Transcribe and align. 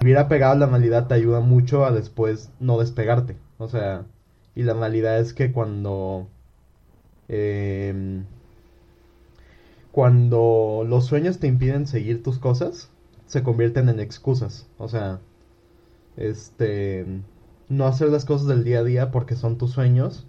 vivir 0.00 0.16
apegado 0.16 0.54
a 0.54 0.56
la 0.56 0.66
realidad 0.66 1.08
te 1.08 1.14
ayuda 1.14 1.40
mucho 1.40 1.84
a 1.84 1.92
después 1.92 2.50
no 2.58 2.78
despegarte. 2.78 3.36
O 3.58 3.68
sea, 3.68 4.06
y 4.54 4.62
la 4.62 4.74
realidad 4.74 5.18
es 5.20 5.34
que 5.34 5.52
cuando... 5.52 6.26
Em, 7.28 8.24
cuando 9.92 10.84
los 10.86 11.06
sueños 11.06 11.38
te 11.38 11.48
impiden 11.48 11.86
seguir 11.86 12.22
tus 12.22 12.38
cosas, 12.38 12.90
se 13.26 13.42
convierten 13.42 13.88
en 13.88 14.00
excusas. 14.00 14.66
O 14.78 14.88
sea, 14.88 15.20
este... 16.16 17.06
No 17.68 17.86
hacer 17.86 18.08
las 18.08 18.24
cosas 18.24 18.48
del 18.48 18.64
día 18.64 18.80
a 18.80 18.84
día 18.84 19.10
porque 19.10 19.36
son 19.36 19.58
tus 19.58 19.72
sueños. 19.72 20.26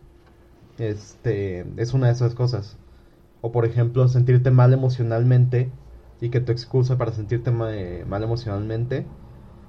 Este... 0.79 1.65
Es 1.77 1.93
una 1.93 2.07
de 2.07 2.13
esas 2.13 2.35
cosas. 2.35 2.77
O 3.39 3.51
por 3.53 3.65
ejemplo, 3.65 4.07
sentirte 4.09 4.51
mal 4.51 4.73
emocionalmente 4.73 5.71
y 6.19 6.29
que 6.29 6.41
tu 6.41 6.51
excusa 6.51 6.97
para 6.97 7.13
sentirte 7.13 7.51
mal 7.51 8.23
emocionalmente 8.23 9.05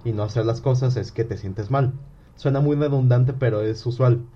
y 0.04 0.12
no 0.12 0.22
hacer 0.22 0.46
las 0.46 0.60
cosas 0.60 0.96
es 0.96 1.12
que 1.12 1.24
te 1.24 1.36
sientes 1.36 1.70
mal. 1.70 1.92
Suena 2.36 2.60
muy 2.60 2.76
redundante, 2.76 3.32
pero 3.32 3.62
es 3.62 3.84
usual. 3.86 4.26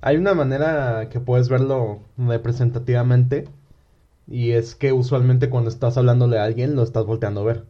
Hay 0.00 0.16
una 0.16 0.34
manera 0.34 1.08
que 1.08 1.20
puedes 1.20 1.48
verlo 1.48 2.00
representativamente 2.18 3.48
y 4.26 4.52
es 4.52 4.74
que 4.74 4.92
usualmente 4.92 5.50
cuando 5.50 5.70
estás 5.70 5.96
hablándole 5.96 6.38
a 6.38 6.44
alguien 6.44 6.76
lo 6.76 6.82
estás 6.82 7.06
volteando 7.06 7.40
a 7.42 7.44
ver. 7.44 7.66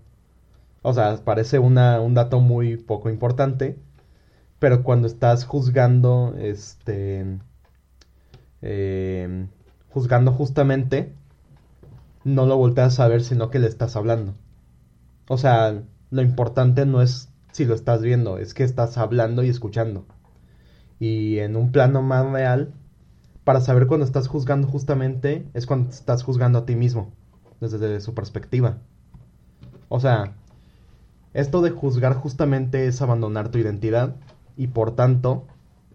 O 0.83 0.93
sea, 0.93 1.17
parece 1.25 1.59
una, 1.59 2.01
un 2.01 2.15
dato 2.15 2.41
muy 2.41 2.77
poco 2.77 3.09
importante, 3.11 3.79
pero 4.59 4.83
cuando 4.83 5.07
estás 5.07 5.45
juzgando, 5.45 6.35
este, 6.39 7.39
eh, 8.63 9.47
juzgando 9.91 10.33
justamente, 10.33 11.15
no 12.25 12.47
lo 12.47 12.57
volteas 12.57 13.01
a 13.01 13.09
ver, 13.09 13.23
sino 13.23 13.51
que 13.51 13.59
le 13.59 13.69
estás 13.69 13.97
hablando. 13.97 14.35
O 15.29 15.39
sea, 15.39 15.83
lo 16.15 16.23
importante 16.23 16.87
no 16.87 17.03
es 17.03 17.29
si 17.51 17.65
lo 17.65 17.75
estás 17.75 18.01
viendo, 18.01 18.39
es 18.39 18.55
que 18.55 18.63
estás 18.63 18.99
hablando 18.99 19.43
y 19.43 19.49
escuchando. 19.49 20.07
Y 21.01 21.41
en 21.41 21.57
un 21.57 21.73
plano 21.73 22.03
más 22.03 22.31
real, 22.31 22.73
para 23.43 23.61
saber 23.61 23.89
cuando 23.89 24.07
estás 24.07 24.29
juzgando 24.29 24.69
justamente, 24.69 25.49
es 25.55 25.67
cuando 25.67 25.91
estás 25.91 26.23
juzgando 26.23 26.61
a 26.61 26.67
ti 26.67 26.77
mismo, 26.77 27.13
desde 27.61 28.01
su 28.01 28.15
perspectiva. 28.15 28.79
O 29.89 29.99
sea, 29.99 30.37
esto 31.33 31.63
de 31.63 31.71
juzgar 31.71 32.15
justamente 32.15 32.87
es 32.87 33.03
abandonar 33.03 33.49
tu 33.49 33.59
identidad 33.59 34.15
y 34.57 34.69
por 34.69 34.95
tanto, 34.95 35.49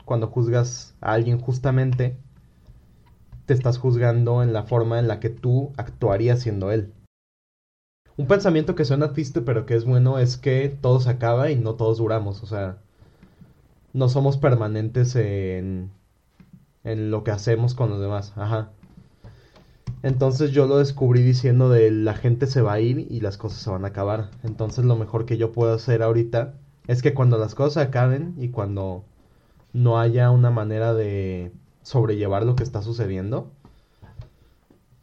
cuando 0.04 0.28
juzgas 0.28 0.96
a 1.00 1.14
alguien 1.14 1.40
justamente, 1.40 2.18
te 3.46 3.54
estás 3.54 3.78
juzgando 3.78 4.44
en 4.44 4.52
la 4.52 4.64
forma 4.64 5.00
en 5.00 5.08
la 5.08 5.22
que 5.22 5.30
tú 5.30 5.72
actuarías 5.78 6.42
siendo 6.42 6.74
él. 6.74 6.92
Un 8.20 8.28
pensamiento 8.28 8.76
que 8.76 8.84
suena 8.84 9.14
triste 9.14 9.40
pero 9.40 9.66
que 9.66 9.76
es 9.76 9.86
bueno 9.86 10.20
es 10.20 10.36
que 10.36 10.68
todo 10.68 11.00
se 11.00 11.10
acaba 11.10 11.52
y 11.52 11.56
no 11.56 11.76
todos 11.76 12.00
duramos, 12.00 12.44
o 12.44 12.48
sea, 12.48 12.78
no 13.94 14.10
somos 14.10 14.36
permanentes 14.38 15.16
en, 15.16 15.90
en 16.84 17.12
lo 17.12 17.24
que 17.24 17.32
hacemos 17.32 17.76
con 17.76 17.90
los 17.90 18.02
demás, 18.02 18.34
ajá. 18.36 18.72
Entonces 20.04 20.52
yo 20.52 20.68
lo 20.68 20.80
descubrí 20.80 21.22
diciendo 21.24 21.70
de 21.70 21.92
la 21.92 22.14
gente 22.14 22.48
se 22.48 22.62
va 22.62 22.74
a 22.74 22.82
ir 22.82 23.08
y 23.10 23.22
las 23.22 23.38
cosas 23.38 23.60
se 23.60 23.70
van 23.70 23.86
a 23.86 23.88
acabar. 23.88 24.32
Entonces 24.44 24.84
lo 24.84 24.98
mejor 24.98 25.26
que 25.26 25.38
yo 25.38 25.54
puedo 25.54 25.74
hacer 25.74 26.04
ahorita 26.04 26.56
es 26.88 27.02
que 27.02 27.14
cuando 27.14 27.38
las 27.38 27.56
cosas 27.56 27.88
acaben 27.88 28.36
y 28.38 28.50
cuando 28.50 29.06
no 29.72 29.98
haya 29.98 30.30
una 30.30 30.52
manera 30.52 30.94
de 30.94 31.54
sobrellevar 31.84 32.46
lo 32.46 32.58
que 32.58 32.64
está 32.64 32.82
sucediendo, 32.82 33.50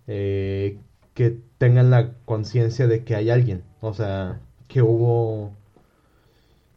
eh, 0.07 0.79
que 1.17 1.41
tengan 1.59 1.91
la 1.91 2.15
conciencia 2.27 2.87
de 2.87 3.05
que 3.05 3.17
hay 3.17 3.31
alguien, 3.31 3.65
o 3.81 3.95
sea, 3.95 4.41
que 4.69 4.83
hubo 4.83 5.53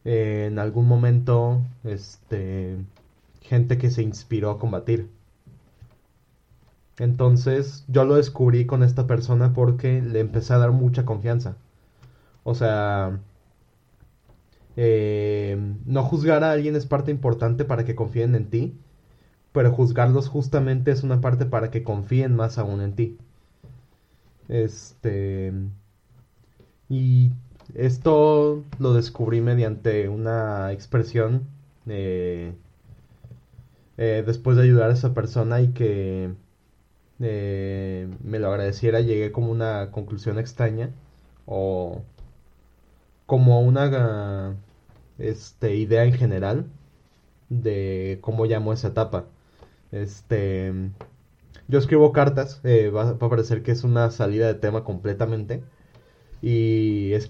eh, 0.06 0.48
en 0.50 0.60
algún 0.60 0.88
momento 0.88 1.62
este 1.84 2.78
gente 3.42 3.78
que 3.78 3.92
se 3.92 4.04
inspiró 4.04 4.52
a 4.52 4.60
combatir. 4.60 5.10
Entonces 6.98 7.86
yo 7.88 8.06
lo 8.06 8.16
descubrí 8.16 8.66
con 8.66 8.84
esta 8.84 9.08
persona 9.08 9.54
porque 9.54 10.02
le 10.02 10.20
empecé 10.20 10.54
a 10.54 10.58
dar 10.60 10.72
mucha 10.72 11.06
confianza. 11.06 11.58
O 12.44 12.56
sea, 12.56 13.20
eh, 14.78 15.58
no 15.86 16.04
juzgar 16.04 16.44
a 16.44 16.52
alguien 16.52 16.76
es 16.76 16.86
parte 16.86 17.12
importante 17.12 17.66
para 17.66 17.86
que 17.86 17.96
confíen 17.96 18.36
en 18.36 18.50
ti 18.50 18.78
pero 19.52 19.72
juzgarlos 19.72 20.28
justamente 20.30 20.92
es 20.92 21.04
una 21.04 21.22
parte 21.22 21.46
para 21.46 21.72
que 21.72 21.84
confíen 21.84 22.36
más 22.36 22.58
aún 22.58 22.82
en 22.82 22.96
ti. 22.96 23.18
Este. 24.50 25.54
Y 26.90 27.32
esto 27.76 28.64
lo 28.80 28.94
descubrí 28.94 29.42
mediante 29.42 30.10
una 30.10 30.72
expresión 30.72 31.48
eh, 31.88 32.54
después 33.98 34.58
de 34.58 34.64
ayudar 34.64 34.90
a 34.90 34.94
esa 34.94 35.14
persona 35.14 35.62
y 35.62 35.70
que 35.74 36.34
eh, 37.20 38.08
me 38.24 38.40
lo 38.40 38.50
agradeciera, 38.50 39.02
llegué 39.02 39.32
como 39.32 39.52
una 39.52 39.92
conclusión 39.92 40.40
extraña 40.40 40.92
o 41.46 42.02
como 43.26 43.62
una 43.62 44.56
este, 45.20 45.76
idea 45.76 46.06
en 46.06 46.14
general 46.14 46.66
de 47.50 48.20
cómo 48.22 48.46
llamo 48.46 48.74
esa 48.74 48.90
etapa. 48.90 49.26
Este, 49.92 50.74
yo 51.70 51.78
escribo 51.80 52.12
cartas, 52.12 52.62
eh, 52.64 52.90
va, 52.90 53.10
a 53.10 53.18
parecer 53.18 53.64
que 53.64 53.72
es 53.72 53.84
una 53.84 54.10
salida 54.12 54.48
de 54.48 54.56
tema 54.56 54.84
completamente. 54.84 55.64
Y 56.42 57.14
es, 57.14 57.30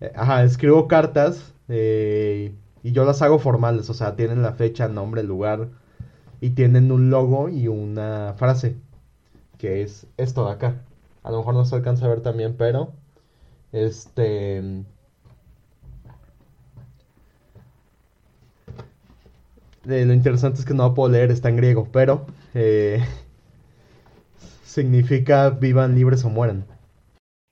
eh, 0.00 0.12
ajá, 0.16 0.42
escribo 0.44 0.88
cartas 0.88 1.54
eh, 1.68 2.54
y 2.82 2.92
yo 2.92 3.04
las 3.04 3.22
hago 3.22 3.38
formales, 3.38 3.90
o 3.90 3.94
sea, 3.94 4.16
tienen 4.16 4.42
la 4.42 4.54
fecha, 4.54 4.88
nombre, 4.88 5.22
lugar 5.22 5.68
y 6.40 6.50
tienen 6.50 6.92
un 6.92 7.10
logo 7.10 7.48
y 7.48 7.68
una 7.68 8.34
frase, 8.36 8.76
que 9.58 9.82
es 9.82 10.06
esto 10.16 10.46
de 10.46 10.52
acá. 10.52 10.82
A 11.22 11.30
lo 11.30 11.38
mejor 11.38 11.54
no 11.54 11.64
se 11.64 11.76
alcanza 11.76 12.06
a 12.06 12.08
ver 12.08 12.22
también, 12.22 12.56
pero 12.56 12.92
este 13.72 14.84
lo 19.84 20.12
interesante 20.14 20.60
es 20.60 20.64
que 20.64 20.74
no 20.74 20.94
puedo 20.94 21.10
leer, 21.12 21.30
está 21.30 21.50
en 21.50 21.56
griego, 21.56 21.88
pero 21.92 22.26
significa 24.74 25.50
vivan 25.50 25.94
libres 25.94 26.24
o 26.24 26.30
mueran. 26.30 26.66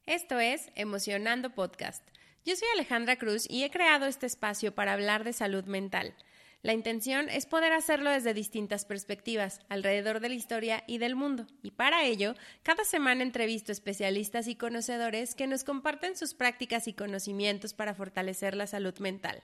Esto 0.06 0.40
es 0.40 0.72
Emocionando 0.74 1.54
Podcast. 1.54 2.02
Yo 2.44 2.56
soy 2.56 2.66
Alejandra 2.74 3.14
Cruz 3.14 3.46
y 3.48 3.62
he 3.62 3.70
creado 3.70 4.06
este 4.06 4.26
espacio 4.26 4.74
para 4.74 4.92
hablar 4.92 5.22
de 5.22 5.32
salud 5.32 5.64
mental. 5.66 6.16
La 6.62 6.72
intención 6.72 7.28
es 7.28 7.46
poder 7.46 7.72
hacerlo 7.72 8.10
desde 8.10 8.34
distintas 8.34 8.84
perspectivas, 8.84 9.60
alrededor 9.68 10.18
de 10.18 10.30
la 10.30 10.34
historia 10.34 10.82
y 10.88 10.98
del 10.98 11.14
mundo. 11.14 11.46
Y 11.62 11.70
para 11.70 12.04
ello, 12.04 12.34
cada 12.64 12.84
semana 12.84 13.22
entrevisto 13.22 13.70
especialistas 13.70 14.48
y 14.48 14.56
conocedores 14.56 15.36
que 15.36 15.46
nos 15.46 15.62
comparten 15.62 16.16
sus 16.16 16.34
prácticas 16.34 16.88
y 16.88 16.92
conocimientos 16.92 17.72
para 17.72 17.94
fortalecer 17.94 18.56
la 18.56 18.66
salud 18.66 18.98
mental. 18.98 19.42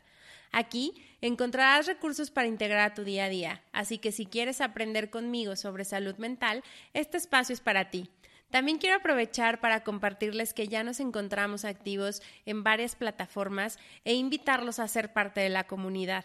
Aquí 0.52 0.94
encontrarás 1.20 1.86
recursos 1.86 2.30
para 2.30 2.48
integrar 2.48 2.90
a 2.90 2.94
tu 2.94 3.04
día 3.04 3.24
a 3.24 3.28
día, 3.28 3.62
así 3.72 3.98
que 3.98 4.12
si 4.12 4.26
quieres 4.26 4.60
aprender 4.60 5.10
conmigo 5.10 5.56
sobre 5.56 5.84
salud 5.84 6.16
mental, 6.16 6.62
este 6.94 7.16
espacio 7.16 7.52
es 7.52 7.60
para 7.60 7.90
ti. 7.90 8.08
También 8.50 8.78
quiero 8.78 8.96
aprovechar 8.96 9.60
para 9.60 9.84
compartirles 9.84 10.54
que 10.54 10.68
ya 10.68 10.82
nos 10.82 11.00
encontramos 11.00 11.64
activos 11.64 12.22
en 12.46 12.64
varias 12.64 12.96
plataformas 12.96 13.78
e 14.04 14.14
invitarlos 14.14 14.78
a 14.78 14.88
ser 14.88 15.12
parte 15.12 15.40
de 15.40 15.50
la 15.50 15.64
comunidad 15.64 16.24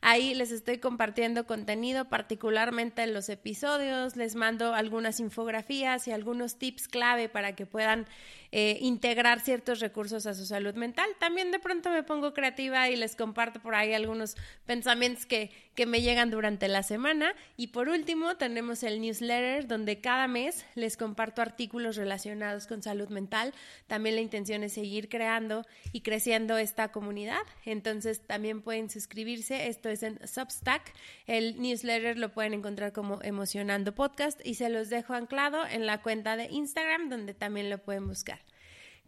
Ahí 0.00 0.34
les 0.34 0.50
estoy 0.52 0.78
compartiendo 0.78 1.46
contenido, 1.46 2.08
particularmente 2.08 3.02
en 3.02 3.14
los 3.14 3.28
episodios, 3.28 4.16
les 4.16 4.34
mando 4.34 4.74
algunas 4.74 5.20
infografías 5.20 6.08
y 6.08 6.12
algunos 6.12 6.58
tips 6.58 6.88
clave 6.88 7.28
para 7.28 7.54
que 7.54 7.66
puedan 7.66 8.06
eh, 8.50 8.78
integrar 8.80 9.40
ciertos 9.40 9.80
recursos 9.80 10.26
a 10.26 10.34
su 10.34 10.46
salud 10.46 10.74
mental. 10.74 11.08
También 11.18 11.50
de 11.50 11.58
pronto 11.58 11.90
me 11.90 12.02
pongo 12.02 12.32
creativa 12.32 12.88
y 12.88 12.96
les 12.96 13.14
comparto 13.16 13.60
por 13.60 13.74
ahí 13.74 13.92
algunos 13.92 14.36
pensamientos 14.64 15.26
que, 15.26 15.50
que 15.78 15.86
me 15.86 16.02
llegan 16.02 16.32
durante 16.32 16.66
la 16.66 16.82
semana. 16.82 17.36
Y 17.56 17.68
por 17.68 17.88
último, 17.88 18.36
tenemos 18.36 18.82
el 18.82 19.00
newsletter 19.00 19.68
donde 19.68 20.00
cada 20.00 20.26
mes 20.26 20.66
les 20.74 20.96
comparto 20.96 21.40
artículos 21.40 21.94
relacionados 21.94 22.66
con 22.66 22.82
salud 22.82 23.08
mental. 23.10 23.54
También 23.86 24.16
la 24.16 24.20
intención 24.20 24.64
es 24.64 24.72
seguir 24.72 25.08
creando 25.08 25.64
y 25.92 26.00
creciendo 26.00 26.58
esta 26.58 26.90
comunidad. 26.90 27.42
Entonces 27.64 28.26
también 28.26 28.60
pueden 28.60 28.90
suscribirse. 28.90 29.68
Esto 29.68 29.88
es 29.88 30.02
en 30.02 30.18
Substack. 30.26 30.92
El 31.28 31.62
newsletter 31.62 32.18
lo 32.18 32.32
pueden 32.32 32.54
encontrar 32.54 32.92
como 32.92 33.22
Emocionando 33.22 33.94
Podcast 33.94 34.44
y 34.44 34.54
se 34.54 34.70
los 34.70 34.88
dejo 34.88 35.14
anclado 35.14 35.64
en 35.64 35.86
la 35.86 36.02
cuenta 36.02 36.36
de 36.36 36.46
Instagram 36.46 37.08
donde 37.08 37.34
también 37.34 37.70
lo 37.70 37.78
pueden 37.78 38.08
buscar. 38.08 38.40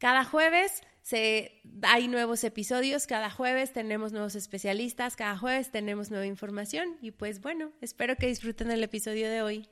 Cada 0.00 0.24
jueves 0.24 0.82
se, 1.02 1.60
hay 1.82 2.08
nuevos 2.08 2.42
episodios, 2.42 3.06
cada 3.06 3.28
jueves 3.28 3.74
tenemos 3.74 4.12
nuevos 4.12 4.34
especialistas, 4.34 5.14
cada 5.14 5.36
jueves 5.36 5.70
tenemos 5.70 6.10
nueva 6.10 6.24
información 6.24 6.96
y 7.02 7.10
pues 7.10 7.42
bueno, 7.42 7.72
espero 7.82 8.16
que 8.16 8.26
disfruten 8.26 8.70
el 8.70 8.82
episodio 8.82 9.28
de 9.28 9.42
hoy. 9.42 9.68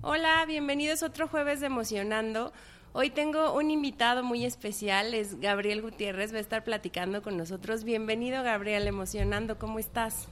Hola, 0.00 0.42
bienvenidos 0.46 1.02
otro 1.02 1.28
jueves 1.28 1.60
de 1.60 1.66
Emocionando. 1.66 2.54
Hoy 2.94 3.10
tengo 3.10 3.54
un 3.54 3.70
invitado 3.70 4.24
muy 4.24 4.46
especial, 4.46 5.12
es 5.12 5.38
Gabriel 5.40 5.82
Gutiérrez, 5.82 6.32
va 6.32 6.38
a 6.38 6.40
estar 6.40 6.64
platicando 6.64 7.20
con 7.20 7.36
nosotros. 7.36 7.84
Bienvenido 7.84 8.42
Gabriel, 8.42 8.86
Emocionando, 8.86 9.58
¿cómo 9.58 9.78
estás? 9.78 10.26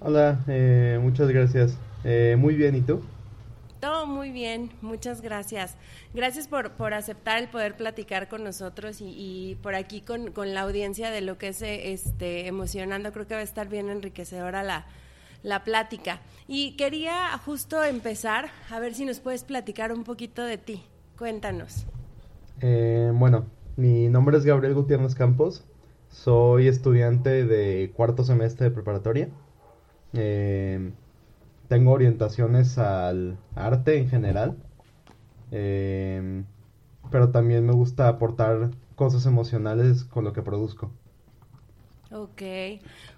Hola, 0.00 0.42
eh, 0.48 0.98
muchas 1.02 1.28
gracias. 1.28 1.76
Eh, 2.04 2.36
muy 2.38 2.54
bien, 2.54 2.74
¿y 2.74 2.80
tú? 2.80 3.02
Todo 3.80 4.06
muy 4.06 4.30
bien, 4.30 4.70
muchas 4.82 5.22
gracias. 5.22 5.76
Gracias 6.12 6.48
por, 6.48 6.72
por 6.72 6.92
aceptar 6.92 7.38
el 7.38 7.48
poder 7.48 7.76
platicar 7.76 8.28
con 8.28 8.44
nosotros 8.44 8.98
y, 9.00 9.56
por 9.62 9.74
aquí 9.74 10.02
con, 10.02 10.32
la 10.54 10.60
audiencia 10.60 11.10
de 11.10 11.22
lo 11.22 11.38
que 11.38 11.48
es 11.48 11.62
este, 11.62 12.46
emocionando. 12.46 13.10
Creo 13.12 13.26
que 13.26 13.34
va 13.34 13.40
a 13.40 13.44
estar 13.44 13.68
bien 13.68 13.88
enriquecedora 13.88 14.62
la, 14.62 14.84
la 15.42 15.64
plática. 15.64 16.20
Y 16.46 16.76
quería 16.76 17.38
justo 17.38 17.82
empezar 17.82 18.50
a 18.70 18.78
ver 18.80 18.94
si 18.94 19.06
nos 19.06 19.20
puedes 19.20 19.44
platicar 19.44 19.92
un 19.92 20.04
poquito 20.04 20.44
de 20.44 20.58
ti. 20.58 20.84
Cuéntanos. 21.16 21.86
Eh, 22.60 23.10
bueno, 23.14 23.46
mi 23.76 24.08
nombre 24.08 24.36
es 24.36 24.44
Gabriel 24.44 24.74
Gutiérrez 24.74 25.14
Campos. 25.14 25.64
Soy 26.10 26.68
estudiante 26.68 27.46
de 27.46 27.92
cuarto 27.96 28.24
semestre 28.24 28.68
de 28.68 28.72
preparatoria. 28.72 29.28
Eh, 30.12 30.92
tengo 31.70 31.92
orientaciones 31.92 32.78
al 32.78 33.38
arte 33.54 33.96
en 33.96 34.08
general, 34.08 34.56
em, 35.52 36.44
pero 37.12 37.30
también 37.30 37.64
me 37.64 37.72
gusta 37.72 38.08
aportar 38.08 38.72
cosas 38.96 39.24
emocionales 39.24 40.02
con 40.02 40.24
lo 40.24 40.32
que 40.32 40.42
produzco. 40.42 40.90
Ok. 42.10 42.42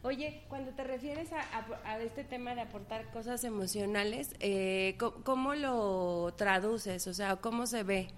Oye, 0.02 0.43
cuando 0.50 0.72
te 0.72 0.84
refieres 0.84 1.31
a, 1.32 1.99
este 2.02 2.25
tema 2.25 2.54
de 2.54 2.60
aportar 2.60 3.10
cosas 3.10 3.43
emocionales, 3.44 4.34
eh, 4.40 4.98
¿cómo, 5.25 5.55
lo 5.55 6.34
traduces? 6.37 7.06
O 7.06 7.14
sea, 7.14 7.37
¿cómo 7.37 7.66
se 7.66 7.84
ve? 7.84 8.08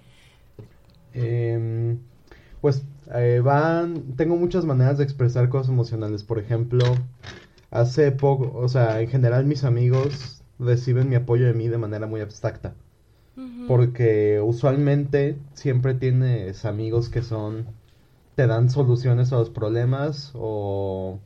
Em, 1.12 2.00
pues 2.60 2.82
eh, 3.14 3.40
van, 3.40 4.16
tengo 4.16 4.34
muchas 4.34 4.64
maneras 4.64 4.98
de 4.98 5.04
expresar 5.04 5.48
cosas 5.48 5.68
emocionales. 5.68 6.24
Por 6.24 6.40
ejemplo, 6.40 6.82
hace 7.74 8.12
poco, 8.12 8.52
o 8.56 8.68
sea, 8.68 9.00
en 9.00 9.08
general 9.08 9.44
mis 9.46 9.64
amigos 9.64 10.42
reciben 10.58 11.08
mi 11.10 11.16
apoyo 11.16 11.46
de 11.46 11.54
mí 11.54 11.68
de 11.68 11.78
manera 11.78 12.06
muy 12.06 12.20
abstracta. 12.20 12.74
Porque 13.66 14.40
usualmente 14.40 15.36
siempre 15.54 15.94
tienes 15.94 16.64
amigos 16.64 17.08
que 17.08 17.22
son, 17.22 17.66
te 18.36 18.46
dan 18.46 18.70
soluciones 18.70 19.32
a 19.32 19.36
los 19.36 19.50
problemas 19.50 20.30
o 20.34 21.18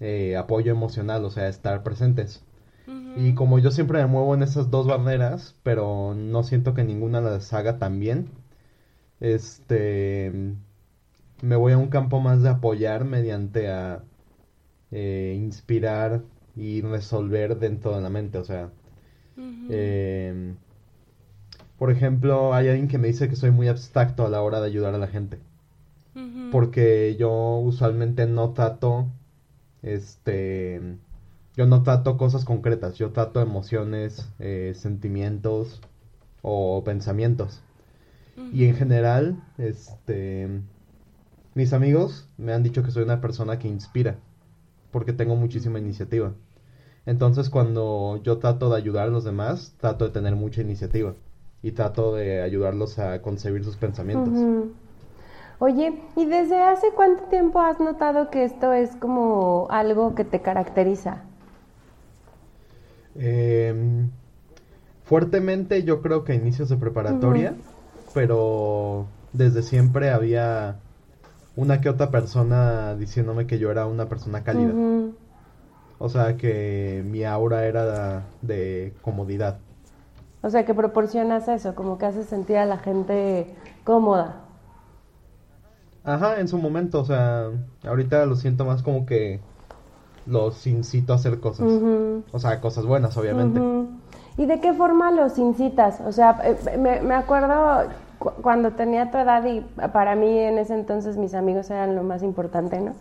eh, 0.00 0.36
apoyo 0.36 0.72
emocional, 0.72 1.24
o 1.24 1.30
sea, 1.30 1.48
estar 1.48 1.82
presentes. 1.82 2.44
Y 3.16 3.34
como 3.34 3.58
yo 3.58 3.70
siempre 3.70 4.00
me 4.00 4.06
muevo 4.06 4.34
en 4.34 4.42
esas 4.42 4.70
dos 4.70 4.86
barreras, 4.86 5.56
pero 5.62 6.14
no 6.14 6.42
siento 6.44 6.74
que 6.74 6.84
ninguna 6.84 7.20
las 7.22 7.52
haga 7.54 7.78
tan 7.78 7.98
bien, 8.00 8.28
este, 9.20 10.32
me 11.42 11.56
voy 11.56 11.72
a 11.72 11.78
un 11.78 11.88
campo 11.88 12.20
más 12.20 12.42
de 12.42 12.50
apoyar 12.50 13.04
mediante 13.04 13.70
a 13.70 14.04
eh, 14.92 15.34
inspirar 15.38 16.22
y 16.54 16.82
resolver 16.82 17.58
dentro 17.58 17.96
de 17.96 18.02
la 18.02 18.10
mente, 18.10 18.36
o 18.36 18.44
sea, 18.44 18.70
em, 19.70 20.56
por 21.78 21.90
ejemplo, 21.90 22.52
hay 22.52 22.68
alguien 22.68 22.88
que 22.88 22.98
me 22.98 23.08
dice 23.08 23.28
que 23.28 23.36
soy 23.36 23.50
muy 23.50 23.68
abstracto 23.68 24.26
a 24.26 24.28
la 24.28 24.42
hora 24.42 24.60
de 24.60 24.66
ayudar 24.66 24.94
a 24.94 24.98
la 24.98 25.06
gente, 25.08 25.38
porque 26.50 27.16
yo 27.18 27.56
usualmente 27.56 28.26
no 28.26 28.50
trato, 28.50 29.06
este, 29.82 30.98
yo 31.56 31.66
no 31.66 31.82
trato 31.82 32.18
cosas 32.18 32.44
concretas, 32.44 32.98
yo 32.98 33.12
trato 33.12 33.40
emociones, 33.40 34.28
eh, 34.38 34.74
sentimientos 34.76 35.80
o 36.42 36.84
pensamientos. 36.84 37.62
Y 38.52 38.66
en 38.66 38.76
general, 38.76 39.42
este, 39.56 40.48
mis 41.54 41.72
amigos 41.72 42.28
me 42.36 42.52
han 42.52 42.62
dicho 42.62 42.82
que 42.82 42.90
soy 42.90 43.04
una 43.04 43.22
persona 43.22 43.58
que 43.58 43.68
inspira 43.68 44.18
porque 44.92 45.12
tengo 45.12 45.34
muchísima 45.34 45.80
iniciativa. 45.80 46.32
Entonces 47.04 47.50
cuando 47.50 48.20
yo 48.22 48.38
trato 48.38 48.70
de 48.70 48.76
ayudar 48.76 49.08
a 49.08 49.10
los 49.10 49.24
demás, 49.24 49.74
trato 49.80 50.04
de 50.04 50.12
tener 50.12 50.36
mucha 50.36 50.60
iniciativa 50.60 51.14
y 51.62 51.72
trato 51.72 52.14
de 52.14 52.42
ayudarlos 52.42 52.98
a 53.00 53.20
concebir 53.22 53.64
sus 53.64 53.76
pensamientos. 53.76 54.34
Oye, 55.58 55.94
¿y 56.16 56.26
desde 56.26 56.60
hace 56.60 56.88
cuánto 56.94 57.24
tiempo 57.24 57.60
has 57.60 57.80
notado 57.80 58.30
que 58.30 58.44
esto 58.44 58.72
es 58.72 58.94
como 58.96 59.66
algo 59.70 60.14
que 60.14 60.24
te 60.24 60.40
caracteriza? 60.40 61.22
Em, 63.14 64.10
fuertemente 65.04 65.84
yo 65.84 66.02
creo 66.02 66.24
que 66.24 66.34
inicios 66.34 66.68
de 66.68 66.76
preparatoria, 66.76 67.54
pero 68.14 69.06
desde 69.32 69.62
siempre 69.62 70.10
había 70.10 70.80
una 71.56 71.80
que 71.80 71.88
otra 71.88 72.10
persona 72.10 72.94
diciéndome 72.94 73.46
que 73.46 73.58
yo 73.58 73.70
era 73.70 73.86
una 73.86 74.08
persona 74.08 74.42
cálida. 74.42 74.72
O 75.98 76.08
sea, 76.08 76.36
que 76.36 77.04
mi 77.06 77.24
aura 77.24 77.66
era 77.66 78.24
de, 78.40 78.94
comodidad. 79.02 79.58
O 80.42 80.50
sea, 80.50 80.64
que 80.64 80.74
proporcionas 80.74 81.46
eso, 81.48 81.74
como 81.74 81.98
que 81.98 82.06
haces 82.06 82.26
sentir 82.26 82.56
a 82.56 82.66
la 82.66 82.78
gente 82.78 83.54
cómoda. 83.84 84.40
Ajá, 86.04 86.40
en 86.40 86.48
su 86.48 86.58
momento, 86.58 87.00
o 87.00 87.04
sea, 87.04 87.50
ahorita 87.84 88.26
lo 88.26 88.34
siento 88.34 88.64
más 88.64 88.82
como 88.82 89.06
que 89.06 89.40
los 90.26 90.66
incito 90.66 91.12
a 91.12 91.16
hacer 91.16 91.38
cosas. 91.38 91.68
O 92.32 92.38
sea, 92.38 92.60
cosas 92.60 92.84
buenas, 92.86 93.16
obviamente. 93.16 93.60
¿Y 94.36 94.46
de 94.46 94.60
qué 94.60 94.72
forma 94.72 95.12
los 95.12 95.38
incitas? 95.38 96.00
O 96.00 96.10
sea, 96.10 96.40
eh, 96.42 96.78
me, 96.78 97.00
me 97.00 97.14
acuerdo 97.14 97.84
cuando 98.42 98.72
tenía 98.72 99.10
tu 99.10 99.18
edad 99.18 99.44
y 99.44 99.60
para 99.92 100.14
mí 100.14 100.38
en 100.38 100.58
ese 100.58 100.74
entonces 100.74 101.16
mis 101.16 101.34
amigos 101.34 101.70
eran 101.70 101.94
lo 101.94 102.02
más 102.02 102.22
importante, 102.22 102.80
¿no? 102.80 102.92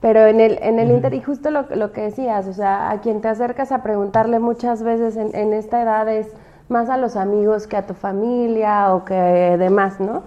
Pero 0.00 0.26
en 0.26 0.40
el, 0.40 0.58
en 0.62 0.78
el 0.78 0.90
Inter, 0.92 1.12
y 1.14 1.20
justo 1.20 1.50
lo, 1.50 1.62
lo, 1.74 1.92
que 1.92 2.02
decías, 2.02 2.46
o 2.46 2.52
sea, 2.52 2.90
a 2.90 3.00
quien 3.00 3.20
te 3.20 3.28
acercas 3.28 3.72
a 3.72 3.82
preguntarle 3.82 4.38
muchas 4.38 4.82
veces 4.84 5.16
en, 5.16 5.34
en, 5.34 5.52
esta 5.52 5.82
edad 5.82 6.08
es 6.08 6.28
más 6.68 6.88
a 6.88 6.96
los 6.96 7.16
amigos 7.16 7.66
que 7.66 7.76
a 7.76 7.86
tu 7.86 7.94
familia 7.94 8.94
o 8.94 9.04
que 9.04 9.14
demás, 9.14 9.98
¿no? 9.98 10.22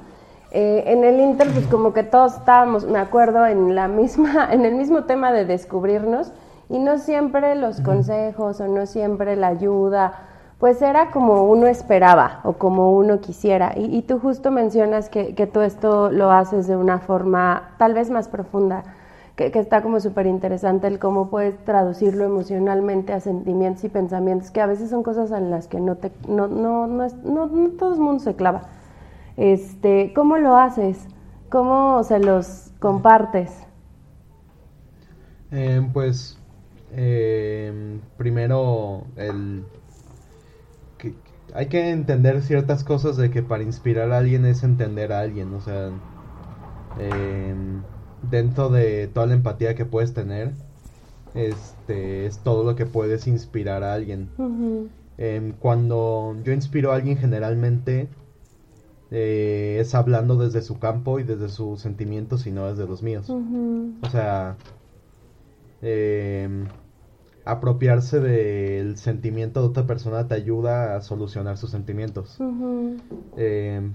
Eh, 0.52 0.84
en 0.88 1.06
el 1.06 1.22
Inter, 1.22 1.48
pues 1.54 1.66
como 1.68 1.94
que 1.94 2.04
todos 2.04 2.36
estábamos, 2.36 2.86
me 2.86 3.00
acuerdo, 3.00 3.46
en, 3.46 3.74
la 3.74 3.88
misma, 3.88 4.50
en 4.52 4.66
el 4.66 4.76
mismo 4.76 5.06
tema 5.06 5.32
de 5.32 5.46
descubrirnos 5.46 6.34
y 6.68 6.80
no 6.80 6.98
siempre 6.98 7.56
los 7.56 7.80
consejos 7.80 8.60
o 8.60 8.68
no 8.68 8.86
siempre 8.86 9.38
la 9.38 9.48
ayuda 9.48 10.14
pues 10.62 10.80
era 10.84 11.10
como 11.10 11.46
uno 11.46 11.66
esperaba 11.66 12.40
o 12.44 12.54
como 12.54 12.92
uno 12.92 13.20
quisiera. 13.20 13.74
Y, 13.76 14.04
tú 14.04 14.20
justo 14.20 14.52
mencionas 14.52 15.10
que, 15.10 15.34
que, 15.34 15.48
todo 15.48 15.64
esto 15.64 16.12
lo 16.12 16.30
haces 16.30 16.68
de 16.68 16.78
una 16.78 17.00
forma 17.00 17.74
tal 17.80 17.96
vez 17.96 18.12
más 18.12 18.28
profunda, 18.28 18.84
que, 19.36 19.48
está 19.56 19.82
como 19.82 20.00
súper 20.00 20.28
interesante 20.28 20.86
el 20.86 21.00
cómo 21.00 21.32
puedes 21.32 21.58
traducirlo 21.66 22.26
emocionalmente 22.26 23.12
a 23.12 23.20
sentimientos 23.20 23.84
y 23.86 23.90
pensamientos, 23.90 24.52
que 24.52 24.62
a 24.62 24.68
veces 24.68 24.92
son 24.92 25.02
cosas 25.02 25.32
en 25.32 25.50
las 25.50 25.68
que 25.68 25.80
no, 25.80 25.96
te, 25.96 26.12
no, 26.28 26.48
no, 26.48 26.86
no, 26.86 27.08
no, 27.24 27.50
todo 27.80 27.96
el 27.96 28.00
mundo 28.00 28.24
se 28.24 28.36
clava. 28.36 28.62
Este, 29.38 30.14
¿Cómo 30.14 30.38
lo 30.38 30.58
haces? 30.58 31.08
¿Cómo 31.50 32.04
se 32.04 32.20
los 32.20 32.72
compartes? 32.80 33.52
Eh, 35.50 35.82
pues 35.92 36.38
eh, 36.92 38.00
primero 38.16 39.06
el 39.16 39.64
hay 41.54 41.68
que 41.68 41.90
entender 41.90 42.42
ciertas 42.42 42.84
cosas 42.84 43.18
de 43.18 43.30
que 43.30 43.44
para 43.44 43.64
inspirar 43.64 44.12
a 44.12 44.18
alguien 44.18 44.46
es 44.46 44.64
entender 44.64 45.12
a 45.12 45.22
alguien, 45.22 45.54
o 45.54 45.62
sea, 45.62 45.92
em, 47.00 47.82
dentro 48.30 48.70
de 48.70 49.08
toda 49.08 49.26
la 49.28 49.34
empatía 49.34 49.76
que 49.76 49.86
puedes 49.86 50.14
tener, 50.14 50.54
este, 51.34 52.26
es 52.26 52.40
todo 52.40 52.64
lo 52.64 52.76
que 52.76 52.86
puedes 52.86 53.28
inspirar 53.28 53.84
a 53.84 53.94
alguien. 53.94 54.30
Em, 55.18 55.54
cuando 55.54 56.36
yo 56.44 56.54
inspiro 56.54 56.92
a 56.92 56.96
alguien 56.96 57.18
generalmente 57.18 58.10
eh, 59.12 59.78
es 59.82 59.94
hablando 59.94 60.38
desde 60.38 60.62
su 60.62 60.80
campo 60.80 61.20
y 61.20 61.24
desde 61.24 61.50
sus 61.50 61.82
sentimientos 61.82 62.48
y 62.48 62.52
no 62.52 62.68
desde 62.68 62.88
los 62.88 63.04
míos. 63.04 63.30
O 63.30 64.10
sea, 64.10 64.56
em, 65.82 66.66
apropiarse 67.46 68.20
del 68.20 68.98
sentimiento 68.98 69.62
de 69.62 69.68
otra 69.68 69.88
persona 69.88 70.28
te 70.28 70.36
ayuda 70.36 70.96
a 70.96 71.02
solucionar 71.02 71.58
sus 71.58 71.72
sentimientos. 71.72 72.38
Em, 73.38 73.94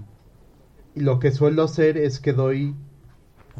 y 0.95 1.01
lo 1.01 1.19
que 1.19 1.31
suelo 1.31 1.63
hacer 1.63 1.97
es 1.97 2.19
que 2.19 2.33
doy 2.33 2.75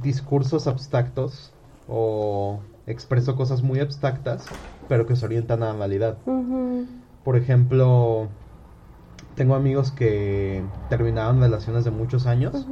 discursos 0.02 0.68
abstractos 0.68 1.54
o 1.88 2.60
expreso 2.86 3.36
cosas 3.36 3.64
muy 3.64 3.80
abstractas, 3.80 4.48
pero 4.88 5.06
que 5.06 5.16
se 5.16 5.26
orientan 5.26 5.64
a 5.64 5.74
la 5.74 5.80
realidad. 5.80 6.18
Por 7.24 7.36
ejemplo, 7.36 8.30
tengo 9.36 9.56
amigos 9.56 9.92
que 9.92 10.64
terminaron 10.90 11.42
relaciones 11.42 11.86
de 11.86 11.92
muchos 11.92 12.26
años. 12.26 12.66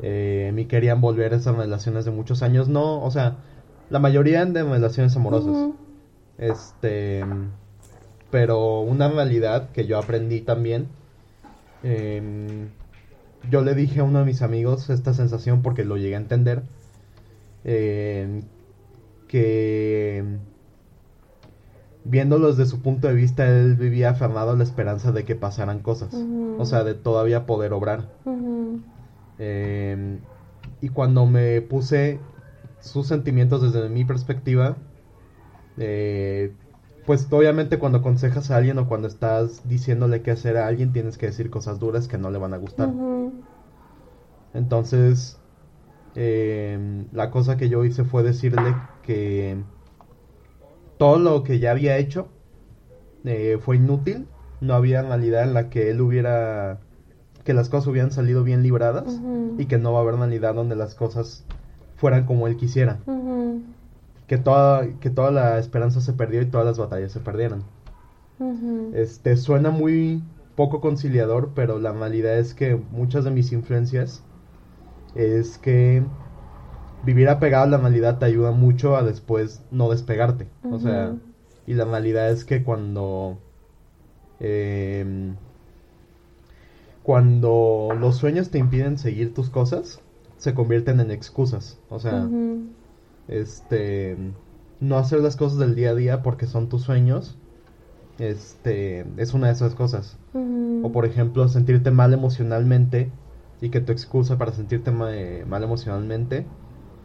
Eh, 0.00 0.52
y 0.56 0.64
querían 0.64 1.00
volver 1.00 1.32
a 1.32 1.36
esas 1.36 1.56
relaciones 1.56 2.04
de 2.04 2.10
muchos 2.10 2.42
años. 2.42 2.68
No, 2.68 3.02
o 3.02 3.10
sea, 3.10 3.36
la 3.90 4.00
mayoría 4.00 4.44
de 4.44 4.62
relaciones 4.62 5.14
amorosas. 5.16 5.74
Este. 6.38 7.24
Pero 8.30 8.80
una 8.80 9.08
realidad 9.08 9.70
que 9.70 9.86
yo 9.86 9.98
aprendí 9.98 10.40
también. 10.40 10.88
Em, 11.82 12.68
yo 13.50 13.60
le 13.62 13.74
dije 13.74 14.00
a 14.00 14.04
uno 14.04 14.20
de 14.20 14.24
mis 14.24 14.42
amigos 14.42 14.88
esta 14.90 15.12
sensación 15.14 15.62
porque 15.62 15.84
lo 15.84 15.96
llegué 15.96 16.14
a 16.14 16.18
entender. 16.18 16.62
Em, 17.64 18.42
que 19.28 20.24
viéndolos 22.04 22.56
desde 22.56 22.70
su 22.70 22.82
punto 22.82 23.08
de 23.08 23.14
vista, 23.14 23.46
él 23.46 23.76
vivía 23.76 24.10
aferrado 24.10 24.52
a 24.52 24.56
la 24.56 24.62
esperanza 24.62 25.12
de 25.12 25.24
que 25.24 25.34
pasaran 25.34 25.80
cosas, 25.80 26.14
o 26.14 26.64
sea, 26.64 26.84
de 26.84 26.94
todavía 26.94 27.46
poder 27.46 27.72
obrar. 27.72 28.10
Em, 29.38 30.18
y 30.80 30.88
cuando 30.90 31.26
me 31.26 31.60
puse 31.62 32.20
sus 32.80 33.06
sentimientos 33.06 33.62
desde 33.62 33.88
mi 33.88 34.04
perspectiva, 34.04 34.76
eh, 35.78 36.52
pues 37.06 37.28
obviamente 37.30 37.78
cuando 37.78 37.98
aconsejas 37.98 38.50
a 38.50 38.56
alguien 38.56 38.78
o 38.78 38.88
cuando 38.88 39.08
estás 39.08 39.68
diciéndole 39.68 40.22
qué 40.22 40.30
hacer 40.30 40.56
a 40.56 40.66
alguien, 40.66 40.92
tienes 40.92 41.18
que 41.18 41.26
decir 41.26 41.50
cosas 41.50 41.78
duras 41.78 42.08
que 42.08 42.18
no 42.18 42.30
le 42.30 42.38
van 42.38 42.54
a 42.54 42.58
gustar. 42.58 42.90
Entonces, 44.54 45.38
em, 46.14 47.06
la 47.12 47.30
cosa 47.30 47.56
que 47.56 47.68
yo 47.68 47.84
hice 47.84 48.04
fue 48.04 48.22
decirle 48.22 48.74
que 49.02 49.56
todo 50.96 51.18
lo 51.18 51.42
que 51.42 51.58
ya 51.58 51.72
había 51.72 51.98
hecho 51.98 52.28
eh, 53.24 53.58
fue 53.60 53.76
inútil. 53.76 54.26
No 54.60 54.74
había 54.74 55.02
realidad 55.02 55.42
en 55.42 55.52
la 55.52 55.68
que 55.68 55.90
él 55.90 56.00
hubiera. 56.00 56.78
que 57.44 57.52
las 57.52 57.68
cosas 57.68 57.88
hubieran 57.88 58.10
salido 58.12 58.42
bien 58.44 58.62
libradas 58.62 59.20
y 59.58 59.66
que 59.66 59.76
no 59.76 59.92
va 59.92 59.98
a 59.98 60.02
haber 60.02 60.14
realidad 60.14 60.54
donde 60.54 60.76
las 60.76 60.94
cosas 60.94 61.44
fueran 61.96 62.24
como 62.24 62.46
él 62.46 62.56
quisiera. 62.56 62.98
Que, 64.26 64.38
toda, 64.38 64.86
que 65.00 65.10
toda 65.10 65.30
la 65.30 65.58
esperanza 65.58 66.00
se 66.00 66.12
perdió 66.12 66.42
y 66.42 66.46
todas 66.46 66.66
las 66.66 66.78
batallas 66.78 67.12
se 67.12 67.20
perdieron. 67.20 67.64
Este 68.94 69.36
suena 69.36 69.70
muy 69.70 70.22
poco 70.56 70.80
conciliador, 70.80 71.50
pero 71.54 71.78
la 71.78 71.92
realidad 71.92 72.38
es 72.38 72.54
que 72.54 72.76
muchas 72.90 73.24
de 73.24 73.30
mis 73.30 73.52
influencias 73.52 74.22
es 75.14 75.58
que 75.58 76.02
vivir 77.04 77.28
apegado 77.28 77.64
a 77.64 77.68
la 77.68 77.78
realidad 77.78 78.18
te 78.18 78.26
ayuda 78.26 78.50
mucho 78.50 78.96
a 78.96 79.02
después 79.02 79.62
no 79.70 79.90
despegarte. 79.90 80.48
O 80.70 80.78
sea, 80.78 81.14
y 81.66 81.74
la 81.74 81.84
realidad 81.84 82.30
es 82.30 82.44
que 82.44 82.62
cuando... 82.62 83.38
Em, 84.40 85.36
cuando 87.02 87.90
los 87.98 88.16
sueños 88.16 88.50
te 88.50 88.58
impiden 88.58 88.96
seguir 88.98 89.34
tus 89.34 89.50
cosas, 89.50 90.00
se 90.38 90.54
convierten 90.54 91.00
en 91.00 91.10
excusas. 91.10 91.78
O 91.90 92.00
sea, 92.00 92.26
este... 93.28 94.16
No 94.80 94.98
hacer 94.98 95.20
las 95.20 95.36
cosas 95.36 95.58
del 95.58 95.74
día 95.74 95.90
a 95.90 95.94
día 95.94 96.22
porque 96.22 96.46
son 96.46 96.68
tus 96.68 96.82
sueños, 96.82 97.38
este, 98.18 99.06
es 99.16 99.34
una 99.34 99.46
de 99.48 99.54
esas 99.54 99.74
cosas. 99.74 100.18
O 100.82 100.92
por 100.92 101.06
ejemplo, 101.06 101.48
sentirte 101.48 101.90
mal 101.90 102.12
emocionalmente 102.12 103.10
y 103.60 103.70
que 103.70 103.80
tu 103.80 103.92
excusa 103.92 104.36
para 104.36 104.52
sentirte 104.52 104.90
mal 104.90 105.62
emocionalmente 105.62 106.44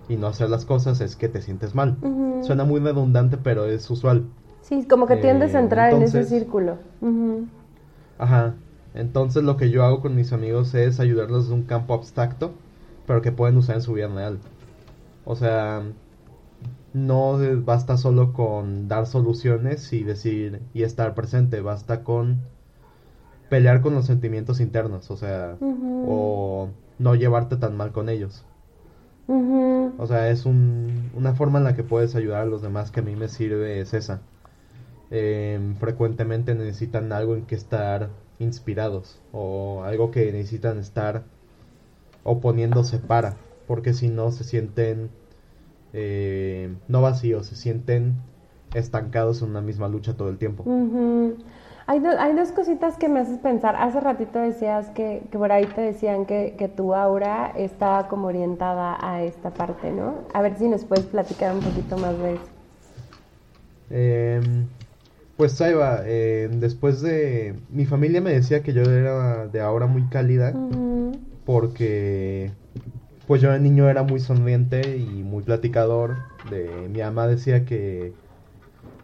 y 0.10 0.18
no 0.18 0.28
hacer 0.28 0.50
las 0.50 0.66
cosas 0.66 1.00
es 1.02 1.16
que 1.16 1.30
te 1.30 1.42
sientes 1.42 1.76
mal. 1.76 1.98
Suena 2.42 2.66
muy 2.66 2.80
redundante, 2.80 3.38
pero 3.38 3.66
es 3.66 3.90
usual. 3.90 4.26
Sí, 4.62 4.86
como 4.86 5.08
que 5.08 5.18
tiendes 5.18 5.56
a 5.56 5.60
eh, 5.60 5.64
entrar 5.64 5.94
en 5.94 6.02
ese 6.02 6.24
círculo. 6.24 6.78
Ajá. 8.18 8.56
Entonces 8.94 9.44
lo 9.44 9.56
que 9.56 9.70
yo 9.70 9.84
hago 9.84 10.02
con 10.02 10.16
mis 10.16 10.34
amigos 10.34 10.74
es 10.74 11.00
ayudarlos 11.00 11.48
de 11.48 11.54
un 11.54 11.64
campo 11.64 11.94
abstracto, 11.94 12.54
pero 13.06 13.22
que 13.22 13.32
pueden 13.32 13.56
usar 13.58 13.76
en 13.76 13.82
su 13.82 13.94
vida 13.94 14.08
real. 14.08 14.40
O 15.26 15.36
sea, 15.36 15.84
no 16.94 17.38
basta 17.64 17.98
solo 17.98 18.34
con 18.34 18.88
dar 18.88 19.06
soluciones 19.06 19.92
y 19.94 20.04
decir 20.04 20.62
y 20.74 20.84
estar 20.84 21.16
presente, 21.16 21.62
basta 21.62 22.04
con 22.04 22.40
pelear 23.50 23.82
con 23.82 23.96
los 23.96 24.06
sentimientos 24.06 24.60
internos, 24.60 25.10
o 25.12 25.18
sea, 25.18 25.58
o 25.62 26.70
no 27.00 27.16
llevarte 27.16 27.58
tan 27.58 27.76
mal 27.76 27.92
con 27.92 28.10
ellos. 28.10 28.46
O 29.28 30.08
sea, 30.08 30.30
es 30.30 30.46
un, 30.46 31.12
una 31.14 31.36
forma 31.36 31.60
en 31.60 31.66
la 31.66 31.76
que 31.76 31.84
puedes 31.84 32.16
ayudar 32.16 32.42
a 32.42 32.46
los 32.46 32.62
demás 32.64 32.90
que 32.90 33.02
a 33.02 33.04
mí 33.04 33.16
me 33.16 33.28
sirve 33.28 33.80
es 33.80 33.94
esa. 33.94 34.22
Em, 35.12 35.76
frecuentemente 35.76 36.56
necesitan 36.56 37.12
algo 37.12 37.36
en 37.36 37.46
que 37.46 37.56
estar 37.56 38.10
inspirados 38.40 39.20
o 39.32 39.84
algo 39.84 40.12
que 40.12 40.32
necesitan 40.32 40.80
estar 40.80 41.24
oponiéndose 42.24 43.00
para, 43.00 43.38
porque 43.68 43.94
si 43.94 44.10
no 44.10 44.32
se 44.32 44.44
sienten 44.44 45.10
eh, 45.94 46.74
no 46.88 47.02
vacíos, 47.02 47.48
se 47.48 47.56
sienten 47.56 48.16
estancados 48.74 49.42
en 49.42 49.50
una 49.50 49.62
misma 49.62 49.88
lucha 49.88 50.16
todo 50.16 50.30
el 50.30 50.38
tiempo. 50.38 50.64
Hay, 51.88 52.04
hay, 52.06 52.36
dos 52.36 52.52
cositas 52.52 52.98
que 52.98 53.10
me 53.10 53.20
haces 53.20 53.40
pensar. 53.40 53.76
Hace 53.76 54.00
ratito 54.00 54.38
decías 54.38 54.92
que, 54.92 55.24
que 55.32 55.38
por 55.40 55.52
ahí 55.52 55.66
te 55.66 55.82
decían 55.82 56.28
que, 56.28 56.54
que, 56.56 56.68
tu 56.68 56.94
aura 56.94 57.52
estaba 57.58 58.08
como 58.08 58.28
orientada 58.28 58.96
a 59.02 59.24
esta 59.24 59.50
parte, 59.50 59.92
¿no? 59.92 60.14
A 60.34 60.44
ver 60.44 60.56
si 60.56 60.68
nos 60.68 60.86
puedes 60.86 61.06
platicar 61.08 61.56
un 61.56 61.62
poquito 61.62 61.98
más 61.98 62.16
de 62.20 62.34
eso. 62.36 62.44
Em, 63.90 64.68
pues 65.36 65.54
Saiba, 65.54 66.02
eh, 66.06 66.50
después 66.52 67.02
de... 67.02 67.56
Mi 67.72 67.86
familia 67.86 68.22
me 68.22 68.34
decía 68.34 68.62
que 68.62 68.74
yo 68.74 68.84
era 68.84 69.48
de 69.48 69.60
aura 69.60 69.88
muy 69.88 70.04
cálida 70.10 70.54
porque 71.44 72.52
pues 73.30 73.44
yo 73.44 73.52
de 73.52 73.60
niño 73.60 73.88
era 73.88 74.02
muy 74.02 74.20
sonriente 74.20 74.98
y 74.98 75.22
muy 75.22 75.44
platicador. 75.44 76.16
De, 76.50 76.90
mi 76.90 76.98
mamá 76.98 77.28
decía 77.28 77.64
que 77.64 78.12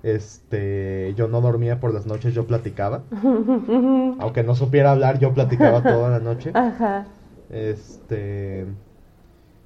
este, 0.02 1.14
yo 1.16 1.28
no 1.28 1.42
dormía 1.42 1.80
por 1.80 1.94
las 1.94 2.08
noches, 2.08 2.34
yo 2.34 2.48
platicaba. 2.48 3.04
Aunque 4.20 4.42
no 4.42 4.56
supiera 4.56 4.94
hablar, 4.94 5.20
yo 5.20 5.32
platicaba 5.32 5.84
toda 5.84 6.10
la 6.10 6.20
noche. 6.20 6.50
Ajá. 6.56 7.06
Este, 7.52 8.66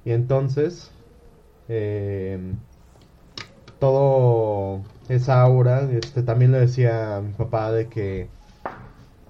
y 0.04 0.12
entonces, 0.12 0.90
em, 1.66 2.52
todo 3.78 4.82
esa 5.08 5.40
aura, 5.40 5.88
este, 5.90 6.22
también 6.22 6.52
le 6.52 6.60
decía 6.60 7.16
a 7.16 7.22
mi 7.22 7.32
papá 7.32 7.72
de 7.72 7.88
que 7.88 8.28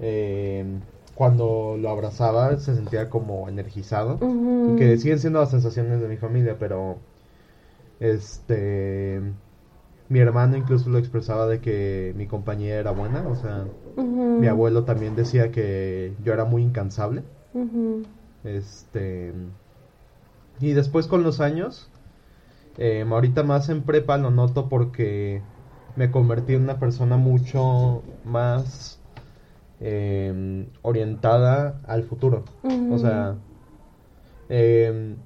em, 0.01 0.81
cuando 1.21 1.77
lo 1.79 1.91
abrazaba 1.91 2.57
se 2.57 2.75
sentía 2.75 3.11
como 3.11 3.47
energizado. 3.47 4.19
y 4.23 4.77
que 4.77 4.97
siguen 4.97 5.19
siendo 5.19 5.39
las 5.39 5.51
sensaciones 5.51 6.01
de 6.01 6.09
mi 6.09 6.17
familia, 6.17 6.57
pero 6.59 6.97
este 8.01 9.21
mi 10.09 10.19
hermano 10.19 10.57
incluso 10.57 10.89
lo 10.89 10.97
expresaba 10.97 11.47
de 11.47 11.61
que 11.61 12.15
mi 12.17 12.27
compañía 12.27 12.77
era 12.77 12.93
buena, 12.93 13.29
o 13.29 13.37
sea, 13.37 13.67
mi 13.99 14.47
abuelo 14.47 14.85
también 14.85 15.15
decía 15.15 15.53
que 15.53 16.15
yo 16.25 16.33
era 16.33 16.47
muy 16.47 16.63
incansable. 16.63 17.23
Este. 18.43 19.35
Y 20.59 20.73
después 20.73 21.07
con 21.07 21.23
los 21.23 21.41
años, 21.41 21.91
eh, 22.79 23.05
ahorita 23.07 23.43
más 23.43 23.69
en 23.69 23.83
prepa 23.83 24.17
lo 24.17 24.31
noto 24.31 24.71
porque 24.71 25.43
me 25.97 26.11
convertí 26.11 26.55
en 26.55 26.63
una 26.63 26.79
persona 26.79 27.19
mucho 27.19 28.03
más 28.25 29.00
em, 29.81 30.67
orientada 30.83 31.81
al 31.87 32.05
futuro. 32.05 32.45
O 32.91 32.99
sea, 32.99 33.37
em, 34.49 35.17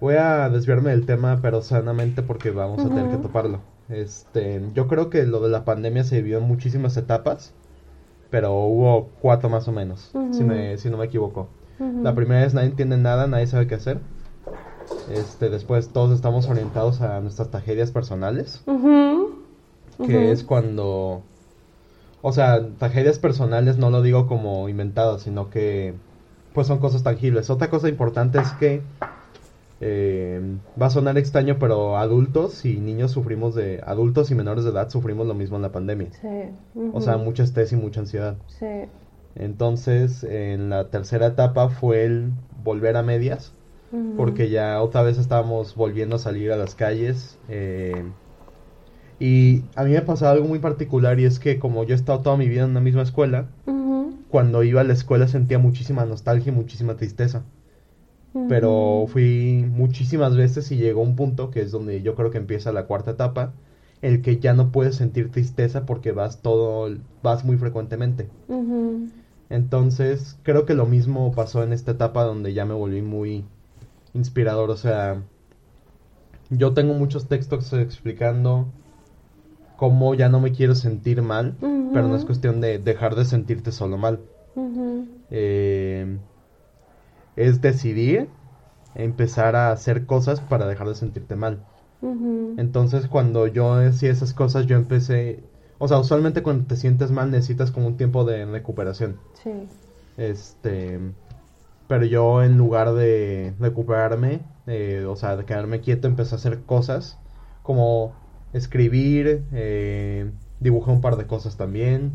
voy 0.00 0.14
a 0.14 0.48
desviarme 0.48 0.90
del 0.90 1.06
tema, 1.06 1.40
pero 1.42 1.62
sanamente 1.62 2.22
porque 2.22 2.50
vamos 2.50 2.84
a 2.84 2.88
tener 2.88 3.10
que 3.10 3.18
toparlo. 3.18 3.60
Este, 3.88 4.62
yo 4.74 4.88
creo 4.88 5.10
que 5.10 5.24
lo 5.26 5.40
de 5.40 5.50
la 5.50 5.64
pandemia 5.64 6.04
se 6.04 6.22
vivió 6.22 6.38
en 6.38 6.44
muchísimas 6.44 6.96
etapas, 6.96 7.52
pero 8.30 8.54
hubo 8.54 9.10
cuatro 9.20 9.50
más 9.50 9.68
o 9.68 9.72
menos, 9.72 10.10
si, 10.32 10.42
me, 10.42 10.78
si 10.78 10.88
no 10.88 10.96
me 10.96 11.04
equivoco. 11.04 11.48
La 12.02 12.14
primera 12.14 12.44
es 12.44 12.54
nadie 12.54 12.68
entiende 12.68 12.96
nada, 12.96 13.26
nadie 13.26 13.46
sabe 13.46 13.66
qué 13.66 13.74
hacer. 13.74 13.98
este, 15.10 15.50
después 15.50 15.88
todos 15.88 16.12
estamos 16.14 16.48
orientados 16.48 17.00
a 17.00 17.20
nuestras 17.20 17.50
tragedias 17.50 17.90
personales, 17.90 18.62
que 20.06 20.30
es 20.30 20.44
cuando, 20.44 21.22
o 22.22 22.32
sea, 22.32 22.68
tragedias 22.78 23.18
personales 23.18 23.78
no 23.78 23.90
lo 23.90 24.00
digo 24.00 24.26
como 24.26 24.68
inventadas, 24.68 25.22
sino 25.22 25.50
que 25.50 25.94
pues 26.54 26.68
son 26.68 26.78
cosas 26.78 27.02
tangibles. 27.02 27.50
Otra 27.50 27.68
cosa 27.68 27.88
importante 27.88 28.38
es 28.38 28.52
que 28.52 28.82
eh, 29.80 30.40
va 30.80 30.86
a 30.86 30.90
sonar 30.90 31.18
extraño, 31.18 31.56
pero 31.58 31.96
adultos 31.96 32.64
y 32.64 32.78
niños 32.78 33.10
sufrimos 33.10 33.56
de, 33.56 33.82
adultos 33.84 34.30
y 34.30 34.36
menores 34.36 34.62
de 34.62 34.70
edad 34.70 34.88
sufrimos 34.88 35.26
lo 35.26 35.34
mismo 35.34 35.56
en 35.56 35.62
la 35.62 35.72
pandemia. 35.72 36.10
Sí. 36.12 36.28
O 36.92 37.00
sea, 37.00 37.16
mucho 37.16 37.42
estrés 37.42 37.72
y 37.72 37.76
mucha 37.76 38.00
ansiedad. 38.00 38.36
Sí. 38.46 38.84
Entonces, 39.34 40.22
en 40.22 40.70
la 40.70 40.90
tercera 40.90 41.26
etapa 41.26 41.70
fue 41.70 42.04
el 42.04 42.30
volver 42.62 42.96
a 42.96 43.02
medias, 43.02 43.52
porque 44.16 44.48
ya 44.48 44.80
otra 44.80 45.02
vez 45.02 45.18
estábamos 45.18 45.74
volviendo 45.74 46.16
a 46.16 46.18
salir 46.18 46.52
a 46.52 46.56
las 46.56 46.74
calles. 46.76 47.38
eh, 47.48 48.04
y 49.22 49.62
a 49.76 49.84
mí 49.84 49.92
me 49.92 50.02
pasaba 50.02 50.32
algo 50.32 50.48
muy 50.48 50.58
particular 50.58 51.20
y 51.20 51.26
es 51.26 51.38
que 51.38 51.60
como 51.60 51.84
yo 51.84 51.94
he 51.94 51.96
estado 51.96 52.22
toda 52.22 52.36
mi 52.36 52.48
vida 52.48 52.64
en 52.64 52.70
una 52.70 52.80
misma 52.80 53.02
escuela, 53.02 53.46
cuando 54.28 54.64
iba 54.64 54.80
a 54.80 54.84
la 54.84 54.94
escuela 54.94 55.28
sentía 55.28 55.60
muchísima 55.60 56.04
nostalgia 56.04 56.50
y 56.50 56.56
muchísima 56.56 56.96
tristeza. 56.96 57.44
Pero 58.48 59.04
fui 59.06 59.64
muchísimas 59.70 60.36
veces 60.36 60.72
y 60.72 60.76
llegó 60.76 61.02
un 61.02 61.14
punto 61.14 61.52
que 61.52 61.60
es 61.60 61.70
donde 61.70 62.02
yo 62.02 62.16
creo 62.16 62.32
que 62.32 62.38
empieza 62.38 62.72
la 62.72 62.86
cuarta 62.86 63.12
etapa, 63.12 63.52
el 64.00 64.22
que 64.22 64.40
ya 64.40 64.54
no 64.54 64.72
puedes 64.72 64.96
sentir 64.96 65.30
tristeza 65.30 65.86
porque 65.86 66.10
vas 66.10 66.42
todo, 66.42 66.92
vas 67.22 67.44
muy 67.44 67.56
frecuentemente. 67.58 68.28
Entonces, 69.50 70.36
creo 70.42 70.66
que 70.66 70.74
lo 70.74 70.86
mismo 70.86 71.30
pasó 71.30 71.62
en 71.62 71.72
esta 71.72 71.92
etapa 71.92 72.24
donde 72.24 72.54
ya 72.54 72.64
me 72.64 72.74
volví 72.74 73.02
muy 73.02 73.44
inspirador. 74.14 74.70
O 74.70 74.76
sea, 74.76 75.22
yo 76.50 76.74
tengo 76.74 76.94
muchos 76.94 77.28
textos 77.28 77.72
explicando 77.72 78.66
cómo 79.82 80.14
ya 80.14 80.28
no 80.28 80.38
me 80.38 80.52
quiero 80.52 80.76
sentir 80.76 81.22
mal, 81.22 81.56
pero 81.58 82.06
no 82.06 82.14
es 82.14 82.24
cuestión 82.24 82.60
de 82.60 82.78
dejar 82.78 83.16
de 83.16 83.24
sentirte 83.24 83.72
solo 83.72 83.98
mal. 83.98 84.20
Eh, 85.28 86.18
es 87.34 87.60
decidir 87.60 88.28
empezar 88.94 89.56
a 89.56 89.72
hacer 89.72 90.06
cosas 90.06 90.40
para 90.40 90.68
dejar 90.68 90.86
de 90.86 90.94
sentirte 90.94 91.34
mal. 91.34 91.64
Entonces, 92.00 93.08
cuando 93.08 93.48
yo 93.48 93.72
hacía 93.72 94.12
esas 94.12 94.34
cosas, 94.34 94.66
yo 94.66 94.76
empecé... 94.76 95.42
O 95.78 95.88
sea, 95.88 95.98
usualmente 95.98 96.44
cuando 96.44 96.64
te 96.68 96.76
sientes 96.76 97.10
mal 97.10 97.32
necesitas 97.32 97.72
como 97.72 97.88
un 97.88 97.96
tiempo 97.96 98.24
de 98.24 98.44
recuperación. 98.46 99.16
Sí. 99.42 99.50
Este, 100.16 101.00
pero 101.88 102.04
yo 102.04 102.44
en 102.44 102.56
lugar 102.56 102.92
de 102.92 103.52
recuperarme, 103.58 104.42
eh, 104.68 105.06
o 105.08 105.16
sea, 105.16 105.34
de 105.36 105.44
quedarme 105.44 105.80
quieto, 105.80 106.06
empecé 106.06 106.36
a 106.36 106.38
hacer 106.38 106.60
cosas 106.60 107.18
como 107.64 108.21
escribir, 108.52 109.44
eh, 109.52 110.30
dibujé 110.60 110.90
un 110.90 111.00
par 111.00 111.16
de 111.16 111.26
cosas 111.26 111.56
también, 111.56 112.12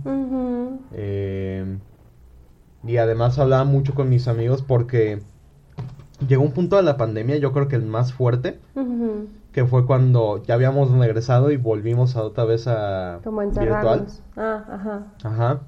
eh, 0.94 1.78
y 2.84 2.98
además 2.98 3.40
hablaba 3.40 3.64
mucho 3.64 3.94
con 3.94 4.10
mis 4.10 4.28
amigos 4.28 4.62
porque 4.62 5.20
llegó 6.28 6.44
un 6.44 6.52
punto 6.52 6.76
de 6.78 6.84
la 6.84 6.98
pandemia, 6.98 7.38
yo 7.38 7.52
creo 7.52 7.68
que 7.68 7.76
el 7.76 7.86
más 7.86 8.14
fuerte, 8.14 8.60
que 9.52 9.66
fue 9.66 9.86
cuando 9.86 10.44
ya 10.44 10.54
habíamos 10.54 10.92
regresado 10.92 11.52
y 11.52 11.58
volvimos 11.58 12.16
a 12.16 12.24
otra 12.24 12.46
vez 12.46 12.68
a 12.68 13.20
Como 13.24 13.42
virtual. 13.42 14.06
Ah, 14.36 14.64
ajá. 14.70 15.04
Ajá. 15.24 15.62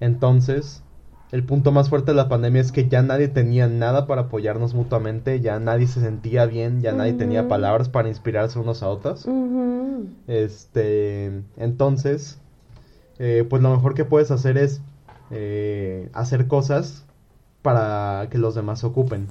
Entonces, 0.00 0.82
el 1.30 1.44
punto 1.44 1.72
más 1.72 1.90
fuerte 1.90 2.12
de 2.12 2.16
la 2.16 2.28
pandemia 2.28 2.62
es 2.62 2.72
que 2.72 2.88
ya 2.88 3.02
nadie 3.02 3.28
tenía 3.28 3.68
nada 3.68 4.06
para 4.06 4.22
apoyarnos 4.22 4.74
mutuamente, 4.74 5.40
ya 5.40 5.58
nadie 5.60 5.86
se 5.86 6.00
sentía 6.00 6.46
bien, 6.46 6.80
ya 6.80 6.92
nadie 6.92 7.12
tenía 7.12 7.48
palabras 7.48 7.88
para 7.88 8.08
inspirarse 8.08 8.58
unos 8.58 8.82
a 8.82 8.88
otros. 8.88 9.26
Este, 10.26 11.42
entonces, 11.58 12.38
eh, 13.18 13.46
pues 13.48 13.62
lo 13.62 13.70
mejor 13.70 13.94
que 13.94 14.06
puedes 14.06 14.30
hacer 14.30 14.56
es 14.56 14.80
eh, 15.30 16.08
hacer 16.14 16.46
cosas 16.46 17.04
para 17.60 18.28
que 18.30 18.38
los 18.38 18.54
demás 18.54 18.80
se 18.80 18.86
ocupen. 18.86 19.26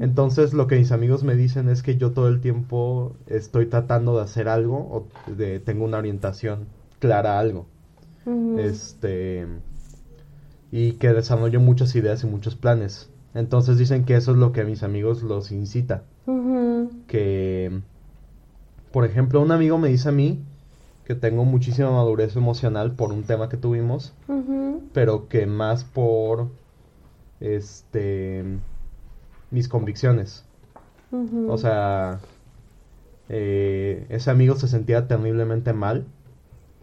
Entonces, 0.00 0.52
lo 0.52 0.68
que 0.68 0.76
mis 0.76 0.92
amigos 0.92 1.24
me 1.24 1.34
dicen 1.34 1.68
es 1.68 1.82
que 1.82 1.96
yo 1.96 2.12
todo 2.12 2.28
el 2.28 2.40
tiempo 2.40 3.16
estoy 3.26 3.66
tratando 3.66 4.16
de 4.16 4.22
hacer 4.22 4.48
algo 4.48 4.76
o 4.76 5.06
de, 5.32 5.58
tengo 5.58 5.84
una 5.84 5.98
orientación 5.98 6.66
clara 7.00 7.36
a 7.36 7.40
algo. 7.40 7.66
Este. 8.58 9.46
Y 10.76 10.92
que 10.92 11.14
desarrollo 11.14 11.58
muchas 11.58 11.96
ideas 11.96 12.22
y 12.22 12.26
muchos 12.26 12.54
planes. 12.54 13.08
Entonces 13.32 13.78
dicen 13.78 14.04
que 14.04 14.14
eso 14.14 14.32
es 14.32 14.36
lo 14.36 14.52
que 14.52 14.60
a 14.60 14.64
mis 14.64 14.82
amigos 14.82 15.22
los 15.22 15.50
incita. 15.50 16.02
Que. 17.06 17.80
Por 18.92 19.06
ejemplo, 19.06 19.40
un 19.40 19.52
amigo 19.52 19.78
me 19.78 19.88
dice 19.88 20.10
a 20.10 20.12
mí 20.12 20.42
que 21.06 21.14
tengo 21.14 21.46
muchísima 21.46 21.90
madurez 21.90 22.36
emocional 22.36 22.92
por 22.92 23.10
un 23.10 23.22
tema 23.22 23.48
que 23.48 23.56
tuvimos, 23.56 24.12
pero 24.92 25.28
que 25.28 25.46
más 25.46 25.84
por. 25.84 26.48
Este. 27.40 28.44
Mis 29.50 29.68
convicciones. 29.68 30.44
O 31.48 31.56
sea, 31.56 32.20
eh, 33.30 34.04
ese 34.10 34.30
amigo 34.30 34.56
se 34.56 34.68
sentía 34.68 35.08
terriblemente 35.08 35.72
mal 35.72 36.04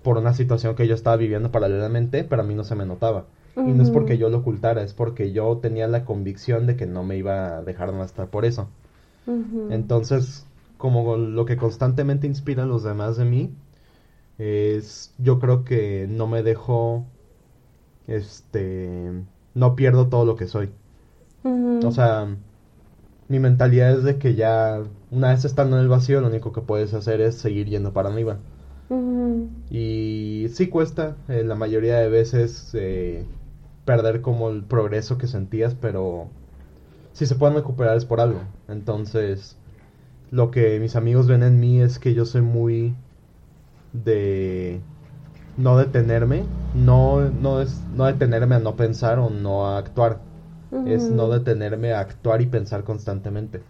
por 0.01 0.17
una 0.17 0.33
situación 0.33 0.75
que 0.75 0.87
yo 0.87 0.95
estaba 0.95 1.15
viviendo 1.15 1.51
paralelamente, 1.51 2.23
pero 2.23 2.41
a 2.41 2.45
mí 2.45 2.55
no 2.55 2.63
se 2.63 2.73
me 2.73 2.87
notaba. 2.87 3.25
Y 3.55 3.71
no 3.71 3.83
es 3.83 3.91
porque 3.91 4.17
yo 4.17 4.29
lo 4.29 4.39
ocultara, 4.39 4.81
es 4.81 4.93
porque 4.93 5.31
yo 5.31 5.57
tenía 5.57 5.87
la 5.87 6.05
convicción 6.05 6.65
de 6.65 6.75
que 6.75 6.87
no 6.87 7.03
me 7.03 7.17
iba 7.17 7.57
a 7.57 7.61
dejar 7.63 7.93
de 7.93 8.03
estar 8.03 8.27
por 8.27 8.45
eso. 8.45 8.67
Entonces, 9.69 10.45
como 10.77 11.17
lo 11.17 11.45
que 11.45 11.55
constantemente 11.55 12.27
inspira 12.27 12.63
a 12.63 12.65
los 12.65 12.83
demás 12.83 13.17
de 13.17 13.25
mí, 13.25 13.51
es 14.37 15.13
yo 15.17 15.39
creo 15.39 15.63
que 15.63 16.07
no 16.09 16.27
me 16.27 16.43
dejo, 16.43 17.05
este, 18.07 19.11
no 19.53 19.75
pierdo 19.75 20.07
todo 20.07 20.25
lo 20.25 20.35
que 20.35 20.47
soy. 20.47 20.71
O 21.43 21.91
sea, 21.91 22.35
mi 23.27 23.39
mentalidad 23.39 23.91
es 23.91 24.03
de 24.03 24.17
que 24.17 24.35
ya 24.35 24.81
una 25.11 25.29
vez 25.29 25.45
estando 25.45 25.77
en 25.77 25.83
el 25.83 25.89
vacío, 25.89 26.21
lo 26.21 26.27
único 26.27 26.51
que 26.53 26.61
puedes 26.61 26.93
hacer 26.93 27.21
es 27.21 27.35
seguir 27.35 27.67
yendo 27.67 27.93
para 27.93 28.09
arriba. 28.09 28.37
Y 29.69 30.47
sí 30.53 30.67
cuesta, 30.67 31.17
eh, 31.27 31.43
la 31.43 31.55
mayoría 31.55 31.97
de 31.97 32.09
veces, 32.09 32.71
eh, 32.73 33.25
perder 33.85 34.21
como 34.21 34.49
el 34.49 34.63
progreso 34.63 35.17
que 35.17 35.27
sentías, 35.27 35.75
pero 35.75 36.27
si 37.13 37.25
se 37.25 37.35
pueden 37.35 37.55
recuperar 37.55 37.97
es 37.97 38.05
por 38.05 38.19
algo. 38.19 38.41
Entonces, 38.67 39.57
lo 40.31 40.51
que 40.51 40.79
mis 40.79 40.95
amigos 40.95 41.27
ven 41.27 41.43
en 41.43 41.59
mí 41.59 41.81
es 41.81 41.99
que 41.99 42.13
yo 42.13 42.25
soy 42.25 42.41
muy 42.41 42.95
de 43.93 44.81
no 45.57 45.77
detenerme, 45.77 46.45
no, 46.73 47.29
no 47.29 47.61
es 47.61 47.81
no 47.95 48.05
detenerme 48.05 48.55
a 48.55 48.59
no 48.59 48.75
pensar 48.75 49.19
o 49.19 49.29
no 49.29 49.67
a 49.67 49.77
actuar, 49.77 50.19
es 50.85 51.11
no 51.11 51.29
detenerme 51.29 51.93
a 51.93 51.99
actuar 51.99 52.41
y 52.41 52.47
pensar 52.47 52.83
constantemente. 52.83 53.61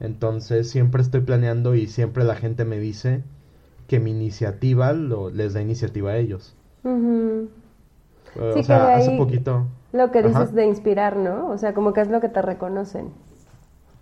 Entonces 0.00 0.68
siempre 0.68 1.02
estoy 1.02 1.20
planeando 1.20 1.74
y 1.74 1.86
siempre 1.86 2.24
la 2.24 2.34
gente 2.34 2.64
me 2.64 2.78
dice 2.78 3.22
que 3.86 4.00
mi 4.00 4.10
iniciativa 4.10 4.92
lo, 4.92 5.30
les 5.30 5.54
da 5.54 5.62
iniciativa 5.62 6.12
a 6.12 6.16
ellos. 6.16 6.56
Sí, 8.34 8.60
o 8.60 8.62
sea, 8.62 8.90
que 8.90 8.96
hace 8.98 9.10
poquito, 9.12 9.66
Lo 9.92 10.10
que 10.10 10.22
dices 10.22 10.36
Ajá. 10.36 10.56
de 10.56 10.66
inspirar, 10.66 11.16
¿no? 11.16 11.48
O 11.48 11.58
sea, 11.58 11.74
como 11.74 11.92
que 11.92 12.00
es 12.02 12.08
lo 12.10 12.20
que 12.20 12.28
te 12.28 12.42
reconocen. 12.42 13.12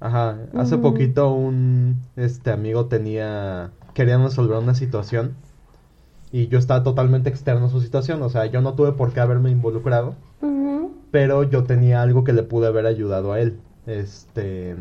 ajá, 0.00 0.36
hace 0.56 0.74
Ujú. 0.76 0.82
poquito 0.82 1.32
un 1.32 2.00
este 2.16 2.50
amigo 2.50 2.86
tenía 2.86 3.70
querían 3.94 4.22
resolver 4.24 4.58
una 4.58 4.74
situación 4.74 5.36
y 6.32 6.48
yo 6.48 6.58
estaba 6.58 6.82
totalmente 6.82 7.28
externo 7.30 7.66
a 7.66 7.70
su 7.70 7.80
situación, 7.80 8.22
o 8.22 8.28
sea, 8.30 8.46
yo 8.46 8.60
no 8.62 8.74
tuve 8.74 8.92
por 8.92 9.12
qué 9.12 9.20
haberme 9.20 9.50
involucrado, 9.50 10.14
pero 11.10 11.42
yo 11.44 11.64
tenía 11.64 12.02
algo 12.02 12.24
que 12.24 12.32
le 12.32 12.42
pude 12.42 12.68
haber 12.68 12.86
ayudado 12.86 13.32
a 13.32 13.40
él. 13.40 13.60
Este, 13.86 14.76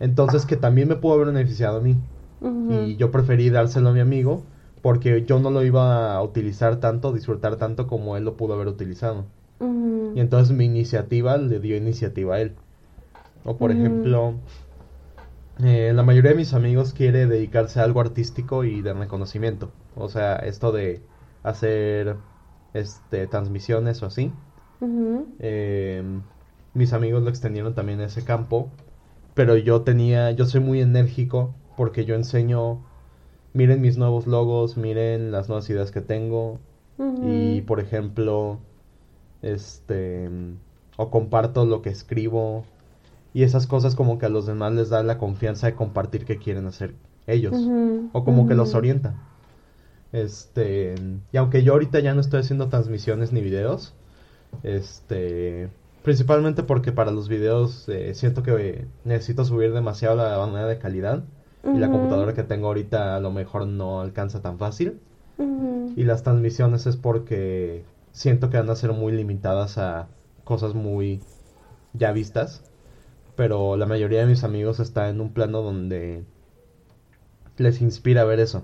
entonces 0.00 0.46
que 0.46 0.56
también 0.56 0.88
me 0.88 0.96
pudo 0.96 1.14
haber 1.14 1.28
beneficiado 1.28 1.78
a 1.78 1.80
mí. 1.80 1.96
Y 2.68 2.96
yo 2.96 3.10
preferí 3.10 3.50
dárselo 3.50 3.90
a 3.90 3.92
mi 3.92 4.00
amigo 4.00 4.42
porque 4.84 5.24
yo 5.24 5.38
no 5.38 5.50
lo 5.50 5.64
iba 5.64 6.14
a 6.14 6.22
utilizar 6.22 6.78
tanto, 6.78 7.14
disfrutar 7.14 7.56
tanto 7.56 7.86
como 7.86 8.18
él 8.18 8.24
lo 8.24 8.36
pudo 8.36 8.52
haber 8.52 8.68
utilizado. 8.68 9.24
Y 9.58 10.20
entonces 10.20 10.54
mi 10.54 10.66
iniciativa 10.66 11.38
le 11.38 11.58
dio 11.58 11.74
iniciativa 11.74 12.34
a 12.34 12.40
él. 12.42 12.52
O 13.46 13.56
por 13.56 13.70
ejemplo, 13.70 14.34
eh, 15.64 15.92
la 15.94 16.02
mayoría 16.02 16.32
de 16.32 16.36
mis 16.36 16.52
amigos 16.52 16.92
quiere 16.92 17.26
dedicarse 17.26 17.80
a 17.80 17.84
algo 17.84 18.02
artístico 18.02 18.62
y 18.64 18.82
de 18.82 18.92
reconocimiento. 18.92 19.70
O 19.96 20.10
sea, 20.10 20.36
esto 20.36 20.70
de 20.70 21.00
hacer 21.42 22.16
este 22.74 23.26
transmisiones 23.26 24.02
o 24.02 24.06
así. 24.06 24.32
Eh, 25.38 26.02
mis 26.74 26.92
amigos 26.92 27.22
lo 27.22 27.30
extendieron 27.30 27.74
también 27.74 28.02
a 28.02 28.04
ese 28.04 28.22
campo, 28.22 28.68
pero 29.32 29.56
yo 29.56 29.80
tenía, 29.80 30.30
yo 30.32 30.44
soy 30.44 30.60
muy 30.60 30.82
enérgico 30.82 31.54
porque 31.74 32.04
yo 32.04 32.16
enseño, 32.16 32.80
miren 33.54 33.80
mis 33.80 33.96
nuevos 33.96 34.26
logos, 34.26 34.76
miren 34.76 35.32
las 35.32 35.48
nuevas 35.48 35.70
ideas 35.70 35.90
que 35.90 36.02
tengo. 36.02 36.58
Y 37.22 37.62
por 37.62 37.80
ejemplo, 37.80 38.58
este, 39.42 40.28
o 40.96 41.10
comparto 41.10 41.64
lo 41.64 41.80
que 41.80 41.90
escribo. 41.90 42.64
Y 43.32 43.42
esas 43.42 43.66
cosas 43.66 43.96
como 43.96 44.18
que 44.18 44.26
a 44.26 44.28
los 44.28 44.46
demás 44.46 44.72
les 44.74 44.90
da 44.90 45.02
la 45.02 45.18
confianza 45.18 45.66
de 45.66 45.74
compartir 45.74 46.24
qué 46.24 46.36
quieren 46.36 46.66
hacer 46.66 46.94
ellos. 47.26 47.56
O 48.12 48.24
como 48.24 48.46
que 48.46 48.54
los 48.54 48.74
orienta. 48.74 49.14
Este, 50.12 50.94
y 51.32 51.36
aunque 51.36 51.64
yo 51.64 51.72
ahorita 51.72 51.98
ya 51.98 52.14
no 52.14 52.20
estoy 52.20 52.40
haciendo 52.40 52.68
transmisiones 52.68 53.32
ni 53.32 53.40
videos, 53.40 53.94
este, 54.62 55.68
principalmente 56.04 56.62
porque 56.62 56.92
para 56.92 57.10
los 57.10 57.28
videos 57.28 57.88
eh, 57.88 58.14
siento 58.14 58.44
que 58.44 58.86
necesito 59.04 59.44
subir 59.44 59.72
demasiado 59.72 60.14
la 60.14 60.36
banda 60.36 60.66
de 60.66 60.78
calidad 60.78 61.24
y 61.72 61.78
la 61.78 61.90
computadora 61.90 62.34
que 62.34 62.42
tengo 62.42 62.66
ahorita 62.66 63.16
a 63.16 63.20
lo 63.20 63.30
mejor 63.30 63.66
no 63.66 64.00
alcanza 64.00 64.42
tan 64.42 64.58
fácil. 64.58 65.00
Y 65.96 66.04
las 66.04 66.22
transmisiones 66.22 66.86
es 66.86 66.96
porque 66.96 67.84
siento 68.12 68.50
que 68.50 68.58
van 68.58 68.70
a 68.70 68.76
ser 68.76 68.92
muy 68.92 69.12
limitadas 69.12 69.78
a 69.78 70.08
cosas 70.44 70.74
muy 70.74 71.20
ya 71.92 72.12
vistas. 72.12 72.62
Pero 73.36 73.76
la 73.76 73.86
mayoría 73.86 74.20
de 74.20 74.26
mis 74.26 74.44
amigos 74.44 74.78
está 74.78 75.08
en 75.08 75.20
un 75.20 75.32
plano 75.32 75.62
donde 75.62 76.24
les 77.56 77.80
inspira 77.80 78.24
ver 78.24 78.40
eso. 78.40 78.62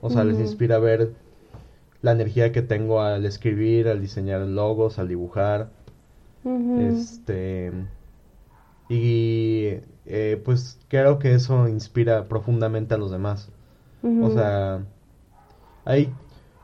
O 0.00 0.10
sea, 0.10 0.24
les 0.24 0.38
inspira 0.38 0.78
ver 0.78 1.12
la 2.02 2.12
energía 2.12 2.52
que 2.52 2.62
tengo 2.62 3.02
al 3.02 3.26
escribir, 3.26 3.88
al 3.88 4.00
diseñar 4.00 4.40
logos, 4.40 4.98
al 4.98 5.08
dibujar. 5.08 5.70
Este. 6.78 7.72
Y 8.88 9.74
eh, 10.10 10.40
pues 10.44 10.78
creo 10.88 11.18
que 11.18 11.34
eso 11.34 11.68
inspira 11.68 12.28
profundamente 12.28 12.94
a 12.94 12.98
los 12.98 13.10
demás. 13.10 13.48
O 14.02 14.30
sea, 14.30 14.82
hay, 15.84 16.12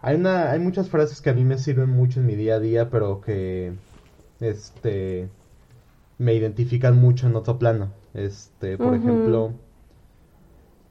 hay 0.00 0.16
una, 0.16 0.50
hay 0.50 0.58
muchas 0.58 0.88
frases 0.88 1.20
que 1.20 1.30
a 1.30 1.34
mí 1.34 1.44
me 1.44 1.58
sirven 1.58 1.90
mucho 1.90 2.20
en 2.20 2.26
mi 2.26 2.34
día 2.34 2.54
a 2.54 2.60
día, 2.60 2.88
pero 2.88 3.20
que, 3.20 3.74
este, 4.40 5.28
me 6.18 6.34
identifican 6.34 6.96
mucho 6.96 7.26
en 7.26 7.36
otro 7.36 7.58
plano. 7.58 7.90
Este, 8.14 8.78
por 8.78 8.94
ejemplo, 8.94 9.52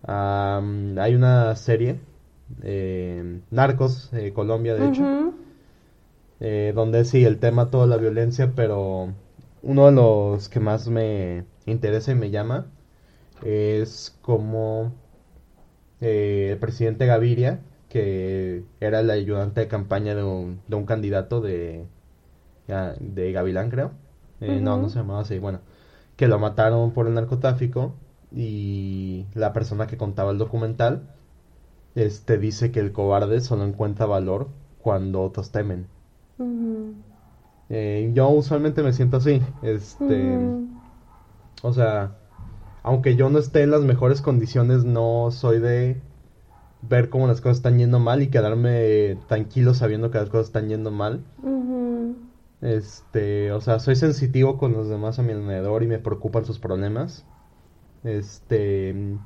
hay 0.04 1.16
una 1.16 1.56
serie, 1.56 2.00
eh, 2.62 3.40
Narcos, 3.52 4.14
eh, 4.14 4.34
Colombia, 4.34 4.76
de 4.76 4.88
hecho, 4.88 5.34
eh, 6.40 6.74
donde 6.76 7.06
sí, 7.06 7.26
el 7.26 7.40
tema 7.40 7.72
toda 7.72 7.88
la 7.88 7.98
violencia, 7.98 8.54
pero 8.56 9.10
uno 9.64 9.86
de 9.88 9.92
los 9.92 10.50
que 10.50 10.60
más 10.60 10.88
me 10.88 11.46
interesa 11.72 12.12
y 12.12 12.16
me 12.16 12.32
llama 12.32 12.68
es 13.44 14.18
como 14.22 14.94
eh, 16.02 16.50
el 16.54 16.60
presidente 16.60 17.06
Gaviria, 17.06 17.60
que 17.90 18.64
era 18.80 19.00
el 19.00 19.10
ayudante 19.10 19.62
de 19.62 19.68
campaña 19.68 20.16
de 20.16 20.24
un, 20.24 20.62
de 20.68 20.76
un 20.76 20.86
candidato 20.86 21.42
de, 21.42 21.88
de 23.00 23.32
Gavilán, 23.32 23.70
creo. 23.70 23.92
Eh, 24.42 24.60
No, 24.62 24.78
no 24.78 24.90
se 24.90 25.00
llamaba 25.00 25.22
así, 25.22 25.40
bueno, 25.40 25.62
que 26.18 26.28
lo 26.28 26.40
mataron 26.40 26.92
por 26.94 27.08
el 27.08 27.14
narcotráfico 27.16 27.96
y 28.36 29.26
la 29.34 29.54
persona 29.54 29.88
que 29.88 29.98
contaba 29.98 30.32
el 30.32 30.38
documental 30.38 31.10
este 31.96 32.38
dice 32.38 32.72
que 32.72 32.80
el 32.82 32.92
cobarde 32.94 33.42
solo 33.42 33.66
encuentra 33.66 34.06
valor 34.06 34.50
cuando 34.82 35.22
otros 35.24 35.52
temen. 35.52 35.88
Eh, 37.70 38.12
yo 38.14 38.30
usualmente 38.30 38.84
me 38.84 38.94
siento 38.94 39.18
así, 39.18 39.42
este. 39.62 40.56
O 41.66 41.74
sea, 41.74 42.16
aunque 42.84 43.16
yo 43.16 43.30
no 43.32 43.40
esté 43.40 43.64
en 43.64 43.72
las 43.72 43.82
mejores 43.82 44.22
condiciones, 44.22 44.86
no 44.86 45.30
soy 45.32 45.60
de 45.60 46.00
ver 46.84 47.10
cómo 47.10 47.26
las 47.26 47.42
cosas 47.42 47.58
están 47.58 47.80
yendo 47.80 47.98
mal 47.98 48.22
y 48.22 48.28
quedarme 48.28 49.18
tranquilo 49.28 49.74
sabiendo 49.74 50.12
que 50.12 50.20
las 50.20 50.30
cosas 50.30 50.48
están 50.48 50.70
yendo 50.70 50.92
mal. 50.92 51.24
Este, 52.62 53.52
o 53.52 53.62
sea, 53.62 53.80
soy 53.80 53.96
sensitivo 53.96 54.60
con 54.60 54.74
los 54.74 54.90
demás 54.90 55.18
a 55.18 55.24
mi 55.24 55.32
alrededor 55.32 55.82
y 55.82 55.88
me 55.88 55.98
preocupan 55.98 56.46
sus 56.46 56.60
problemas. 56.60 57.26
Este, 58.04 59.18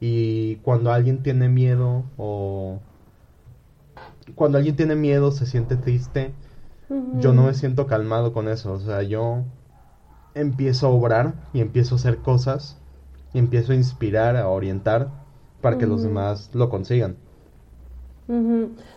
y 0.00 0.56
cuando 0.56 0.92
alguien 0.92 1.22
tiene 1.22 1.48
miedo 1.48 2.02
o 2.16 2.80
cuando 4.34 4.58
alguien 4.58 4.74
tiene 4.74 4.96
miedo, 4.96 5.30
se 5.30 5.46
siente 5.46 5.76
triste, 5.76 6.34
yo 7.20 7.32
no 7.32 7.44
me 7.44 7.54
siento 7.54 7.86
calmado 7.86 8.32
con 8.32 8.48
eso. 8.48 8.72
O 8.72 8.80
sea, 8.80 9.02
yo 9.02 9.44
empiezo 10.34 10.86
a 10.86 10.90
obrar 10.90 11.34
y 11.52 11.60
empiezo 11.60 11.94
a 11.94 11.98
hacer 11.98 12.18
cosas 12.22 12.76
y 13.32 13.38
empiezo 13.38 13.72
a 13.72 13.76
inspirar, 13.76 14.36
a 14.36 14.48
orientar 14.48 15.10
para 15.60 15.78
que 15.78 15.86
los 15.86 16.02
demás 16.02 16.50
lo 16.54 16.68
consigan. 16.70 17.16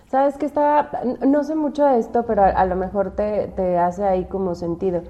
Sabes 0.08 0.38
que 0.38 0.45
estaba, 0.45 0.89
no 1.26 1.43
sé 1.43 1.56
mucho 1.56 1.86
de 1.86 2.00
esto, 2.00 2.26
pero 2.26 2.43
a, 2.43 2.47
a 2.50 2.65
lo 2.65 2.76
mejor 2.76 3.12
te, 3.15 3.47
te 3.56 3.78
hace 3.78 4.04
ahí 4.06 4.26
como 4.26 4.56
sentido. 4.56 5.02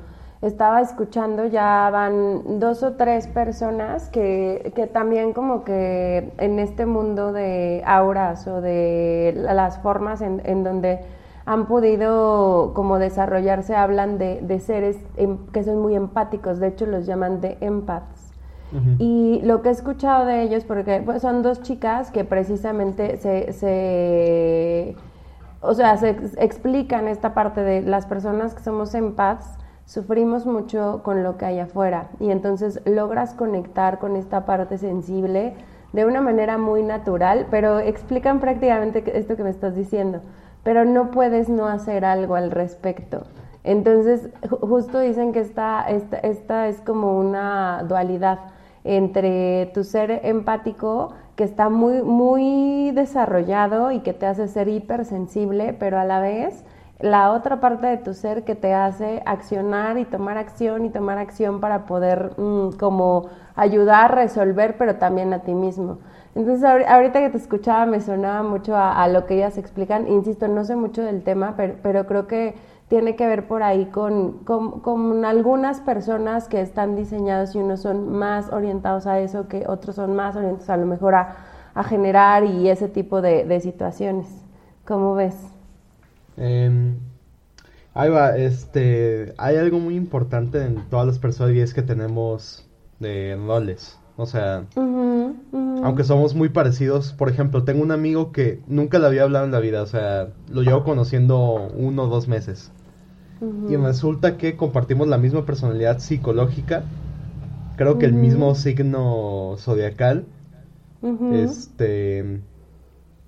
Estaba 0.41 0.81
escuchando, 0.81 1.45
ya 1.47 1.89
van 1.91 2.59
dos 2.59 2.83
o 2.83 2.93
tres 2.93 3.27
personas 3.27 4.09
que, 4.09 4.71
que 4.75 4.85
también 4.87 5.33
como 5.33 5.63
que 5.63 6.31
en 6.37 6.59
este 6.59 6.85
mundo 6.85 7.31
de 7.33 7.81
auras 7.85 8.47
o 8.47 8.61
de 8.61 9.33
la- 9.35 9.53
las 9.53 9.79
formas 9.79 10.21
en, 10.21 10.41
en 10.45 10.63
donde 10.63 10.99
han 11.47 11.65
podido 11.65 12.73
como 12.75 12.99
desarrollarse, 12.99 13.75
hablan 13.75 14.17
de, 14.19 14.41
de 14.41 14.60
seres 14.60 14.97
em- 15.15 15.47
que 15.53 15.63
son 15.63 15.79
muy 15.81 15.95
empáticos, 15.95 16.60
de 16.60 16.67
hecho 16.67 16.86
los 16.86 17.05
llaman 17.07 17.41
de 17.41 17.57
empaths. 17.62 18.25
Y 18.99 19.41
lo 19.43 19.62
que 19.62 19.69
he 19.69 19.71
escuchado 19.71 20.25
de 20.25 20.41
ellos, 20.43 20.65
porque 20.65 21.01
pues, 21.03 21.21
son 21.21 21.41
dos 21.41 21.62
chicas 21.62 22.12
que 22.12 22.25
precisamente 22.25 23.15
se, 23.17 23.53
se 23.53 24.95
o 25.62 25.73
sea, 25.73 25.97
se 25.97 26.10
ex- 26.10 26.38
explican 26.38 27.07
esta 27.07 27.33
parte 27.33 27.62
de 27.62 27.81
las 27.81 28.05
personas 28.05 28.53
que 28.53 28.62
somos 28.62 28.93
empaths, 28.93 29.57
sufrimos 29.86 30.45
mucho 30.45 31.01
con 31.03 31.23
lo 31.23 31.38
que 31.38 31.45
hay 31.45 31.60
afuera. 31.60 32.10
Y 32.19 32.29
entonces 32.31 32.81
logras 32.86 33.33
conectar 33.33 33.99
con 33.99 34.15
esta 34.17 34.45
parte 34.45 34.77
sensible 34.77 35.53
de 35.93 36.05
una 36.05 36.21
manera 36.21 36.57
muy 36.57 36.83
natural, 36.83 37.47
pero 37.49 37.79
explican 37.79 38.39
prácticamente 38.41 39.03
esto 39.17 39.38
que 39.38 39.43
me 39.43 39.49
estás 39.49 39.75
diciendo, 39.75 40.19
pero 40.67 40.84
no 40.84 41.12
puedes 41.12 41.47
no 41.47 41.67
hacer 41.67 42.03
algo 42.03 42.36
al 42.36 42.51
respecto. 42.51 43.23
Entonces, 43.63 44.30
ju- 44.43 44.60
justo 44.60 44.99
dicen 44.99 45.32
que 45.32 45.39
esta, 45.39 45.88
esta, 45.88 46.17
esta 46.17 46.67
es 46.67 46.82
como 46.82 47.17
una 47.17 47.84
dualidad 47.88 48.39
entre 48.84 49.67
tu 49.73 49.86
ser 49.86 50.19
empático, 50.25 51.13
que 51.38 51.45
está 51.45 51.69
muy, 51.69 52.01
muy 52.03 52.91
desarrollado 52.91 53.91
y 53.91 53.99
que 54.01 54.12
te 54.13 54.25
hace 54.25 54.49
ser 54.49 54.67
hipersensible, 54.67 55.71
pero 55.73 55.99
a 55.99 56.03
la 56.06 56.19
vez 56.19 56.65
la 56.99 57.32
otra 57.32 57.62
parte 57.62 57.88
de 57.88 57.97
tu 57.97 58.13
ser 58.13 58.43
que 58.43 58.56
te 58.56 58.73
hace 58.73 59.21
accionar 59.25 59.97
y 59.99 60.06
tomar 60.06 60.38
acción 60.38 60.84
y 60.86 60.89
tomar 60.89 61.17
acción 61.17 61.62
para 61.62 61.86
poder 61.86 62.34
mm, 62.38 62.71
como 62.80 63.27
ayudar, 63.56 64.15
resolver, 64.15 64.75
pero 64.77 64.95
también 64.97 65.32
a 65.34 65.39
ti 65.39 65.53
mismo. 65.53 65.99
Entonces 66.38 66.63
ahori- 66.63 66.86
ahorita 66.88 67.19
que 67.19 67.32
te 67.32 67.38
escuchaba 67.38 67.88
me 67.88 68.00
sonaba 68.00 68.43
mucho 68.43 68.76
a, 68.78 69.08
lo 69.08 69.26
que 69.26 69.38
ellas 69.38 69.58
explican, 69.58 70.08
insisto, 70.08 70.47
no 70.47 70.63
sé 70.65 70.76
mucho 70.76 71.02
del 71.02 71.23
tema, 71.23 71.56
pero, 71.58 71.73
pero 71.82 72.06
creo 72.06 72.28
que 72.28 72.54
tiene 72.89 73.15
que 73.15 73.26
ver 73.26 73.47
por 73.47 73.63
ahí 73.63 73.88
con, 73.88 74.45
algunas 75.26 75.80
personas 75.80 76.47
que 76.47 76.62
están 76.62 76.95
diseñados 76.95 77.56
y 77.56 77.58
unos 77.58 77.82
son 77.82 78.12
más 78.12 78.54
orientados 78.54 79.08
a 79.08 79.19
eso, 79.19 79.47
que 79.47 79.65
otros 79.67 79.95
son 79.95 80.15
más 80.15 80.36
orientados 80.36 80.69
a 80.69 80.78
lo 80.78 80.86
mejor 80.86 81.15
a, 81.15 81.36
generar 81.89 82.43
y 82.43 82.69
ese 82.69 82.88
tipo 82.88 83.19
de, 83.21 83.60
situaciones. 83.60 84.28
¿Cómo 84.86 85.15
ves? 85.15 85.36
Ahí 87.95 88.10
va, 88.12 88.38
este, 88.38 89.34
hay 89.39 89.56
algo 89.56 89.80
muy 89.80 89.95
importante 89.95 90.63
en 90.63 90.88
todas 90.89 91.08
las 91.08 91.17
personas 91.17 91.56
y 91.56 91.62
es 91.62 91.73
que 91.73 91.82
tenemos 91.82 92.69
de 93.00 93.36
roles. 93.43 93.97
O 94.17 94.25
sea, 94.25 94.65
aunque 95.84 96.03
somos 96.03 96.34
muy 96.34 96.49
parecidos, 96.49 97.13
por 97.13 97.30
ejemplo, 97.30 97.63
tengo 97.63 97.84
un 97.84 97.91
amigo 97.91 98.32
que 98.32 98.60
nunca 98.67 98.97
le 98.97 99.06
había 99.06 99.23
hablado 99.23 99.45
en 99.45 99.51
la 99.51 99.60
vida, 99.60 99.84
o 99.84 99.86
sea, 99.86 100.30
lo 100.49 100.63
llevo 100.63 100.84
conociendo 100.84 101.69
uno 101.75 102.03
o 102.03 102.08
dos 102.08 102.27
meses. 102.27 102.71
Y 103.69 103.75
resulta 103.75 104.38
que 104.38 104.58
compartimos 104.58 105.08
la 105.08 105.19
misma 105.19 105.45
personalidad 105.45 105.99
psicológica, 105.99 106.84
creo 107.75 107.99
que 107.99 108.08
el 108.08 108.13
mismo 108.13 108.56
signo 108.56 109.56
zodiacal, 109.60 110.25
este, 111.32 112.41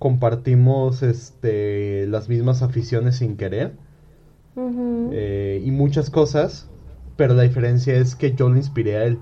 compartimos, 0.00 1.04
este, 1.04 2.08
las 2.08 2.28
mismas 2.28 2.62
aficiones 2.62 3.16
sin 3.16 3.36
querer. 3.36 3.74
Eh, 5.12 5.62
y 5.64 5.70
muchas 5.70 6.10
cosas, 6.10 6.68
pero 7.16 7.34
la 7.34 7.44
diferencia 7.44 7.94
es 7.94 8.16
que 8.16 8.32
yo 8.34 8.48
lo 8.48 8.56
inspiré 8.56 8.96
a 8.96 9.04
él. 9.04 9.20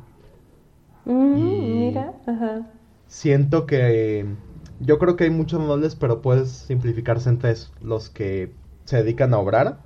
Y- 1.33 1.41
Mira, 1.81 2.13
ajá. 2.27 2.67
Siento 3.07 3.67
que 3.67 4.37
yo 4.79 4.99
creo 4.99 5.17
que 5.17 5.25
hay 5.25 5.31
muchos 5.31 5.67
roles, 5.67 5.97
pero 5.97 6.23
puedes 6.23 6.51
simplificarse 6.51 7.29
en 7.29 7.39
tres: 7.39 7.73
los 7.81 8.11
que 8.11 8.55
se 8.85 8.99
dedican 8.99 9.35
a 9.35 9.39
obrar, 9.39 9.81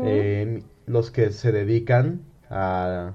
eh, 0.00 0.64
los 0.86 1.10
que 1.10 1.32
se 1.32 1.52
dedican 1.52 2.22
a 2.50 3.14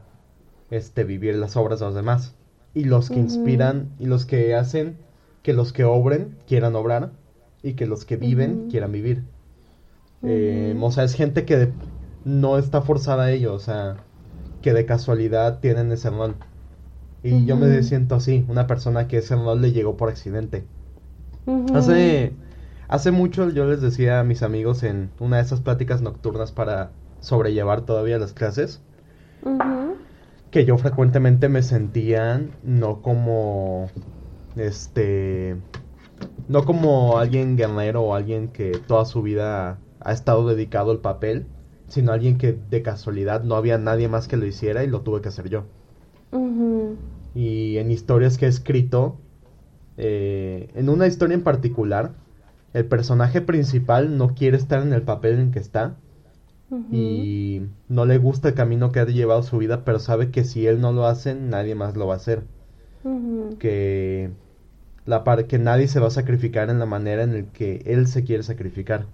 este 0.70 1.04
vivir 1.06 1.36
las 1.36 1.58
obras 1.58 1.80
de 1.80 1.86
los 1.88 1.96
demás 1.96 2.36
y 2.74 2.86
los 2.86 3.10
que 3.12 3.20
inspiran 3.20 3.96
y 4.00 4.06
los 4.08 4.26
que 4.26 4.56
hacen 4.56 4.98
que 5.44 5.54
los 5.54 5.74
que 5.74 5.86
obren 5.86 6.38
quieran 6.48 6.76
obrar 6.76 7.14
y 7.64 7.74
que 7.76 7.88
los 7.88 8.06
que 8.06 8.18
viven 8.18 8.66
quieran 8.70 8.92
vivir. 8.94 9.26
Eh, 10.24 10.74
Ujú. 10.76 10.86
o 10.86 10.92
sea, 10.92 11.04
es 11.04 11.14
gente 11.16 11.46
que 11.46 11.74
no 12.24 12.58
está 12.58 12.82
forzada 12.82 13.26
a 13.26 13.32
ello, 13.32 13.54
o 13.54 13.60
sea, 13.60 13.98
que 14.62 14.74
de 14.74 14.86
casualidad 14.86 15.60
tienen 15.62 15.92
ese 15.92 16.10
rol. 16.10 16.38
Y 17.24 17.46
yo 17.46 17.56
me 17.56 17.84
siento 17.84 18.16
así, 18.16 18.46
una 18.48 18.68
persona 18.68 19.08
que 19.08 19.18
ese 19.18 19.36
rol 19.36 19.62
le 19.62 19.72
llegó 19.72 19.96
por 19.98 20.10
accidente. 20.10 20.66
Hace 21.74 22.34
hace 22.88 23.12
mucho 23.12 23.50
yo 23.50 23.66
les 23.66 23.82
decía 23.82 24.20
a 24.20 24.24
mis 24.24 24.44
amigos 24.44 24.84
en 24.84 25.12
una 25.20 25.38
de 25.38 25.44
esas 25.44 25.62
pláticas 25.62 26.02
nocturnas 26.02 26.52
para 26.52 26.92
sobrellevar 27.20 27.82
todavía 27.82 28.20
las 28.20 28.34
clases 28.34 28.82
que 30.52 30.66
yo 30.66 30.78
frecuentemente 30.78 31.50
me 31.50 31.64
sentía 31.64 32.42
no 32.64 33.02
como 33.02 33.90
este 34.56 35.58
no 36.48 36.66
como 36.66 37.18
alguien 37.20 37.56
guerrero 37.58 38.02
o 38.04 38.16
alguien 38.16 38.50
que 38.50 38.72
toda 38.88 39.06
su 39.06 39.22
vida 39.22 39.80
ha 40.00 40.12
estado 40.12 40.48
dedicado 40.48 40.92
al 40.92 41.00
papel, 41.00 41.48
sino 41.88 42.12
alguien 42.12 42.38
que 42.38 42.54
de 42.54 42.82
casualidad 42.82 43.44
no 43.44 43.56
había 43.56 43.78
nadie 43.78 44.08
más 44.10 44.28
que 44.28 44.38
lo 44.38 44.46
hiciera 44.46 44.84
y 44.84 44.88
lo 44.88 45.02
tuve 45.02 45.22
que 45.22 45.30
hacer 45.30 45.50
yo. 45.50 45.64
Y 47.34 47.78
en 47.78 47.92
historias 47.92 48.38
que 48.38 48.46
he 48.46 48.50
escrito, 48.50 49.18
eh, 49.98 50.70
en 50.76 50.90
una 50.90 51.08
historia 51.08 51.36
en 51.36 51.44
particular, 51.44 52.14
el 52.74 52.86
personaje 52.86 53.42
principal 53.42 54.18
no 54.18 54.34
quiere 54.34 54.58
estar 54.58 54.82
en 54.82 54.94
el 54.94 55.02
papel 55.02 55.40
en 55.40 55.52
que 55.52 55.60
está 55.60 55.96
y 56.90 57.64
no 57.90 58.06
le 58.06 58.18
gusta 58.18 58.50
el 58.50 58.54
camino 58.54 58.94
que 58.94 59.02
ha 59.02 59.06
llevado 59.06 59.44
su 59.44 59.58
vida, 59.58 59.84
pero 59.84 60.00
sabe 60.00 60.32
que 60.32 60.46
si 60.46 60.68
él 60.68 60.80
no 60.80 60.94
lo 60.94 61.06
hace, 61.06 61.36
nadie 61.36 61.76
más 61.76 61.98
lo 61.98 62.08
va 62.08 62.14
a 62.14 62.18
hacer. 62.18 62.44
Que 63.60 64.32
la 65.06 65.24
que 65.48 65.60
nadie 65.60 65.88
se 65.88 66.00
va 66.00 66.08
a 66.08 66.12
sacrificar 66.12 66.70
en 66.70 66.80
la 66.80 66.86
manera 66.86 67.24
en 67.24 67.34
la 67.34 67.42
que 67.52 67.84
él 67.86 68.08
se 68.08 68.24
quiere 68.24 68.44
sacrificar. 68.44 69.06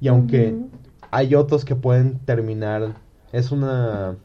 Y 0.00 0.08
aunque 0.08 0.54
hay 1.10 1.34
otros 1.34 1.64
que 1.64 1.74
pueden 1.74 2.20
terminar, 2.20 2.94
es 3.32 3.50
una 3.50 4.16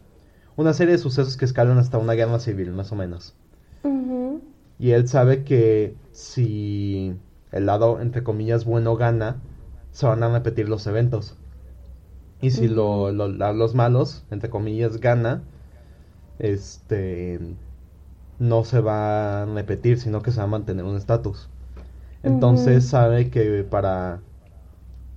una 0.60 0.74
serie 0.74 0.92
de 0.92 0.98
sucesos 0.98 1.38
que 1.38 1.46
escalan 1.46 1.78
hasta 1.78 1.98
una 1.98 2.14
guerra 2.14 2.38
civil, 2.38 2.74
más 2.74 2.92
o 2.92 2.96
menos. 2.98 3.34
Y 4.78 4.92
él 4.92 5.08
sabe 5.08 5.46
que 5.46 5.96
si 6.12 7.16
el 7.54 7.66
lado, 7.66 8.02
entre 8.02 8.24
comillas, 8.24 8.66
bueno 8.66 8.98
gana, 8.98 9.38
se 9.92 10.06
van 10.06 10.22
a 10.22 10.30
repetir 10.30 10.68
los 10.68 10.86
eventos. 10.86 11.38
Y 12.42 12.52
si 12.52 12.68
lo, 12.68 13.10
los 13.10 13.74
malos, 13.74 14.26
entre 14.32 14.50
comillas, 14.50 15.00
gana, 15.00 15.44
este 16.40 17.40
no 18.38 18.66
se 18.66 18.82
va 18.82 19.44
a 19.44 19.46
repetir, 19.46 19.98
sino 19.98 20.22
que 20.22 20.32
se 20.32 20.40
va 20.40 20.44
a 20.44 20.48
mantener 20.48 20.84
un 20.84 20.98
estatus. 20.98 21.50
Entonces 22.22 22.86
sabe 22.86 23.30
que 23.30 23.64
para 23.64 24.20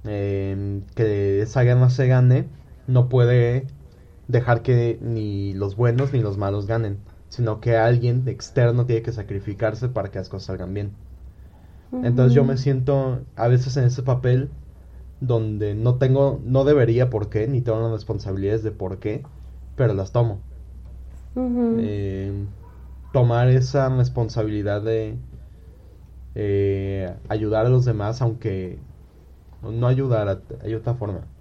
em, 0.05 0.83
que 0.95 1.43
esa 1.43 1.63
guerra 1.63 1.91
se 1.91 2.07
gane, 2.07 2.47
no 2.87 3.09
puede 3.09 3.67
dejar 4.29 4.63
que 4.63 4.99
ni 5.01 5.55
los 5.55 5.77
buenos 5.77 6.13
ni 6.13 6.21
los 6.21 6.39
malos 6.39 6.67
ganen, 6.67 6.99
sino 7.29 7.61
que 7.61 7.77
alguien 7.77 8.27
externo 8.29 8.87
tiene 8.87 9.03
que 9.03 9.13
sacrificarse 9.13 9.89
para 9.89 10.11
que 10.11 10.19
las 10.19 10.29
cosas 10.29 10.47
salgan 10.47 10.75
bien. 10.75 10.93
Entonces 11.93 12.35
yo 12.35 12.45
me 12.45 12.57
siento 12.57 13.21
a 13.37 13.49
veces 13.49 13.77
en 13.77 13.85
ese 13.85 14.03
papel 14.03 14.51
donde 15.21 15.75
no 15.75 15.97
tengo, 15.97 16.41
no 16.45 16.65
debería 16.65 17.11
por 17.11 17.29
qué, 17.29 17.47
ni 17.47 17.61
tengo 17.61 17.81
las 17.81 17.93
responsabilidades 17.93 18.63
de 18.63 18.71
por 18.71 18.99
qué, 18.99 19.23
pero 19.77 19.95
las 19.95 20.13
tomo. 20.13 20.41
Eh, 21.37 22.47
tomar 23.13 23.49
esa 23.49 23.89
responsabilidad 23.95 24.83
de 24.83 25.19
eh, 26.35 27.15
ayudar 27.29 27.67
a 27.67 27.69
los 27.69 27.85
demás, 27.85 28.23
aunque 28.23 28.79
no 29.63 29.87
ayudar, 29.87 30.43
hay 30.63 30.75
otra 30.75 30.95
forma 30.95 31.32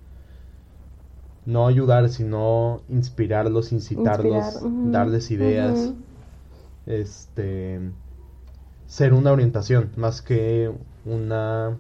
no 1.46 1.68
ayudar, 1.68 2.10
sino 2.10 2.82
inspirarlos, 2.90 3.72
incitarlos, 3.72 4.60
darles 4.92 5.32
ideas, 5.32 5.94
este, 6.86 7.80
ser 8.86 9.14
una 9.14 9.32
orientación, 9.32 9.90
más 9.96 10.22
que 10.22 10.72
una, 11.06 11.78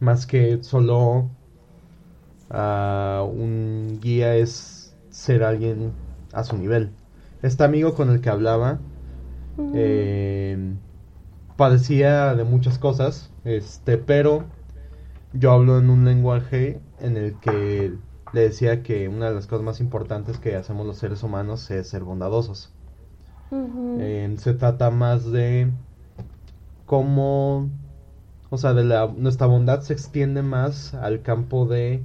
más 0.00 0.26
que 0.26 0.62
solo 0.62 1.30
uh, 2.50 3.24
un 3.24 3.98
guía 4.00 4.34
es 4.36 4.96
ser 5.10 5.44
alguien 5.44 5.92
a 6.32 6.44
su 6.44 6.56
nivel. 6.56 6.90
Este 7.42 7.62
amigo 7.62 7.94
con 7.94 8.10
el 8.10 8.20
que 8.20 8.30
hablaba 8.30 8.80
eh, 9.74 10.74
padecía 11.56 12.34
de 12.34 12.44
muchas 12.44 12.78
cosas, 12.78 13.30
este, 13.44 13.98
pero 13.98 14.44
yo 15.32 15.52
hablo 15.52 15.78
en 15.78 15.90
un 15.90 16.04
lenguaje 16.04 16.80
en 17.00 17.16
el 17.16 17.38
que 17.40 17.92
le 18.32 18.42
decía 18.42 18.82
que 18.82 19.08
una 19.08 19.28
de 19.28 19.34
las 19.34 19.46
cosas 19.46 19.64
más 19.64 19.80
importantes 19.80 20.38
que 20.38 20.56
hacemos 20.56 20.86
los 20.86 20.98
seres 20.98 21.22
humanos 21.22 21.70
es 21.70 21.88
ser 21.88 22.04
bondadosos. 22.04 22.72
Eh, 23.98 24.34
se 24.38 24.54
trata 24.54 24.90
más 24.90 25.30
de 25.30 25.70
cómo, 26.84 27.70
o 28.50 28.58
sea, 28.58 28.74
de 28.74 28.84
la, 28.84 29.06
nuestra 29.06 29.46
bondad 29.46 29.80
se 29.80 29.94
extiende 29.94 30.42
más 30.42 30.94
al 30.94 31.22
campo 31.22 31.66
de, 31.66 32.04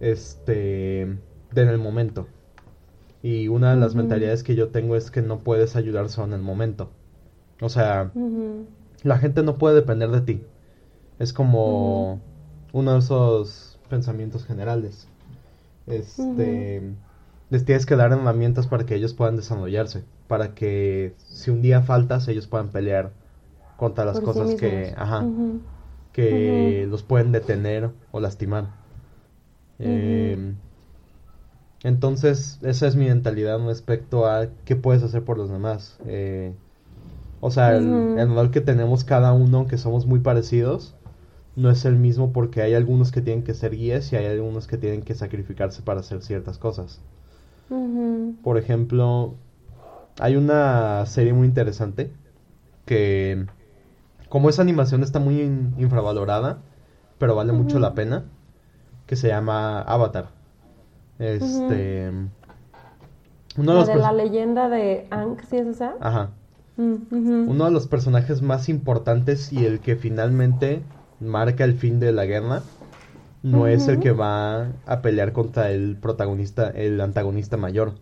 este, 0.00 1.18
de 1.52 1.62
en 1.62 1.68
el 1.68 1.78
momento. 1.78 2.26
Y 3.22 3.48
una 3.48 3.70
de 3.74 3.80
las 3.80 3.94
mentalidades 3.94 4.42
que 4.42 4.54
yo 4.54 4.68
tengo 4.68 4.96
es 4.96 5.10
que 5.10 5.22
no 5.22 5.38
puedes 5.40 5.76
ayudar 5.76 6.10
solo 6.10 6.28
en 6.28 6.32
el 6.34 6.42
momento. 6.42 6.90
O 7.60 7.70
sea, 7.70 8.12
la 9.02 9.18
gente 9.18 9.42
no 9.42 9.56
puede 9.56 9.76
depender 9.76 10.10
de 10.10 10.20
ti. 10.20 10.42
Es 11.18 11.32
como 11.32 12.20
uno 12.72 12.92
de 12.92 12.98
esos 12.98 13.78
pensamientos 13.88 14.44
generales. 14.44 15.08
Este, 15.86 16.82
les 17.50 17.64
tienes 17.64 17.86
que 17.86 17.96
dar 17.96 18.12
herramientas 18.12 18.66
para 18.66 18.86
que 18.86 18.94
ellos 18.94 19.14
puedan 19.14 19.36
desarrollarse, 19.36 20.04
para 20.28 20.54
que 20.54 21.14
si 21.18 21.50
un 21.50 21.62
día 21.62 21.82
faltas 21.82 22.26
ellos 22.28 22.46
puedan 22.46 22.68
pelear 22.68 23.12
contra 23.76 24.04
las 24.04 24.20
cosas 24.20 24.54
que, 24.54 24.94
ajá, 24.96 25.26
que 26.12 26.86
los 26.88 27.02
pueden 27.02 27.32
detener 27.32 27.90
o 28.12 28.20
lastimar. 28.20 28.68
Em, 29.78 30.54
entonces, 31.82 32.58
esa 32.62 32.86
es 32.86 32.96
mi 32.96 33.06
mentalidad 33.06 33.58
respecto 33.66 34.26
a 34.26 34.46
qué 34.64 34.76
puedes 34.76 35.02
hacer 35.02 35.22
por 35.24 35.36
los 35.36 35.50
demás. 35.50 35.98
Eh, 36.06 36.54
o 37.40 37.50
sea, 37.50 37.76
el, 37.76 38.18
el 38.18 38.50
que 38.50 38.62
tenemos 38.62 39.04
cada 39.04 39.34
uno, 39.34 39.66
que 39.66 39.76
somos 39.76 40.06
muy 40.06 40.20
parecidos, 40.20 40.94
no 41.56 41.70
es 41.70 41.84
el 41.84 41.96
mismo 41.96 42.32
porque 42.32 42.62
hay 42.62 42.74
algunos 42.74 43.12
que 43.12 43.20
tienen 43.20 43.44
que 43.44 43.54
ser 43.54 43.76
guías 43.76 44.12
y 44.12 44.16
hay 44.16 44.26
algunos 44.26 44.66
que 44.66 44.76
tienen 44.76 45.02
que 45.02 45.14
sacrificarse 45.14 45.82
para 45.82 46.00
hacer 46.00 46.22
ciertas 46.22 46.58
cosas. 46.58 47.00
Por 48.42 48.58
ejemplo, 48.58 49.34
hay 50.20 50.36
una 50.36 51.06
serie 51.06 51.32
muy 51.32 51.46
interesante 51.46 52.12
que 52.84 53.46
como 54.28 54.48
esa 54.48 54.62
animación 54.62 55.02
está 55.02 55.18
muy 55.18 55.40
infravalorada, 55.40 56.58
pero 57.18 57.34
vale 57.34 57.52
mucho 57.52 57.78
la 57.78 57.94
pena, 57.94 58.24
que 59.06 59.16
se 59.16 59.28
llama 59.28 59.80
Avatar. 59.80 60.28
Este 61.18 62.10
uno 63.56 63.84
de, 63.84 63.96
la 63.96 64.12
leyenda 64.12 64.68
de 64.68 65.06
Aang, 65.10 65.36
¿sí 65.48 65.56
es 65.56 65.68
esa? 65.68 65.94
Ajá. 66.00 66.30
Uno 66.76 67.64
de 67.66 67.70
los 67.70 67.86
personajes 67.86 68.42
más 68.42 68.68
importantes 68.68 69.52
y 69.52 69.64
el 69.64 69.78
que 69.78 69.94
finalmente 69.94 70.82
marca 71.20 71.64
el 71.64 71.74
fin 71.74 72.00
de 72.00 72.12
la 72.12 72.26
guerra, 72.26 72.62
no 73.42 73.66
es 73.66 73.88
el 73.88 74.00
que 74.00 74.12
va 74.12 74.72
a 74.86 75.02
pelear 75.02 75.32
contra 75.32 75.70
el 75.70 75.96
protagonista, 75.96 76.70
el 76.70 77.00
antagonista 77.00 77.58
mayor. 77.58 77.92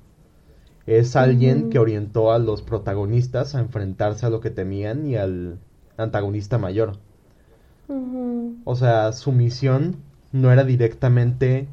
Es 0.86 1.16
alguien 1.16 1.70
que 1.70 1.78
orientó 1.78 2.32
a 2.32 2.38
los 2.38 2.62
protagonistas 2.62 3.54
a 3.54 3.60
enfrentarse 3.60 4.26
a 4.26 4.30
lo 4.30 4.40
que 4.40 4.50
temían 4.50 5.06
y 5.06 5.16
al 5.16 5.58
antagonista 5.96 6.58
mayor. 6.58 6.98
O 8.64 8.76
sea, 8.76 9.12
su 9.12 9.32
misión 9.32 9.96
no 10.30 10.52
era 10.52 10.64
directamente 10.64 11.66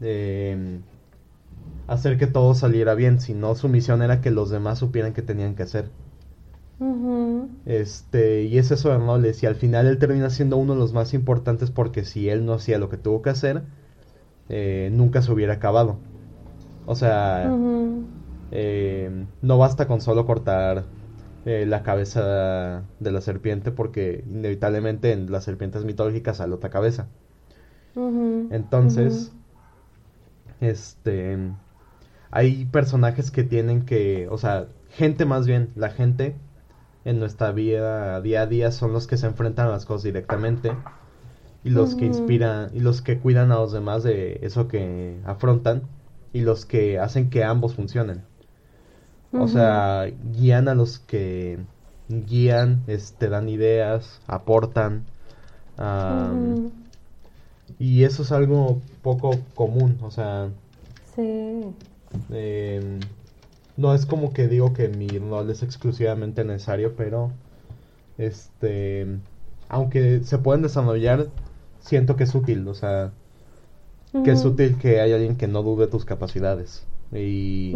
em, 0.00 0.82
hacer 1.86 2.18
que 2.18 2.26
todo 2.26 2.54
saliera 2.54 2.94
bien, 2.94 3.20
sino 3.20 3.54
su 3.54 3.68
misión 3.68 4.02
era 4.02 4.20
que 4.20 4.30
los 4.30 4.50
demás 4.50 4.78
supieran 4.78 5.14
qué 5.14 5.22
tenían 5.22 5.54
que 5.54 5.64
hacer. 5.64 5.90
Este, 7.66 8.44
y 8.44 8.58
es 8.58 8.70
eso 8.70 8.90
de 8.90 8.98
roles. 8.98 9.42
Y 9.42 9.46
al 9.46 9.56
final 9.56 9.86
él 9.86 9.98
termina 9.98 10.30
siendo 10.30 10.56
uno 10.56 10.74
de 10.74 10.78
los 10.80 10.92
más 10.92 11.14
importantes 11.14 11.70
porque 11.70 12.04
si 12.04 12.28
él 12.28 12.46
no 12.46 12.54
hacía 12.54 12.78
lo 12.78 12.88
que 12.88 12.96
tuvo 12.96 13.22
que 13.22 13.30
hacer, 13.30 13.62
eh, 14.48 14.90
nunca 14.92 15.22
se 15.22 15.32
hubiera 15.32 15.54
acabado. 15.54 15.98
O 16.86 16.94
sea, 16.94 17.60
eh, 18.50 19.26
no 19.42 19.58
basta 19.58 19.86
con 19.86 20.00
solo 20.00 20.24
cortar 20.26 20.84
eh, 21.44 21.66
la 21.66 21.82
cabeza 21.82 22.84
de 22.98 23.12
la 23.12 23.20
serpiente 23.20 23.72
porque 23.72 24.24
inevitablemente 24.26 25.12
en 25.12 25.30
las 25.30 25.44
serpientes 25.44 25.84
mitológicas 25.84 26.38
sale 26.38 26.54
otra 26.54 26.70
cabeza. 26.70 27.08
Entonces, 28.50 29.32
este, 30.60 31.36
hay 32.30 32.64
personajes 32.66 33.30
que 33.30 33.44
tienen 33.44 33.84
que, 33.84 34.28
o 34.30 34.38
sea, 34.38 34.68
gente 34.90 35.24
más 35.24 35.46
bien, 35.46 35.70
la 35.74 35.90
gente 35.90 36.36
en 37.08 37.18
nuestra 37.18 37.52
vida 37.52 38.20
día 38.20 38.42
a 38.42 38.46
día 38.46 38.70
son 38.70 38.92
los 38.92 39.06
que 39.06 39.16
se 39.16 39.26
enfrentan 39.26 39.68
a 39.68 39.70
las 39.70 39.86
cosas 39.86 40.02
directamente 40.02 40.72
y 41.64 41.70
los 41.70 41.94
que 41.94 42.04
inspiran 42.04 42.70
y 42.74 42.80
los 42.80 43.00
que 43.00 43.18
cuidan 43.18 43.50
a 43.50 43.56
los 43.56 43.72
demás 43.72 44.02
de 44.02 44.38
eso 44.42 44.68
que 44.68 45.18
afrontan 45.24 45.82
y 46.34 46.42
los 46.42 46.66
que 46.66 46.98
hacen 46.98 47.30
que 47.30 47.44
ambos 47.44 47.74
funcionen. 47.74 48.22
O 49.32 49.48
sea, 49.48 50.06
guían 50.32 50.68
a 50.68 50.74
los 50.74 50.98
que 50.98 51.58
guían, 52.08 52.82
este, 52.86 53.28
dan 53.28 53.48
ideas, 53.48 54.20
aportan. 54.26 55.04
Y 57.78 58.04
eso 58.04 58.22
es 58.22 58.32
algo 58.32 58.80
poco 59.02 59.30
común, 59.54 59.98
o 60.02 60.10
sea... 60.10 60.50
Sí. 61.14 61.62
Em, 62.30 63.00
no 63.78 63.94
es 63.94 64.04
como 64.06 64.32
que 64.32 64.48
digo 64.48 64.74
que 64.74 64.88
mi 64.88 65.06
rol 65.08 65.48
es 65.50 65.62
exclusivamente 65.62 66.44
necesario, 66.44 66.94
pero... 66.96 67.30
Este... 68.18 69.06
Aunque 69.68 70.20
se 70.24 70.38
pueden 70.38 70.62
desarrollar, 70.62 71.28
siento 71.80 72.16
que 72.16 72.24
es 72.24 72.34
útil, 72.34 72.66
o 72.68 72.74
sea... 72.74 73.12
Que 74.24 74.32
es 74.32 74.44
útil 74.44 74.78
que 74.78 75.00
haya 75.00 75.14
alguien 75.14 75.36
que 75.36 75.46
no 75.46 75.62
dude 75.62 75.86
tus 75.86 76.04
capacidades. 76.04 76.86
Y 77.12 77.74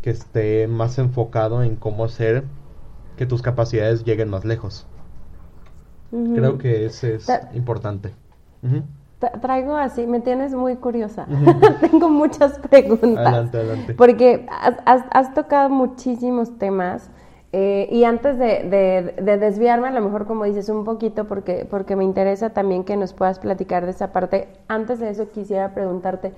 que 0.00 0.10
esté 0.10 0.66
más 0.66 0.98
enfocado 0.98 1.62
en 1.62 1.76
cómo 1.76 2.04
hacer 2.04 2.44
que 3.16 3.26
tus 3.26 3.42
capacidades 3.42 4.04
lleguen 4.04 4.30
más 4.30 4.44
lejos. 4.44 4.86
Creo 6.10 6.58
que 6.58 6.86
ese 6.86 7.16
es 7.16 7.28
importante. 7.54 8.12
Traigo 9.40 9.76
así, 9.76 10.06
me 10.06 10.20
tienes 10.20 10.54
muy 10.54 10.76
curiosa. 10.76 11.26
Tengo 11.80 12.08
muchas 12.08 12.58
preguntas. 12.58 13.26
Adelante, 13.26 13.56
adelante. 13.58 13.94
Porque 13.94 14.46
has, 14.84 15.34
tocado 15.34 15.70
muchísimos 15.70 16.58
temas. 16.58 17.10
Eh, 17.54 17.86
y 17.92 18.04
antes 18.04 18.38
de, 18.38 19.12
de, 19.20 19.36
desviarme, 19.36 19.88
a 19.88 19.90
lo 19.90 20.00
mejor 20.00 20.26
como 20.26 20.44
dices 20.44 20.70
un 20.70 20.84
poquito, 20.84 21.26
porque, 21.26 21.66
porque 21.68 21.96
me 21.96 22.04
interesa 22.04 22.50
también 22.50 22.82
que 22.82 22.96
nos 22.96 23.12
puedas 23.12 23.38
platicar 23.38 23.84
de 23.84 23.90
esa 23.90 24.10
parte, 24.10 24.48
antes 24.68 25.00
de 25.00 25.10
eso 25.10 25.28
quisiera 25.28 25.74
preguntarte, 25.74 26.32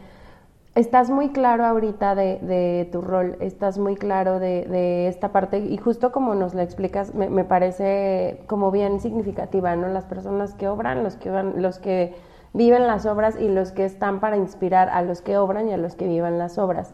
estás 0.75 1.11
muy 1.11 1.29
claro 1.31 1.65
ahorita 1.65 2.15
de, 2.15 2.89
tu 2.91 3.01
rol, 3.01 3.37
estás 3.41 3.79
muy 3.79 3.97
claro 3.97 4.41
de, 4.41 5.07
esta 5.09 5.31
parte 5.31 5.59
y 5.59 5.77
justo 5.77 6.13
como 6.13 6.35
nos 6.35 6.55
la 6.55 6.63
explicas 6.63 7.15
me, 7.15 7.45
parece 7.45 8.41
como 8.47 8.71
bien 8.71 9.01
significativa, 9.01 9.77
¿no? 9.77 9.89
Las 9.89 10.05
personas 10.05 10.55
que 10.55 10.69
obran, 10.69 11.05
los 11.05 11.17
que, 11.17 11.31
los 11.31 11.79
que 11.79 12.15
viven 12.55 12.87
las 12.87 13.05
obras 13.05 13.37
y 13.39 13.49
los 13.49 13.73
que 13.73 13.85
están 13.85 14.21
para 14.21 14.39
inspirar 14.39 14.89
a 14.89 15.03
los 15.03 15.21
que 15.21 15.37
obran 15.37 15.69
y 15.69 15.73
a 15.73 15.77
los 15.77 15.97
que 15.97 16.07
viven 16.07 16.39
las 16.39 16.57
obras. 16.57 16.93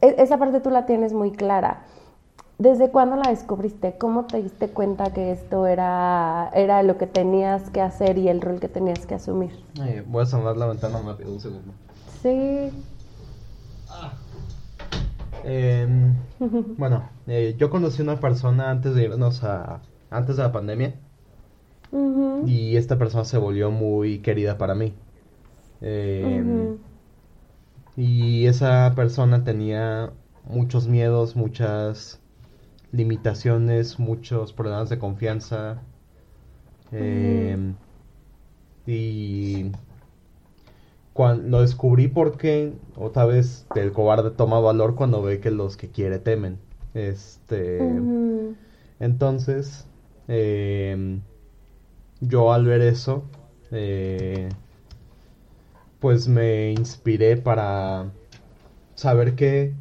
E, 0.00 0.16
esa 0.18 0.38
parte 0.38 0.60
tú 0.60 0.70
la 0.70 0.86
tienes 0.86 1.12
muy 1.12 1.30
clara. 1.30 1.84
¿Desde 2.58 2.90
cuándo 2.90 3.16
la 3.16 3.28
descubriste? 3.28 3.98
¿Cómo 3.98 4.24
te 4.24 4.42
diste 4.42 4.68
cuenta 4.70 5.12
que 5.12 5.30
esto 5.30 5.66
era, 5.66 6.50
era 6.54 6.82
lo 6.82 6.96
que 6.96 7.06
tenías 7.06 7.68
que 7.68 7.82
hacer 7.82 8.16
y 8.16 8.28
el 8.28 8.40
rol 8.40 8.58
que 8.58 8.68
tenías 8.68 9.04
que 9.06 9.14
asumir? 9.14 9.52
Eh, 9.82 10.02
voy 10.06 10.22
a 10.22 10.26
cerrar 10.26 10.56
la 10.56 10.66
ventana 10.66 11.02
rápido, 11.04 11.32
un 11.32 11.40
segundo. 11.40 11.72
Sí. 12.22 12.70
Em, 15.44 16.14
bueno, 16.78 17.10
eh, 17.26 17.54
yo 17.58 17.68
conocí 17.68 18.00
a 18.00 18.04
una 18.04 18.20
persona 18.20 18.70
antes 18.70 18.94
de 18.94 19.04
irnos 19.04 19.44
a. 19.44 19.82
antes 20.08 20.38
de 20.38 20.42
la 20.42 20.52
pandemia. 20.52 20.94
Y 22.44 22.76
esta 22.76 22.98
persona 22.98 23.24
se 23.24 23.38
volvió 23.38 23.70
muy 23.70 24.18
querida 24.18 24.58
para 24.58 24.74
mí. 24.74 24.94
Em, 25.80 26.78
y 27.96 28.46
esa 28.46 28.92
persona 28.94 29.44
tenía 29.44 30.12
muchos 30.44 30.88
miedos, 30.88 31.36
muchas 31.36 32.20
limitaciones, 32.92 33.98
muchos 33.98 34.52
problemas 34.52 34.88
de 34.88 34.98
confianza. 34.98 35.82
Em, 36.92 37.74
y 38.86 39.72
cuando, 41.12 41.48
lo 41.48 41.60
descubrí 41.62 42.08
porque 42.08 42.74
otra 42.96 43.24
vez 43.24 43.66
el 43.74 43.92
cobarde 43.92 44.30
toma 44.30 44.60
valor 44.60 44.94
cuando 44.94 45.22
ve 45.22 45.40
que 45.40 45.50
los 45.50 45.76
que 45.76 45.88
quiere 45.88 46.18
temen. 46.18 46.58
Este. 46.94 47.78
Entonces, 49.00 49.86
em, 50.28 51.20
yo 52.20 52.52
al 52.52 52.66
ver 52.66 52.80
eso, 52.80 53.24
eh, 53.70 54.48
pues 56.00 56.28
me 56.28 56.72
inspiré 56.72 57.36
para 57.36 58.06
saber 58.94 59.34
que. 59.34 59.74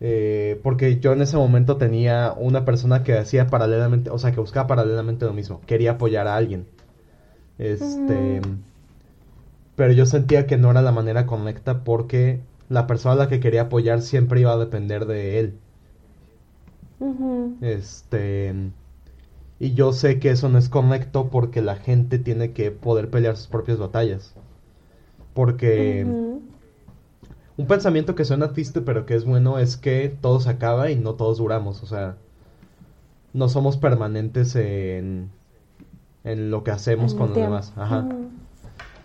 Eh, 0.00 0.60
porque 0.62 1.00
yo 1.00 1.12
en 1.14 1.22
ese 1.22 1.38
momento 1.38 1.78
tenía 1.78 2.34
una 2.36 2.66
persona 2.66 3.02
que 3.02 3.16
hacía 3.16 3.46
paralelamente, 3.46 4.10
o 4.10 4.18
sea, 4.18 4.32
que 4.32 4.40
buscaba 4.40 4.66
paralelamente 4.66 5.24
lo 5.24 5.32
mismo. 5.32 5.60
Quería 5.66 5.92
apoyar 5.92 6.26
a 6.26 6.36
alguien. 6.36 6.66
Este 7.58 8.40
pero 9.76 9.92
yo 9.92 10.06
sentía 10.06 10.46
que 10.46 10.56
no 10.56 10.70
era 10.70 10.82
la 10.82 10.90
manera 10.90 11.26
correcta 11.26 11.84
porque 11.84 12.40
la 12.68 12.86
persona 12.86 13.12
a 13.12 13.16
la 13.16 13.28
que 13.28 13.40
quería 13.40 13.62
apoyar 13.62 14.02
siempre 14.02 14.40
iba 14.40 14.52
a 14.52 14.56
depender 14.56 15.06
de 15.06 15.38
él. 15.38 15.58
Este. 17.60 18.54
Y 19.58 19.72
yo 19.74 19.92
sé 19.92 20.18
que 20.18 20.30
eso 20.30 20.48
no 20.48 20.58
es 20.58 20.68
correcto 20.68 21.28
porque 21.30 21.62
la 21.62 21.76
gente 21.76 22.18
tiene 22.18 22.52
que 22.52 22.70
poder 22.70 23.10
pelear 23.10 23.36
sus 23.36 23.46
propias 23.46 23.78
batallas. 23.78 24.34
Porque. 25.34 26.06
Un 27.58 27.66
pensamiento 27.66 28.14
que 28.14 28.26
suena 28.26 28.52
triste 28.52 28.82
pero 28.82 29.06
que 29.06 29.14
es 29.14 29.24
bueno 29.24 29.58
es 29.58 29.78
que 29.78 30.14
todo 30.20 30.40
se 30.40 30.50
acaba 30.50 30.90
y 30.90 30.96
no 30.96 31.14
todos 31.14 31.38
duramos. 31.38 31.82
O 31.82 31.86
sea. 31.86 32.16
No 33.32 33.48
somos 33.48 33.76
permanentes 33.76 34.56
en. 34.56 35.30
En 36.24 36.50
lo 36.50 36.64
que 36.64 36.72
hacemos 36.72 37.14
con 37.14 37.28
los 37.28 37.36
demás. 37.36 37.72
Ajá. 37.76 38.08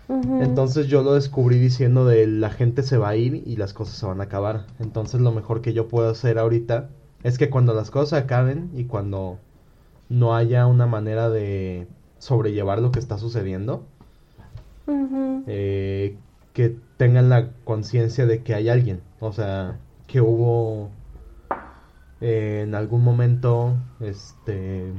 Entonces 0.08 0.88
yo 0.88 1.02
lo 1.02 1.14
descubrí 1.14 1.58
diciendo 1.58 2.04
de 2.04 2.26
la 2.26 2.50
gente 2.50 2.82
se 2.82 2.98
va 2.98 3.10
a 3.10 3.16
ir 3.16 3.42
y 3.46 3.56
las 3.56 3.72
cosas 3.72 3.96
se 3.96 4.04
van 4.04 4.20
a 4.20 4.24
acabar. 4.24 4.66
Entonces 4.78 5.20
lo 5.20 5.32
mejor 5.32 5.62
que 5.62 5.72
yo 5.72 5.88
puedo 5.88 6.10
hacer 6.10 6.38
ahorita 6.38 6.90
es 7.22 7.38
que 7.38 7.48
cuando 7.48 7.72
las 7.72 7.90
cosas 7.90 8.24
acaben 8.24 8.70
y 8.74 8.84
cuando 8.84 9.38
no 10.12 10.36
haya 10.36 10.66
una 10.66 10.86
manera 10.86 11.30
de 11.30 11.88
sobrellevar 12.18 12.80
lo 12.80 12.92
que 12.92 12.98
está 12.98 13.16
sucediendo, 13.16 13.86
eh, 15.46 16.18
que 16.52 16.76
tengan 16.98 17.30
la 17.30 17.50
conciencia 17.64 18.26
de 18.26 18.42
que 18.42 18.54
hay 18.54 18.68
alguien, 18.68 19.00
o 19.20 19.32
sea, 19.32 19.78
que 20.06 20.20
hubo 20.20 20.90
eh, 22.20 22.64
en 22.64 22.74
algún 22.74 23.02
momento 23.02 23.74
este 24.00 24.92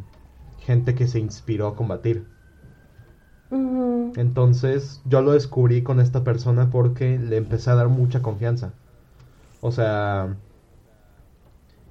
gente 0.59 0.95
que 0.95 1.07
se 1.07 1.19
inspiró 1.19 1.67
a 1.67 1.75
combatir. 1.75 2.25
Entonces 4.15 5.01
yo 5.05 5.21
lo 5.21 5.33
descubrí 5.33 5.83
con 5.83 5.99
esta 5.99 6.23
persona 6.23 6.71
porque 6.71 7.19
le 7.19 7.37
empecé 7.37 7.69
a 7.69 7.75
dar 7.75 7.87
mucha 7.87 8.23
confianza. 8.23 8.73
O 9.61 9.71
sea, 9.71 10.35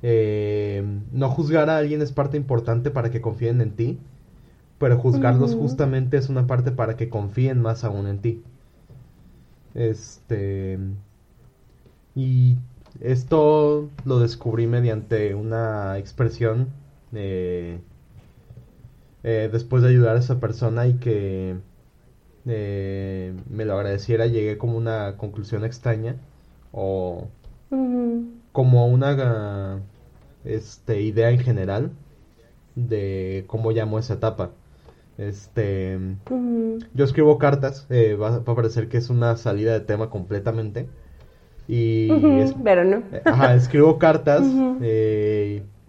eh, 0.02 0.84
no 1.12 1.28
juzgar 1.30 1.70
a 1.70 1.78
alguien 1.78 2.02
es 2.02 2.12
parte 2.12 2.36
importante 2.36 2.90
para 2.90 3.10
que 3.10 3.20
confíen 3.20 3.60
en 3.60 3.72
ti, 3.72 3.98
pero 4.78 4.98
juzgarlos 4.98 5.54
justamente 5.54 6.16
es 6.16 6.28
una 6.28 6.46
parte 6.46 6.72
para 6.72 6.96
que 6.96 7.08
confíen 7.08 7.60
más 7.60 7.84
aún 7.84 8.08
en 8.08 8.18
ti. 8.18 8.42
Este. 9.74 10.78
Y 12.14 12.56
esto 13.00 13.88
lo 14.04 14.18
descubrí 14.18 14.66
mediante 14.66 15.34
una 15.34 15.98
expresión 15.98 16.68
eh, 17.14 17.78
eh, 19.22 19.48
después 19.52 19.82
de 19.82 19.90
ayudar 19.90 20.16
a 20.16 20.18
esa 20.18 20.40
persona 20.40 20.86
y 20.86 20.94
que 20.94 21.56
eh, 22.46 23.34
me 23.48 23.64
lo 23.64 23.74
agradeciera, 23.74 24.26
llegué 24.26 24.58
como 24.58 24.76
una 24.76 25.16
conclusión 25.16 25.64
extraña 25.64 26.16
o 26.72 27.28
como 28.52 28.86
una 28.86 29.80
este, 30.44 31.00
idea 31.02 31.31
en 31.31 31.38
general 31.38 31.90
de 32.74 33.44
cómo 33.46 33.70
llamo 33.70 33.98
esa 33.98 34.14
etapa. 34.14 34.50
Este, 35.18 35.98
yo 36.94 37.05
escribo 37.05 37.38
cartas, 37.38 37.87
eh, 37.90 38.14
va, 38.14 38.37
a 38.37 38.44
parecer 38.44 38.88
que 38.88 38.96
es 38.96 39.11
una 39.11 39.37
salida 39.37 39.72
de 39.72 39.81
tema 39.81 40.11
completamente. 40.11 40.88
Y 41.68 42.09
pero 42.64 42.85
no. 42.85 43.02
escribo 43.55 43.98
cartas 43.98 44.42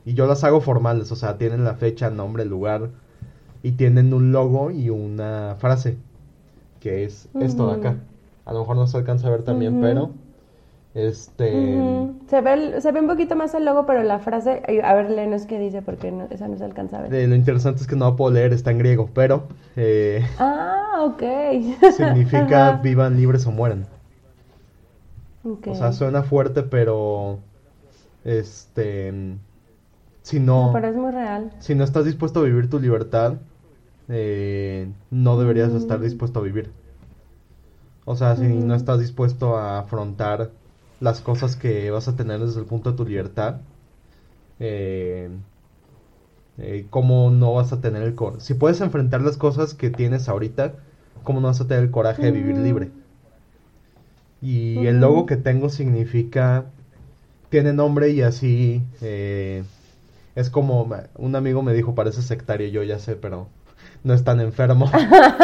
y 0.05 0.13
yo 0.13 0.27
las 0.27 0.43
hago 0.43 0.61
formales, 0.61 1.11
o 1.11 1.15
sea, 1.15 1.37
tienen 1.37 1.63
la 1.63 1.75
fecha, 1.75 2.09
nombre, 2.09 2.45
lugar, 2.45 2.89
y 3.61 3.71
tienen 3.71 4.13
un 4.13 4.31
logo 4.31 4.71
y 4.71 4.89
una 4.89 5.55
frase, 5.59 5.97
que 6.79 7.05
es 7.05 7.29
esto 7.39 7.67
de 7.67 7.75
acá. 7.75 7.97
A 8.45 8.51
lo 8.51 8.59
mejor 8.59 8.75
no 8.75 8.87
se 8.87 8.97
alcanza 8.97 9.27
a 9.27 9.31
ver 9.31 9.43
también, 9.43 9.79
pero 9.79 10.11
este 10.95 11.51
se 12.27 12.41
ve 12.41 12.79
se 12.79 12.91
ve 12.91 12.99
un 12.99 13.07
poquito 13.07 13.35
más 13.35 13.53
el 13.55 13.65
logo, 13.65 13.85
pero 13.85 14.03
la 14.03 14.19
frase, 14.19 14.61
a 14.83 14.93
ver, 14.93 15.09
léenos 15.09 15.45
qué 15.47 15.57
dice 15.57 15.81
porque 15.81 16.11
no, 16.11 16.27
esa 16.29 16.47
no 16.47 16.57
se 16.57 16.65
alcanza 16.65 16.99
a 16.99 17.01
ver. 17.07 17.27
lo 17.27 17.35
interesante 17.35 17.81
es 17.81 17.87
que 17.87 17.95
no 17.95 18.15
puedo 18.15 18.31
leer, 18.31 18.53
está 18.53 18.71
en 18.71 18.77
griego, 18.77 19.09
pero 19.13 19.47
eh, 19.75 20.23
Ah, 20.37 21.01
ok. 21.03 21.23
significa 21.97 22.73
vivan 22.73 23.17
libres 23.17 23.47
o 23.47 23.51
mueran. 23.51 23.87
O 25.43 25.75
sea, 25.75 25.91
suena 25.91 26.23
fuerte, 26.23 26.63
pero 26.63 27.39
este 28.23 29.11
si 30.21 30.39
no, 30.39 30.67
no, 30.67 30.73
pero 30.73 30.87
es 30.87 30.95
muy 30.95 31.11
real. 31.11 31.51
Si 31.59 31.75
no 31.75 31.83
estás 31.83 32.05
dispuesto 32.05 32.39
a 32.39 32.43
vivir 32.43 32.69
tu 32.69 32.79
libertad, 32.79 33.39
eh, 34.07 34.89
no 35.11 35.37
deberías 35.37 35.73
estar 35.73 35.99
dispuesto 35.99 36.39
a 36.39 36.43
vivir. 36.43 36.71
O 38.05 38.15
sea, 38.15 38.35
si 38.35 38.47
no 38.47 38.75
estás 38.75 38.99
dispuesto 38.99 39.57
a 39.57 39.79
afrontar 39.79 40.51
las 41.03 41.19
cosas 41.19 41.57
que 41.57 41.91
vas 41.91 42.07
a 42.07 42.15
tener 42.15 42.39
desde 42.39 42.61
el 42.61 42.65
punto 42.65 42.91
de 42.91 42.97
tu 42.97 43.05
libertad, 43.05 43.57
eh, 44.61 45.29
eh, 46.57 46.85
¿cómo 46.89 47.29
no 47.29 47.53
vas 47.53 47.73
a 47.73 47.81
tener 47.81 48.03
el 48.03 48.15
coraje? 48.15 48.39
Si 48.39 48.53
puedes 48.53 48.79
enfrentar 48.79 49.21
las 49.21 49.35
cosas 49.35 49.73
que 49.73 49.89
tienes 49.89 50.29
ahorita, 50.29 50.75
¿cómo 51.23 51.41
no 51.41 51.47
vas 51.47 51.59
a 51.59 51.67
tener 51.67 51.83
el 51.83 51.91
coraje 51.91 52.21
de 52.21 52.31
vivir 52.31 52.55
libre? 52.57 52.89
Y 54.41 54.87
el 54.87 55.01
logo 55.01 55.25
que 55.25 55.35
tengo 55.35 55.67
significa, 55.67 56.67
tiene 57.49 57.73
nombre 57.73 58.09
y 58.09 58.21
así 58.21 58.81
eh, 59.01 59.65
es 60.35 60.49
como, 60.49 60.89
un 61.17 61.35
amigo 61.35 61.63
me 61.63 61.73
dijo, 61.73 61.95
parece 61.95 62.21
sectario, 62.21 62.69
yo 62.69 62.81
ya 62.83 62.97
sé, 62.97 63.17
pero 63.17 63.49
no 64.05 64.13
es 64.13 64.23
tan 64.23 64.39
enfermo. 64.39 64.89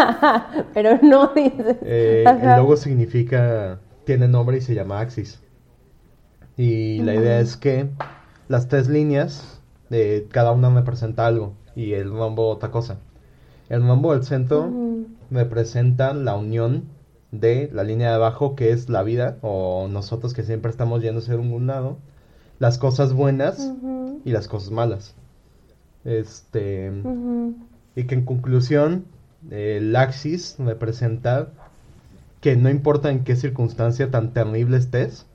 pero 0.73 0.99
no 1.01 1.33
dice. 1.35 1.79
Eh, 1.81 2.23
el 2.25 2.55
logo 2.55 2.77
significa, 2.77 3.79
tiene 4.05 4.29
nombre 4.29 4.59
y 4.59 4.61
se 4.61 4.73
llama 4.73 5.01
Axis. 5.01 5.41
Y 6.59 7.01
la 7.03 7.15
idea 7.15 7.39
es 7.39 7.55
que 7.55 7.87
las 8.49 8.67
tres 8.67 8.89
líneas, 8.89 9.61
de 9.89 10.27
cada 10.29 10.51
una 10.51 10.69
me 10.69 10.81
presenta 10.81 11.25
algo 11.25 11.53
y 11.73 11.93
el 11.93 12.11
mambo 12.11 12.49
otra 12.49 12.69
cosa. 12.69 12.97
El 13.69 13.79
mambo 13.79 14.11
del 14.11 14.25
centro 14.25 14.69
me 15.29 15.45
presenta 15.45 16.13
la 16.13 16.35
unión 16.35 16.83
de 17.31 17.69
la 17.71 17.85
línea 17.85 18.09
de 18.09 18.15
abajo 18.15 18.57
que 18.57 18.71
es 18.71 18.89
la 18.89 19.03
vida 19.03 19.37
o 19.41 19.87
nosotros 19.89 20.33
que 20.33 20.43
siempre 20.43 20.69
estamos 20.69 21.01
yendo 21.01 21.21
hacia 21.21 21.37
un 21.37 21.65
lado, 21.65 21.97
las 22.59 22.77
cosas 22.77 23.13
buenas 23.13 23.71
y 24.25 24.31
las 24.31 24.49
cosas 24.49 24.71
malas. 24.71 25.15
Este 26.03 26.91
y 27.95 28.03
que 28.03 28.15
en 28.15 28.25
conclusión 28.25 29.05
el 29.49 29.95
Axis 29.95 30.57
me 30.59 30.75
presenta 30.75 31.47
que 32.41 32.57
no 32.57 32.69
importa 32.69 33.11
en 33.11 33.23
qué 33.23 33.37
circunstancia 33.37 34.11
tan 34.11 34.33
terrible 34.33 34.75
estés, 34.75 35.25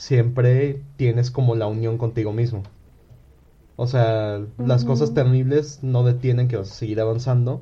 siempre 0.00 0.80
tienes 0.96 1.30
como 1.30 1.54
la 1.56 1.66
unión 1.66 1.98
contigo 1.98 2.32
mismo. 2.32 2.62
O 3.76 3.86
sea, 3.86 4.40
las 4.56 4.86
cosas 4.86 5.12
terribles 5.12 5.80
no 5.82 6.04
detienen 6.04 6.48
que 6.48 6.56
vas 6.56 6.70
a 6.70 6.74
seguir 6.74 7.02
avanzando. 7.02 7.60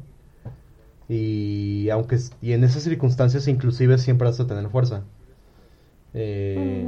Y 1.08 1.90
aunque 1.90 2.18
y 2.40 2.52
en 2.52 2.62
esas 2.62 2.84
circunstancias 2.84 3.48
inclusive 3.48 3.98
siempre 3.98 4.28
vas 4.28 4.38
a 4.38 4.46
tener 4.46 4.68
fuerza. 4.68 5.02
Eh, 6.14 6.86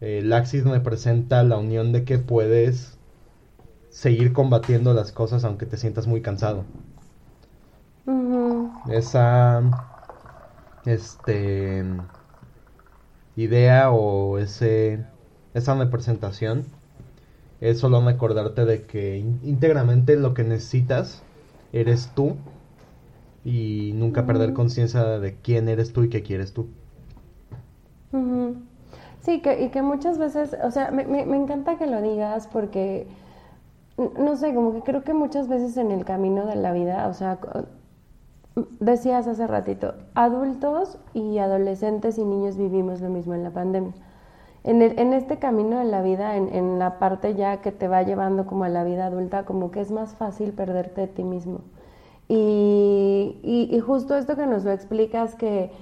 el 0.00 0.32
Axis 0.32 0.64
me 0.64 0.78
presenta 0.78 1.42
la 1.42 1.58
unión 1.58 1.90
de 1.90 2.04
que 2.04 2.18
puedes 2.18 2.98
seguir 3.88 4.32
combatiendo 4.32 4.94
las 4.94 5.10
cosas 5.10 5.42
aunque 5.42 5.66
te 5.66 5.76
sientas 5.76 6.06
muy 6.06 6.20
cansado. 6.22 6.62
Esa 8.88 9.62
este 10.84 11.84
idea 13.42 13.90
o 13.92 14.38
ese 14.38 15.04
esa 15.54 15.74
representación 15.76 16.66
es 17.60 17.78
solo 17.80 18.04
recordarte 18.04 18.64
de 18.64 18.86
que 18.86 19.18
íntegramente 19.18 20.16
lo 20.16 20.34
que 20.34 20.44
necesitas 20.44 21.22
eres 21.72 22.12
tú 22.14 22.36
y 23.44 23.92
nunca 23.94 24.26
perder 24.26 24.52
conciencia 24.54 25.02
de 25.18 25.36
quién 25.40 25.68
eres 25.68 25.92
tú 25.92 26.04
y 26.04 26.08
qué 26.10 26.22
quieres 26.22 26.52
tú. 26.54 26.68
Sí, 29.20 29.42
que, 29.42 29.62
y 29.62 29.70
que 29.70 29.82
muchas 29.82 30.18
veces, 30.18 30.56
o 30.64 30.70
sea, 30.70 30.90
me, 30.90 31.04
me, 31.04 31.26
me 31.26 31.36
encanta 31.36 31.76
que 31.76 31.86
lo 31.86 32.00
digas 32.00 32.46
porque 32.48 33.06
no 33.98 34.36
sé, 34.36 34.54
como 34.54 34.72
que 34.74 34.82
creo 34.82 35.04
que 35.04 35.14
muchas 35.14 35.48
veces 35.48 35.76
en 35.76 35.90
el 35.90 36.04
camino 36.04 36.46
de 36.46 36.56
la 36.56 36.72
vida, 36.72 37.08
o 37.08 37.14
sea, 37.14 37.38
decías 38.80 39.26
hace 39.26 39.46
ratito, 39.46 39.94
adultos 40.14 40.98
y 41.14 41.38
adolescentes 41.38 42.18
y 42.18 42.24
niños 42.24 42.56
vivimos 42.56 43.00
lo 43.00 43.08
mismo 43.08 43.34
en 43.34 43.44
la 43.44 43.50
pandemia. 43.50 43.92
En, 44.62 44.82
en 44.82 45.12
este 45.14 45.38
camino 45.38 45.78
de 45.78 45.84
la 45.84 46.02
vida, 46.02 46.36
en, 46.36 46.54
en, 46.54 46.78
la 46.78 46.98
parte 46.98 47.34
ya 47.34 47.62
que 47.62 47.72
te 47.72 47.88
va 47.88 48.02
llevando 48.02 48.44
como 48.44 48.64
a 48.64 48.68
la 48.68 48.84
vida 48.84 49.06
adulta, 49.06 49.44
como 49.44 49.70
que 49.70 49.80
es 49.80 49.90
más 49.90 50.14
fácil 50.14 50.52
perderte 50.52 51.02
de 51.02 51.06
ti 51.06 51.24
mismo. 51.24 51.60
Y, 52.28 53.38
y, 53.42 53.80
justo 53.80 54.16
esto 54.16 54.36
que 54.36 54.46
nos 54.46 54.64
lo 54.64 54.70
explicas, 54.70 55.34
que, 55.34 55.72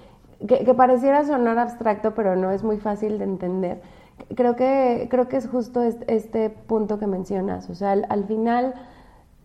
que, 0.46 0.64
que 0.64 0.74
pareciera 0.74 1.24
sonar 1.24 1.58
abstracto, 1.58 2.14
pero 2.14 2.36
no 2.36 2.52
es 2.52 2.62
muy 2.62 2.78
fácil 2.78 3.18
de 3.18 3.24
entender 3.24 3.82
creo 4.34 4.56
que, 4.56 5.08
creo 5.10 5.28
que 5.28 5.36
es 5.36 5.48
justo 5.48 5.82
este, 5.82 6.50
punto 6.50 6.98
que 6.98 7.06
mencionas. 7.06 7.68
O 7.70 7.74
sea, 7.74 7.92
al, 7.92 8.24
final, 8.24 8.74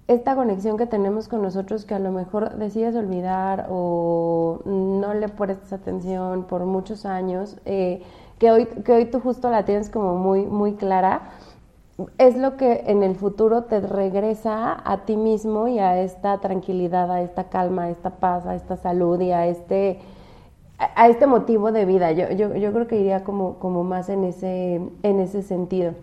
esta 0.08 0.36
conexión 0.36 0.78
que 0.78 0.86
tenemos 0.86 1.28
con 1.28 1.42
nosotros 1.42 1.86
que 1.86 1.94
a 1.94 2.00
lo 2.00 2.12
mejor 2.12 2.56
decides 2.56 2.96
olvidar 2.96 3.68
o 3.70 4.60
no 4.66 5.14
le 5.14 5.30
prestas 5.30 5.74
atención 5.74 6.44
por 6.44 6.66
muchos 6.66 7.06
años, 7.06 7.58
eh, 7.66 8.02
que, 8.38 8.52
hoy, 8.52 8.66
que 8.66 8.92
hoy 8.92 9.06
tú 9.06 9.20
justo 9.20 9.50
la 9.50 9.64
tienes 9.64 9.90
como 9.90 10.16
muy, 10.16 10.46
muy 10.46 10.74
clara, 10.74 11.32
es 12.18 12.36
lo 12.36 12.58
que 12.58 12.84
en 12.88 13.04
el 13.04 13.16
futuro 13.16 13.64
te 13.64 13.80
regresa 13.80 14.82
a 14.84 15.06
ti 15.06 15.16
mismo 15.16 15.68
y 15.68 15.80
a 15.80 16.02
esta 16.02 16.40
tranquilidad, 16.40 17.10
a 17.12 17.22
esta 17.22 17.46
calma, 17.46 17.84
a 17.84 17.90
esta 17.90 18.10
paz, 18.10 18.46
a 18.46 18.56
esta 18.56 18.76
salud 18.78 19.20
y 19.22 19.32
a 19.32 19.48
este 19.48 20.00
a, 20.80 21.08
este 21.08 21.28
motivo 21.28 21.72
de 21.72 21.86
vida. 21.86 22.12
Yo, 22.12 22.30
yo, 22.32 22.56
yo 22.56 22.74
creo 22.74 22.88
que 22.88 23.00
iría 23.00 23.24
como, 23.24 23.60
como 23.60 23.84
más 23.84 24.10
en 24.10 24.24
ese, 24.24 24.82
en 25.04 25.20
ese 25.20 25.44
sentido. 25.44 25.94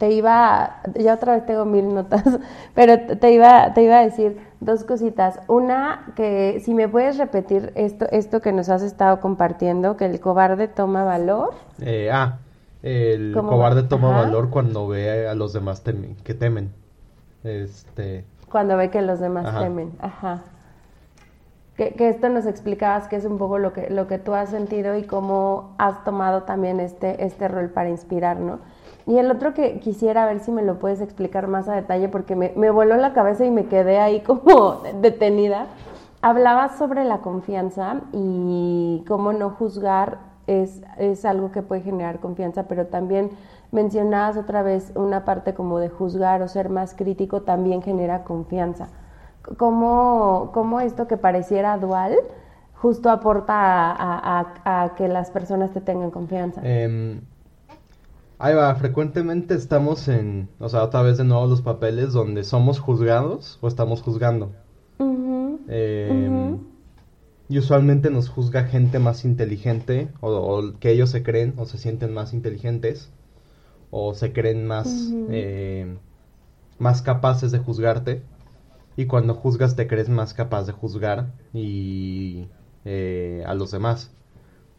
Te 0.00 0.10
iba, 0.12 0.80
ya 0.98 1.12
otra 1.12 1.34
vez 1.34 1.44
tengo 1.44 1.66
mil 1.66 1.92
notas, 1.92 2.24
pero 2.74 3.18
te 3.18 3.32
iba, 3.32 3.74
te 3.74 3.82
iba 3.82 3.98
a 3.98 4.02
decir 4.02 4.40
dos 4.58 4.84
cositas. 4.84 5.40
Una, 5.46 6.14
que 6.16 6.62
si 6.64 6.72
me 6.72 6.88
puedes 6.88 7.18
repetir 7.18 7.70
esto, 7.74 8.06
esto 8.10 8.40
que 8.40 8.50
nos 8.50 8.70
has 8.70 8.80
estado 8.80 9.20
compartiendo, 9.20 9.98
que 9.98 10.06
el 10.06 10.18
cobarde 10.18 10.68
toma 10.68 11.04
valor. 11.04 11.50
Eh, 11.82 12.08
ah, 12.10 12.38
el 12.82 13.34
cobarde 13.34 13.82
toma 13.82 14.08
valor 14.08 14.48
cuando 14.48 14.88
ve 14.88 15.28
a 15.28 15.34
los 15.34 15.52
demás 15.52 15.82
que 16.24 16.32
temen. 16.32 16.72
Este. 17.44 18.24
Cuando 18.50 18.78
ve 18.78 18.88
que 18.88 19.02
los 19.02 19.20
demás 19.20 19.60
temen. 19.60 19.92
Ajá 20.00 20.44
que, 21.88 22.08
esto 22.08 22.28
nos 22.28 22.46
explicabas 22.46 23.08
que 23.08 23.16
es 23.16 23.24
un 23.24 23.38
poco 23.38 23.58
lo 23.58 23.72
que, 23.72 23.88
lo 23.90 24.06
que 24.06 24.18
tú 24.18 24.34
has 24.34 24.50
sentido 24.50 24.96
y 24.96 25.04
cómo 25.04 25.74
has 25.78 26.04
tomado 26.04 26.42
también 26.42 26.80
este, 26.80 27.24
este 27.24 27.48
rol 27.48 27.70
para 27.70 27.88
inspirar, 27.88 28.38
¿no? 28.38 28.58
Y 29.06 29.18
el 29.18 29.30
otro 29.30 29.54
que 29.54 29.80
quisiera 29.80 30.26
ver 30.26 30.40
si 30.40 30.50
me 30.50 30.62
lo 30.62 30.78
puedes 30.78 31.00
explicar 31.00 31.46
más 31.46 31.68
a 31.68 31.74
detalle 31.74 32.08
porque 32.08 32.36
me, 32.36 32.52
me 32.56 32.70
voló 32.70 32.96
la 32.96 33.12
cabeza 33.12 33.44
y 33.44 33.50
me 33.50 33.66
quedé 33.66 33.98
ahí 33.98 34.20
como 34.26 34.82
detenida. 35.00 35.66
Hablabas 36.22 36.76
sobre 36.76 37.04
la 37.04 37.18
confianza 37.18 38.02
y 38.12 39.04
cómo 39.08 39.32
no 39.32 39.50
juzgar 39.50 40.18
es, 40.46 40.82
es 40.98 41.24
algo 41.24 41.50
que 41.50 41.62
puede 41.62 41.80
generar 41.80 42.20
confianza, 42.20 42.64
pero 42.64 42.86
también 42.86 43.30
mencionabas 43.72 44.36
otra 44.36 44.62
vez 44.62 44.92
una 44.96 45.24
parte 45.24 45.54
como 45.54 45.78
de 45.78 45.88
juzgar 45.88 46.42
o 46.42 46.48
ser 46.48 46.68
más 46.68 46.94
crítico 46.94 47.42
también 47.42 47.82
genera 47.82 48.24
confianza 48.24 48.88
cómo, 49.56 50.50
cómo 50.52 50.80
esto 50.80 51.06
que 51.06 51.16
pareciera 51.16 51.76
dual 51.78 52.16
justo 52.74 53.10
aporta 53.10 53.54
a, 53.54 54.92
que 54.96 55.08
las 55.08 55.30
personas 55.30 55.70
te 55.70 55.80
tengan 55.82 56.10
confianza. 56.10 56.62
Eh, 56.64 57.20
ahí 58.40 58.54
va, 58.54 58.74
frecuentemente 58.74 59.54
estamos 59.54 60.08
en, 60.08 60.48
o 60.58 60.68
sea, 60.68 60.82
otra 60.82 61.02
vez 61.02 61.18
de 61.18 61.24
nuevo 61.24 61.46
los 61.46 61.60
papeles 61.60 62.12
donde 62.12 62.42
somos 62.42 62.80
juzgados 62.80 63.58
o 63.60 63.68
estamos 63.68 64.00
juzgando. 64.02 64.52
Em, 65.68 66.58
y 67.48 67.58
usualmente 67.58 68.10
nos 68.10 68.28
juzga 68.28 68.64
gente 68.64 68.98
más 68.98 69.24
inteligente 69.24 70.08
o, 70.20 70.72
que 70.80 70.90
ellos 70.90 71.10
se 71.10 71.22
creen 71.22 71.54
o 71.58 71.66
se 71.66 71.78
sienten 71.78 72.12
más 72.12 72.32
inteligentes 72.32 73.12
o 73.90 74.14
se 74.14 74.32
creen 74.32 74.66
más, 74.66 75.12
eh, 75.28 75.96
más 76.78 77.02
capaces 77.02 77.52
de 77.52 77.58
juzgarte. 77.58 78.22
Y 78.96 79.06
cuando 79.06 79.34
juzgas 79.34 79.76
te 79.76 79.86
crees 79.86 80.08
más 80.08 80.34
capaz 80.34 80.64
de 80.64 80.72
juzgar 80.72 81.32
y 81.52 82.48
eh, 82.84 83.44
a 83.46 83.54
los 83.54 83.70
demás. 83.70 84.10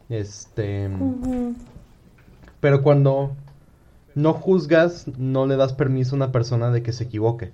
Este, 0.09 0.89
pero 2.59 2.83
cuando 2.83 3.35
no 4.15 4.33
juzgas, 4.33 5.07
no 5.17 5.45
le 5.45 5.55
das 5.55 5.73
permiso 5.73 6.15
a 6.15 6.17
una 6.17 6.31
persona 6.31 6.71
de 6.71 6.83
que 6.83 6.93
se 6.93 7.05
equivoque. 7.05 7.53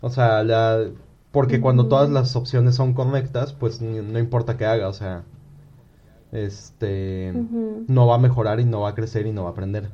O 0.00 0.10
sea, 0.10 0.42
la, 0.42 0.90
porque 1.30 1.60
cuando 1.60 1.86
todas 1.88 2.10
las 2.10 2.34
opciones 2.36 2.74
son 2.74 2.94
correctas, 2.94 3.52
pues 3.52 3.80
no 3.80 4.18
importa 4.18 4.56
qué 4.56 4.66
haga, 4.66 4.88
o 4.88 4.92
sea, 4.92 5.24
este, 6.32 7.32
no 7.86 8.06
va 8.06 8.16
a 8.16 8.18
mejorar 8.18 8.60
y 8.60 8.64
no 8.64 8.80
va 8.80 8.90
a 8.90 8.94
crecer 8.94 9.26
y 9.26 9.32
no 9.32 9.44
va 9.44 9.50
a 9.50 9.52
aprender. 9.52 9.90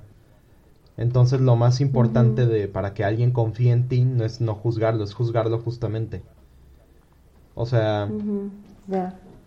Entonces 0.97 1.41
lo 1.41 1.57
más 1.57 1.81
importante 1.81 2.47
de 2.47 2.69
para 2.69 2.95
que 2.95 3.05
alguien 3.05 3.33
confíe 3.33 3.71
en 3.71 3.89
ti 3.89 4.05
no 4.05 4.25
es 4.25 4.41
no 4.41 4.55
juzgarlo, 4.55 5.05
es 5.05 5.13
juzgarlo 5.13 5.59
justamente. 5.59 6.23
O 7.55 7.67
sea, 7.67 8.09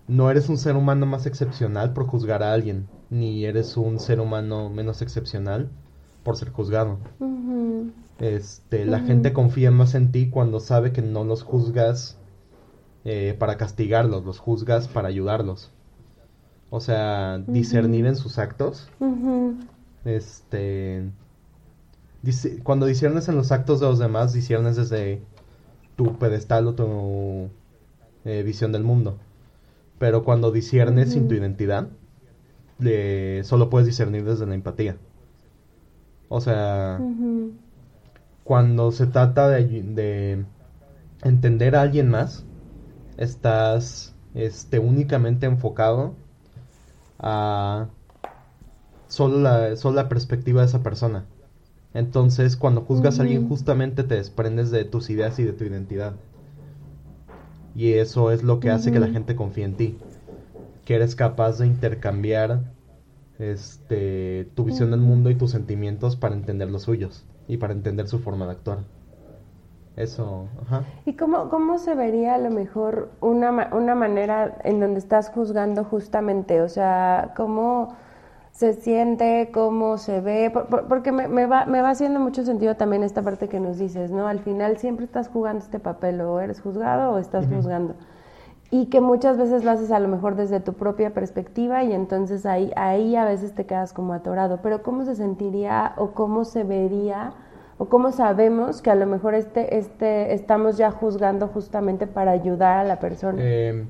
no 0.07 0.31
eres 0.31 0.49
un 0.49 0.57
ser 0.57 0.75
humano 0.75 1.05
más 1.05 1.25
excepcional 1.25 1.93
por 1.93 2.05
juzgar 2.05 2.43
a 2.43 2.53
alguien, 2.53 2.87
ni 3.09 3.45
eres 3.45 3.77
un 3.77 3.99
ser 3.99 4.19
humano 4.19 4.69
menos 4.69 5.01
excepcional 5.01 5.69
por 6.29 6.37
ser 6.37 6.51
juzgado. 6.51 6.99
Este, 8.19 8.85
la 8.85 8.99
gente 8.99 9.33
confía 9.33 9.71
más 9.71 9.95
en 9.95 10.11
ti 10.11 10.29
cuando 10.29 10.59
sabe 10.59 10.91
que 10.91 11.01
no 11.01 11.23
los 11.23 11.41
juzgas 11.41 12.19
eh, 13.03 13.35
para 13.39 13.57
castigarlos, 13.57 14.23
los 14.23 14.37
juzgas 14.37 14.87
para 14.87 15.07
ayudarlos. 15.07 15.71
O 16.69 16.81
sea, 16.81 17.39
discernir 17.47 18.05
en 18.05 18.15
sus 18.15 18.37
actos. 18.37 18.91
Este. 20.05 21.09
cuando 22.61 22.85
discernes 22.85 23.27
en 23.27 23.35
los 23.35 23.51
actos 23.51 23.79
de 23.79 23.87
los 23.87 23.97
demás, 23.97 24.31
discernes 24.31 24.75
desde 24.75 25.23
tu 25.95 26.19
pedestal 26.19 26.67
o 26.67 26.75
tu 26.75 27.49
eh, 28.23 28.43
visión 28.43 28.71
del 28.71 28.83
mundo. 28.83 29.17
Pero 29.97 30.23
cuando 30.23 30.51
discernes 30.51 31.11
sin 31.11 31.27
tu 31.27 31.33
identidad, 31.33 31.89
solo 33.41 33.71
puedes 33.71 33.87
discernir 33.87 34.25
desde 34.25 34.45
la 34.45 34.53
empatía. 34.53 34.95
O 36.29 36.41
sea, 36.41 37.01
cuando 38.43 38.91
se 38.91 39.07
trata 39.07 39.49
de, 39.49 39.65
de, 39.81 40.45
entender 41.23 41.75
a 41.75 41.81
alguien 41.81 42.09
más, 42.09 42.45
estás 43.17 44.15
este, 44.35 44.77
únicamente 44.79 45.47
enfocado 45.47 46.13
a 47.17 47.87
solo 49.07 49.39
la, 49.39 49.75
solo 49.75 49.95
la 49.95 50.07
perspectiva 50.07 50.61
de 50.61 50.67
esa 50.67 50.83
persona. 50.83 51.25
Entonces, 51.95 52.55
cuando 52.55 52.81
juzgas 52.81 53.19
a 53.19 53.23
alguien, 53.23 53.49
justamente 53.49 54.03
te 54.03 54.15
desprendes 54.15 54.69
de 54.69 54.85
tus 54.85 55.09
ideas 55.09 55.39
y 55.39 55.43
de 55.43 55.53
tu 55.53 55.63
identidad. 55.63 56.13
Y 57.73 57.93
eso 57.93 58.31
es 58.31 58.43
lo 58.43 58.59
que 58.59 58.69
hace 58.69 58.91
que 58.91 58.99
la 58.99 59.07
gente 59.07 59.35
confíe 59.35 59.63
en 59.63 59.75
ti. 59.75 59.97
Que 60.85 60.95
eres 60.95 61.15
capaz 61.15 61.57
de 61.57 61.65
intercambiar 61.65 62.61
este, 63.39 64.51
tu 64.53 64.65
visión 64.65 64.91
del 64.91 64.99
mundo 64.99 65.29
y 65.29 65.35
tus 65.35 65.51
sentimientos 65.51 66.15
para 66.15 66.35
entender 66.35 66.69
los 66.69 66.83
suyos 66.83 67.25
y 67.47 67.57
para 67.57 67.73
entender 67.73 68.07
su 68.07 68.19
forma 68.19 68.45
de 68.45 68.51
actuar. 68.51 68.79
Eso, 69.95 70.47
ajá. 70.61 70.83
¿Y 71.05 71.13
cómo, 71.13 71.49
cómo 71.49 71.77
se 71.77 71.95
vería 71.95 72.35
a 72.35 72.37
lo 72.37 72.51
mejor 72.51 73.09
una, 73.19 73.69
una 73.73 73.95
manera 73.95 74.57
en 74.63 74.79
donde 74.79 74.99
estás 74.99 75.29
juzgando 75.29 75.83
justamente? 75.83 76.61
O 76.61 76.69
sea, 76.69 77.33
¿cómo 77.35 77.97
se 78.51 78.73
siente, 78.73 79.51
cómo 79.53 79.97
se 79.97 80.21
ve? 80.21 80.53
porque 80.87 81.11
me, 81.11 81.27
me, 81.27 81.47
va, 81.47 81.65
me 81.65 81.81
va 81.81 81.89
haciendo 81.89 82.19
mucho 82.19 82.45
sentido 82.45 82.75
también 82.75 83.03
esta 83.03 83.21
parte 83.21 83.49
que 83.49 83.59
nos 83.59 83.77
dices, 83.77 84.11
¿no? 84.11 84.27
Al 84.27 84.39
final 84.39 84.77
siempre 84.77 85.05
estás 85.05 85.27
jugando 85.27 85.63
este 85.63 85.79
papel, 85.79 86.21
o 86.21 86.39
eres 86.39 86.61
juzgado 86.61 87.11
o 87.11 87.17
estás 87.17 87.47
juzgando 87.47 87.95
y 88.71 88.85
que 88.87 89.01
muchas 89.01 89.37
veces 89.37 89.63
lo 89.63 89.71
haces 89.71 89.91
a 89.91 89.99
lo 89.99 90.07
mejor 90.07 90.35
desde 90.35 90.59
tu 90.59 90.73
propia 90.73 91.13
perspectiva 91.13 91.83
y 91.83 91.91
entonces 91.93 92.45
ahí, 92.45 92.71
ahí 92.75 93.15
a 93.15 93.25
veces 93.25 93.53
te 93.55 93.65
quedas 93.65 93.93
como 93.93 94.13
atorado. 94.13 94.59
Pero 94.61 94.83
¿cómo 94.83 95.05
se 95.05 95.15
sentiría 95.15 95.93
o 95.97 96.11
cómo 96.11 96.45
se 96.45 96.63
vería 96.63 97.33
o 97.79 97.85
cómo 97.85 98.11
sabemos 98.11 98.81
que 98.81 98.91
a 98.91 98.95
lo 98.95 99.07
mejor 99.07 99.33
este, 99.33 99.77
este, 99.77 100.33
estamos 100.33 100.77
ya 100.77 100.91
juzgando 100.91 101.47
justamente 101.47 102.05
para 102.05 102.31
ayudar 102.31 102.77
a 102.77 102.83
la 102.83 102.99
persona? 102.99 103.39
Eh, 103.41 103.85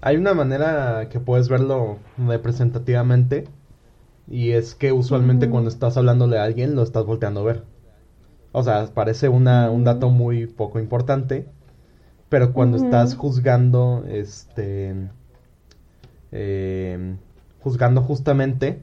hay 0.00 0.16
una 0.16 0.32
manera 0.34 1.08
que 1.08 1.18
puedes 1.18 1.48
verlo 1.48 1.96
representativamente 2.18 3.48
y 4.28 4.52
es 4.52 4.76
que 4.76 4.92
usualmente 4.92 5.50
cuando 5.50 5.70
estás 5.70 5.96
hablándole 5.96 6.38
a 6.38 6.44
alguien 6.44 6.76
lo 6.76 6.82
estás 6.82 7.04
volteando 7.04 7.40
a 7.40 7.44
ver. 7.44 7.64
O 8.52 8.62
sea, 8.62 8.86
parece 8.94 9.28
una, 9.28 9.70
un 9.70 9.84
dato 9.84 10.08
muy 10.10 10.46
poco 10.46 10.78
importante, 10.78 11.48
pero 12.28 12.52
cuando 12.52 12.76
estás 12.76 13.14
juzgando, 13.14 14.04
este, 14.06 14.94
eh, 16.30 17.16
juzgando 17.60 18.02
justamente, 18.02 18.82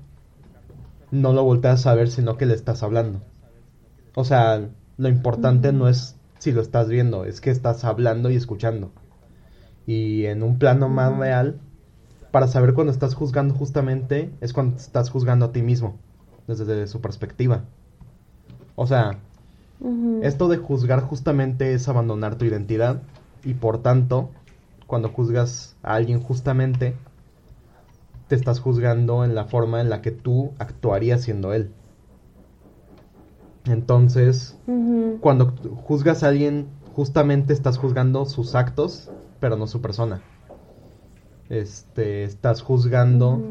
no 1.11 1.33
lo 1.33 1.43
volteas 1.43 1.85
a 1.85 1.93
ver, 1.93 2.09
sino 2.09 2.37
que 2.37 2.45
le 2.45 2.55
estás 2.55 2.81
hablando. 2.81 3.21
O 4.15 4.23
sea, 4.23 4.67
lo 4.97 5.09
importante 5.09 5.71
no 5.71 5.87
es 5.87 6.15
si 6.39 6.51
lo 6.51 6.61
estás 6.61 6.89
viendo, 6.89 7.25
es 7.25 7.41
que 7.41 7.51
estás 7.51 7.83
hablando 7.85 8.29
y 8.29 8.35
escuchando. 8.35 8.91
Y 9.85 10.25
en 10.25 10.41
un 10.41 10.57
plano 10.57 10.89
más 10.89 11.15
real, 11.17 11.59
para 12.31 12.47
saber 12.47 12.73
cuando 12.73 12.91
estás 12.91 13.13
juzgando 13.13 13.53
justamente, 13.53 14.31
es 14.41 14.53
cuando 14.53 14.77
estás 14.77 15.09
juzgando 15.09 15.45
a 15.45 15.51
ti 15.51 15.61
mismo, 15.61 15.97
desde 16.47 16.87
su 16.87 16.99
perspectiva. 16.99 17.63
O 18.75 18.87
sea, 18.87 19.19
esto 20.21 20.47
de 20.47 20.57
juzgar 20.57 21.01
justamente 21.01 21.73
es 21.73 21.87
abandonar 21.87 22.35
tu 22.35 22.45
identidad 22.45 23.01
y 23.45 23.53
por 23.53 23.81
tanto, 23.81 24.31
cuando 24.87 25.09
juzgas 25.09 25.77
a 25.83 25.93
alguien 25.93 26.19
justamente, 26.19 26.95
te 28.27 28.35
estás 28.35 28.59
juzgando 28.59 29.23
en 29.23 29.35
la 29.35 29.45
forma 29.45 29.81
en 29.81 29.89
la 29.89 30.01
que 30.01 30.11
tú 30.11 30.51
actuarías 30.57 31.21
siendo 31.21 31.53
él. 31.53 31.71
Entonces, 33.65 34.57
cuando 35.21 35.53
juzgas 35.83 36.23
a 36.23 36.27
alguien, 36.27 36.67
justamente 36.93 37.53
estás 37.53 37.77
juzgando 37.77 38.25
sus 38.25 38.55
actos, 38.55 39.09
pero 39.39 39.57
no 39.57 39.67
su 39.67 39.81
persona. 39.81 40.21
Este, 41.49 42.23
estás 42.23 42.61
juzgando 42.61 43.41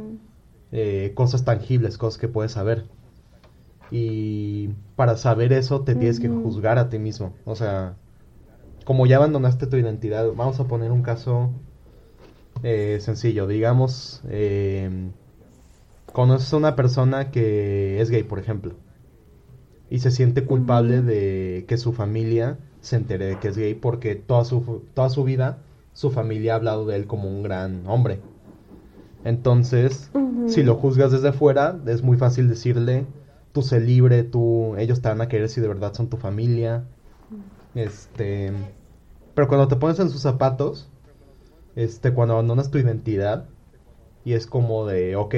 eh, 0.72 1.12
cosas 1.14 1.44
tangibles, 1.44 1.98
cosas 1.98 2.18
que 2.18 2.28
puedes 2.28 2.52
saber. 2.52 2.88
Y 3.90 4.70
para 4.96 5.16
saber 5.16 5.52
eso 5.52 5.82
te 5.82 5.94
tienes 5.94 6.18
que 6.18 6.28
juzgar 6.28 6.78
a 6.78 6.88
ti 6.88 6.98
mismo. 6.98 7.32
O 7.44 7.54
sea, 7.54 7.96
como 8.84 9.06
ya 9.06 9.16
abandonaste 9.16 9.66
tu 9.66 9.76
identidad, 9.76 10.26
vamos 10.34 10.60
a 10.60 10.64
poner 10.64 10.92
un 10.92 11.02
caso 11.02 11.50
eh, 12.62 12.98
sencillo. 13.00 13.46
Digamos, 13.46 14.22
eh, 14.28 15.10
conoces 16.12 16.52
a 16.52 16.56
una 16.56 16.76
persona 16.76 17.30
que 17.30 18.00
es 18.00 18.10
gay, 18.10 18.22
por 18.22 18.38
ejemplo, 18.38 18.74
y 19.90 19.98
se 20.00 20.10
siente 20.10 20.44
culpable 20.44 21.02
de 21.02 21.64
que 21.68 21.76
su 21.76 21.92
familia 21.92 22.58
se 22.80 22.96
entere 22.96 23.26
de 23.26 23.38
que 23.38 23.48
es 23.48 23.56
gay 23.56 23.74
porque 23.74 24.14
toda 24.14 24.44
su, 24.44 24.82
toda 24.94 25.08
su 25.08 25.24
vida 25.24 25.58
su 25.94 26.10
familia 26.10 26.52
ha 26.52 26.56
hablado 26.56 26.86
de 26.86 26.96
él 26.96 27.06
como 27.06 27.28
un 27.28 27.42
gran 27.42 27.86
hombre. 27.86 28.18
Entonces, 29.24 30.10
si 30.48 30.62
lo 30.62 30.74
juzgas 30.74 31.12
desde 31.12 31.32
fuera, 31.32 31.78
es 31.86 32.02
muy 32.02 32.18
fácil 32.18 32.48
decirle, 32.48 33.06
tú 33.52 33.62
sé 33.62 33.80
libre, 33.80 34.22
tú, 34.24 34.76
ellos 34.76 35.00
te 35.00 35.08
van 35.08 35.22
a 35.22 35.28
querer 35.28 35.48
si 35.48 35.60
de 35.62 35.68
verdad 35.68 35.94
son 35.94 36.08
tu 36.08 36.18
familia. 36.18 36.84
Este, 37.74 38.52
pero 39.34 39.48
cuando 39.48 39.68
te 39.68 39.76
pones 39.76 39.98
en 39.98 40.10
sus 40.10 40.22
zapatos, 40.22 40.88
este, 41.76 42.12
cuando 42.12 42.34
abandonas 42.34 42.70
tu 42.70 42.78
identidad, 42.78 43.46
y 44.24 44.34
es 44.34 44.46
como 44.46 44.86
de, 44.86 45.16
ok, 45.16 45.34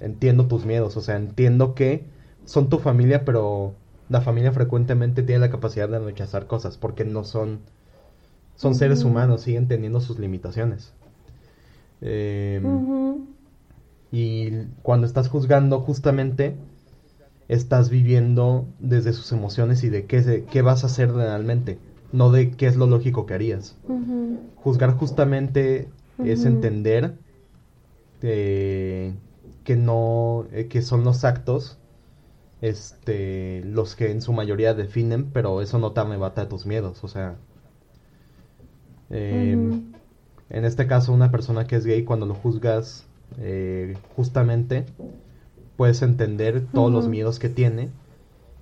entiendo 0.00 0.46
tus 0.46 0.64
miedos, 0.66 0.96
o 0.96 1.00
sea, 1.00 1.16
entiendo 1.16 1.74
que 1.74 2.04
son 2.44 2.68
tu 2.68 2.78
familia, 2.78 3.24
pero 3.24 3.74
la 4.08 4.20
familia 4.20 4.52
frecuentemente 4.52 5.22
tiene 5.22 5.40
la 5.40 5.50
capacidad 5.50 5.88
de 5.88 6.00
rechazar 6.00 6.46
cosas, 6.46 6.76
porque 6.76 7.04
no 7.04 7.24
son, 7.24 7.60
son 8.56 8.74
seres 8.74 9.04
humanos, 9.04 9.42
siguen 9.42 9.68
teniendo 9.68 10.00
sus 10.00 10.18
limitaciones. 10.18 10.92
Em, 12.00 13.26
y 14.10 14.50
cuando 14.82 15.06
estás 15.06 15.28
juzgando, 15.28 15.80
justamente, 15.80 16.56
estás 17.50 17.90
viviendo 17.90 18.64
desde 18.78 19.12
sus 19.12 19.32
emociones 19.32 19.82
y 19.82 19.88
de 19.88 20.06
qué, 20.06 20.44
qué 20.48 20.62
vas 20.62 20.84
a 20.84 20.86
hacer 20.86 21.12
realmente 21.12 21.78
no 22.12 22.30
de 22.30 22.52
qué 22.52 22.66
es 22.66 22.76
lo 22.76 22.86
lógico 22.86 23.26
que 23.26 23.34
harías. 23.34 23.76
Juzgar 24.56 24.96
justamente 24.96 25.88
es 26.24 26.44
entender 26.44 27.14
que 28.20 29.76
no, 29.76 30.46
eh, 30.52 30.68
que 30.68 30.82
son 30.82 31.04
los 31.04 31.24
actos 31.24 31.78
este, 32.60 33.64
los 33.64 33.96
que 33.96 34.10
en 34.10 34.20
su 34.20 34.32
mayoría 34.32 34.74
definen, 34.74 35.30
pero 35.30 35.60
eso 35.62 35.78
no 35.78 35.92
te 35.92 36.00
arrebata 36.00 36.48
tus 36.48 36.66
miedos, 36.66 37.02
o 37.02 37.08
sea, 37.08 37.36
em, 39.08 39.92
en 40.50 40.64
este 40.64 40.86
caso 40.86 41.12
una 41.12 41.30
persona 41.30 41.66
que 41.66 41.76
es 41.76 41.86
gay 41.86 42.04
cuando 42.04 42.26
lo 42.26 42.34
juzgas 42.34 43.06
eh, 43.38 43.96
justamente 44.14 44.84
puedes 45.80 46.02
entender 46.02 46.66
todos 46.74 46.92
los 46.92 47.08
miedos 47.08 47.38
que 47.38 47.48
tiene 47.48 47.88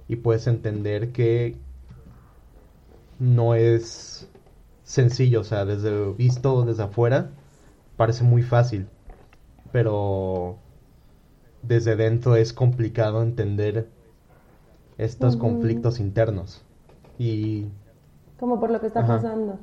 y 0.07 0.15
puedes 0.15 0.47
entender 0.47 1.11
que 1.11 1.57
no 3.19 3.57
es 3.57 4.29
sencillo, 4.85 5.41
o 5.41 5.43
sea, 5.43 5.65
desde 5.65 6.13
visto 6.13 6.65
desde 6.65 6.85
afuera 6.85 7.31
parece 7.97 8.23
muy 8.23 8.45
fácil, 8.45 8.87
pero 9.73 10.59
desde 11.65 11.97
dentro 11.97 12.37
es 12.37 12.53
complicado 12.53 13.21
entender 13.21 13.89
estos 14.97 15.37
conflictos 15.37 15.99
internos 15.99 16.63
y 17.19 17.67
como 18.39 18.61
por 18.61 18.71
lo 18.71 18.81
que 18.81 18.87
está 18.87 19.05
pasando. 19.05 19.59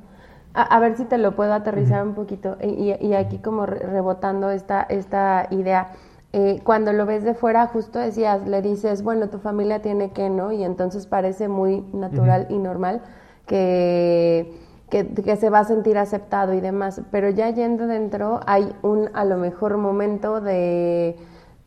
A, 0.52 0.78
ver 0.78 0.98
si 0.98 1.06
te 1.06 1.16
lo 1.16 1.34
puedo 1.34 1.54
aterrizar 1.54 2.06
un 2.06 2.14
poquito 2.14 2.58
y, 2.62 2.92
y, 3.00 3.14
aquí 3.14 3.38
como 3.38 3.64
rebotando 3.64 4.50
esta, 4.50 4.82
esta 4.82 5.48
idea. 5.50 5.92
Eh, 6.38 6.60
cuando 6.62 6.92
lo 6.92 7.06
ves 7.06 7.24
de 7.24 7.32
fuera, 7.32 7.66
justo 7.66 7.98
decías, 7.98 8.46
le 8.46 8.60
dices, 8.60 9.02
bueno, 9.02 9.30
tu 9.30 9.38
familia 9.38 9.80
tiene 9.80 10.10
que, 10.10 10.28
¿no? 10.28 10.52
Y 10.52 10.64
entonces 10.64 11.06
parece 11.06 11.48
muy 11.48 11.80
natural 11.94 12.46
y 12.50 12.58
normal 12.58 13.00
que, 13.46 14.52
que, 14.90 15.36
se 15.36 15.48
va 15.48 15.60
a 15.60 15.64
sentir 15.64 15.96
aceptado 15.96 16.52
y 16.52 16.60
demás, 16.60 17.00
pero 17.10 17.30
ya 17.30 17.48
yendo 17.48 17.86
dentro 17.86 18.40
hay 18.46 18.70
un 18.82 19.08
a 19.14 19.24
lo 19.24 19.38
mejor 19.38 19.78
momento 19.78 20.42
de 20.42 21.16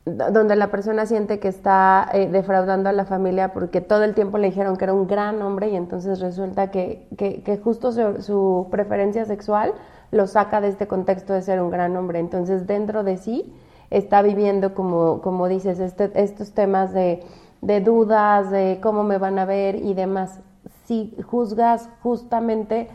donde 0.05 0.55
la 0.55 0.67
persona 0.67 1.07
siente 1.07 1.39
que 1.39 1.47
está 1.47 2.07
eh, 2.13 2.29
defraudando 2.29 2.89
a 2.89 2.93
la 2.93 3.05
familia 3.05 3.53
porque 3.53 3.81
todo 3.81 4.03
el 4.03 4.13
tiempo 4.13 4.37
le 4.37 4.49
dijeron 4.49 4.77
que 4.77 4.83
era 4.83 4.93
un 4.93 5.07
gran 5.07 5.41
hombre 5.41 5.69
y 5.69 5.77
entonces 5.77 6.19
resulta 6.19 6.69
que, 6.69 7.07
que, 7.17 7.57
justo 7.57 7.91
su, 8.21 8.67
preferencia 8.69 9.25
sexual 9.25 9.73
lo 10.11 10.27
saca 10.27 10.61
de 10.61 10.67
este 10.67 10.85
contexto 10.85 11.33
de 11.33 11.41
ser 11.41 11.59
un 11.59 11.71
gran 11.71 11.97
hombre. 11.97 12.19
Entonces, 12.19 12.67
dentro 12.67 13.03
de 13.03 13.17
sí 13.17 13.51
está 13.91 14.21
viviendo, 14.21 14.73
como, 14.73 15.21
como 15.21 15.47
dices, 15.47 15.79
este, 15.79 16.11
estos 16.15 16.51
temas 16.51 16.93
de, 16.93 17.21
de 17.61 17.81
dudas, 17.81 18.51
de 18.51 18.79
cómo 18.81 19.03
me 19.03 19.17
van 19.17 19.39
a 19.39 19.45
ver 19.45 19.75
y 19.75 19.93
demás. 19.93 20.39
Si 20.85 21.15
juzgas 21.25 21.89
justamente 22.01 22.89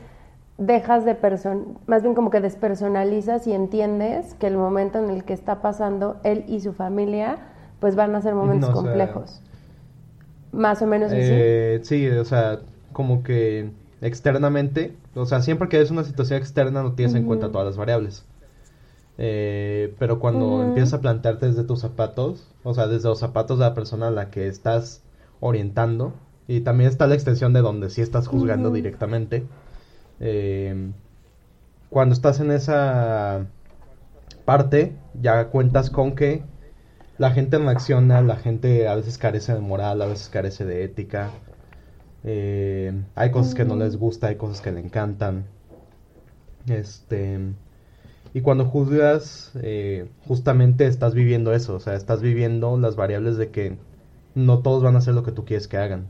dejas 0.58 1.04
de 1.04 1.14
person 1.14 1.78
más 1.86 2.02
bien 2.02 2.14
como 2.14 2.30
que 2.30 2.40
despersonalizas 2.40 3.46
y 3.46 3.52
entiendes 3.52 4.34
que 4.34 4.46
el 4.46 4.56
momento 4.56 4.98
en 4.98 5.10
el 5.10 5.24
que 5.24 5.32
está 5.32 5.60
pasando 5.60 6.16
él 6.22 6.44
y 6.46 6.60
su 6.60 6.72
familia 6.72 7.38
pues 7.80 7.96
van 7.96 8.14
a 8.14 8.22
ser 8.22 8.34
momentos 8.34 8.70
complejos. 8.70 9.42
más 10.52 10.80
o 10.80 10.86
menos 10.86 11.10
así. 11.10 11.18
Eh, 11.20 11.80
sí, 11.82 12.08
o 12.08 12.24
sea, 12.24 12.60
como 12.92 13.22
que 13.22 13.70
externamente, 14.00 14.96
o 15.14 15.26
sea, 15.26 15.42
siempre 15.42 15.68
que 15.68 15.80
es 15.80 15.90
una 15.90 16.04
situación 16.04 16.38
externa 16.38 16.82
no 16.82 16.92
tienes 16.92 17.14
en 17.14 17.24
cuenta 17.24 17.50
todas 17.50 17.66
las 17.66 17.76
variables. 17.76 18.24
Eh, 19.16 19.94
pero 19.98 20.18
cuando 20.18 20.62
empiezas 20.62 20.94
a 20.94 21.00
plantearte 21.00 21.46
desde 21.46 21.64
tus 21.64 21.80
zapatos, 21.80 22.48
o 22.64 22.74
sea, 22.74 22.88
desde 22.88 23.08
los 23.08 23.20
zapatos 23.20 23.58
de 23.58 23.64
la 23.64 23.74
persona 23.74 24.08
a 24.08 24.10
la 24.10 24.30
que 24.30 24.48
estás 24.48 25.02
orientando, 25.40 26.14
y 26.48 26.60
también 26.60 26.90
está 26.90 27.06
la 27.06 27.14
extensión 27.14 27.52
de 27.52 27.60
donde 27.60 27.90
sí 27.90 28.00
estás 28.02 28.26
juzgando 28.26 28.70
directamente, 28.70 29.46
eh, 30.20 30.90
cuando 31.90 32.14
estás 32.14 32.40
en 32.40 32.50
esa 32.50 33.46
parte, 34.44 34.96
ya 35.20 35.48
cuentas 35.48 35.90
con 35.90 36.14
que 36.14 36.42
la 37.18 37.30
gente 37.30 37.58
no 37.58 37.70
acciona, 37.70 38.20
la 38.20 38.36
gente 38.36 38.88
a 38.88 38.96
veces 38.96 39.18
carece 39.18 39.54
de 39.54 39.60
moral, 39.60 40.02
a 40.02 40.06
veces 40.06 40.28
carece 40.28 40.64
de 40.64 40.84
ética. 40.84 41.30
Eh, 42.24 43.04
hay 43.14 43.30
cosas 43.30 43.54
que 43.54 43.64
no 43.64 43.76
les 43.76 43.96
gusta, 43.96 44.28
hay 44.28 44.36
cosas 44.36 44.60
que 44.60 44.72
le 44.72 44.80
encantan. 44.80 45.44
Este. 46.66 47.38
Y 48.34 48.42
cuando 48.42 48.66
juzgas, 48.66 49.52
eh, 49.62 50.10
justamente 50.26 50.86
estás 50.86 51.14
viviendo 51.14 51.54
eso, 51.54 51.76
o 51.76 51.80
sea, 51.80 51.94
estás 51.94 52.20
viviendo 52.20 52.76
las 52.76 52.96
variables 52.96 53.36
de 53.38 53.50
que 53.50 53.78
no 54.34 54.58
todos 54.58 54.82
van 54.82 54.96
a 54.96 54.98
hacer 54.98 55.14
lo 55.14 55.22
que 55.22 55.32
tú 55.32 55.44
quieres 55.44 55.68
que 55.68 55.78
hagan. 55.78 56.08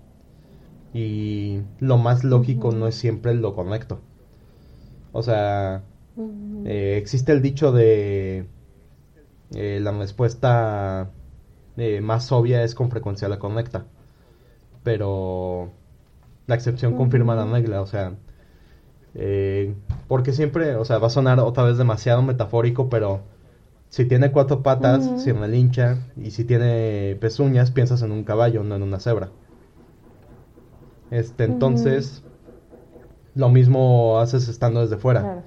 Y 0.95 1.61
lo 1.81 1.99
más 1.99 2.25
lógico 2.25 2.72
no 2.72 2.89
es 2.89 2.95
siempre 2.95 3.35
lo 3.35 3.55
correcto. 3.55 4.01
O 5.12 5.22
sea, 5.22 5.85
eh, 6.64 6.97
existe 7.01 7.33
el 7.33 7.43
dicho 7.43 7.72
de 7.72 8.47
eh, 9.55 9.81
la 9.81 9.93
respuesta 9.93 11.11
eh, 11.77 12.01
más 12.01 12.31
obvia 12.33 12.62
es 12.64 12.75
con 12.75 12.91
frecuencia 12.91 13.29
la 13.29 13.39
correcta. 13.39 13.87
Pero 14.83 15.72
la 16.47 16.55
excepción 16.55 16.97
confirma 16.97 17.35
la 17.35 17.47
regla, 17.47 17.81
o 17.81 17.87
sea, 17.87 18.14
porque 20.08 20.32
siempre, 20.32 20.76
o 20.76 20.84
sea, 20.84 20.98
va 20.98 21.06
a 21.06 21.10
sonar 21.10 21.40
otra 21.40 21.64
vez 21.64 21.78
demasiado 21.78 22.22
metafórico, 22.22 22.88
pero 22.88 23.20
si 23.88 24.06
tiene 24.06 24.32
cuatro 24.32 24.62
patas, 24.62 25.04
si 25.04 25.30
-huh. 25.30 25.50
si 25.50 25.56
hincha 25.56 25.98
y 26.16 26.32
si 26.32 26.44
tiene 26.44 27.16
pezuñas, 27.20 27.70
piensas 27.70 28.02
en 28.02 28.10
un 28.10 28.24
caballo, 28.24 28.64
no 28.64 28.74
en 28.74 28.82
una 28.82 28.98
cebra. 28.98 29.30
Este, 31.10 31.44
entonces, 31.44 32.24
lo 33.34 33.48
mismo 33.50 34.18
haces 34.18 34.48
estando 34.48 34.80
desde 34.80 34.96
fuera. 34.96 35.44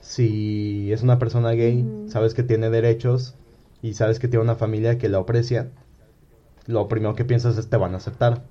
Si 0.00 0.92
es 0.92 1.02
una 1.02 1.18
persona 1.18 1.52
gay, 1.52 2.06
sabes 2.08 2.34
que 2.34 2.42
tiene 2.42 2.68
derechos 2.68 3.36
y 3.80 3.94
sabes 3.94 4.18
que 4.18 4.28
tiene 4.28 4.42
una 4.42 4.56
familia 4.56 4.98
que 4.98 5.08
la 5.08 5.18
aprecia, 5.18 5.70
lo 6.66 6.88
primero 6.88 7.14
que 7.14 7.24
piensas 7.24 7.58
es 7.58 7.68
te 7.68 7.76
van 7.76 7.94
a 7.94 7.98
aceptar. 7.98 8.42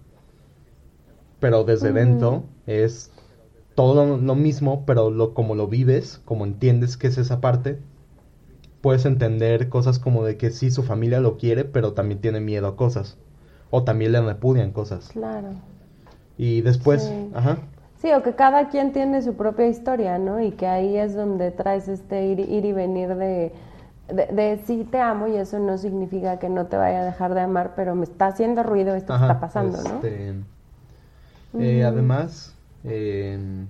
Pero 1.39 1.63
desde 1.63 1.91
dentro 1.91 2.45
es 2.65 3.11
todo 3.75 4.17
lo, 4.17 4.35
mismo, 4.35 4.83
pero 4.85 5.09
lo, 5.09 5.33
como 5.33 5.55
lo 5.55 5.67
vives, 5.67 6.21
como 6.25 6.45
entiendes 6.45 6.97
que 6.97 7.07
es 7.07 7.17
esa 7.17 7.41
parte, 7.41 7.79
puedes 8.81 9.05
entender 9.05 9.69
cosas 9.69 9.99
como 9.99 10.23
de 10.23 10.37
que 10.37 10.51
sí 10.51 10.69
su 10.69 10.83
familia 10.83 11.19
lo 11.19 11.37
quiere, 11.37 11.65
pero 11.65 11.93
también 11.93 12.21
tiene 12.21 12.39
miedo 12.39 12.67
a 12.67 12.75
cosas. 12.75 13.17
O 13.71 13.83
también 13.83 14.11
le 14.11 14.21
repudian 14.21 14.71
cosas. 14.71 15.09
Claro. 15.09 15.49
Y 16.37 16.61
después, 16.61 17.11
ajá. 17.33 17.57
Sí, 17.97 18.11
o 18.11 18.21
que 18.21 18.33
cada 18.33 18.67
quien 18.67 18.91
tiene 18.91 19.21
su 19.21 19.35
propia 19.35 19.67
historia, 19.67 20.19
¿no? 20.19 20.41
Y 20.41 20.51
que 20.51 20.67
ahí 20.67 20.97
es 20.97 21.15
donde 21.15 21.51
traes 21.51 21.87
este 21.87 22.25
ir, 22.25 22.39
ir 22.41 22.65
y 22.65 22.73
venir 22.73 23.15
de, 23.15 23.53
de, 24.09 24.59
sí 24.65 24.85
te 24.91 24.99
amo 24.99 25.27
y 25.27 25.37
eso 25.37 25.57
no 25.59 25.77
significa 25.77 26.37
que 26.37 26.49
no 26.49 26.65
te 26.65 26.75
vaya 26.75 27.01
a 27.01 27.05
dejar 27.05 27.33
de 27.33 27.41
amar, 27.41 27.73
pero 27.75 27.95
me 27.95 28.03
está 28.03 28.27
haciendo 28.27 28.61
ruido 28.61 28.93
esto 28.93 29.13
que 29.13 29.21
está 29.21 29.39
pasando, 29.39 29.77
este, 29.77 30.33
¿no? 30.33 31.61
Eh, 31.61 31.85
Además, 31.85 32.53
eh, 32.83 33.65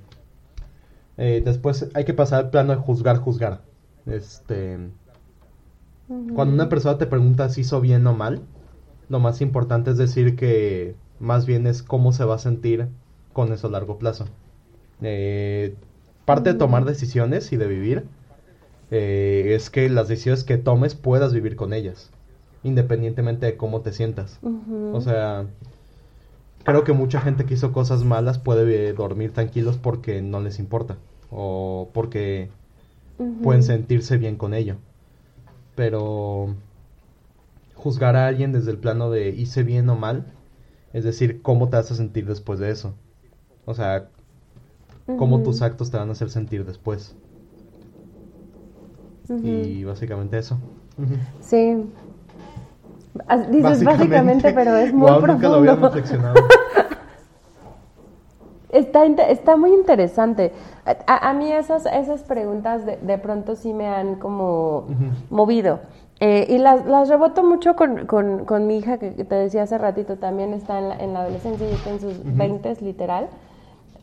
eh, 1.18 1.42
después 1.46 1.90
hay 1.94 2.06
que 2.06 2.14
pasar 2.14 2.46
al 2.46 2.50
plano 2.50 2.74
de 2.74 2.80
juzgar, 2.80 3.18
juzgar. 3.18 3.62
Este, 4.06 4.78
Cuando 6.08 6.54
una 6.54 6.70
persona 6.70 6.98
te 6.98 7.06
pregunta 7.06 7.50
si 7.50 7.62
hizo 7.62 7.80
bien 7.82 8.06
o 8.08 8.14
mal, 8.14 8.42
lo 9.10 9.20
más 9.20 9.42
importante 9.42 9.92
es 9.92 9.98
decir 9.98 10.36
que 10.36 10.96
más 11.20 11.46
bien 11.46 11.68
es 11.68 11.84
cómo 11.84 12.12
se 12.14 12.26
va 12.26 12.36
a 12.36 12.40
sentir 12.40 12.88
con 13.32 13.54
eso 13.54 13.68
a 13.68 13.72
largo 13.72 13.98
plazo. 13.98 14.26
Eh, 15.02 15.76
parte 16.26 16.54
de 16.54 16.60
tomar 16.60 16.86
decisiones 16.86 17.52
y 17.52 17.58
de 17.58 17.68
vivir 17.68 18.06
eh, 18.92 19.54
es 19.56 19.70
que 19.70 19.90
las 19.90 20.08
decisiones 20.08 20.44
que 20.44 20.58
tomes 20.58 20.96
puedas 20.96 21.34
vivir 21.34 21.56
con 21.56 21.74
ellas, 21.74 22.12
independientemente 22.64 23.46
de 23.46 23.58
cómo 23.58 23.82
te 23.82 23.92
sientas. 23.92 24.40
O 24.92 25.02
sea, 25.02 25.46
creo 26.64 26.84
que 26.84 26.94
mucha 26.94 27.22
gente 27.22 27.46
que 27.46 27.54
hizo 27.56 27.72
cosas 27.72 28.04
malas 28.04 28.40
puede 28.40 28.94
dormir 28.94 29.32
tranquilos 29.34 29.78
porque 29.78 30.22
no 30.22 30.40
les 30.40 30.60
importa 30.60 30.98
o 31.30 31.90
porque 31.94 32.50
pueden 33.42 33.64
sentirse 33.64 34.18
bien 34.18 34.36
con 34.36 34.54
ello. 34.54 34.76
Pero 35.76 36.56
juzgar 37.76 38.16
a 38.16 38.28
alguien 38.28 38.52
desde 38.52 38.72
el 38.72 38.78
plano 38.78 39.10
de 39.10 39.30
hice 39.30 39.64
bien 39.64 39.90
o 39.90 39.96
mal 39.96 40.26
es 40.94 41.04
decir, 41.04 41.42
cómo 41.42 41.70
te 41.70 41.76
vas 41.76 41.92
a 41.92 41.96
sentir 41.96 42.28
después 42.28 42.60
de 42.60 42.70
eso. 42.70 42.94
O 43.66 43.74
sea, 43.74 44.08
cómo 45.18 45.42
tus 45.42 45.62
actos 45.64 45.90
te 45.90 45.98
van 45.98 46.10
a 46.10 46.12
hacer 46.12 46.30
sentir 46.30 46.66
después. 46.66 47.16
Y 49.44 49.84
básicamente 49.84 50.38
eso. 50.38 50.60
Sí. 51.42 51.84
Dices 53.50 53.84
básicamente, 53.84 54.54
pero 54.54 54.76
es 54.76 54.94
muy 54.94 55.08
profundo. 55.08 55.34
Nunca 55.34 55.50
lo 55.50 55.56
había 55.56 55.76
reflexionado. 55.76 56.34
está, 58.74 59.06
está 59.06 59.56
muy 59.56 59.72
interesante. 59.72 60.52
A, 60.86 61.30
a, 61.30 61.34
mí 61.34 61.52
esas, 61.52 61.86
esas 61.86 62.24
preguntas 62.24 62.86
de, 62.86 62.98
de, 62.98 63.18
pronto 63.18 63.56
sí 63.56 63.74
me 63.74 63.88
han 63.88 64.16
como 64.16 64.86
movido. 65.30 65.80
Eh, 66.20 66.48
y 66.50 66.58
las, 66.58 66.86
las 66.86 67.10
reboto 67.10 67.44
mucho 67.44 67.76
con, 67.76 68.06
con, 68.06 68.46
con, 68.46 68.68
mi 68.68 68.78
hija, 68.78 68.98
que 68.98 69.12
te 69.12 69.36
decía 69.36 69.64
hace 69.64 69.78
ratito, 69.78 70.18
también 70.18 70.54
está 70.54 70.80
en 70.80 70.90
la, 70.90 70.96
en 70.96 71.14
la 71.14 71.22
adolescencia 71.22 71.70
y 71.70 71.74
está 71.74 71.90
en 71.92 72.00
sus 72.00 72.24
veintes, 72.24 72.82
literal. 72.82 73.28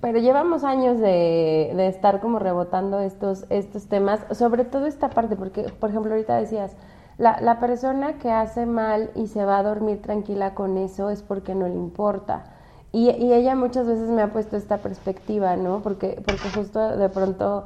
Pero 0.01 0.19
llevamos 0.19 0.65
años 0.65 0.99
de, 0.99 1.73
de, 1.75 1.87
estar 1.89 2.21
como 2.21 2.39
rebotando 2.39 3.01
estos, 3.01 3.45
estos 3.51 3.87
temas, 3.87 4.21
sobre 4.33 4.65
todo 4.65 4.87
esta 4.87 5.11
parte, 5.11 5.37
porque, 5.37 5.65
por 5.79 5.91
ejemplo, 5.91 6.13
ahorita 6.13 6.37
decías, 6.37 6.75
la, 7.21 7.39
la 7.43 7.61
persona 7.61 8.15
que 8.15 8.31
hace 8.31 8.65
mal 8.65 9.11
y 9.15 9.27
se 9.27 9.45
va 9.45 9.59
a 9.59 9.63
dormir 9.63 10.01
tranquila 10.01 10.55
con 10.55 10.79
eso 10.79 11.11
es 11.11 11.23
porque 11.23 11.55
no 11.55 11.69
le 11.69 11.75
importa. 11.75 12.45
Y, 12.93 13.11
y 13.11 13.35
ella 13.35 13.55
muchas 13.55 13.87
veces 13.87 14.09
me 14.09 14.23
ha 14.23 14.33
puesto 14.33 14.57
esta 14.57 14.79
perspectiva, 14.79 15.55
¿no? 15.57 15.81
Porque, 15.81 16.21
porque 16.27 16.49
justo 16.55 16.97
de 16.97 17.09
pronto 17.11 17.65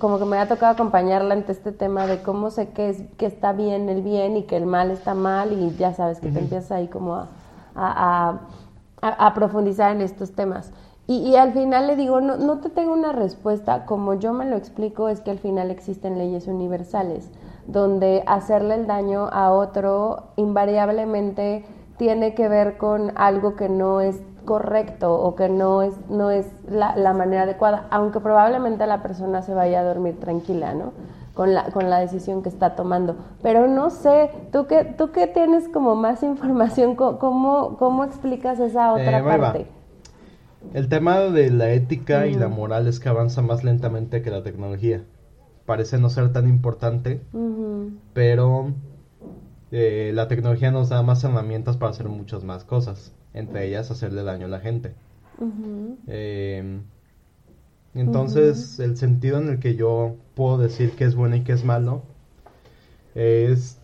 como 0.00 0.18
que 0.18 0.24
me 0.24 0.38
ha 0.38 0.48
tocado 0.48 0.72
acompañarla 0.72 1.34
ante 1.34 1.52
este 1.52 1.70
tema 1.70 2.08
de 2.08 2.20
cómo 2.20 2.50
sé 2.50 2.70
que, 2.70 2.90
es, 2.90 3.02
que 3.16 3.26
está 3.26 3.52
bien 3.52 3.88
el 3.88 4.02
bien 4.02 4.36
y 4.36 4.42
que 4.42 4.56
el 4.56 4.66
mal 4.66 4.90
está 4.90 5.14
mal 5.14 5.52
y 5.52 5.76
ya 5.76 5.94
sabes 5.94 6.18
que 6.18 6.32
te 6.32 6.40
empiezas 6.40 6.72
ahí 6.72 6.88
como 6.88 7.14
a, 7.14 7.28
a, 7.76 8.40
a, 9.00 9.34
profundizar 9.34 9.94
en 9.94 10.02
estos 10.02 10.32
temas. 10.32 10.72
Y, 11.06 11.18
y, 11.18 11.36
al 11.36 11.52
final 11.52 11.86
le 11.86 11.94
digo, 11.94 12.20
no, 12.20 12.36
no 12.36 12.58
te 12.58 12.70
tengo 12.70 12.92
una 12.92 13.12
respuesta, 13.12 13.86
como 13.86 14.14
yo 14.14 14.32
me 14.32 14.46
lo 14.46 14.56
explico, 14.56 15.08
es 15.08 15.20
que 15.20 15.30
al 15.30 15.38
final 15.38 15.70
existen 15.70 16.18
leyes 16.18 16.48
universales, 16.48 17.30
donde 17.66 18.22
hacerle 18.26 18.74
el 18.76 18.86
daño 18.86 19.28
a 19.32 19.52
otro 19.52 20.28
invariablemente 20.36 21.64
tiene 21.96 22.34
que 22.34 22.48
ver 22.48 22.76
con 22.76 23.12
algo 23.16 23.56
que 23.56 23.68
no 23.68 24.00
es 24.00 24.20
correcto 24.44 25.14
o 25.14 25.34
que 25.34 25.48
no 25.48 25.82
es, 25.82 25.94
no 26.08 26.30
es 26.30 26.46
la, 26.68 26.96
la, 26.96 27.12
manera 27.12 27.42
adecuada, 27.42 27.86
aunque 27.90 28.20
probablemente 28.20 28.86
la 28.86 29.02
persona 29.02 29.42
se 29.42 29.52
vaya 29.52 29.80
a 29.80 29.84
dormir 29.84 30.18
tranquila, 30.20 30.72
¿no? 30.74 30.92
Con 31.34 31.52
la, 31.52 31.64
con 31.64 31.90
la 31.90 31.98
decisión 31.98 32.42
que 32.42 32.48
está 32.48 32.76
tomando. 32.76 33.16
Pero 33.42 33.66
no 33.66 33.90
sé, 33.90 34.30
tú 34.52 34.66
que, 34.66 34.84
tú 34.84 35.10
que 35.10 35.26
tienes 35.26 35.68
como 35.68 35.94
más 35.94 36.22
información, 36.22 36.94
¿cómo, 36.94 37.76
cómo 37.78 38.04
explicas 38.04 38.58
esa 38.60 38.92
otra 38.92 39.18
eh, 39.18 39.22
parte? 39.22 39.66
El 40.72 40.88
tema 40.88 41.18
de 41.20 41.50
la 41.50 41.70
ética 41.70 42.26
y 42.26 42.34
la 42.34 42.48
moral 42.48 42.86
es 42.86 43.00
que 43.00 43.08
avanza 43.08 43.42
más 43.42 43.64
lentamente 43.64 44.22
que 44.22 44.30
la 44.30 44.42
tecnología. 44.42 45.02
Parece 45.66 45.98
no 45.98 46.08
ser 46.08 46.32
tan 46.32 46.48
importante, 46.48 47.20
pero 48.14 48.72
eh, 49.72 50.12
la 50.14 50.28
tecnología 50.28 50.70
nos 50.70 50.88
da 50.88 51.02
más 51.02 51.22
herramientas 51.24 51.76
para 51.76 51.90
hacer 51.90 52.08
muchas 52.08 52.44
más 52.44 52.64
cosas 52.64 53.12
entre 53.36 53.66
ellas 53.68 53.90
hacerle 53.90 54.22
daño 54.24 54.46
a 54.46 54.48
la 54.48 54.60
gente. 54.60 54.94
Em, 56.06 56.82
Entonces, 57.94 58.78
el 58.80 58.96
sentido 58.96 59.38
en 59.38 59.48
el 59.48 59.58
que 59.58 59.74
yo 59.76 60.16
puedo 60.34 60.58
decir 60.58 60.96
que 60.96 61.04
es 61.04 61.14
bueno 61.14 61.36
y 61.36 61.44
que 61.44 61.52
es 61.52 61.64
malo 61.64 62.02
es 63.14 63.78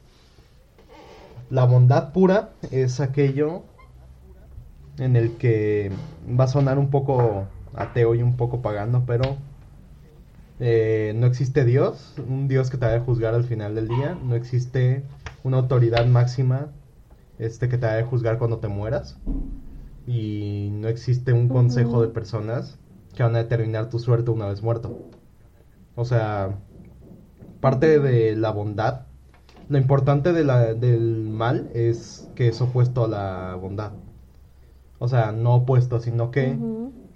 la 1.50 1.64
bondad 1.64 2.12
pura 2.12 2.50
es 2.70 3.00
aquello 3.00 3.62
en 4.98 5.16
el 5.16 5.36
que 5.36 5.90
va 6.28 6.44
a 6.44 6.48
sonar 6.48 6.78
un 6.78 6.90
poco 6.90 7.46
ateo 7.74 8.14
y 8.14 8.22
un 8.22 8.36
poco 8.36 8.60
pagano, 8.62 9.04
pero 9.06 9.36
eh, 10.64 11.12
no 11.16 11.26
existe 11.26 11.64
Dios, 11.64 12.14
un 12.28 12.46
Dios 12.46 12.70
que 12.70 12.76
te 12.76 12.86
vaya 12.86 12.98
a 12.98 13.04
juzgar 13.04 13.34
al 13.34 13.42
final 13.42 13.74
del 13.74 13.88
día, 13.88 14.16
no 14.22 14.36
existe 14.36 15.02
una 15.42 15.56
autoridad 15.56 16.06
máxima 16.06 16.68
este 17.40 17.68
que 17.68 17.78
te 17.78 17.86
vaya 17.86 18.04
a 18.04 18.06
juzgar 18.06 18.38
cuando 18.38 18.58
te 18.58 18.68
mueras 18.68 19.18
y 20.06 20.68
no 20.70 20.86
existe 20.86 21.32
un 21.32 21.48
consejo 21.48 22.00
de 22.00 22.06
personas 22.06 22.78
que 23.12 23.24
van 23.24 23.34
a 23.34 23.38
determinar 23.38 23.90
tu 23.90 23.98
suerte 23.98 24.30
una 24.30 24.46
vez 24.46 24.62
muerto. 24.62 25.10
O 25.96 26.04
sea, 26.04 26.60
parte 27.60 27.98
de 27.98 28.36
la 28.36 28.52
bondad, 28.52 29.06
lo 29.68 29.78
importante 29.78 30.32
de 30.32 30.44
la, 30.44 30.74
del 30.74 31.28
mal 31.28 31.70
es 31.74 32.30
que 32.36 32.46
es 32.46 32.60
opuesto 32.60 33.06
a 33.06 33.08
la 33.08 33.58
bondad. 33.60 33.94
O 35.00 35.08
sea, 35.08 35.32
no 35.32 35.56
opuesto, 35.56 35.98
sino 35.98 36.30
que 36.30 36.56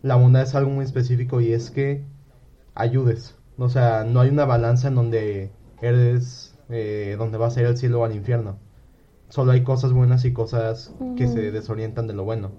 la 0.02 0.16
bondad 0.16 0.42
es 0.42 0.56
algo 0.56 0.72
muy 0.72 0.84
específico 0.84 1.40
y 1.40 1.52
es 1.52 1.70
que 1.70 2.02
ayudes. 2.74 3.35
O 3.58 3.68
sea, 3.68 4.04
no 4.04 4.20
hay 4.20 4.30
una 4.30 4.44
balanza 4.44 4.88
en 4.88 4.94
donde 4.94 5.50
eres, 5.80 6.54
eh, 6.68 7.16
donde 7.18 7.38
vas 7.38 7.56
a 7.56 7.60
ir 7.60 7.66
al 7.66 7.76
cielo 7.76 8.00
o 8.00 8.04
al 8.04 8.14
infierno. 8.14 8.58
Solo 9.28 9.52
hay 9.52 9.62
cosas 9.62 9.92
buenas 9.92 10.24
y 10.24 10.32
cosas 10.32 10.94
que 11.16 11.26
se 11.26 11.50
desorientan 11.50 12.06
de 12.06 12.14
lo 12.14 12.24
bueno. 12.24 12.52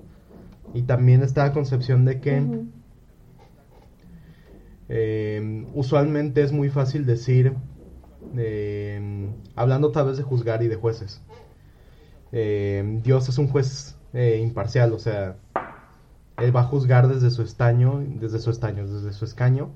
Y 0.73 0.83
también 0.83 1.23
está 1.23 1.45
la 1.45 1.53
concepción 1.53 2.03
de 2.05 2.19
que 2.19 2.43
eh, 4.89 5.65
usualmente 5.73 6.41
es 6.41 6.51
muy 6.51 6.69
fácil 6.69 7.05
decir, 7.05 7.53
eh, 8.37 9.29
hablando 9.55 9.91
tal 9.91 10.07
vez 10.07 10.17
de 10.17 10.23
juzgar 10.23 10.63
y 10.63 10.67
de 10.67 10.75
jueces, 10.75 11.21
eh, 12.31 12.99
Dios 13.03 13.29
es 13.29 13.37
un 13.37 13.47
juez 13.47 13.95
imparcial, 14.13 14.93
o 14.93 14.99
sea, 14.99 15.37
Él 16.37 16.55
va 16.55 16.61
a 16.61 16.63
juzgar 16.63 17.07
desde 17.07 17.29
su 17.29 17.43
estaño, 17.43 18.03
desde 18.19 18.39
su 18.39 18.49
estaño, 18.49 18.87
desde 18.87 19.13
su 19.13 19.25
escaño. 19.25 19.71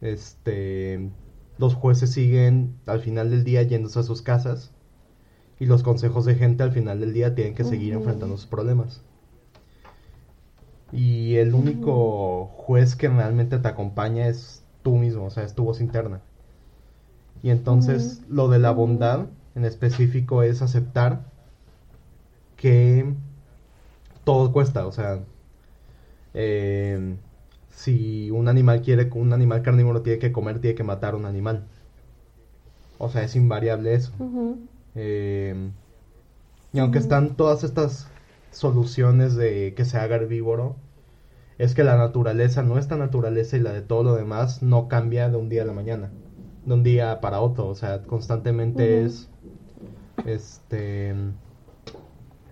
Este, 0.00 1.10
los 1.58 1.74
jueces 1.74 2.10
siguen 2.10 2.76
al 2.86 3.00
final 3.00 3.30
del 3.30 3.44
día 3.44 3.62
yéndose 3.62 4.00
a 4.00 4.02
sus 4.02 4.22
casas 4.22 4.72
y 5.58 5.66
los 5.66 5.82
consejos 5.82 6.24
de 6.24 6.34
gente 6.34 6.62
al 6.62 6.72
final 6.72 7.00
del 7.00 7.12
día 7.12 7.34
tienen 7.34 7.54
que 7.54 7.64
seguir 7.64 7.94
enfrentando 7.94 8.36
sus 8.36 8.46
problemas. 8.46 9.02
Y 10.92 11.36
el 11.36 11.54
único 11.54 12.46
juez 12.46 12.96
que 12.96 13.08
realmente 13.08 13.58
te 13.58 13.68
acompaña 13.68 14.28
es 14.28 14.62
tú 14.82 14.96
mismo, 14.96 15.24
o 15.24 15.30
sea, 15.30 15.44
es 15.44 15.54
tu 15.54 15.64
voz 15.64 15.80
interna. 15.80 16.20
Y 17.42 17.50
entonces 17.50 18.22
lo 18.28 18.48
de 18.48 18.58
la 18.58 18.70
bondad 18.70 19.26
en 19.54 19.64
específico 19.64 20.42
es 20.42 20.62
aceptar 20.62 21.24
que 22.56 23.12
todo 24.24 24.52
cuesta, 24.52 24.86
o 24.86 24.92
sea, 24.92 25.20
eh, 26.32 27.16
si 27.74 28.30
un 28.30 28.48
animal 28.48 28.82
quiere, 28.82 29.10
un 29.14 29.32
animal 29.32 29.62
carnívoro 29.62 30.02
tiene 30.02 30.18
que 30.18 30.32
comer, 30.32 30.60
tiene 30.60 30.74
que 30.74 30.84
matar 30.84 31.14
un 31.14 31.26
animal. 31.26 31.66
O 32.98 33.08
sea, 33.08 33.22
es 33.22 33.36
invariable 33.36 33.94
eso. 33.94 34.12
Eh, 34.94 35.70
y 36.72 36.78
aunque 36.78 36.98
están 36.98 37.36
todas 37.36 37.64
estas 37.64 38.08
soluciones 38.52 39.34
de 39.34 39.74
que 39.74 39.84
se 39.84 39.98
haga 39.98 40.16
herbívoro, 40.16 40.76
es 41.58 41.74
que 41.74 41.84
la 41.84 41.96
naturaleza, 41.96 42.62
nuestra 42.62 42.96
naturaleza 42.96 43.56
y 43.56 43.60
la 43.60 43.72
de 43.72 43.82
todo 43.82 44.02
lo 44.02 44.14
demás 44.14 44.62
no 44.62 44.88
cambia 44.88 45.28
de 45.28 45.36
un 45.36 45.48
día 45.48 45.62
a 45.62 45.66
la 45.66 45.72
mañana, 45.72 46.10
de 46.64 46.74
un 46.74 46.82
día 46.82 47.20
para 47.20 47.40
otro, 47.40 47.68
o 47.68 47.74
sea, 47.74 48.02
constantemente 48.02 49.04
es, 49.04 49.28
este, 50.24 51.14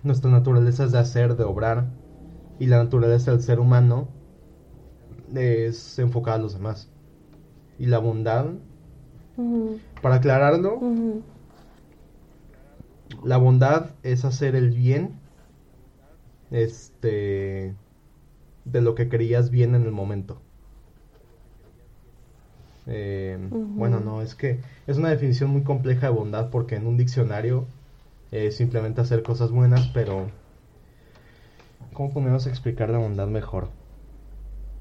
nuestra 0.03 0.29
naturaleza 0.31 0.85
es 0.85 0.91
de 0.91 0.99
hacer, 0.99 1.35
de 1.35 1.43
obrar, 1.43 1.87
y 2.59 2.67
la 2.67 2.83
naturaleza 2.83 3.31
del 3.31 3.41
ser 3.41 3.59
humano 3.59 4.07
es 5.35 5.99
enfocada 5.99 6.37
a 6.37 6.41
los 6.41 6.53
demás. 6.53 6.87
Y 7.79 7.87
la 7.87 7.99
bondad, 7.99 8.47
para 10.01 10.15
aclararlo, 10.15 10.79
la 13.23 13.37
bondad 13.37 13.91
es 14.03 14.25
hacer 14.25 14.55
el 14.55 14.71
bien, 14.71 15.19
este, 16.51 17.73
de 18.65 18.81
lo 18.81 18.95
que 18.95 19.09
creías 19.09 19.49
bien 19.49 19.75
en 19.75 19.83
el 19.83 19.91
momento. 19.91 20.41
Eh, 22.85 23.37
bueno, 23.51 23.99
no, 23.99 24.21
es 24.21 24.35
que 24.35 24.59
es 24.87 24.97
una 24.97 25.09
definición 25.09 25.49
muy 25.49 25.63
compleja 25.63 26.07
de 26.07 26.13
bondad 26.13 26.49
porque 26.49 26.75
en 26.75 26.85
un 26.85 26.97
diccionario 26.97 27.65
es 28.31 28.57
simplemente 28.57 29.01
hacer 29.01 29.23
cosas 29.23 29.51
buenas, 29.51 29.87
pero 29.93 30.27
¿cómo 31.93 32.13
podemos 32.13 32.47
explicar 32.47 32.89
la 32.89 32.97
bondad 32.97 33.27
mejor? 33.27 33.82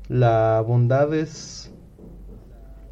La 0.08 0.62
bondad 0.66 1.14
es 1.14 1.72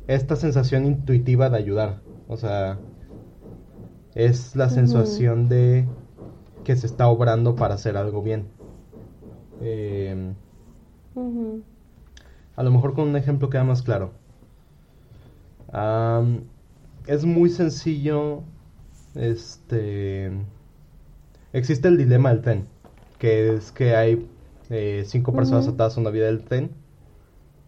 esta 0.07 0.37
sensación 0.37 0.87
intuitiva 0.87 1.51
de 1.51 1.59
ayudar, 1.59 2.01
o 2.29 2.37
sea, 2.37 2.79
es 4.15 4.57
la 4.57 4.69
sensación 4.69 5.49
de 5.49 5.87
que 6.65 6.77
se 6.77 6.87
está 6.87 7.09
obrando 7.09 7.55
para 7.55 7.75
hacer 7.75 7.97
algo 7.97 8.23
bien. 8.23 8.47
Eh, 9.61 10.35
a 12.57 12.63
lo 12.63 12.71
mejor 12.71 12.95
con 12.95 13.09
un 13.09 13.17
ejemplo 13.17 13.51
queda 13.51 13.65
más 13.65 13.83
claro. 13.83 14.13
es 17.07 17.25
muy 17.25 17.51
sencillo. 17.51 18.43
Este. 19.15 20.31
Existe 21.53 21.89
el 21.89 21.97
dilema 21.99 22.31
del 22.31 22.43
tren. 22.43 22.67
Que 23.19 23.55
es 23.55 23.73
que 23.73 23.97
hay 23.97 24.29
eh, 24.71 25.05
cinco 25.07 25.33
personas 25.33 25.69
atadas 25.69 25.97
a 25.97 26.01
una 26.01 26.11
vía 26.11 26.25
del 26.25 26.43
tren. 26.43 26.71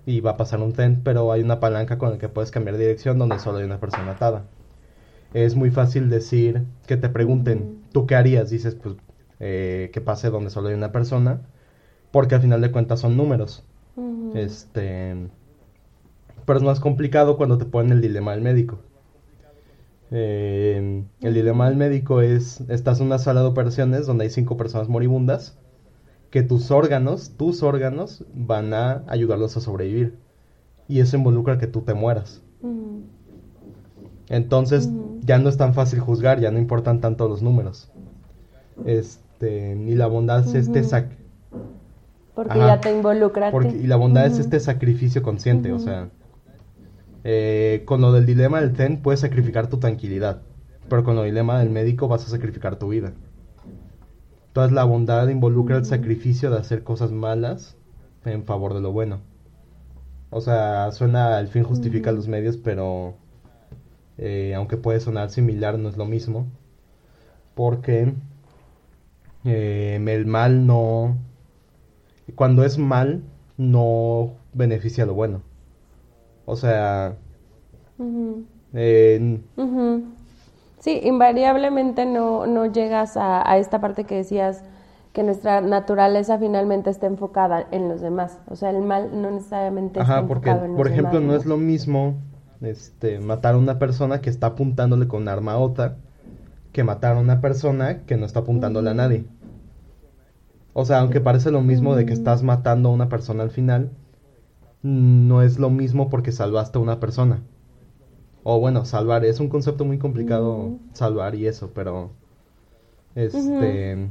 Y 0.04 0.20
va 0.20 0.32
a 0.32 0.36
pasar 0.36 0.60
un 0.60 0.72
tren, 0.72 1.00
pero 1.04 1.30
hay 1.32 1.42
una 1.42 1.60
palanca 1.60 1.98
con 1.98 2.10
la 2.10 2.18
que 2.18 2.28
puedes 2.28 2.50
cambiar 2.50 2.76
de 2.76 2.84
dirección 2.84 3.18
donde 3.18 3.38
solo 3.38 3.58
hay 3.58 3.64
una 3.64 3.80
persona 3.80 4.12
atada. 4.12 4.44
Es 5.32 5.54
muy 5.54 5.70
fácil 5.70 6.10
decir 6.10 6.64
que 6.86 6.96
te 6.96 7.08
pregunten, 7.08 7.82
¿tú 7.92 8.06
qué 8.06 8.16
harías? 8.16 8.50
Dices, 8.50 8.74
pues, 8.74 8.96
eh, 9.40 9.90
que 9.92 10.00
pase 10.00 10.30
donde 10.30 10.50
solo 10.50 10.68
hay 10.68 10.74
una 10.74 10.92
persona 10.92 11.40
porque 12.12 12.36
al 12.36 12.42
final 12.42 12.60
de 12.60 12.70
cuentas 12.70 13.00
son 13.00 13.16
números. 13.16 13.64
Este, 14.34 15.16
pero 16.44 16.58
es 16.58 16.64
más 16.64 16.80
complicado 16.80 17.36
cuando 17.36 17.58
te 17.58 17.64
ponen 17.64 17.92
el 17.92 18.00
dilema 18.00 18.32
del 18.32 18.42
médico. 18.42 18.78
Eh, 20.10 21.04
el 21.22 21.34
dilema 21.34 21.68
del 21.68 21.76
médico 21.76 22.20
es, 22.20 22.60
estás 22.68 23.00
en 23.00 23.06
una 23.06 23.18
sala 23.18 23.40
de 23.40 23.46
operaciones 23.46 24.06
donde 24.06 24.24
hay 24.24 24.30
cinco 24.30 24.58
personas 24.58 24.88
moribundas, 24.88 25.56
que 26.32 26.42
tus 26.42 26.72
órganos, 26.72 27.34
tus 27.36 27.62
órganos 27.62 28.24
van 28.34 28.74
a 28.74 29.04
ayudarlos 29.06 29.56
a 29.56 29.60
sobrevivir. 29.60 30.18
Y 30.88 30.98
eso 30.98 31.16
involucra 31.16 31.58
que 31.58 31.68
tú 31.68 31.82
te 31.82 31.94
mueras. 31.94 32.42
Entonces 34.28 34.90
ya 35.20 35.38
no 35.38 35.48
es 35.48 35.56
tan 35.56 35.74
fácil 35.74 36.00
juzgar, 36.00 36.40
ya 36.40 36.50
no 36.50 36.58
importan 36.58 37.00
tanto 37.00 37.28
los 37.28 37.42
números. 37.42 37.92
Este, 38.84 39.76
y 39.76 39.94
la 39.94 40.08
bondad 40.08 40.40
es 40.40 40.54
este 40.54 40.82
sac 40.82 41.06
porque 42.34 42.58
ya 42.58 42.80
te 42.80 42.90
involucra. 42.90 43.52
y 43.70 43.86
la 43.86 43.96
bondad 43.96 44.26
es 44.26 44.38
este 44.38 44.58
sacrificio 44.58 45.22
consciente, 45.22 45.72
o 45.72 45.78
sea, 45.78 46.08
eh, 47.24 47.82
con 47.84 48.00
lo 48.00 48.12
del 48.12 48.24
dilema 48.24 48.60
del 48.60 48.74
Zen 48.74 49.02
puedes 49.02 49.20
sacrificar 49.20 49.68
tu 49.68 49.78
tranquilidad, 49.78 50.40
pero 50.88 51.04
con 51.04 51.14
lo 51.14 51.22
del 51.22 51.32
dilema 51.32 51.58
del 51.58 51.68
médico 51.68 52.08
vas 52.08 52.24
a 52.26 52.30
sacrificar 52.30 52.76
tu 52.76 52.88
vida. 52.88 53.12
Entonces 54.52 54.72
la 54.72 54.84
bondad 54.84 55.28
involucra 55.28 55.78
el 55.78 55.86
sacrificio 55.86 56.50
de 56.50 56.58
hacer 56.58 56.82
cosas 56.84 57.10
malas 57.10 57.74
en 58.26 58.44
favor 58.44 58.74
de 58.74 58.82
lo 58.82 58.92
bueno. 58.92 59.20
O 60.28 60.42
sea, 60.42 60.92
suena 60.92 61.40
el 61.40 61.48
fin 61.48 61.62
justifica 61.62 62.12
los 62.12 62.28
medios, 62.28 62.58
pero 62.58 63.14
eh, 64.18 64.52
aunque 64.54 64.76
puede 64.76 65.00
sonar 65.00 65.30
similar, 65.30 65.78
no 65.78 65.88
es 65.88 65.96
lo 65.96 66.04
mismo. 66.04 66.48
Porque 67.54 68.12
eh, 69.46 69.98
el 70.06 70.26
mal 70.26 70.66
no, 70.66 71.16
cuando 72.34 72.62
es 72.62 72.76
mal, 72.76 73.22
no 73.56 74.34
beneficia 74.52 75.06
lo 75.06 75.14
bueno. 75.14 75.40
O 76.44 76.56
sea... 76.56 77.16
Sí, 80.82 80.98
invariablemente 81.04 82.06
no, 82.06 82.44
no 82.44 82.66
llegas 82.66 83.16
a, 83.16 83.56
esta 83.56 83.80
parte 83.80 84.02
que 84.02 84.16
decías 84.16 84.64
que 85.12 85.22
nuestra 85.22 85.60
naturaleza 85.60 86.40
finalmente 86.40 86.90
está 86.90 87.06
enfocada 87.06 87.68
en 87.70 87.88
los 87.88 88.00
demás. 88.00 88.40
O 88.48 88.56
sea, 88.56 88.70
el 88.70 88.82
mal 88.82 89.22
no 89.22 89.30
necesariamente 89.30 90.00
está 90.00 90.18
enfocado 90.18 90.64
en 90.64 90.72
los 90.72 90.76
Por 90.76 90.88
ejemplo, 90.88 91.20
no 91.20 91.36
es 91.36 91.46
lo 91.46 91.56
mismo 91.56 92.16
este, 92.62 93.20
matar 93.20 93.54
a 93.54 93.58
una 93.58 93.78
persona 93.78 94.20
que 94.20 94.28
está 94.28 94.48
apuntándole 94.48 95.06
con 95.06 95.28
arma 95.28 95.52
a 95.52 95.58
otra 95.58 95.98
que 96.72 96.82
matar 96.82 97.16
a 97.16 97.20
una 97.20 97.40
persona 97.40 98.00
que 98.00 98.16
no 98.16 98.26
está 98.26 98.40
apuntándole 98.40 98.90
a 98.90 98.94
nadie. 98.94 99.24
O 100.72 100.84
sea, 100.84 100.98
aunque 100.98 101.20
parece 101.20 101.52
lo 101.52 101.60
mismo 101.60 101.94
de 101.94 102.06
que 102.06 102.12
estás 102.12 102.42
matando 102.42 102.88
a 102.88 102.92
una 102.92 103.08
persona 103.08 103.44
al 103.44 103.50
final, 103.50 103.92
no 104.82 105.42
es 105.42 105.60
lo 105.60 105.70
mismo 105.70 106.10
porque 106.10 106.32
salvaste 106.32 106.78
a 106.78 106.82
una 106.82 106.98
persona. 106.98 107.40
O 108.44 108.58
bueno, 108.58 108.84
salvar 108.84 109.24
es 109.24 109.40
un 109.40 109.48
concepto 109.48 109.84
muy 109.84 109.98
complicado 109.98 110.78
salvar 110.92 111.34
y 111.34 111.46
eso, 111.46 111.70
pero 111.74 112.10
este 113.14 114.08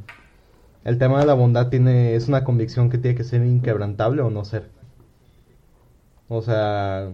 el 0.84 0.98
tema 0.98 1.20
de 1.20 1.26
la 1.26 1.34
bondad 1.34 1.70
tiene 1.70 2.16
es 2.16 2.28
una 2.28 2.44
convicción 2.44 2.90
que 2.90 2.98
tiene 2.98 3.16
que 3.16 3.24
ser 3.24 3.46
inquebrantable 3.46 4.22
o 4.22 4.30
no 4.30 4.46
ser. 4.46 4.70
O 6.28 6.42
sea, 6.42 7.12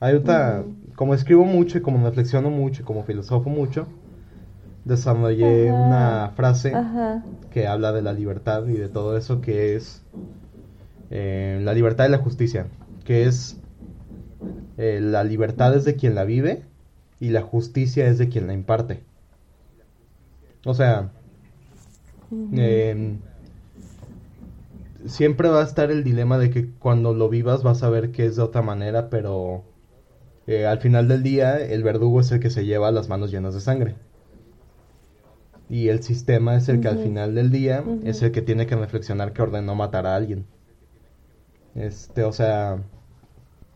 hay 0.00 0.14
otra, 0.14 0.64
como 0.94 1.14
escribo 1.14 1.44
mucho 1.44 1.78
y 1.78 1.80
como 1.80 2.04
reflexiono 2.06 2.50
mucho 2.50 2.82
y 2.82 2.84
como 2.84 3.04
filosofo 3.04 3.50
mucho, 3.50 3.86
desarrollé 4.84 5.72
una 5.72 6.32
frase 6.36 6.72
que 7.50 7.66
habla 7.66 7.92
de 7.92 8.02
la 8.02 8.12
libertad 8.12 8.66
y 8.66 8.74
de 8.74 8.88
todo 8.88 9.16
eso 9.16 9.40
que 9.40 9.76
es 9.76 10.02
eh, 11.10 11.60
la 11.62 11.74
libertad 11.74 12.06
y 12.06 12.10
la 12.10 12.18
justicia, 12.18 12.66
que 13.04 13.24
es 13.24 13.58
eh, 14.76 15.00
la 15.02 15.24
libertad 15.24 15.74
es 15.76 15.84
de 15.84 15.96
quien 15.96 16.14
la 16.14 16.24
vive 16.24 16.62
y 17.18 17.30
la 17.30 17.42
justicia 17.42 18.06
es 18.08 18.18
de 18.18 18.28
quien 18.28 18.46
la 18.46 18.54
imparte. 18.54 19.02
O 20.64 20.74
sea, 20.74 21.10
em, 22.52 23.18
siempre 25.06 25.48
va 25.48 25.60
a 25.60 25.64
estar 25.64 25.90
el 25.90 26.04
dilema 26.04 26.38
de 26.38 26.50
que 26.50 26.70
cuando 26.70 27.14
lo 27.14 27.28
vivas 27.28 27.62
vas 27.62 27.82
a 27.82 27.90
ver 27.90 28.12
que 28.12 28.26
es 28.26 28.36
de 28.36 28.42
otra 28.42 28.62
manera, 28.62 29.10
pero 29.10 29.64
eh, 30.46 30.66
al 30.66 30.80
final 30.80 31.08
del 31.08 31.22
día 31.22 31.58
el 31.58 31.82
verdugo 31.82 32.20
es 32.20 32.30
el 32.32 32.40
que 32.40 32.50
se 32.50 32.64
lleva 32.64 32.90
las 32.90 33.08
manos 33.08 33.30
llenas 33.30 33.54
de 33.54 33.60
sangre 33.60 33.96
y 35.70 35.88
el 35.88 36.02
sistema 36.02 36.56
es 36.56 36.68
el 36.68 36.80
que 36.80 36.88
al 36.88 36.98
final 36.98 37.36
del 37.36 37.52
día 37.52 37.84
es 38.02 38.22
el 38.22 38.32
que 38.32 38.42
tiene 38.42 38.66
que 38.66 38.74
reflexionar 38.74 39.32
que 39.32 39.40
ordenó 39.40 39.76
matar 39.76 40.04
a 40.04 40.16
alguien. 40.16 40.44
Este, 41.76 42.24
o 42.24 42.32
sea, 42.32 42.82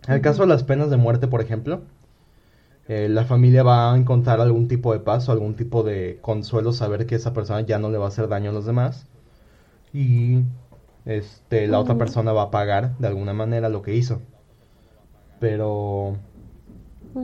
en 0.07 0.15
el 0.15 0.21
caso 0.21 0.43
de 0.43 0.49
las 0.49 0.65
penas 0.65 0.91
de 0.91 0.97
muerte, 0.97 1.29
por 1.29 1.41
ejemplo, 1.41 1.83
eh, 2.89 3.09
la 3.09 3.25
familia 3.25 3.63
va 3.63 3.93
a 3.93 3.97
encontrar 3.97 4.41
algún 4.41 4.69
tipo 4.69 4.93
de 4.93 5.01
paz 5.01 5.29
o 5.29 5.33
algún 5.33 5.55
tipo 5.57 5.83
de 5.83 6.19
consuelo 6.21 6.73
saber 6.73 7.07
que 7.07 7.15
esa 7.15 7.33
persona 7.33 7.63
ya 7.63 7.79
no 7.79 7.91
le 7.91 7.99
va 7.99 8.07
a 8.07 8.09
hacer 8.09 8.29
daño 8.29 8.51
a 8.51 8.53
los 8.53 8.67
demás 8.67 9.07
y 9.95 10.43
este 11.07 11.67
la 11.67 11.81
otra 11.81 11.97
persona 11.97 12.33
va 12.33 12.43
a 12.45 12.51
pagar 12.51 12.97
de 12.99 13.07
alguna 13.09 13.33
manera 13.33 13.69
lo 13.71 13.83
que 13.83 13.95
hizo. 13.95 14.21
Pero 15.41 16.17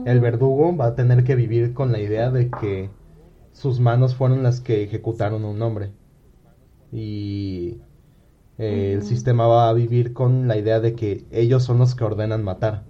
el 0.05 0.19
verdugo 0.19 0.75
va 0.75 0.87
a 0.87 0.95
tener 0.95 1.23
que 1.23 1.35
vivir 1.35 1.73
con 1.73 1.91
la 1.91 1.99
idea 1.99 2.31
de 2.31 2.49
que 2.49 2.89
sus 3.51 3.79
manos 3.79 4.15
fueron 4.15 4.43
las 4.43 4.61
que 4.61 4.83
ejecutaron 4.83 5.43
a 5.43 5.47
un 5.49 5.61
hombre. 5.61 5.91
Y 6.91 7.77
eh, 8.61 8.93
el 8.93 9.01
sistema 9.01 9.47
va 9.47 9.69
a 9.69 9.73
vivir 9.73 10.13
con 10.13 10.47
la 10.47 10.55
idea 10.55 10.79
de 10.79 10.93
que 10.93 11.25
ellos 11.31 11.63
son 11.63 11.79
los 11.79 11.95
que 11.95 12.03
ordenan 12.03 12.43
matar. 12.43 12.83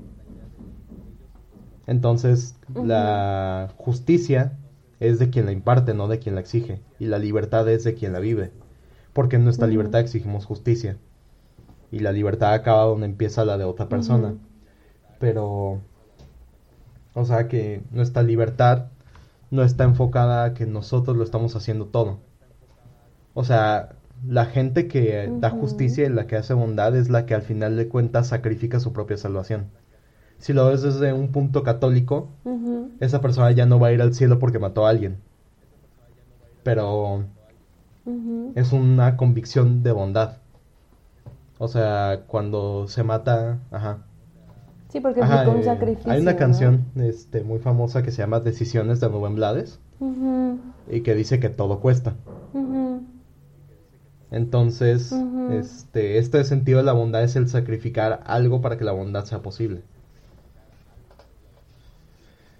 Entonces, 1.87 2.57
la 2.75 3.69
justicia 3.77 4.57
es 4.99 5.17
de 5.17 5.29
quien 5.29 5.45
la 5.45 5.53
imparte, 5.53 5.93
no 5.93 6.09
de 6.09 6.19
quien 6.19 6.35
la 6.35 6.41
exige. 6.41 6.81
Y 6.99 7.05
la 7.05 7.19
libertad 7.19 7.69
es 7.69 7.85
de 7.85 7.93
quien 7.93 8.11
la 8.11 8.19
vive. 8.19 8.51
Porque 9.13 9.37
en 9.37 9.45
nuestra 9.45 9.65
libertad 9.65 10.01
exigimos 10.01 10.45
justicia. 10.45 10.97
Y 11.89 11.99
la 11.99 12.11
libertad 12.11 12.51
acaba 12.53 12.83
donde 12.83 13.05
empieza 13.05 13.45
la 13.45 13.57
de 13.57 13.63
otra 13.63 13.87
persona. 13.87 14.35
Pero, 15.19 15.79
o 17.13 17.23
sea 17.23 17.47
que 17.47 17.81
nuestra 17.91 18.23
libertad 18.23 18.87
no 19.51 19.63
está 19.63 19.85
enfocada 19.85 20.43
a 20.43 20.53
que 20.53 20.65
nosotros 20.65 21.15
lo 21.15 21.23
estamos 21.23 21.55
haciendo 21.55 21.85
todo. 21.85 22.19
O 23.33 23.45
sea, 23.45 23.95
la 24.27 24.45
gente 24.45 24.87
que 24.87 25.31
da 25.39 25.49
justicia 25.49 26.05
y 26.05 26.09
la 26.09 26.27
que 26.27 26.35
hace 26.35 26.53
bondad 26.53 26.95
es 26.95 27.09
la 27.09 27.25
que 27.25 27.33
al 27.33 27.41
final 27.41 27.75
de 27.75 27.87
cuentas 27.87 28.27
sacrifica 28.27 28.79
su 28.79 28.93
propia 28.93 29.17
salvación. 29.17 29.65
Si 30.37 30.53
lo 30.53 30.67
ves 30.67 30.81
desde 30.81 31.13
un 31.13 31.31
punto 31.31 31.63
católico, 31.63 32.29
esa 32.99 33.21
persona 33.21 33.51
ya 33.51 33.65
no 33.65 33.79
va 33.79 33.87
a 33.87 33.91
ir 33.91 34.01
al 34.01 34.13
cielo 34.13 34.39
porque 34.39 34.59
mató 34.59 34.85
a 34.85 34.89
alguien. 34.89 35.17
Pero 36.63 37.25
es 38.55 38.71
una 38.71 39.17
convicción 39.17 39.83
de 39.83 39.91
bondad. 39.91 40.37
O 41.57 41.67
sea, 41.67 42.23
cuando 42.27 42.87
se 42.87 43.03
mata, 43.03 43.59
ajá, 43.69 44.05
Sí, 44.91 44.99
porque 44.99 45.21
un 45.21 45.27
eh, 45.27 45.63
sacrificio. 45.63 46.11
Hay 46.11 46.19
una 46.19 46.35
canción 46.35 46.85
este, 46.95 47.43
muy 47.43 47.59
famosa 47.59 48.03
que 48.03 48.11
se 48.11 48.17
llama 48.17 48.41
Decisiones 48.41 48.99
de 48.99 49.07
Rubén 49.07 49.35
Blades 49.35 49.79
y 50.89 51.01
que 51.01 51.15
dice 51.15 51.39
que 51.39 51.47
todo 51.47 51.79
cuesta. 51.79 52.15
Entonces, 54.31 55.13
este, 55.51 56.17
este 56.17 56.45
sentido 56.45 56.79
de 56.79 56.85
la 56.85 56.93
bondad 56.93 57.21
es 57.21 57.35
el 57.35 57.49
sacrificar 57.49 58.21
algo 58.25 58.61
para 58.61 58.77
que 58.77 58.85
la 58.85 58.93
bondad 58.93 59.25
sea 59.25 59.39
posible. 59.39 59.81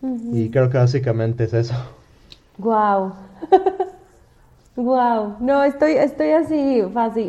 Y 0.01 0.49
creo 0.49 0.69
que 0.69 0.77
básicamente 0.77 1.45
es 1.45 1.53
eso. 1.53 1.75
Wow. 2.57 3.13
wow. 4.75 5.35
No, 5.39 5.63
estoy, 5.63 5.93
estoy 5.93 6.31
así 6.31 6.81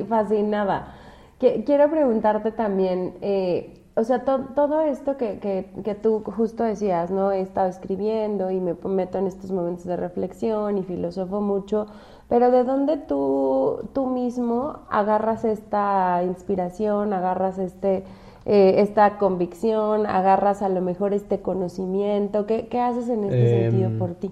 fascinada. 0.09 0.95
quiero 1.39 1.91
preguntarte 1.91 2.51
también, 2.51 3.15
eh, 3.21 3.79
o 3.95 4.05
sea, 4.05 4.25
todo 4.25 4.81
esto 4.83 5.19
que, 5.19 5.39
que, 5.39 5.71
que, 5.85 5.95
tú 5.95 6.23
justo 6.25 6.65
decías, 6.65 7.11
¿no? 7.11 7.31
He 7.31 7.43
estado 7.43 7.69
escribiendo 7.69 8.51
y 8.51 8.59
me 8.59 8.75
meto 8.85 9.19
en 9.19 9.27
estos 9.27 9.51
momentos 9.51 9.85
de 9.85 9.97
reflexión 9.97 10.79
y 10.79 10.83
filosofo 10.83 11.43
mucho, 11.43 11.87
pero 12.33 12.51
¿de 12.51 12.65
dónde 12.65 12.97
tú, 12.97 13.91
tú 13.93 14.07
mismo 14.07 14.79
agarras 14.89 15.45
esta 15.45 16.23
inspiración, 16.25 17.13
agarras 17.13 17.59
este, 17.59 18.05
eh, 18.47 18.77
esta 18.79 19.19
convicción, 19.19 20.07
agarras 20.07 20.63
a 20.63 20.71
lo 20.71 20.81
mejor 20.81 21.13
este 21.13 21.41
conocimiento? 21.41 22.47
¿Qué, 22.47 22.69
qué 22.71 22.81
haces 22.81 23.11
en 23.11 23.25
este 23.25 23.51
sentido 23.51 23.91
em, 23.91 23.99
por 23.99 24.15
ti? 24.15 24.31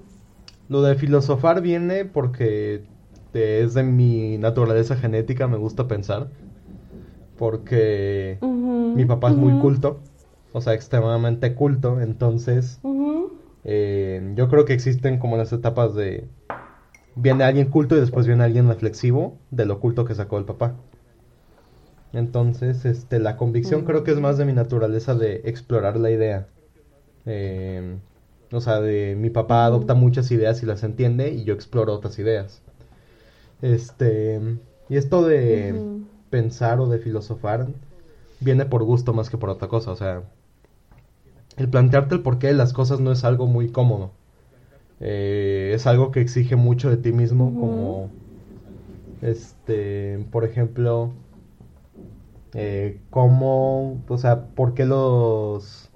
Lo 0.70 0.80
de 0.80 0.94
filosofar 0.94 1.61
viene 1.61 2.07
porque 2.07 2.84
es 3.34 3.74
de 3.74 3.82
mi 3.82 4.38
naturaleza 4.38 4.96
genética, 4.96 5.46
me 5.46 5.59
gusta 5.59 5.86
pensar 5.86 6.28
porque 7.36 8.38
mi 8.40 9.05
papá 9.05 9.28
es 9.28 9.36
muy 9.36 9.61
culto, 9.61 9.98
o 10.55 10.62
sea, 10.62 10.72
extremadamente 10.72 11.55
culto, 11.55 12.01
entonces 12.01 12.80
eh, 13.64 14.32
yo 14.36 14.48
creo 14.48 14.64
que 14.64 14.72
existen 14.72 15.18
como 15.18 15.36
las 15.36 15.53
etapas 15.53 15.94
de... 15.94 16.24
Viene 17.16 17.44
alguien 17.44 17.70
culto 17.70 17.96
y 17.96 18.00
después 18.00 18.26
viene 18.26 18.44
alguien 18.44 18.68
reflexivo 18.68 19.36
de 19.50 19.66
lo 19.66 19.80
culto 19.80 20.04
que 20.04 20.14
sacó 20.14 20.38
el 20.38 20.44
papá. 20.44 20.74
Entonces, 22.12 22.84
este, 22.84 23.18
la 23.18 23.36
convicción 23.36 23.84
creo 23.84 24.04
que 24.04 24.11
es 24.11 24.20
más 24.20 24.36
de 24.38 24.44
mi 24.44 24.52
naturaleza 24.52 25.14
de 25.14 25.42
explorar 25.44 25.96
la 25.96 26.11
idea. 26.11 26.48
Eh, 27.26 27.98
o 28.52 28.61
sea, 28.61 28.80
de 28.80 29.14
mi 29.16 29.30
papá 29.30 29.64
adopta 29.64 29.94
muchas 29.94 30.30
ideas 30.30 30.62
y 30.62 30.66
las 30.66 30.82
entiende 30.82 31.30
y 31.30 31.44
yo 31.44 31.54
exploro 31.54 31.94
otras 31.94 32.18
ideas. 32.18 32.62
Este, 33.62 34.40
y 34.88 34.96
esto 34.96 35.24
de 35.24 35.74
pensar 36.30 36.80
o 36.80 36.88
de 36.88 36.98
filosofar 36.98 37.68
viene 38.40 38.64
por 38.64 38.82
gusto 38.84 39.12
más 39.12 39.30
que 39.30 39.38
por 39.38 39.50
otra 39.50 39.68
cosa. 39.68 39.92
O 39.92 39.96
sea, 39.96 40.24
el 41.56 41.68
plantearte 41.68 42.14
el 42.14 42.22
porqué 42.22 42.48
de 42.48 42.54
las 42.54 42.72
cosas 42.72 43.00
no 43.00 43.12
es 43.12 43.24
algo 43.24 43.46
muy 43.46 43.70
cómodo. 43.70 44.11
Eh, 45.01 45.72
es 45.74 45.86
algo 45.86 46.11
que 46.11 46.20
exige 46.20 46.57
mucho 46.57 46.90
de 46.90 46.98
ti 46.98 47.12
mismo, 47.12 47.59
como, 47.59 48.11
este, 49.22 50.24
por 50.30 50.44
ejemplo, 50.44 51.12
eh, 52.55 53.01
cómo, 53.11 54.03
o 54.09 54.18
sea, 54.18 54.44
por 54.46 54.74
qué 54.74 54.84
los... 54.84 55.90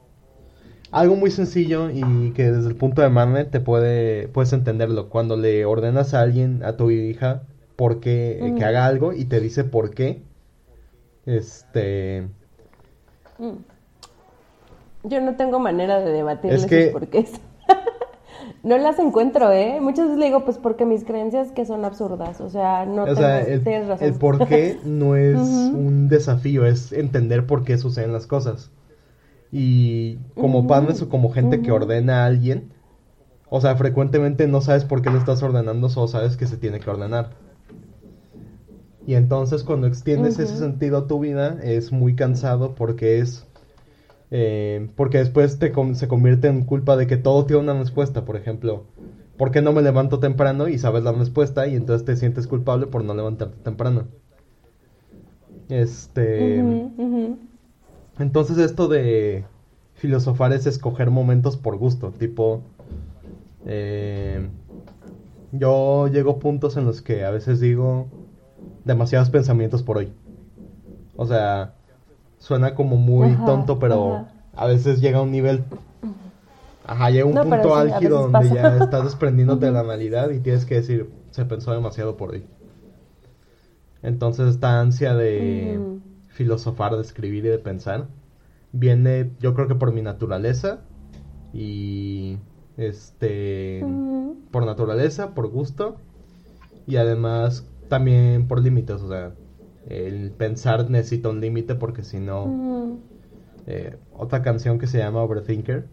Algo 0.91 1.17
muy 1.17 1.33
sencillo 1.33 1.91
y 1.91 2.31
que 2.31 2.53
desde 2.53 2.69
el 2.69 2.77
punto 2.77 3.03
de 3.03 3.09
Marne 3.09 3.45
te 3.45 3.59
puede, 3.59 4.29
puedes 4.29 4.53
entenderlo. 4.53 5.09
Cuando 5.09 5.37
le 5.37 5.65
ordenas 5.65 6.15
a 6.15 6.21
alguien, 6.21 6.63
a 6.63 6.77
tu 6.77 6.93
hija, 6.93 7.43
por 7.75 7.99
qué, 7.99 8.39
eh, 8.41 8.55
que 8.57 8.65
haga 8.65 8.87
algo 8.87 9.13
y 9.13 9.25
te 9.25 9.41
dice 9.41 9.65
por 9.65 9.91
qué. 9.91 10.23
Este. 11.27 12.29
Mm. 13.39 13.55
Yo 15.03 15.21
no 15.21 15.35
tengo 15.35 15.59
manera 15.59 15.99
de 15.99 16.13
debatirles 16.13 16.71
es 16.71 16.93
por 16.93 17.09
qué. 17.09 17.27
No 18.65 18.79
las 18.79 18.99
encuentro, 18.99 19.53
¿eh? 19.53 19.79
Muchas 19.81 20.07
veces 20.07 20.19
le 20.19 20.27
digo, 20.27 20.45
pues 20.45 20.57
porque 20.59 20.87
mis 20.87 21.05
creencias 21.05 21.53
que 21.53 21.67
son 21.67 21.85
absurdas. 21.85 22.41
O 22.41 22.49
sea, 22.49 22.87
no 22.87 23.05
o 23.05 23.15
sea, 23.15 23.43
el, 23.43 23.63
el 23.67 24.15
por 24.15 24.47
qué 24.49 24.79
no 24.85 25.17
es 25.17 25.39
un 25.39 26.09
desafío, 26.09 26.67
es 26.67 26.93
entender 26.93 27.47
por 27.47 27.65
qué 27.65 27.77
suceden 27.77 28.13
las 28.13 28.27
cosas. 28.27 28.71
Y 29.53 30.17
como 30.35 30.67
padres 30.67 31.01
o 31.03 31.09
como 31.09 31.31
gente 31.31 31.63
que 31.63 31.71
ordena 31.71 32.25
a 32.25 32.27
alguien, 32.27 32.73
o 33.51 33.61
sea, 33.61 33.77
frecuentemente 33.77 34.49
no 34.49 34.61
sabes 34.61 34.85
por 34.85 35.03
qué 35.03 35.11
lo 35.11 35.19
estás 35.19 35.43
ordenando, 35.43 35.89
solo 35.91 36.09
sabes 36.09 36.37
que 36.37 36.47
se 36.47 36.57
tiene 36.57 36.81
que 36.81 36.91
ordenar. 36.91 37.31
Y 39.07 39.15
entonces 39.15 39.63
cuando 39.63 39.87
extiendes 39.87 40.39
ese 40.39 40.57
sentido 40.57 40.99
a 40.99 41.07
tu 41.07 41.21
vida 41.21 41.59
es 41.63 41.93
muy 41.93 42.17
cansado 42.17 42.75
porque 42.75 43.19
es... 43.19 43.47
Eh, 44.31 44.89
porque 44.97 45.19
después 45.19 45.59
te 45.59 45.73
se 45.95 46.09
convierte 46.09 46.49
en 46.49 46.65
culpa 46.65 46.97
de 46.97 47.07
que 47.07 47.17
todo 47.17 47.45
tiene 47.45 47.63
una 47.63 47.79
respuesta, 47.79 48.25
por 48.25 48.37
ejemplo. 48.37 48.85
¿Por 49.37 49.51
qué 49.51 49.63
no 49.63 49.73
me 49.73 49.83
levanto 49.83 50.21
temprano 50.21 50.69
y 50.69 50.79
sabes 50.79 51.03
la 51.03 51.13
respuesta 51.13 51.67
y 51.67 51.75
entonces 51.75 52.05
te 52.05 52.17
sientes 52.17 52.47
culpable 52.47 52.87
por 52.87 53.05
no 53.05 53.15
levantarte 53.15 53.57
temprano? 53.63 54.07
Este... 55.69 56.61
Entonces 58.19 58.59
esto 58.59 58.87
de 58.87 59.45
filosofar 59.95 60.53
es 60.53 60.67
escoger 60.67 61.11
momentos 61.11 61.57
por 61.57 61.77
gusto, 61.77 62.11
tipo... 62.11 62.63
Eh, 63.67 64.47
yo 65.53 66.09
llego 66.09 66.33
a 66.33 66.39
puntos 66.39 66.77
en 66.77 66.85
los 66.85 67.01
que 67.01 67.25
a 67.25 67.31
veces 67.31 67.61
digo 67.61 68.09
demasiados 68.85 69.31
pensamientos 69.31 69.83
por 69.83 69.99
hoy. 69.99 70.13
O 71.17 71.27
sea, 71.27 71.75
suena 72.45 72.75
como 72.75 72.97
muy 72.97 73.35
tonto, 73.47 73.79
pero 73.79 74.27
a 74.55 74.67
veces 74.67 75.01
llega 75.01 75.19
a 75.19 75.23
un 75.23 75.33
nivel... 75.33 75.65
Ajá, 76.87 77.09
llega 77.09 77.25
un 77.25 77.33
punto 77.33 77.75
álgido 77.75 78.29
donde 78.29 78.55
ya 78.55 78.77
estás 78.77 79.05
desprendiéndote 79.05 79.65
de 79.65 79.73
la 79.73 79.83
realidad 79.83 80.29
y 80.29 80.41
tienes 80.41 80.67
que 80.67 80.75
decir, 80.75 81.11
se 81.31 81.47
pensó 81.47 81.73
demasiado 81.73 82.19
por 82.19 82.33
hoy. 82.33 82.45
Entonces 84.03 84.49
esta 84.49 84.79
ansia 84.79 85.15
de 85.15 85.81
filosofar, 86.29 86.95
de 86.95 87.01
escribir 87.01 87.47
y 87.47 87.49
de 87.49 87.59
pensar 87.59 88.09
viene 88.73 89.31
yo 89.41 89.55
creo 89.55 89.67
que 89.67 89.77
por 89.77 89.93
mi 89.93 90.03
naturaleza 90.03 90.81
y 91.55 92.37
este 92.77 93.83
por 94.51 94.67
naturaleza, 94.67 95.33
por 95.33 95.49
gusto 95.49 95.97
y 96.87 96.97
además 96.97 97.67
también 97.89 98.49
por 98.49 98.61
límites, 98.61 99.01
o 99.01 99.09
sea, 99.09 99.33
el 99.89 100.31
pensar 100.31 100.89
necesita 100.91 101.29
un 101.29 101.41
límite 101.41 101.75
porque 101.75 102.03
si 102.03 102.19
no 102.19 102.99
eh, 103.67 103.97
otra 104.13 104.43
canción 104.43 104.79
que 104.79 104.87
se 104.87 104.99
llama 104.99 105.23
Overthinker 105.23 105.87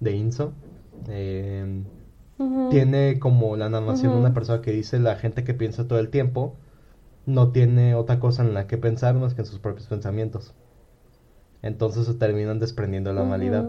de 0.00 0.16
Inso 0.16 0.52
em, 1.08 1.84
tiene 2.70 3.18
como 3.18 3.56
la 3.56 3.68
narración 3.68 4.12
de 4.12 4.18
una 4.18 4.34
persona 4.34 4.60
que 4.60 4.72
dice 4.72 4.98
la 4.98 5.16
gente 5.16 5.44
que 5.44 5.54
piensa 5.54 5.86
todo 5.86 5.98
el 5.98 6.10
tiempo 6.10 6.56
no 7.26 7.52
tiene 7.52 7.94
otra 7.94 8.20
cosa 8.20 8.42
en 8.42 8.54
la 8.54 8.66
que 8.66 8.76
pensar 8.76 9.14
más 9.14 9.34
que 9.34 9.42
en 9.42 9.46
sus 9.46 9.58
propios 9.58 9.86
pensamientos. 9.86 10.52
Entonces 11.62 12.06
se 12.06 12.14
terminan 12.14 12.58
desprendiendo 12.58 13.10
de 13.10 13.16
la 13.16 13.24
malidad. 13.24 13.66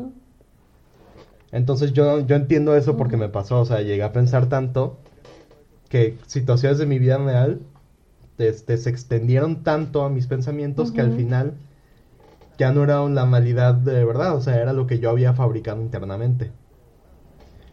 Entonces 1.52 1.94
yo, 1.94 2.20
yo 2.20 2.36
entiendo 2.36 2.76
eso 2.76 2.98
porque 2.98 3.16
me 3.16 3.30
pasó, 3.30 3.62
o 3.62 3.66
sea, 3.66 3.82
llegué 3.82 4.04
a 4.04 4.12
pensar 4.12 4.50
tanto 4.50 4.98
que 5.88 6.18
situaciones 6.26 6.78
de 6.80 6.86
mi 6.86 7.00
vida 7.00 7.18
real 7.18 7.62
este, 8.38 8.78
se 8.78 8.90
extendieron 8.90 9.64
tanto 9.64 10.04
a 10.04 10.10
mis 10.10 10.28
pensamientos 10.28 10.92
que 10.92 11.02
al 11.02 11.14
final 11.14 11.54
ya 12.58 12.72
no 12.72 12.84
era 12.84 13.08
la 13.10 13.26
malidad 13.26 13.76
de 13.76 14.06
verdad, 14.06 14.36
o 14.36 14.42
sea, 14.42 14.62
era 14.62 14.74
lo 14.74 14.88
que 14.88 15.00
yo 15.00 15.10
había 15.10 15.34
fabricado 15.34 15.82
internamente. 15.82 16.52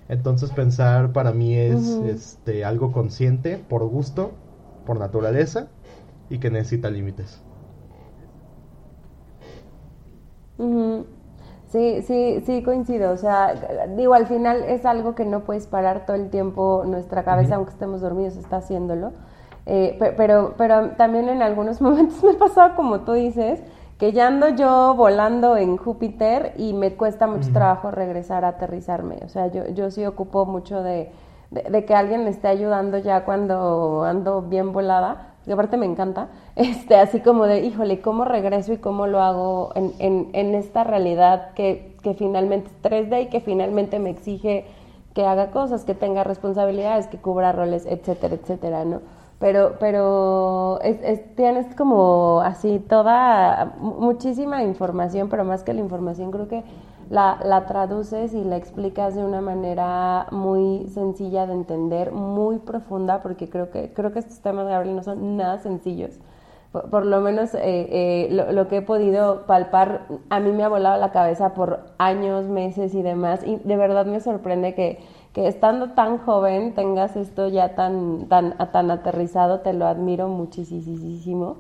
Entonces 0.08 0.50
pensar 0.50 1.12
para 1.12 1.32
mí 1.32 1.56
es 1.56 2.00
este, 2.04 2.64
algo 2.64 2.92
consciente, 2.92 3.58
por 3.68 3.84
gusto, 3.86 4.32
por 4.84 4.98
naturaleza 4.98 5.68
y 6.28 6.38
que 6.38 6.50
necesita 6.50 6.90
límites. 6.90 7.40
Sí, 11.72 12.02
sí, 12.02 12.42
sí, 12.44 12.62
coincido. 12.62 13.12
O 13.12 13.16
sea, 13.16 13.86
digo, 13.96 14.12
al 14.12 14.26
final 14.26 14.62
es 14.64 14.84
algo 14.84 15.14
que 15.14 15.24
no 15.24 15.44
puedes 15.44 15.66
parar 15.66 16.04
todo 16.04 16.16
el 16.16 16.28
tiempo. 16.28 16.84
Nuestra 16.86 17.24
cabeza, 17.24 17.54
aunque 17.54 17.72
estemos 17.72 18.02
dormidos, 18.02 18.36
está 18.36 18.56
haciéndolo. 18.58 19.12
Eh, 19.66 19.96
pero, 20.16 20.54
pero 20.56 20.90
también 20.90 21.28
en 21.28 21.42
algunos 21.42 21.80
momentos 21.80 22.22
me 22.22 22.34
pasado 22.34 22.74
como 22.74 23.00
tú 23.00 23.12
dices, 23.12 23.62
que 23.98 24.12
ya 24.12 24.26
ando 24.26 24.48
yo 24.48 24.94
volando 24.96 25.56
en 25.56 25.76
Júpiter 25.76 26.54
y 26.56 26.72
me 26.72 26.94
cuesta 26.94 27.26
mucho 27.26 27.52
trabajo 27.52 27.90
regresar 27.90 28.44
a 28.44 28.48
aterrizarme. 28.48 29.18
O 29.24 29.28
sea, 29.28 29.46
yo, 29.46 29.68
yo 29.68 29.90
sí 29.90 30.04
ocupo 30.04 30.44
mucho 30.44 30.82
de, 30.82 31.12
de, 31.50 31.84
que 31.84 31.94
alguien 31.94 32.24
me 32.24 32.30
esté 32.30 32.48
ayudando 32.48 32.98
ya 32.98 33.24
cuando 33.24 34.02
ando 34.04 34.42
bien 34.42 34.72
volada 34.72 35.28
que 35.44 35.52
aparte 35.52 35.76
me 35.76 35.86
encanta, 35.86 36.28
este, 36.56 36.96
así 36.96 37.20
como 37.20 37.46
de, 37.46 37.60
híjole, 37.60 38.00
¿cómo 38.00 38.24
regreso 38.24 38.72
y 38.72 38.78
cómo 38.78 39.06
lo 39.06 39.20
hago 39.20 39.72
en, 39.74 39.92
en, 39.98 40.30
en 40.32 40.54
esta 40.54 40.84
realidad 40.84 41.52
que, 41.54 41.96
que, 42.02 42.14
finalmente 42.14 42.70
es 42.70 42.82
3D 42.82 43.24
y 43.24 43.26
que 43.26 43.40
finalmente 43.40 43.98
me 43.98 44.10
exige 44.10 44.66
que 45.14 45.26
haga 45.26 45.50
cosas, 45.50 45.84
que 45.84 45.94
tenga 45.94 46.24
responsabilidades, 46.24 47.06
que 47.06 47.18
cubra 47.18 47.52
roles, 47.52 47.86
etcétera, 47.86 48.34
etcétera, 48.34 48.84
¿no? 48.84 49.00
Pero, 49.43 49.74
pero 49.80 50.80
es, 50.82 51.34
tienes 51.34 51.74
como 51.74 52.43
así 52.45 52.78
toda, 52.78 53.74
muchísima 53.80 54.62
información, 54.62 55.28
pero 55.28 55.43
más 55.43 55.64
que 55.64 55.72
la 55.72 55.80
información 55.80 56.30
creo 56.30 56.47
que 56.47 56.62
la, 57.11 57.40
la, 57.45 57.66
traduces 57.66 58.34
y 58.34 58.45
la 58.45 58.57
explicas 58.57 59.16
de 59.16 59.24
una 59.24 59.40
manera 59.40 60.28
muy 60.30 60.86
sencilla 60.95 61.49
de 61.49 61.55
entender, 61.55 62.12
muy 62.12 62.61
profunda, 62.61 63.20
porque 63.20 63.51
creo 63.51 63.72
que, 63.72 63.93
creo 63.93 64.12
que 64.12 64.20
estos 64.20 64.38
temas, 64.43 64.68
Gabriel, 64.68 64.95
no 64.95 65.03
son 65.03 65.36
nada 65.36 65.59
sencillos. 65.59 66.20
Por, 66.70 67.05
lo 67.05 67.20
menos 67.20 67.53
eh, 67.55 67.61
eh, 67.64 68.28
lo, 68.30 68.68
que 68.68 68.76
he 68.76 68.82
podido 68.82 69.45
palpar, 69.47 70.07
a 70.30 70.38
mí 70.38 70.53
me 70.53 70.62
ha 70.62 70.68
volado 70.68 71.01
la 71.01 71.11
cabeza 71.11 71.53
por 71.53 71.80
años, 71.99 72.47
meses 72.47 72.95
y 72.95 73.03
demás, 73.03 73.43
y 73.45 73.57
de 73.57 73.76
verdad 73.76 74.07
me 74.07 74.20
sorprende 74.20 74.76
que, 74.76 75.01
que 75.32 75.48
estando 75.48 75.90
tan 75.90 76.18
joven 76.18 76.74
tengas 76.74 77.16
esto 77.16 77.48
ya 77.48 77.74
tan, 77.74 78.26
tan, 78.28 78.56
tan 78.70 78.90
aterrizado, 78.90 79.60
te 79.60 79.72
lo 79.72 79.86
admiro 79.86 80.28
muchísimo. 80.28 81.56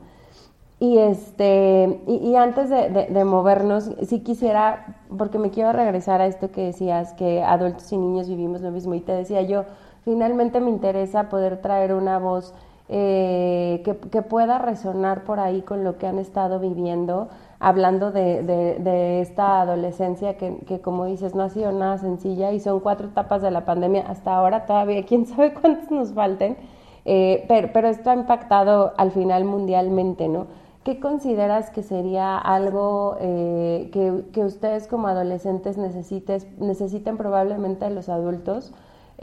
Y, 0.78 0.98
este, 0.98 2.00
y, 2.08 2.34
antes 2.34 2.68
de, 2.68 3.24
movernos, 3.24 3.92
sí 4.02 4.18
quisiera, 4.18 4.96
porque 5.16 5.38
me 5.38 5.50
quiero 5.50 5.72
regresar 5.72 6.20
a 6.20 6.26
esto 6.26 6.50
que 6.50 6.64
decías, 6.64 7.12
que 7.12 7.40
adultos 7.40 7.92
y 7.92 7.96
niños 7.96 8.28
vivimos 8.28 8.62
lo 8.62 8.72
mismo, 8.72 8.92
y 8.94 9.00
te 9.00 9.12
decía 9.12 9.42
yo, 9.42 9.64
finalmente 10.04 10.60
me 10.60 10.70
interesa 10.70 11.28
poder 11.28 11.62
traer 11.62 11.94
una 11.94 12.18
voz 12.18 12.52
eh, 12.94 13.80
que, 13.84 14.22
pueda 14.22 14.58
resonar 14.58 15.24
por 15.24 15.40
ahí 15.40 15.62
con 15.62 15.82
lo 15.82 15.96
que 15.96 16.06
han 16.06 16.18
estado 16.18 16.60
viviendo, 16.60 17.28
hablando 17.58 18.12
de, 18.12 19.20
esta 19.22 19.62
adolescencia 19.62 20.36
que, 20.36 20.58
que, 20.66 20.82
como 20.82 21.06
dices, 21.06 21.34
no 21.34 21.42
ha 21.42 21.48
sido 21.48 21.72
nada 21.72 21.96
sencilla 21.96 22.52
y 22.52 22.60
son 22.60 22.80
cuatro 22.80 23.08
etapas 23.08 23.40
de 23.40 23.50
la 23.50 23.64
pandemia 23.64 24.04
hasta 24.06 24.36
ahora, 24.36 24.66
todavía 24.66 25.06
quién 25.06 25.24
sabe 25.24 25.54
cuántos 25.54 25.90
nos 25.90 26.12
falten, 26.12 26.58
eh, 27.06 27.46
pero, 27.48 27.70
pero 27.72 27.88
esto 27.88 28.10
ha 28.10 28.14
impactado 28.14 28.92
al 28.98 29.10
final 29.10 29.46
mundialmente, 29.46 30.28
¿no? 30.28 30.48
¿Qué 30.84 31.00
consideras 31.00 31.70
que 31.70 31.82
sería 31.82 32.36
algo 32.36 33.16
eh, 33.20 33.88
que, 33.90 34.44
ustedes 34.44 34.86
como 34.86 35.08
adolescentes 35.08 35.78
necesites, 35.78 36.46
necesiten 36.58 37.16
probablemente 37.16 37.88
los 37.88 38.10
adultos 38.10 38.74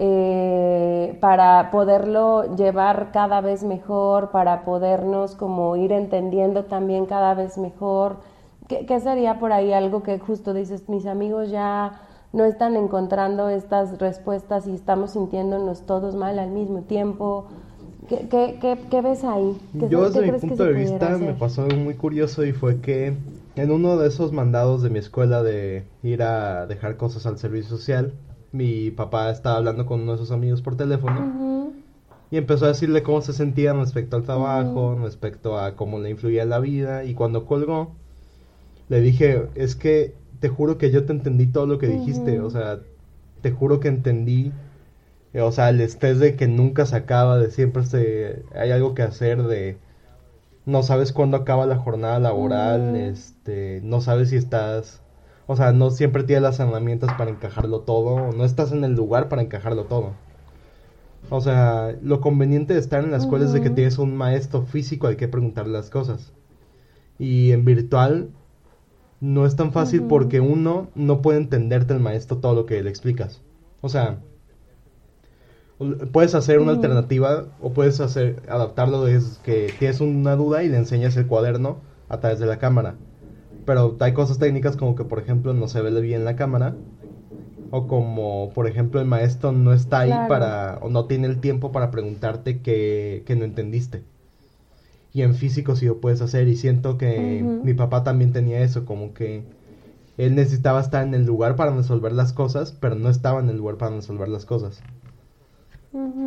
eh, 0.02 1.18
para 1.20 1.72
poderlo 1.72 2.56
llevar 2.56 3.12
cada 3.12 3.42
vez 3.42 3.64
mejor, 3.64 4.32
para 4.32 4.64
podernos 4.64 5.36
como 5.36 5.76
ir 5.76 5.92
entendiendo 5.92 6.64
también 6.64 7.06
cada 7.06 7.34
vez 7.34 7.58
mejor? 7.58 8.18
¿Qué, 8.70 8.86
qué 8.86 9.02
sería 9.02 9.40
por 9.40 9.52
ahí 9.52 9.74
algo 9.74 10.02
que 10.02 10.18
justo 10.18 10.54
dices, 10.54 10.88
mis 10.88 11.06
amigos 11.06 11.50
ya 11.52 12.00
no 12.32 12.46
están 12.46 12.78
encontrando 12.78 13.50
estas 13.50 14.00
respuestas 14.00 14.68
y 14.68 14.74
estamos 14.74 15.12
sintiéndonos 15.12 15.82
todos 15.86 16.16
mal 16.16 16.40
al 16.40 16.52
mismo 16.52 16.84
tiempo? 16.84 17.48
¿Qué, 18.08 19.02
ves 19.04 19.24
ahí? 19.26 19.58
Yo 19.90 20.10
desde 20.10 20.32
mi 20.32 20.40
punto 20.40 20.64
de 20.64 20.74
vista 20.74 21.18
me 21.18 21.34
pasó 21.34 21.64
algo 21.64 21.78
muy 21.78 21.96
curioso 21.96 22.46
y 22.46 22.54
fue 22.54 22.80
que 22.80 23.18
en 23.56 23.72
uno 23.72 23.98
de 23.98 24.08
esos 24.08 24.32
mandados 24.32 24.82
de 24.82 24.90
mi 24.90 25.00
escuela 25.00 25.44
de 25.44 25.84
ir 26.02 26.24
a 26.24 26.66
dejar 26.66 26.98
cosas 26.98 27.26
al 27.26 27.38
servicio 27.38 27.70
social, 27.70 28.14
mi 28.52 28.92
papá 28.92 29.30
estaba 29.30 29.58
hablando 29.58 29.86
con 29.86 30.02
uno 30.02 30.14
de 30.14 30.18
sus 30.18 30.32
amigos 30.32 30.62
por 30.62 30.76
teléfono 30.76 31.74
y 32.32 32.38
empezó 32.38 32.66
a 32.66 32.70
decirle 32.70 33.04
cómo 33.04 33.22
se 33.22 33.34
sentía 33.34 33.74
respecto 33.74 34.16
al 34.16 34.24
trabajo, 34.24 34.98
respecto 35.02 35.58
a 35.58 35.76
cómo 35.76 36.00
le 36.00 36.10
influía 36.10 36.46
la 36.46 36.60
vida 36.60 37.04
y 37.04 37.14
cuando 37.14 37.46
colgó 37.46 37.96
le 38.88 39.02
dije, 39.02 39.48
es 39.56 39.76
que 39.76 40.16
te 40.40 40.50
juro 40.50 40.78
que 40.78 40.92
yo 40.92 41.06
te 41.06 41.14
entendí 41.14 41.48
todo 41.48 41.68
lo 41.68 41.78
que 41.78 41.88
dijiste, 41.88 42.40
o 42.40 42.50
sea, 42.50 42.80
te 43.42 43.52
juro 43.52 43.80
que 43.80 43.88
entendí 43.88 44.52
eh, 45.34 45.42
o 45.42 45.52
sea, 45.52 45.70
el 45.70 45.82
estrés 45.82 46.20
de 46.20 46.36
que 46.36 46.48
nunca 46.48 46.86
se 46.86 46.96
acaba, 46.96 47.38
de 47.38 47.52
siempre 47.52 47.84
se, 47.86 48.44
hay 48.56 48.72
algo 48.72 48.96
que 48.96 49.04
hacer, 49.04 49.44
de 49.44 49.78
no 50.66 50.84
sabes 50.84 51.14
cuándo 51.14 51.38
acaba 51.38 51.66
la 51.66 51.78
jornada 51.78 52.20
laboral, 52.20 52.96
este, 52.96 53.82
no 53.84 54.02
sabes 54.02 54.30
si 54.30 54.38
estás, 54.38 55.02
o 55.52 55.56
sea, 55.56 55.72
no 55.72 55.90
siempre 55.90 56.22
tienes 56.22 56.44
las 56.44 56.60
herramientas 56.60 57.12
para 57.18 57.32
encajarlo 57.32 57.80
todo, 57.80 58.32
no 58.34 58.46
estás 58.46 58.72
en 58.72 58.84
el 58.84 58.94
lugar 58.94 59.30
para 59.30 59.42
encajarlo 59.42 59.86
todo. 59.86 60.12
O 61.32 61.42
sea, 61.42 61.96
lo 62.04 62.22
conveniente 62.22 62.76
de 62.76 62.80
estar 62.80 63.04
en 63.04 63.10
la 63.10 63.18
escuela 63.18 63.46
es 63.46 63.52
de 63.52 63.60
que 63.60 63.72
tienes 63.72 63.98
un 63.98 64.16
maestro 64.16 64.62
físico 64.62 65.08
al 65.08 65.18
que 65.18 65.28
preguntarle 65.28 65.74
las 65.74 65.90
cosas. 65.90 66.34
Y 67.18 67.52
en 67.52 67.66
virtual 67.66 68.30
no 69.22 69.48
es 69.48 69.56
tan 69.56 69.72
fácil 69.72 70.04
porque 70.04 70.40
uno 70.40 70.90
no 70.94 71.24
puede 71.24 71.40
entenderte 71.40 71.96
el 71.96 72.00
maestro 72.00 72.38
todo 72.38 72.54
lo 72.54 72.68
que 72.68 72.84
le 72.84 72.92
explicas. 72.92 73.42
O 73.82 73.90
sea, 73.90 74.20
Puedes 76.12 76.36
hacer 76.36 76.60
una 76.60 76.74
alternativa 76.74 77.46
o 77.60 77.72
puedes 77.74 78.02
hacer 78.02 78.44
adaptarlo 78.50 79.08
es 79.08 79.40
que 79.44 79.74
tienes 79.80 80.00
una 80.00 80.36
duda 80.36 80.62
y 80.62 80.70
le 80.70 80.78
enseñas 80.78 81.18
el 81.18 81.26
cuaderno 81.26 81.80
a 82.08 82.20
través 82.20 82.38
de 82.38 82.46
la 82.46 82.60
cámara. 82.60 82.98
Pero 83.70 83.96
hay 84.00 84.14
cosas 84.14 84.40
técnicas 84.40 84.76
como 84.78 84.96
que 84.96 85.06
por 85.06 85.20
ejemplo 85.20 85.54
no 85.54 85.68
se 85.68 85.82
ve 85.82 86.02
bien 86.02 86.26
la 86.26 86.36
cámara 86.36 86.80
o 87.72 87.88
como 87.88 88.54
por 88.54 88.68
ejemplo 88.68 89.02
el 89.02 89.08
maestro 89.08 89.52
no 89.54 89.74
está 89.74 90.02
ahí 90.02 90.20
para 90.22 90.80
o 90.82 90.90
no 90.90 91.08
tiene 91.08 91.28
el 91.28 91.40
tiempo 91.42 91.72
para 91.72 91.92
preguntarte 91.92 92.62
que, 92.62 93.24
que 93.28 93.36
no 93.36 93.46
entendiste. 93.46 94.04
y 95.14 95.22
en 95.22 95.36
físico 95.36 95.76
sí 95.76 95.86
lo 95.86 96.02
puedes 96.02 96.22
hacer 96.22 96.48
y 96.48 96.56
siento 96.56 96.98
que 96.98 97.52
mi 97.62 97.74
papá 97.76 98.04
también 98.04 98.32
tenía 98.34 98.62
eso, 98.62 98.86
como 98.86 99.14
que 99.14 99.46
él 100.18 100.36
necesitaba 100.36 100.82
estar 100.82 101.04
en 101.08 101.14
el 101.16 101.26
lugar 101.26 101.56
para 101.58 101.76
resolver 101.76 102.14
las 102.14 102.34
cosas, 102.34 102.74
pero 102.74 102.96
no 102.96 103.10
estaba 103.10 103.40
en 103.42 103.50
el 103.50 103.58
lugar 103.58 103.78
para 103.78 103.96
resolver 103.98 104.30
las 104.30 104.46
cosas. 104.46 104.84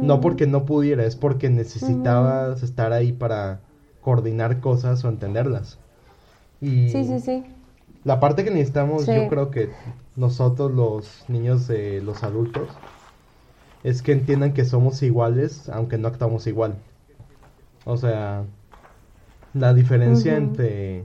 No 0.01 0.21
porque 0.21 0.47
no 0.47 0.67
pudiera, 0.67 1.07
es 1.07 1.17
porque 1.17 1.49
necesitabas 1.49 2.63
estar 2.63 2.93
ahí 2.93 3.13
para 3.15 3.65
coordinar 4.01 4.61
cosas 4.61 5.03
o 5.05 5.09
entenderlas. 5.09 5.82
Y 6.63 6.89
sí, 6.89 7.05
sí, 7.05 7.19
sí. 7.19 7.45
La 8.05 8.21
parte 8.21 8.45
que 8.45 8.51
necesitamos, 8.51 9.07
yo 9.07 9.29
creo 9.29 9.51
que 9.51 9.71
nosotros 10.17 10.73
los 10.73 11.25
niños, 11.29 11.67
de 11.69 12.01
los 12.01 12.23
adultos, 12.23 12.69
es 13.83 14.01
que 14.03 14.13
entiendan 14.13 14.55
que 14.55 14.65
somos 14.65 15.03
iguales, 15.03 15.69
aunque 15.69 15.99
no 15.99 16.09
actuamos 16.09 16.47
igual. 16.47 16.77
O 17.85 17.97
sea, 17.97 18.45
la 19.55 19.75
diferencia 19.75 20.37
entre 20.37 21.05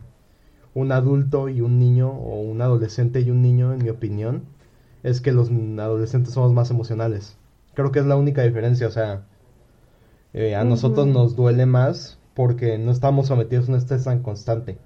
un 0.76 0.91
adulto 0.91 1.49
y 1.49 1.62
un 1.62 1.80
niño 1.80 2.10
o 2.10 2.39
un 2.39 2.62
adolescente 2.62 3.22
y 3.22 3.32
un 3.32 3.41
niño, 3.41 3.74
en 3.74 3.84
mi 3.84 3.89
opinión, 3.89 4.43
es 5.01 5.22
que 5.22 5.32
los 5.32 5.49
adolescentes 5.49 6.34
somos 6.34 6.53
más 6.53 6.70
emocionales. 6.70 7.36
Creo 7.74 7.91
que 7.91 7.99
es 7.99 8.05
la 8.05 8.16
única 8.16 8.43
diferencia, 8.43 8.88
o 8.88 8.91
sea, 8.91 9.24
eh, 10.34 10.55
a 10.55 10.64
nosotros 10.64 11.08
nos 11.08 11.36
duele 11.36 11.66
más 11.66 12.20
porque 12.36 12.78
no 12.78 12.91
estamos 12.91 13.28
sometidos 13.28 13.68
a 13.68 13.72
un 13.72 13.78
estrés 13.78 14.03
tan 14.03 14.22
constante. 14.22 14.78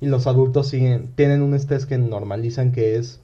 Y 0.00 0.06
los 0.06 0.26
adultos 0.26 0.68
siguen, 0.68 1.12
tienen 1.14 1.42
un 1.42 1.54
estrés 1.54 1.86
que 1.86 1.98
normalizan 1.98 2.72
que 2.72 2.96
es, 2.96 3.20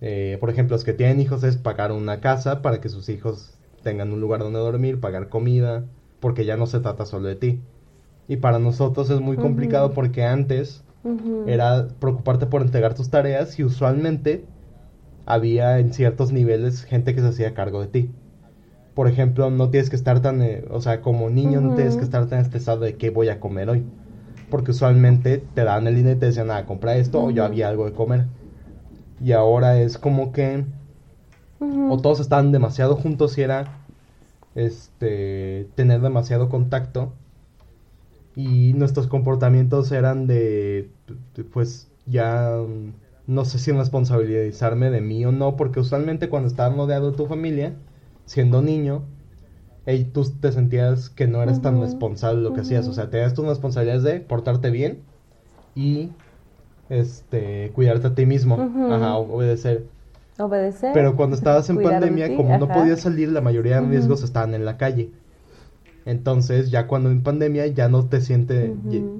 eh, 0.00 0.36
por 0.40 0.50
ejemplo, 0.50 0.74
los 0.74 0.84
que 0.84 0.92
tienen 0.92 1.20
hijos 1.20 1.44
es 1.44 1.56
pagar 1.56 1.92
una 1.92 2.20
casa 2.20 2.62
para 2.62 2.80
que 2.80 2.88
sus 2.88 3.08
hijos 3.08 3.54
tengan 3.82 4.12
un 4.12 4.20
lugar 4.20 4.40
donde 4.40 4.58
dormir, 4.58 5.00
pagar 5.00 5.28
comida, 5.28 5.84
porque 6.20 6.44
ya 6.44 6.56
no 6.56 6.66
se 6.66 6.80
trata 6.80 7.06
solo 7.06 7.28
de 7.28 7.36
ti. 7.36 7.60
Y 8.28 8.36
para 8.36 8.58
nosotros 8.58 9.10
es 9.10 9.20
muy 9.20 9.36
complicado 9.36 9.92
porque 9.92 10.24
antes 10.24 10.82
era 11.46 11.88
preocuparte 12.00 12.46
por 12.46 12.62
entregar 12.62 12.94
tus 12.94 13.10
tareas 13.10 13.58
y 13.58 13.64
usualmente 13.64 14.44
había 15.26 15.78
en 15.78 15.92
ciertos 15.92 16.32
niveles 16.32 16.82
gente 16.84 17.14
que 17.14 17.20
se 17.20 17.28
hacía 17.28 17.54
cargo 17.54 17.80
de 17.80 17.88
ti. 17.88 18.10
Por 18.94 19.08
ejemplo, 19.08 19.50
no 19.50 19.70
tienes 19.70 19.90
que 19.90 19.96
estar 19.96 20.20
tan, 20.22 20.40
eh, 20.42 20.64
o 20.70 20.80
sea, 20.80 21.02
como 21.02 21.28
niño 21.30 21.60
no 21.60 21.74
tienes 21.74 21.96
que 21.96 22.04
estar 22.04 22.26
tan 22.28 22.40
estresado 22.40 22.80
de 22.80 22.96
qué 22.96 23.10
voy 23.10 23.28
a 23.28 23.40
comer 23.40 23.68
hoy. 23.68 23.84
Porque 24.50 24.70
usualmente 24.72 25.38
te 25.38 25.64
daban 25.64 25.86
el 25.86 25.96
dinero 25.96 26.16
y 26.16 26.20
te 26.20 26.26
decían, 26.26 26.50
ah, 26.50 26.66
compra 26.66 26.96
esto 26.96 27.22
o 27.22 27.30
yo 27.30 27.44
había 27.44 27.68
algo 27.68 27.86
de 27.86 27.92
comer. 27.92 28.26
Y 29.20 29.32
ahora 29.32 29.80
es 29.80 29.98
como 29.98 30.32
que 30.32 30.64
o 31.60 31.98
todos 32.00 32.20
estaban 32.20 32.52
demasiado 32.52 32.96
juntos 32.96 33.36
y 33.38 33.42
era 33.42 33.66
este 34.54 35.68
tener 35.74 36.00
demasiado 36.00 36.48
contacto. 36.48 37.12
Y 38.36 38.72
nuestros 38.74 39.06
comportamientos 39.06 39.92
eran 39.92 40.26
de, 40.26 40.90
pues 41.52 41.88
ya 42.06 42.58
no 43.26 43.44
sé 43.44 43.58
si 43.58 43.70
responsabilizarme 43.72 44.90
de 44.90 45.00
mí 45.00 45.24
o 45.24 45.32
no, 45.32 45.56
porque 45.56 45.80
usualmente 45.80 46.28
cuando 46.28 46.48
estabas 46.48 46.76
rodeado 46.76 47.12
de 47.12 47.16
tu 47.16 47.26
familia, 47.26 47.74
siendo 48.26 48.60
niño, 48.60 49.02
hey, 49.86 50.10
tú 50.12 50.24
te 50.40 50.52
sentías 50.52 51.10
que 51.10 51.26
no 51.26 51.42
eras 51.42 51.60
tan 51.60 51.80
responsable 51.80 52.38
de 52.38 52.48
lo 52.48 52.54
que 52.54 52.62
hacías, 52.62 52.88
o 52.88 52.92
sea, 52.92 53.10
te 53.10 53.18
das 53.18 53.34
tus 53.34 53.46
responsabilidades 53.46 54.02
de 54.02 54.20
portarte 54.20 54.70
bien 54.70 55.00
y 55.74 56.10
este 56.88 57.70
cuidarte 57.74 58.08
a 58.08 58.14
ti 58.14 58.26
mismo, 58.26 58.56
ajá, 58.90 59.16
obedecer. 59.16 59.84
Obedecer. 60.38 60.92
Pero 60.94 61.16
cuando 61.16 61.36
estabas 61.36 61.68
en 61.70 61.82
pandemia, 61.82 62.34
como 62.36 62.58
no 62.58 62.68
podías 62.68 63.00
salir, 63.00 63.30
la 63.30 63.40
mayoría 63.40 63.80
de 63.80 63.86
riesgos 63.88 64.22
estaban 64.22 64.54
en 64.54 64.64
la 64.64 64.76
calle. 64.76 65.10
Entonces, 66.06 66.70
ya 66.70 66.86
cuando 66.86 67.10
en 67.10 67.22
pandemia 67.22 67.66
ya 67.68 67.88
no 67.88 68.06
te 68.06 68.20
siente, 68.20 68.74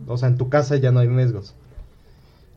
o 0.07 0.17
sea, 0.17 0.29
en 0.29 0.37
tu 0.37 0.49
casa 0.49 0.77
ya 0.77 0.91
no 0.91 1.01
hay 1.01 1.09
riesgos. 1.09 1.55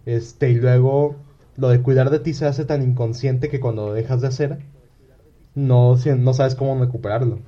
Este, 0.05 0.51
y 0.51 0.55
luego 0.55 1.15
lo 1.57 1.69
de 1.69 1.81
cuidar 1.81 2.09
de 2.09 2.19
ti 2.19 2.33
se 2.33 2.45
hace 2.45 2.65
tan 2.65 2.81
inconsciente 2.81 3.49
que 3.49 3.59
cuando 3.59 3.87
lo 3.87 3.93
dejas 3.93 4.21
de 4.21 4.27
hacer, 4.27 4.59
no, 5.55 5.95
no 5.95 6.33
sabes 6.33 6.55
cómo 6.55 6.79
recuperarlo. 6.79 7.39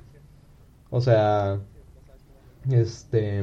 O 0.90 1.00
sea, 1.00 1.60
este, 2.70 3.42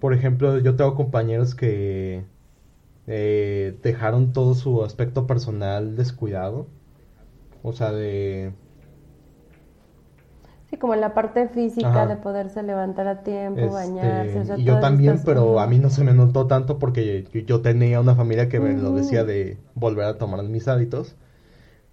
por 0.00 0.14
ejemplo, 0.14 0.58
yo 0.58 0.76
tengo 0.76 0.94
compañeros 0.94 1.54
que 1.54 2.24
eh, 3.06 3.78
dejaron 3.82 4.32
todo 4.32 4.54
su 4.54 4.82
aspecto 4.84 5.26
personal 5.26 5.96
descuidado. 5.96 6.66
O 7.62 7.72
sea, 7.72 7.92
de 7.92 8.52
como 10.78 10.94
la 10.94 11.14
parte 11.14 11.48
física 11.48 12.06
de 12.06 12.16
poderse 12.16 12.62
levantar 12.62 13.06
a 13.06 13.22
tiempo, 13.22 13.60
este, 13.60 13.72
bañarse. 13.72 14.54
y 14.58 14.64
yo 14.64 14.80
también, 14.80 15.20
pero 15.24 15.60
a 15.60 15.66
mí 15.66 15.78
no 15.78 15.90
se 15.90 16.04
me 16.04 16.12
notó 16.12 16.46
tanto 16.46 16.78
porque 16.78 17.26
yo, 17.46 17.60
tenía 17.60 18.00
una 18.00 18.14
familia 18.14 18.48
que 18.48 18.60
me 18.60 18.74
lo 18.74 18.92
decía 18.92 19.24
de 19.24 19.58
volver 19.74 20.06
a 20.06 20.18
tomar 20.18 20.42
mis 20.44 20.68
hábitos. 20.68 21.16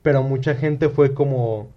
Pero 0.02 0.24
mucha 0.24 0.56
gente 0.56 0.90
fue 0.90 1.14
como, 1.14 1.68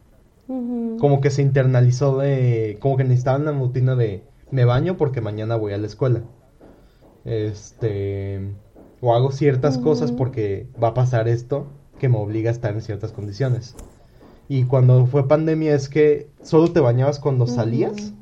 como 0.47 1.21
que 1.21 1.31
se 1.31 1.43
internalizó 1.43 2.19
de, 2.19 2.79
como 2.81 2.97
que 2.97 3.05
necesitaban 3.05 3.45
la 3.45 3.53
rutina 3.53 3.97
de 3.97 4.23
me 4.51 4.65
baño 4.65 4.97
porque 4.97 5.21
mañana 5.21 5.57
voy 5.57 5.73
a 5.73 5.79
la 5.79 5.87
escuela. 5.87 6.23
Este, 7.25 8.55
o 9.01 9.15
hago 9.15 9.33
ciertas 9.33 9.79
cosas 9.79 10.13
porque 10.13 10.69
va 10.83 10.89
a 10.89 10.95
pasar 10.95 11.29
esto 11.29 11.67
que 11.99 12.09
me 12.09 12.19
obliga 12.19 12.51
a 12.51 12.53
estar 12.53 12.73
en 12.73 12.83
ciertas 12.83 13.13
condiciones. 13.13 13.75
Y 14.49 14.65
cuando 14.65 15.07
fue 15.07 15.27
pandemia 15.27 15.75
es 15.75 15.89
que 15.89 16.29
solo 16.43 16.71
te 16.73 16.81
bañabas 16.81 17.19
cuando 17.19 17.47
salías. 17.47 18.13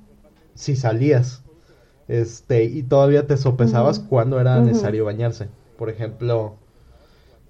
Si 0.54 0.76
salías. 0.76 1.42
Este, 2.08 2.64
y 2.64 2.82
todavía 2.82 3.26
te 3.26 3.36
sopesabas 3.36 3.98
cuando 3.98 4.40
era 4.40 4.60
necesario 4.60 5.04
bañarse. 5.04 5.48
Por 5.76 5.90
ejemplo, 5.90 6.56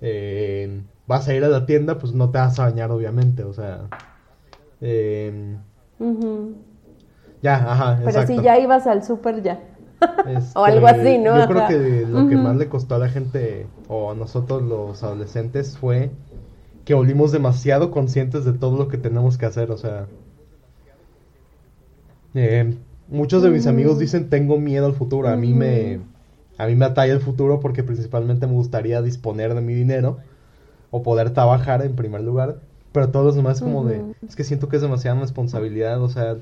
eh, 0.01 0.83
vas 1.07 1.29
a 1.29 1.35
ir 1.35 1.45
a 1.45 1.49
la 1.49 1.67
tienda, 1.67 1.99
pues 1.99 2.15
no 2.15 2.31
te 2.31 2.39
vas 2.39 2.59
a 2.59 2.65
bañar, 2.65 2.91
obviamente. 2.91 3.45
O 3.45 3.53
sea. 3.53 3.89
Eh, 4.83 5.57
Ya, 7.41 7.55
ajá. 7.55 8.01
Pero 8.05 8.27
si 8.27 8.43
ya 8.43 8.59
ibas 8.59 8.87
al 8.87 9.03
súper, 9.03 9.43
ya. 9.43 9.61
o 10.57 10.65
algo 10.65 10.89
este, 10.89 11.01
así, 11.01 11.19
¿no? 11.19 11.39
Yo 11.39 11.47
creo 11.47 11.69
que 11.69 12.07
lo 12.07 12.29
que 12.29 12.37
más 12.37 12.57
le 12.57 12.69
costó 12.69 12.97
a 12.97 12.99
la 12.99 13.09
gente, 13.09 13.67
o 13.89 14.11
a 14.11 14.15
nosotros 14.15 14.63
los 14.63 15.03
adolescentes, 15.03 15.79
fue 15.79 16.11
que 16.85 16.95
volvimos 16.95 17.31
demasiado 17.31 17.93
conscientes 17.93 18.45
de 18.45 18.53
todo 18.53 18.77
lo 18.77 18.89
que 18.89 18.99
tenemos 18.99 19.39
que 19.39 19.47
hacer, 19.47 19.71
o 19.71 19.77
sea... 19.77 20.07
Eh, 22.35 22.77
muchos 23.09 23.43
de 23.43 23.51
mis 23.51 23.67
amigos 23.67 23.99
dicen 23.99 24.31
tengo 24.31 24.59
miedo 24.59 24.87
al 24.87 24.95
futuro, 24.95 25.29
a 25.29 25.37
mí 25.37 25.55
me... 25.55 26.01
A 26.59 26.67
mí 26.67 26.77
me 26.77 26.85
atalla 26.85 27.13
el 27.13 27.21
futuro 27.21 27.61
porque 27.61 27.83
principalmente 27.83 28.47
me 28.47 28.53
gustaría 28.53 29.01
disponer 29.03 29.55
de 29.55 29.63
mi 29.63 29.75
dinero 29.75 30.19
o 30.91 31.03
poder 31.03 31.31
trabajar 31.31 31.83
en 31.83 31.97
primer 31.97 32.21
lugar, 32.21 32.59
pero 32.93 33.11
todo 33.11 33.25
lo 33.25 33.33
demás 33.33 33.61
como 33.61 33.85
de... 33.85 34.03
Es 34.27 34.37
que 34.37 34.45
siento 34.45 34.69
que 34.69 34.77
es 34.77 34.83
demasiada 34.83 35.21
responsabilidad, 35.21 36.01
o 36.03 36.09
sea, 36.09 36.37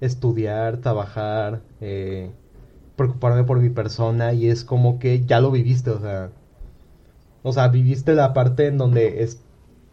estudiar, 0.00 0.78
trabajar, 0.78 1.62
eh, 1.80 2.30
preocuparme 2.96 3.44
por 3.44 3.60
mi 3.60 3.70
persona 3.70 4.32
y 4.34 4.48
es 4.48 4.64
como 4.64 4.98
que 4.98 5.24
ya 5.24 5.40
lo 5.40 5.50
viviste, 5.50 5.90
o 5.90 6.00
sea... 6.00 6.30
O 7.42 7.52
sea, 7.52 7.68
viviste 7.68 8.14
la 8.14 8.32
parte 8.32 8.66
en 8.66 8.78
donde 8.78 9.22
es, 9.22 9.42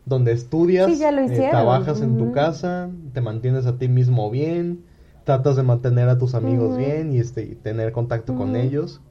donde 0.06 0.32
estudias, 0.32 0.90
eh, 0.90 1.48
trabajas 1.50 2.02
en 2.02 2.18
tu 2.18 2.32
casa, 2.32 2.90
te 3.14 3.20
mantienes 3.20 3.66
a 3.66 3.78
ti 3.78 3.90
mismo 3.90 4.30
bien, 4.32 4.86
tratas 5.26 5.58
de 5.58 5.64
mantener 5.64 6.10
a 6.10 6.18
tus 6.18 6.34
amigos 6.34 6.78
bien 6.78 7.14
y 7.14 7.20
este 7.20 7.44
tener 7.62 7.92
contacto 7.92 8.36
con 8.36 8.56
ellos. 8.56 9.02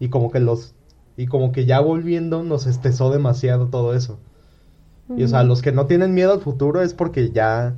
Y 0.00 0.08
como 0.08 0.30
que 0.30 0.40
los 0.40 0.74
y 1.16 1.26
como 1.26 1.50
que 1.50 1.66
ya 1.66 1.80
volviendo 1.80 2.44
nos 2.44 2.66
estresó 2.66 3.10
demasiado 3.10 3.68
todo 3.68 3.94
eso. 3.94 4.18
Y 5.16 5.22
o 5.22 5.28
sea, 5.28 5.42
los 5.42 5.62
que 5.62 5.72
no 5.72 5.86
tienen 5.86 6.14
miedo 6.14 6.32
al 6.32 6.40
futuro 6.40 6.82
es 6.82 6.94
porque 6.94 7.30
ya 7.30 7.74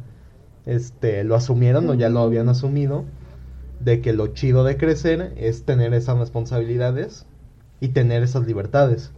este 0.67 1.25
lo 1.25 1.37
asumieron 1.37 1.89
o 1.89 1.95
ya 1.95 2.09
lo 2.09 2.21
habían 2.21 2.49
asumido 2.49 3.05
de 3.81 4.01
que 4.01 4.13
lo 4.13 4.29
chido 4.29 4.65
de 4.65 4.77
crecer 4.77 5.33
es 5.37 5.65
tener 5.65 5.95
esas 5.95 6.19
responsabilidades 6.19 7.27
y 7.81 7.89
tener 7.89 8.23
esas 8.23 8.47
libertades. 8.47 9.13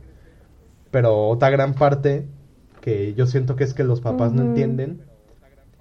Pero 0.91 1.29
otra 1.29 1.51
gran 1.51 1.75
parte 1.75 2.27
que 2.81 3.15
yo 3.15 3.27
siento 3.27 3.57
que 3.57 3.65
es 3.65 3.75
que 3.75 3.85
los 3.85 4.01
papás 4.01 4.33
no 4.33 4.43
entienden, 4.43 5.03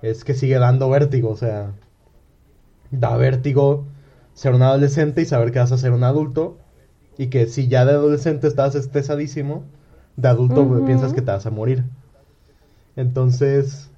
es 0.01 0.23
que 0.23 0.33
sigue 0.33 0.57
dando 0.57 0.89
vértigo, 0.89 1.29
o 1.29 1.35
sea, 1.35 1.73
da 2.91 3.17
vértigo 3.17 3.85
ser 4.33 4.53
un 4.53 4.61
adolescente 4.61 5.21
y 5.21 5.25
saber 5.25 5.51
que 5.51 5.59
vas 5.59 5.71
a 5.71 5.77
ser 5.77 5.91
un 5.91 6.03
adulto, 6.03 6.57
y 7.17 7.27
que 7.27 7.47
si 7.47 7.67
ya 7.67 7.85
de 7.85 7.91
adolescente 7.91 8.47
estás 8.47 8.75
estresadísimo, 8.75 9.63
de 10.15 10.27
adulto 10.27 10.85
piensas 10.85 11.13
que 11.13 11.21
te 11.21 11.31
vas 11.31 11.45
a 11.45 11.51
morir. 11.51 11.83
Entonces, 12.95 13.89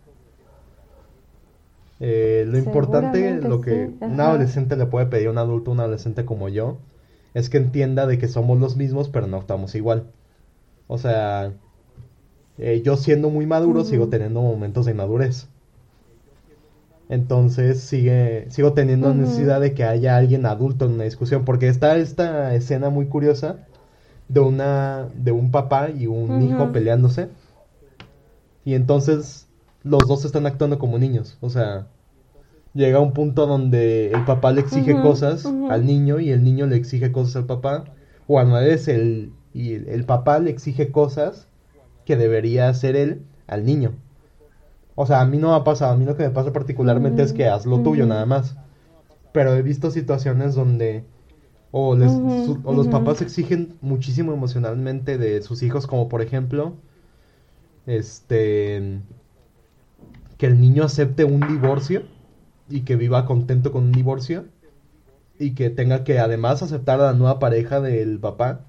eh, 1.99 2.45
lo 2.47 2.57
importante, 2.57 3.39
lo 3.41 3.61
que 3.61 3.91
un 4.01 4.19
adolescente 4.19 4.75
le 4.75 4.85
puede 4.85 5.05
pedir 5.05 5.27
a 5.27 5.31
un 5.31 5.37
adulto, 5.37 5.71
un 5.71 5.79
adolescente 5.79 6.25
como 6.25 6.49
yo, 6.49 6.77
es 7.33 7.49
que 7.49 7.57
entienda 7.57 8.05
de 8.07 8.17
que 8.17 8.27
somos 8.27 8.59
los 8.59 8.75
mismos, 8.75 9.09
pero 9.09 9.27
no 9.27 9.37
estamos 9.37 9.73
igual. 9.75 10.11
O 10.87 10.97
sea, 10.97 11.53
eh, 12.57 12.81
yo 12.83 12.97
siendo 12.97 13.29
muy 13.29 13.45
maduro 13.45 13.83
sigo 13.83 14.09
teniendo 14.09 14.41
momentos 14.41 14.85
de 14.85 14.91
inmadurez. 14.91 15.47
Entonces 17.09 17.81
sigue, 17.81 18.47
sigo 18.49 18.73
teniendo 18.73 19.13
necesidad 19.13 19.61
de 19.61 19.73
que 19.73 19.83
haya 19.83 20.17
alguien 20.17 20.45
adulto 20.45 20.85
en 20.85 20.93
una 20.93 21.03
discusión, 21.03 21.45
porque 21.45 21.67
está 21.67 21.97
esta 21.97 22.55
escena 22.55 22.89
muy 22.89 23.07
curiosa 23.07 23.65
de 24.29 24.39
una, 24.39 25.07
de 25.15 25.31
un 25.31 25.51
papá 25.51 25.89
y 25.89 26.07
un 26.07 26.41
hijo 26.41 26.71
peleándose. 26.71 27.29
Y 28.65 28.75
entonces 28.75 29.47
los 29.83 30.07
dos 30.07 30.25
están 30.25 30.45
actuando 30.45 30.79
como 30.79 30.97
niños, 30.97 31.37
o 31.41 31.49
sea, 31.49 31.87
llega 32.73 32.99
un 32.99 33.13
punto 33.13 33.45
donde 33.45 34.11
el 34.11 34.25
papá 34.25 34.51
le 34.51 34.61
exige 34.61 34.93
cosas 35.01 35.45
al 35.45 35.85
niño 35.85 36.19
y 36.19 36.31
el 36.31 36.43
niño 36.43 36.65
le 36.65 36.77
exige 36.77 37.11
cosas 37.11 37.35
al 37.35 37.45
papá, 37.45 37.85
o 38.27 38.39
al 38.39 38.51
revés, 38.51 38.87
el, 38.87 39.33
y 39.53 39.73
el 39.73 40.05
papá 40.05 40.39
le 40.39 40.49
exige 40.49 40.91
cosas 40.91 41.47
que 42.05 42.15
debería 42.15 42.69
hacer 42.69 42.95
él 42.95 43.23
al 43.47 43.65
niño. 43.65 43.93
O 44.95 45.05
sea, 45.05 45.21
a 45.21 45.25
mí 45.25 45.37
no 45.37 45.49
me 45.49 45.55
ha 45.55 45.63
pasado, 45.63 45.93
a 45.93 45.97
mí 45.97 46.05
lo 46.05 46.15
que 46.15 46.23
me 46.23 46.29
pasa 46.29 46.53
particularmente 46.53 47.23
es 47.23 47.33
que 47.33 47.47
haz 47.47 47.65
lo 47.65 47.79
tuyo 47.79 48.05
nada 48.05 48.25
más. 48.25 48.55
Pero 49.31 49.55
he 49.55 49.63
visto 49.63 49.89
situaciones 49.89 50.53
donde 50.53 51.03
o, 51.71 51.95
les, 51.95 52.11
o 52.11 52.73
los 52.73 52.87
papás 52.87 53.21
exigen 53.21 53.75
muchísimo 53.81 54.31
emocionalmente 54.31 55.17
de 55.17 55.41
sus 55.41 55.63
hijos, 55.63 55.87
como 55.87 56.07
por 56.07 56.21
ejemplo, 56.21 56.73
este, 57.85 59.01
que 60.37 60.45
el 60.45 60.59
niño 60.59 60.83
acepte 60.83 61.23
un 61.23 61.41
divorcio 61.47 62.03
y 62.69 62.81
que 62.81 62.95
viva 62.95 63.25
contento 63.25 63.71
con 63.71 63.85
un 63.85 63.91
divorcio 63.91 64.45
y 65.39 65.55
que 65.55 65.69
tenga 65.69 66.03
que 66.03 66.19
además 66.19 66.63
aceptar 66.63 67.01
a 67.01 67.05
la 67.05 67.13
nueva 67.13 67.39
pareja 67.39 67.81
del 67.81 68.19
papá 68.19 68.61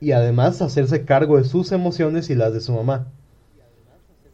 y 0.00 0.12
además 0.12 0.62
hacerse 0.62 1.04
cargo 1.04 1.38
de 1.38 1.44
sus 1.44 1.72
emociones 1.72 2.30
y 2.30 2.34
las 2.34 2.52
de 2.52 2.60
su 2.60 2.72
mamá. 2.72 3.08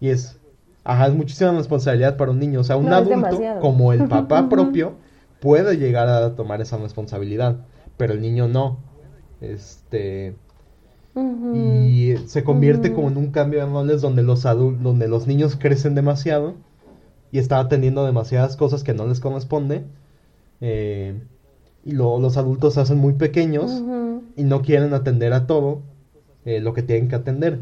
Y 0.01 0.09
es, 0.09 0.40
Ajá, 0.85 1.07
es 1.07 1.15
muchísima 1.15 1.53
responsabilidad 1.53 2.16
para 2.16 2.32
un 2.32 2.39
niño. 2.39 2.61
O 2.61 2.65
sea, 2.65 2.77
un 2.77 2.93
adulto, 2.93 3.40
como 3.61 3.93
el 3.93 4.09
papá 4.09 4.49
propio, 4.51 4.94
puede 5.40 5.77
llegar 5.77 6.09
a 6.09 6.35
tomar 6.35 6.61
esa 6.61 6.77
responsabilidad, 6.78 7.59
pero 7.97 8.15
el 8.15 8.20
niño 8.20 8.49
no. 8.49 8.78
Este. 9.40 10.35
Y 11.14 12.16
se 12.26 12.43
convierte 12.43 12.93
como 12.93 13.09
en 13.09 13.18
un 13.18 13.30
cambio 13.30 13.60
de 13.60 13.66
roles 13.66 14.01
donde 14.01 14.22
los 14.22 14.43
donde 14.43 15.09
los 15.09 15.26
niños 15.26 15.56
crecen 15.56 15.94
demasiado 15.94 16.55
y 17.30 17.39
están 17.39 17.66
atendiendo 17.66 18.05
demasiadas 18.06 18.56
cosas 18.56 18.82
que 18.82 18.94
no 18.94 19.06
les 19.06 19.20
corresponde. 19.20 19.84
Eh, 20.60 21.20
y 21.84 21.93
los 21.93 22.36
adultos 22.36 22.74
se 22.74 22.80
hacen 22.80 22.98
muy 22.98 23.14
pequeños 23.14 23.82
y 24.36 24.44
no 24.44 24.62
quieren 24.62 24.94
atender 24.94 25.32
a 25.32 25.47
todo 25.47 25.82
eh, 26.44 26.60
lo 26.60 26.72
que 26.74 26.82
tienen 26.82 27.09
que 27.09 27.16
atender. 27.16 27.60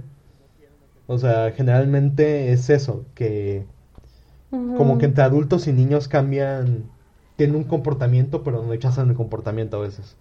O 1.06 1.18
sea, 1.18 1.52
generalmente 1.52 2.52
es 2.52 2.70
eso, 2.70 3.05
que 3.14 3.66
como 4.51 4.98
que 4.98 5.06
entre 5.06 5.24
adultos 5.24 5.66
y 5.68 5.72
niños 5.72 6.09
cambian, 6.09 6.85
tienen 7.36 7.56
un 7.56 7.64
comportamiento, 7.64 8.43
pero 8.43 8.62
no 8.62 8.68
rechazan 8.68 9.09
el 9.09 9.16
comportamiento 9.16 9.77
a 9.78 9.81
veces. 9.81 10.16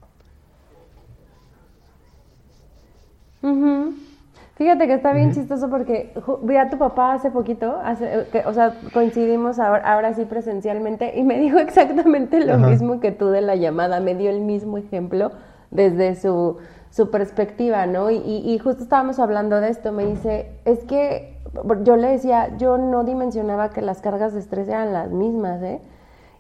Fíjate 4.56 4.88
que 4.88 4.94
está 4.94 5.14
bien 5.14 5.34
chistoso 5.34 5.70
porque 5.70 6.14
vi 6.44 6.58
a 6.58 6.70
tu 6.70 6.78
papá 6.78 7.14
hace 7.14 7.32
poquito, 7.32 7.78
hace, 7.82 8.28
que, 8.32 8.40
o 8.46 8.54
sea, 8.54 8.74
coincidimos 8.94 9.58
ahora, 9.58 9.90
ahora, 9.90 10.14
sí 10.14 10.26
presencialmente 10.26 11.18
y 11.18 11.24
me 11.24 11.40
dijo 11.40 11.60
exactamente 11.60 12.46
lo 12.46 12.58
mismo 12.58 13.00
que 13.00 13.12
tú 13.12 13.28
de 13.28 13.42
la 13.42 13.56
llamada, 13.56 14.02
me 14.02 14.16
dio 14.16 14.30
el 14.30 14.42
mismo 14.42 14.78
ejemplo 14.78 15.32
desde 15.72 16.16
su 16.16 16.58
su 16.92 17.12
perspectiva, 17.12 17.86
¿no? 17.86 18.10
Y, 18.10 18.18
y, 18.18 18.58
justo 18.60 18.84
estábamos 18.84 19.20
hablando 19.20 19.62
de 19.62 19.70
esto, 19.70 19.92
me 19.92 20.06
dice, 20.06 20.52
es 20.66 20.84
que 20.86 21.38
yo 21.84 21.96
le 21.96 22.10
decía, 22.10 22.58
yo 22.58 22.78
no 22.78 23.04
dimensionaba 23.04 23.70
que 23.70 23.82
las 23.82 24.02
cargas 24.02 24.34
de 24.34 24.40
estrés 24.40 24.68
eran 24.68 24.94
las 24.94 25.12
mismas, 25.12 25.62
¿eh? 25.62 25.82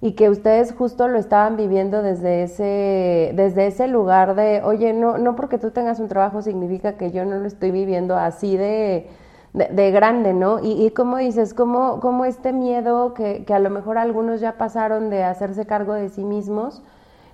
Y 0.02 0.14
que 0.14 0.30
ustedes 0.30 0.74
justo 0.74 1.08
lo 1.08 1.20
estaban 1.20 1.58
viviendo 1.58 2.02
desde 2.02 2.44
ese, 2.44 3.34
desde 3.36 3.68
ese 3.68 3.88
lugar 3.88 4.36
de, 4.36 4.62
oye, 4.64 4.94
no, 4.94 5.18
no 5.18 5.36
porque 5.36 5.58
tú 5.58 5.72
tengas 5.72 6.00
un 6.00 6.08
trabajo 6.08 6.42
significa 6.42 6.94
que 6.94 7.12
yo 7.12 7.26
no 7.26 7.38
lo 7.38 7.46
estoy 7.46 7.72
viviendo 7.72 8.16
así 8.16 8.56
de, 8.56 9.10
de, 9.54 9.92
grande, 9.92 10.34
¿no? 10.34 10.60
Y, 10.60 10.86
y 10.86 10.92
como 10.92 11.18
dices, 11.18 11.54
como, 11.54 12.00
como 12.00 12.24
este 12.24 12.54
miedo 12.54 13.14
que, 13.14 13.44
que 13.44 13.54
a 13.54 13.60
lo 13.60 13.70
mejor 13.70 13.98
algunos 13.98 14.40
ya 14.40 14.58
pasaron 14.58 15.10
de 15.10 15.24
hacerse 15.24 15.66
cargo 15.66 15.94
de 15.94 16.08
sí 16.08 16.24
mismos, 16.24 16.82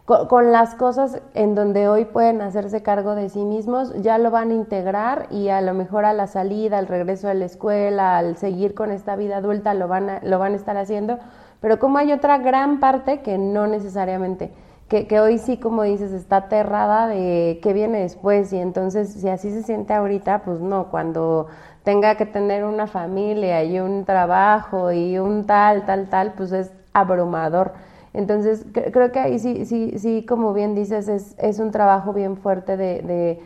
con, 0.06 0.52
las 0.52 0.76
cosas 0.76 1.20
en 1.34 1.56
donde 1.56 1.88
hoy 1.88 2.06
pueden 2.06 2.42
hacerse 2.42 2.84
cargo 2.84 3.16
de 3.16 3.30
sí 3.30 3.44
mismos, 3.44 3.92
ya 4.04 4.20
lo 4.20 4.30
van 4.30 4.52
a 4.52 4.54
integrar 4.54 5.28
y 5.32 5.50
a 5.50 5.62
lo 5.62 5.74
mejor 5.74 6.06
a 6.06 6.14
la 6.14 6.28
salida, 6.28 6.78
al 6.78 6.88
regreso 6.88 7.28
a 7.28 7.34
la 7.34 7.46
escuela, 7.46 8.18
al 8.18 8.38
seguir 8.38 8.76
con 8.76 8.92
esta 8.92 9.16
vida 9.16 9.38
adulta, 9.38 9.74
lo 9.74 9.88
van 9.88 10.10
a, 10.10 10.20
lo 10.24 10.38
van 10.38 10.54
a 10.54 10.58
estar 10.58 10.78
haciendo. 10.78 11.18
Pero 11.62 11.80
como 11.80 11.98
hay 11.98 12.12
otra 12.12 12.38
gran 12.38 12.80
parte 12.80 13.22
que 13.22 13.38
no 13.38 13.68
necesariamente, 13.68 14.52
que, 14.88 15.08
que 15.08 15.20
hoy 15.20 15.38
sí, 15.40 15.58
como 15.58 15.84
dices, 15.84 16.12
está 16.12 16.38
aterrada 16.38 17.08
de 17.08 17.60
qué 17.64 17.74
viene 17.74 18.02
después 18.02 18.54
y 18.54 18.58
entonces 18.58 19.14
si 19.14 19.28
así 19.30 19.52
se 19.52 19.64
siente 19.64 19.94
ahorita, 19.94 20.44
pues 20.44 20.60
no, 20.60 20.92
cuando 20.92 21.48
tenga 21.84 22.16
que 22.16 22.26
tener 22.26 22.66
una 22.66 22.88
familia 22.88 23.64
y 23.64 23.80
un 23.80 24.06
trabajo 24.06 24.92
y 24.92 25.18
un 25.20 25.46
tal, 25.46 25.86
tal, 25.86 26.10
tal, 26.10 26.34
pues 26.34 26.52
es 26.52 26.72
abrumador. 26.94 27.74
Entonces, 28.14 28.66
creo 28.72 29.12
que 29.12 29.20
ahí 29.20 29.40
sí, 29.40 29.66
sí, 29.66 29.94
sí, 29.98 30.26
como 30.28 30.54
bien 30.54 30.74
dices, 30.74 31.08
es, 31.10 31.36
es 31.38 31.60
un 31.60 31.72
trabajo 31.72 32.14
bien 32.14 32.38
fuerte 32.38 32.78
de, 32.78 33.02
de, 33.02 33.40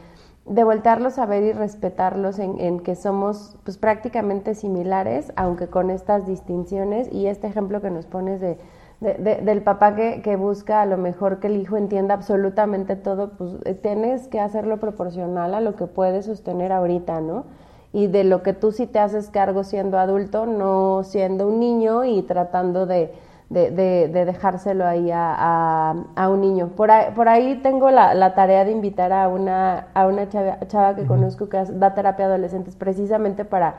de 0.46 0.64
voltearlos 0.64 1.20
a 1.20 1.26
ver 1.26 1.44
y 1.44 1.52
respetarlos 1.52 2.40
en, 2.40 2.60
en, 2.60 2.80
que 2.80 2.96
somos 2.96 3.58
pues 3.64 3.78
prácticamente 3.78 4.56
similares, 4.56 5.32
aunque 5.36 5.68
con 5.68 5.92
estas 5.92 6.26
distinciones 6.26 7.12
y 7.12 7.28
este 7.28 7.48
ejemplo 7.48 7.82
que 7.82 7.92
nos 7.92 8.08
pones 8.08 8.42
de, 8.42 8.58
del 9.00 9.62
papá 9.62 9.96
que, 9.96 10.22
que, 10.22 10.36
busca 10.36 10.82
a 10.82 10.86
lo 10.86 10.98
mejor 10.98 11.40
que 11.40 11.48
el 11.48 11.58
hijo 11.58 11.78
entienda 11.78 12.14
absolutamente 12.16 12.98
todo, 12.98 13.30
pues 13.38 13.54
eh, 13.64 13.74
tienes 13.74 14.28
que 14.28 14.42
hacerlo 14.42 14.80
proporcional 14.80 15.54
a 15.54 15.62
lo 15.62 15.76
que 15.76 15.88
puedes 15.88 16.26
sostener 16.26 16.74
ahorita, 16.74 17.22
¿no? 17.22 17.46
Y 17.94 18.08
de 18.08 18.26
lo 18.26 18.44
que 18.44 18.54
tú 18.54 18.72
sí 18.72 18.88
te 18.88 19.00
haces 19.00 19.30
cargo 19.30 19.64
siendo 19.64 19.98
adulto, 19.98 20.46
no 20.46 21.04
siendo 21.04 21.48
un 21.48 21.60
niño 21.60 22.04
y 22.04 22.22
tratando 22.24 22.86
de 22.86 23.14
de, 23.50 23.72
de, 23.72 24.26
dejárselo 24.26 24.86
ahí 24.86 25.10
a, 25.12 25.96
a, 26.16 26.30
un 26.30 26.42
niño. 26.42 26.68
Por 26.70 26.92
ahí, 26.92 27.12
por 27.16 27.28
ahí 27.28 27.60
tengo 27.64 27.90
la, 27.90 28.14
la, 28.14 28.36
tarea 28.36 28.64
de 28.64 28.72
invitar 28.72 29.12
a 29.12 29.28
una, 29.28 29.88
a 29.94 30.08
una 30.08 30.30
chava, 30.30 30.60
chava 30.68 30.96
que 30.96 31.06
conozco 31.06 31.50
que 31.50 31.64
da 31.66 31.96
terapia 31.96 32.26
a 32.26 32.28
adolescentes 32.30 32.76
precisamente 32.76 33.46
para, 33.46 33.76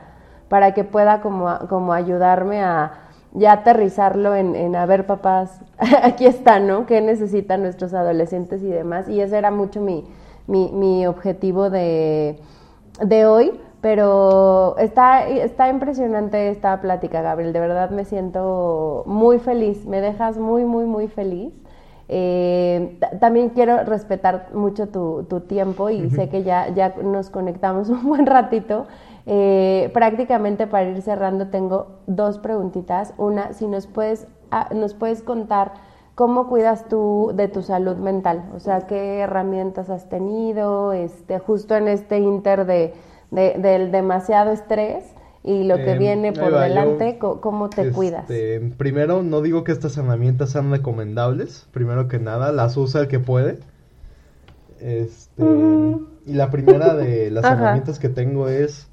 para 0.49 0.73
que 0.73 0.83
pueda 0.83 1.21
como, 1.21 1.47
como 1.69 1.93
ayudarme 1.93 2.61
a 2.61 2.91
ya 3.33 3.53
aterrizarlo 3.53 4.35
en, 4.35 4.55
en 4.57 4.75
a 4.75 4.85
ver 4.85 5.05
papás, 5.05 5.61
aquí 6.03 6.25
está, 6.25 6.59
¿no? 6.59 6.85
¿Qué 6.85 6.99
necesitan 6.99 7.61
nuestros 7.61 7.93
adolescentes 7.93 8.61
y 8.61 8.67
demás? 8.67 9.07
Y 9.07 9.21
ese 9.21 9.37
era 9.37 9.51
mucho 9.51 9.79
mi, 9.79 10.05
mi, 10.47 10.69
mi 10.73 11.07
objetivo 11.07 11.69
de, 11.69 12.37
de 13.01 13.25
hoy 13.25 13.57
pero 13.81 14.77
está, 14.77 15.27
está 15.27 15.67
impresionante 15.69 16.49
esta 16.49 16.79
plática, 16.81 17.21
Gabriel. 17.21 17.51
De 17.51 17.59
verdad 17.59 17.89
me 17.89 18.05
siento 18.05 19.03
muy 19.07 19.39
feliz. 19.39 19.85
Me 19.87 20.01
dejas 20.01 20.37
muy, 20.37 20.65
muy, 20.65 20.85
muy 20.85 21.07
feliz. 21.07 21.51
Eh, 22.07 22.99
también 23.19 23.49
quiero 23.49 23.83
respetar 23.83 24.49
mucho 24.53 24.89
tu, 24.89 25.23
tu 25.23 25.39
tiempo 25.41 25.89
y 25.89 26.09
sé 26.09 26.29
que 26.29 26.43
ya, 26.43 26.67
ya 26.69 26.93
nos 27.01 27.29
conectamos 27.29 27.89
un 27.89 28.03
buen 28.07 28.27
ratito. 28.27 28.85
Eh, 29.25 29.89
prácticamente 29.93 30.67
para 30.67 30.89
ir 30.89 31.01
cerrando 31.01 31.47
tengo 31.47 31.87
dos 32.05 32.37
preguntitas. 32.37 33.13
Una, 33.17 33.53
si 33.53 33.67
nos 33.67 33.87
puedes, 33.87 34.27
ah, 34.51 34.69
nos 34.75 34.93
puedes 34.93 35.23
contar 35.23 35.73
cómo 36.15 36.47
cuidas 36.47 36.87
tú 36.87 37.31
de 37.33 37.47
tu 37.47 37.61
salud 37.61 37.95
mental, 37.95 38.43
o 38.53 38.59
sea, 38.59 38.81
qué 38.81 39.19
herramientas 39.21 39.89
has 39.89 40.09
tenido, 40.09 40.91
este, 40.93 41.39
justo 41.39 41.75
en 41.75 41.87
este 41.87 42.19
inter 42.19 42.65
de 42.65 42.93
del 43.31 43.91
demasiado 43.91 44.51
estrés 44.51 45.05
y 45.43 45.63
lo 45.63 45.77
que 45.77 45.93
em, 45.93 45.99
viene 45.99 46.33
por 46.33 46.53
delante, 46.53 47.17
¿cómo 47.17 47.69
te 47.69 47.81
este, 47.81 47.93
cuidas? 47.93 48.25
Primero, 48.77 49.23
no 49.23 49.41
digo 49.41 49.63
que 49.63 49.71
estas 49.71 49.97
herramientas 49.97 50.51
sean 50.51 50.69
recomendables, 50.69 51.67
primero 51.71 52.07
que 52.07 52.19
nada, 52.19 52.51
las 52.51 52.77
usa 52.77 53.01
el 53.01 53.07
que 53.07 53.19
puede. 53.19 53.59
Este, 54.79 55.43
Y 56.25 56.33
la 56.33 56.49
primera 56.51 56.95
de 56.95 57.31
las 57.31 57.43
herramientas 57.45 57.97
que 57.97 58.09
tengo 58.09 58.49
es, 58.49 58.87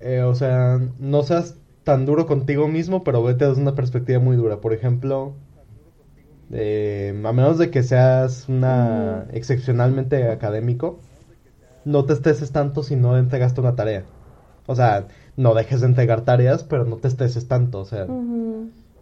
eh, 0.00 0.22
o 0.22 0.34
sea, 0.34 0.80
no 0.98 1.22
seas 1.22 1.56
tan 1.84 2.04
duro 2.06 2.26
contigo 2.26 2.68
mismo, 2.68 3.04
pero 3.04 3.22
vete 3.22 3.46
desde 3.46 3.62
una 3.62 3.74
perspectiva 3.74 4.18
muy 4.18 4.36
dura. 4.36 4.60
Por 4.60 4.72
ejemplo, 4.74 5.34
eh, 6.50 7.18
a 7.24 7.32
menos 7.32 7.58
de 7.58 7.70
que 7.70 7.82
seas 7.82 8.48
una 8.48 9.26
excepcionalmente 9.32 10.30
académico, 10.30 11.00
no 11.84 12.04
te 12.04 12.12
estreses 12.12 12.50
tanto 12.52 12.82
si 12.82 12.96
no 12.96 13.16
entregaste 13.16 13.60
una 13.60 13.76
tarea. 13.76 14.04
O 14.66 14.74
sea, 14.74 15.08
no 15.36 15.54
dejes 15.54 15.80
de 15.80 15.88
entregar 15.88 16.22
tareas, 16.22 16.64
pero 16.64 16.84
no 16.84 16.96
te 16.96 17.08
estreses 17.08 17.48
tanto. 17.48 17.80
O 17.80 17.84
sea, 17.84 18.06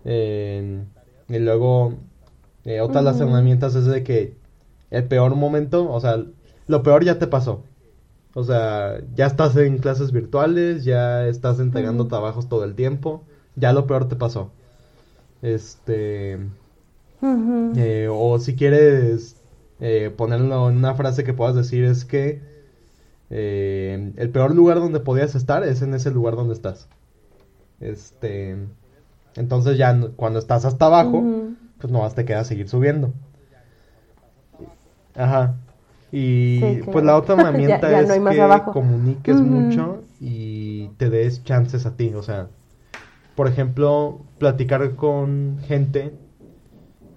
y 0.04 1.38
luego, 1.38 1.94
eh, 2.64 2.80
otra 2.80 3.00
de 3.00 3.04
las 3.04 3.20
herramientas 3.20 3.74
es 3.74 3.86
de 3.86 4.02
que 4.02 4.36
el 4.90 5.04
peor 5.04 5.34
momento, 5.34 5.90
o 5.90 6.00
sea, 6.00 6.22
lo 6.66 6.82
peor 6.82 7.04
ya 7.04 7.18
te 7.18 7.26
pasó. 7.26 7.62
O 8.34 8.44
sea, 8.44 9.00
ya 9.14 9.26
estás 9.26 9.56
en 9.56 9.78
clases 9.78 10.12
virtuales, 10.12 10.84
ya 10.84 11.26
estás 11.26 11.60
entregando 11.60 12.08
trabajos 12.08 12.48
todo 12.48 12.64
el 12.64 12.74
tiempo, 12.74 13.24
ya 13.56 13.72
lo 13.72 13.86
peor 13.86 14.08
te 14.08 14.16
pasó. 14.16 14.50
Este. 15.42 16.38
Eh, 17.76 18.08
o 18.10 18.38
si 18.40 18.56
quieres 18.56 19.36
eh, 19.80 20.12
ponerlo 20.16 20.68
en 20.68 20.76
una 20.76 20.94
frase 20.94 21.24
que 21.24 21.34
puedas 21.34 21.54
decir 21.54 21.84
es 21.84 22.04
que 22.04 22.51
eh, 23.34 24.12
el 24.16 24.28
peor 24.28 24.54
lugar 24.54 24.78
donde 24.78 25.00
podías 25.00 25.34
estar 25.34 25.64
es 25.64 25.80
en 25.80 25.94
ese 25.94 26.10
lugar 26.10 26.36
donde 26.36 26.52
estás. 26.52 26.86
Este. 27.80 28.58
Entonces 29.36 29.78
ya 29.78 29.98
cuando 30.16 30.38
estás 30.38 30.66
hasta 30.66 30.84
abajo, 30.84 31.24
pues 31.78 31.90
nomás 31.90 32.14
te 32.14 32.26
queda 32.26 32.44
seguir 32.44 32.68
subiendo. 32.68 33.14
Ajá. 35.14 35.54
Y 36.12 36.82
pues 36.82 37.02
la 37.06 37.16
otra 37.16 37.34
herramienta 37.40 38.00
es 38.02 38.10
que 38.10 38.70
comuniques 38.70 39.40
mucho 39.40 40.02
y 40.20 40.88
te 40.98 41.08
des 41.08 41.42
chances 41.42 41.86
a 41.86 41.96
ti. 41.96 42.12
O 42.14 42.22
sea, 42.22 42.48
por 43.34 43.48
ejemplo, 43.48 44.20
platicar 44.36 44.94
con 44.94 45.56
gente 45.66 46.12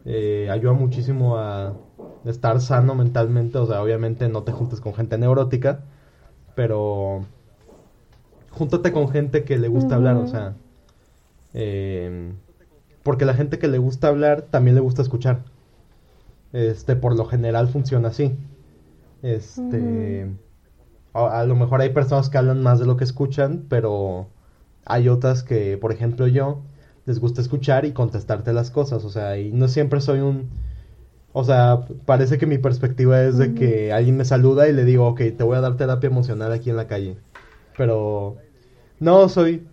eh, 0.05 0.47
ayuda 0.49 0.71
muchísimo 0.71 1.35
a 1.37 1.73
estar 2.23 2.61
sano 2.61 2.95
mentalmente. 2.95 3.57
O 3.57 3.65
sea, 3.65 3.81
obviamente 3.81 4.29
no 4.29 4.43
te 4.43 4.53
juntes 4.53 4.79
con 4.79 4.93
gente 4.93 5.17
neurótica, 5.17 5.81
pero 6.55 7.25
júntate 8.51 8.91
con 8.91 9.09
gente 9.09 9.43
que 9.43 9.57
le 9.57 9.67
gusta 9.67 9.95
hablar. 9.95 10.15
O 10.17 10.27
sea, 10.27 10.55
eh, 11.53 12.33
porque 13.03 13.25
la 13.25 13.33
gente 13.33 13.59
que 13.59 13.67
le 13.67 13.77
gusta 13.77 14.07
hablar 14.07 14.43
también 14.43 14.75
le 14.75 14.81
gusta 14.81 15.01
escuchar. 15.01 15.43
Este, 16.53 16.95
por 16.95 17.15
lo 17.15 17.25
general 17.25 17.67
funciona 17.67 18.07
así. 18.07 18.35
Este, 19.21 20.27
a, 21.13 21.43
lo 21.45 21.55
mejor 21.55 21.81
hay 21.81 21.89
personas 21.89 22.29
que 22.29 22.37
hablan 22.37 22.61
más 22.63 22.79
de 22.79 22.85
lo 22.85 22.97
que 22.97 23.03
escuchan, 23.03 23.65
pero 23.69 24.27
hay 24.85 25.09
otras 25.09 25.43
que, 25.43 25.77
por 25.77 25.91
ejemplo, 25.91 26.27
yo 26.27 26.61
les 27.05 27.19
gusta 27.19 27.41
escuchar 27.41 27.85
y 27.85 27.91
contestarte 27.91 28.53
las 28.53 28.71
cosas, 28.71 29.03
o 29.05 29.09
sea, 29.09 29.37
y 29.37 29.51
no 29.51 29.67
siempre 29.67 30.01
soy 30.01 30.19
un 30.19 30.49
o 31.37 31.43
sea, 31.43 31.81
parece 32.05 32.37
que 32.37 32.45
mi 32.45 32.57
perspectiva 32.57 33.21
es 33.21 33.37
de 33.37 33.53
que 33.53 33.91
alguien 33.91 34.15
me 34.15 34.23
saluda 34.23 34.69
y 34.69 34.73
le 34.73 34.85
digo, 34.85 35.05
ok, 35.05 35.19
te 35.37 35.43
voy 35.43 35.57
a 35.57 35.59
dar 35.61 35.75
terapia 35.75 36.07
emocional 36.07 36.53
aquí 36.53 36.69
en 36.69 36.77
la 36.77 36.87
calle. 36.87 37.17
Pero 37.77 38.37
no, 39.01 39.27
soy 39.27 39.67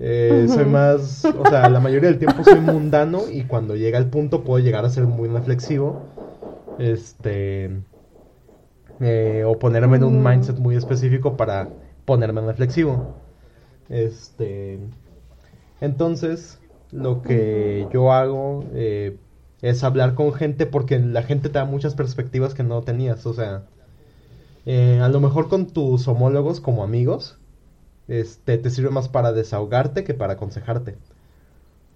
eh, 0.00 0.46
soy 0.48 0.64
más, 0.64 1.24
o 1.24 1.48
sea, 1.48 1.68
la 1.68 1.78
mayoría 1.78 2.08
del 2.08 2.18
tiempo 2.18 2.42
soy 2.42 2.58
mundano 2.60 3.30
y 3.30 3.44
cuando 3.44 3.76
llega 3.76 3.96
el 3.96 4.06
punto 4.06 4.42
puedo 4.42 4.58
llegar 4.58 4.84
a 4.84 4.90
ser 4.90 5.04
muy 5.04 5.28
reflexivo. 5.28 6.02
Este. 6.80 7.70
Eh, 8.98 9.44
o 9.46 9.56
ponerme 9.56 9.98
en 9.98 10.04
un 10.04 10.20
mindset 10.20 10.58
muy 10.58 10.74
específico 10.74 11.36
para 11.36 11.68
ponerme 12.06 12.40
reflexivo. 12.40 13.14
Este. 13.88 14.80
Entonces, 15.80 16.58
lo 16.90 17.22
que 17.22 17.86
yo 17.92 18.12
hago 18.12 18.64
eh, 18.72 19.16
es 19.62 19.84
hablar 19.84 20.14
con 20.14 20.32
gente 20.32 20.66
porque 20.66 20.98
la 20.98 21.22
gente 21.22 21.48
te 21.48 21.58
da 21.58 21.64
muchas 21.64 21.94
perspectivas 21.94 22.54
que 22.54 22.62
no 22.62 22.82
tenías. 22.82 23.26
O 23.26 23.34
sea, 23.34 23.64
a 24.66 25.08
lo 25.08 25.20
mejor 25.20 25.48
con 25.48 25.66
tus 25.66 26.06
homólogos 26.08 26.60
como 26.60 26.84
amigos 26.84 27.40
este, 28.10 28.58
te 28.58 28.70
sirve 28.70 28.90
más 28.90 29.08
para 29.08 29.32
desahogarte 29.32 30.02
que 30.04 30.14
para 30.14 30.34
aconsejarte. 30.34 30.96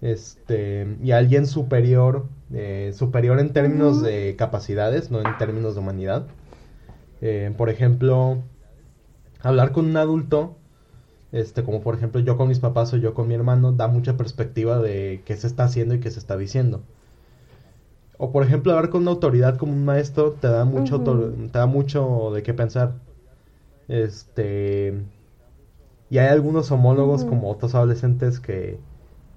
Este, 0.01 0.97
y 1.03 1.11
alguien 1.11 1.45
superior, 1.45 2.27
eh, 2.53 2.93
superior 2.95 3.39
en 3.39 3.51
términos 3.51 4.01
de 4.01 4.35
capacidades, 4.37 5.11
no 5.11 5.19
en 5.19 5.37
términos 5.37 5.75
de 5.75 5.81
humanidad. 5.81 6.27
Eh, 7.21 7.53
por 7.57 7.69
ejemplo, 7.69 8.43
hablar 9.41 9.73
con 9.73 9.85
un 9.87 9.97
adulto, 9.97 10.55
este, 11.33 11.63
como 11.63 11.81
por 11.81 11.95
ejemplo 11.95 12.21
yo 12.21 12.37
con 12.37 12.47
mis 12.47 12.59
papás 12.59 12.93
o 12.93 12.97
yo 12.97 13.13
con 13.13 13.27
mi 13.27 13.33
hermano, 13.33 13.73
da 13.73 13.87
mucha 13.89 14.15
perspectiva 14.15 14.79
de 14.79 15.21
qué 15.25 15.35
se 15.35 15.47
está 15.47 15.65
haciendo 15.65 15.95
y 15.95 15.99
qué 15.99 16.11
se 16.11 16.19
está 16.19 16.37
diciendo. 16.37 16.81
O 18.17 18.31
por 18.31 18.43
ejemplo, 18.43 18.71
hablar 18.71 18.89
con 18.89 19.01
una 19.01 19.11
autoridad 19.11 19.57
como 19.57 19.73
un 19.73 19.85
maestro 19.85 20.33
te 20.33 20.47
da 20.47 20.65
mucho, 20.65 21.01
te 21.01 21.57
da 21.57 21.65
mucho 21.65 22.31
de 22.33 22.43
qué 22.43 22.53
pensar. 22.53 22.95
Este, 23.87 25.03
y 26.09 26.17
hay 26.17 26.27
algunos 26.27 26.71
homólogos 26.71 27.23
como 27.25 27.49
otros 27.49 27.75
adolescentes 27.75 28.39
que 28.39 28.79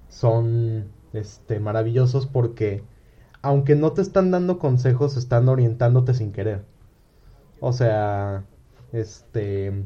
son 0.07 0.85
este, 1.13 1.59
maravillosos 1.59 2.27
porque 2.27 2.83
aunque 3.41 3.75
no 3.75 3.93
te 3.93 4.01
están 4.01 4.31
dando 4.31 4.59
consejos, 4.59 5.17
están 5.17 5.47
orientándote 5.49 6.13
sin 6.13 6.31
querer. 6.31 6.63
O 7.59 7.73
sea, 7.73 8.45
este 8.91 9.85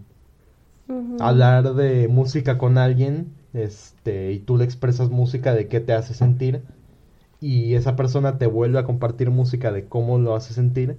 hablar 1.20 1.74
de 1.76 2.08
música 2.08 2.58
con 2.58 2.78
alguien, 2.78 3.34
este, 3.54 4.32
y 4.32 4.40
tú 4.40 4.58
le 4.58 4.66
expresas 4.66 5.10
música 5.10 5.54
de 5.54 5.68
qué 5.68 5.80
te 5.80 5.94
hace 5.94 6.14
sentir, 6.14 6.64
y 7.44 7.76
esa 7.76 7.98
persona 7.98 8.38
te 8.38 8.48
vuelve 8.48 8.80
a 8.80 8.86
compartir 8.86 9.30
música 9.30 9.74
de 9.74 9.86
cómo 9.86 10.18
lo 10.18 10.34
hace 10.34 10.54
sentir, 10.54 10.98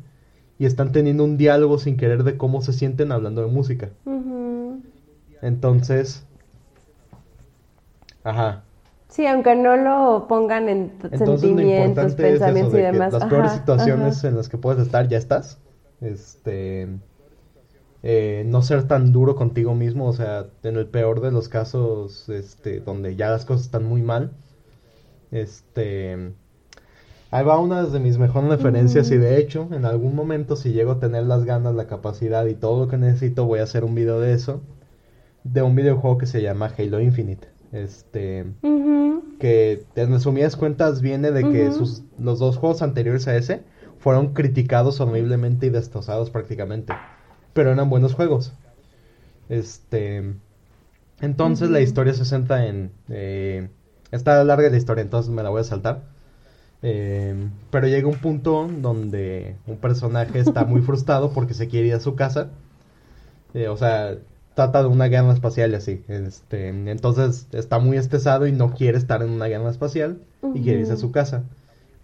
y 0.59 0.67
están 0.67 0.93
teniendo 0.93 1.25
un 1.25 1.39
diálogo 1.39 1.79
sin 1.79 1.97
querer 1.97 2.23
de 2.23 2.37
cómo 2.37 2.61
se 2.61 2.75
sienten 2.75 3.13
hablando 3.13 3.41
de 3.41 3.51
música. 3.51 3.89
Entonces, 5.41 6.27
ajá. 8.23 8.63
Sí, 9.09 9.27
aunque 9.27 9.55
no 9.55 9.77
lo 9.77 10.27
pongan 10.29 10.69
en 10.69 10.93
sentimientos, 11.17 12.15
pensamientos 12.15 12.75
y 12.75 12.83
demás. 12.83 13.13
las 13.15 13.25
peores 13.25 13.53
situaciones 13.53 14.23
en 14.25 14.37
las 14.37 14.51
que 14.51 14.59
puedes 14.59 14.83
estar, 14.83 15.09
ya 15.09 15.17
estás. 15.17 15.59
Este. 16.03 16.89
Eh, 18.03 18.45
no 18.47 18.61
ser 18.61 18.87
tan 18.87 19.13
duro 19.13 19.35
contigo 19.35 19.75
mismo, 19.75 20.07
o 20.07 20.13
sea, 20.13 20.45
en 20.63 20.77
el 20.77 20.87
peor 20.87 21.23
de 21.23 21.33
los 21.33 21.49
casos, 21.49 22.29
este, 22.29 22.81
donde 22.81 23.17
ya 23.17 23.31
las 23.31 23.47
cosas 23.47 23.65
están 23.65 23.85
muy 23.85 24.03
mal. 24.03 24.33
Este. 25.35 26.33
Ahí 27.31 27.45
va 27.45 27.59
una 27.59 27.83
de 27.83 28.01
mis 28.01 28.17
mejores 28.17 28.49
referencias 28.49 29.11
y 29.11 29.19
de 29.19 29.39
hecho, 29.39 29.69
en 29.73 29.85
algún 29.85 30.15
momento 30.15 30.55
si 30.55 30.73
llego 30.73 30.93
a 30.93 31.01
tener 31.01 31.25
las 31.25 31.45
ganas, 31.45 31.75
la 31.75 31.89
capacidad 31.89 32.47
y 32.47 32.55
todo 32.55 32.85
lo 32.85 32.89
que 32.89 32.97
necesito, 32.97 33.45
voy 33.45 33.59
a 33.59 33.65
hacer 33.65 33.85
un 33.85 33.95
video 33.95 34.21
de 34.21 34.33
eso 34.33 34.63
de 35.45 35.63
un 35.63 35.77
videojuego 35.77 36.19
que 36.19 36.27
se 36.27 36.43
llama 36.43 36.73
Halo 36.77 37.01
Infinite. 37.01 37.49
Este. 37.73 38.47
Que 39.39 39.85
en 39.95 40.13
resumidas 40.13 40.57
cuentas 40.57 41.03
viene 41.03 41.31
de 41.31 41.43
que 41.43 41.73
sus, 41.73 42.03
los 42.19 42.39
dos 42.39 42.57
juegos 42.57 42.83
anteriores 42.83 43.29
a 43.29 43.37
ese 43.37 43.63
fueron 43.99 44.33
criticados 44.33 45.01
horriblemente 45.01 45.67
y 45.67 45.71
destrozados 45.71 46.31
prácticamente. 46.31 46.95
Pero 47.53 47.71
eran 47.71 47.91
buenos 47.91 48.15
juegos. 48.15 48.55
Este. 49.49 50.35
Entonces 51.21 51.71
la 51.71 51.81
historia 51.81 52.15
se 52.15 52.25
centra 52.25 52.67
en. 52.67 52.93
Eh, 53.09 53.69
está 54.11 54.43
larga 54.45 54.71
la 54.71 54.77
historia, 54.77 55.03
entonces 55.03 55.33
me 55.33 55.43
la 55.43 55.51
voy 55.51 55.61
a 55.61 55.65
saltar. 55.65 56.03
Eh, 56.83 57.35
pero 57.71 57.87
llega 57.87 58.07
un 58.09 58.19
punto 58.19 58.69
donde 58.69 59.57
un 59.67 59.79
personaje 59.79 60.39
está 60.39 60.65
muy 60.65 60.83
frustrado 60.83 61.33
porque 61.33 61.55
se 61.55 61.69
quiere 61.69 61.89
ir 61.89 61.95
a 61.95 62.01
su 62.01 62.15
casa. 62.15 62.51
Eh, 63.55 63.69
o 63.69 63.77
sea, 63.77 64.19
trata 64.55 64.83
de 64.83 64.89
una 64.89 65.07
guerra 65.07 65.33
espacial 65.33 65.73
y 65.73 65.75
así. 65.77 66.05
Este, 66.09 66.69
entonces 66.69 67.49
está 67.53 67.79
muy 67.79 67.97
estresado 67.97 68.47
y 68.47 68.53
no 68.53 68.75
quiere 68.75 68.99
estar 68.99 69.23
en 69.23 69.31
una 69.31 69.47
guerra 69.47 69.71
espacial 69.71 70.19
y 70.55 70.63
quiere 70.63 70.81
irse 70.81 70.93
a 70.93 70.97
su 70.97 71.11
casa. 71.11 71.45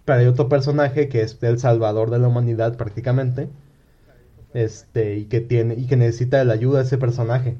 Pero 0.05 0.19
hay 0.19 0.25
otro 0.25 0.49
personaje 0.49 1.09
que 1.09 1.21
es 1.21 1.37
el 1.41 1.59
salvador 1.59 2.09
de 2.09 2.19
la 2.19 2.27
humanidad 2.27 2.75
prácticamente. 2.75 3.49
Este, 4.53 5.17
y 5.17 5.25
que 5.25 5.39
tiene 5.39 5.75
y 5.75 5.87
que 5.87 5.95
necesita 5.95 6.37
de 6.37 6.45
la 6.45 6.53
ayuda 6.53 6.79
de 6.79 6.85
ese 6.85 6.97
personaje. 6.97 7.55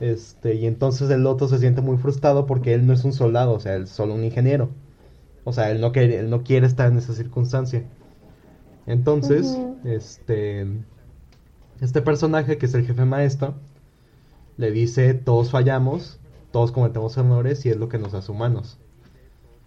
Este, 0.00 0.54
y 0.54 0.66
entonces 0.66 1.10
el 1.10 1.26
otro 1.26 1.48
se 1.48 1.58
siente 1.58 1.80
muy 1.80 1.96
frustrado 1.98 2.46
porque 2.46 2.74
él 2.74 2.86
no 2.86 2.92
es 2.92 3.04
un 3.04 3.12
soldado, 3.12 3.52
o 3.52 3.60
sea, 3.60 3.74
él 3.74 3.84
es 3.84 3.90
solo 3.90 4.14
un 4.14 4.24
ingeniero. 4.24 4.70
O 5.44 5.52
sea, 5.52 5.70
él 5.70 5.80
no 5.80 5.92
quiere, 5.92 6.18
él 6.18 6.30
no 6.30 6.42
quiere 6.42 6.66
estar 6.66 6.90
en 6.90 6.98
esa 6.98 7.12
circunstancia. 7.12 7.84
Entonces, 8.86 9.58
este 9.84 10.66
este 11.80 12.02
personaje, 12.02 12.56
que 12.56 12.66
es 12.66 12.74
el 12.74 12.86
jefe 12.86 13.04
maestro, 13.04 13.54
le 14.56 14.70
dice, 14.70 15.14
todos 15.14 15.50
fallamos, 15.50 16.20
todos 16.52 16.72
cometemos 16.72 17.16
errores 17.16 17.66
y 17.66 17.70
es 17.70 17.76
lo 17.76 17.88
que 17.88 17.98
nos 17.98 18.14
hace 18.14 18.30
humanos. 18.30 18.78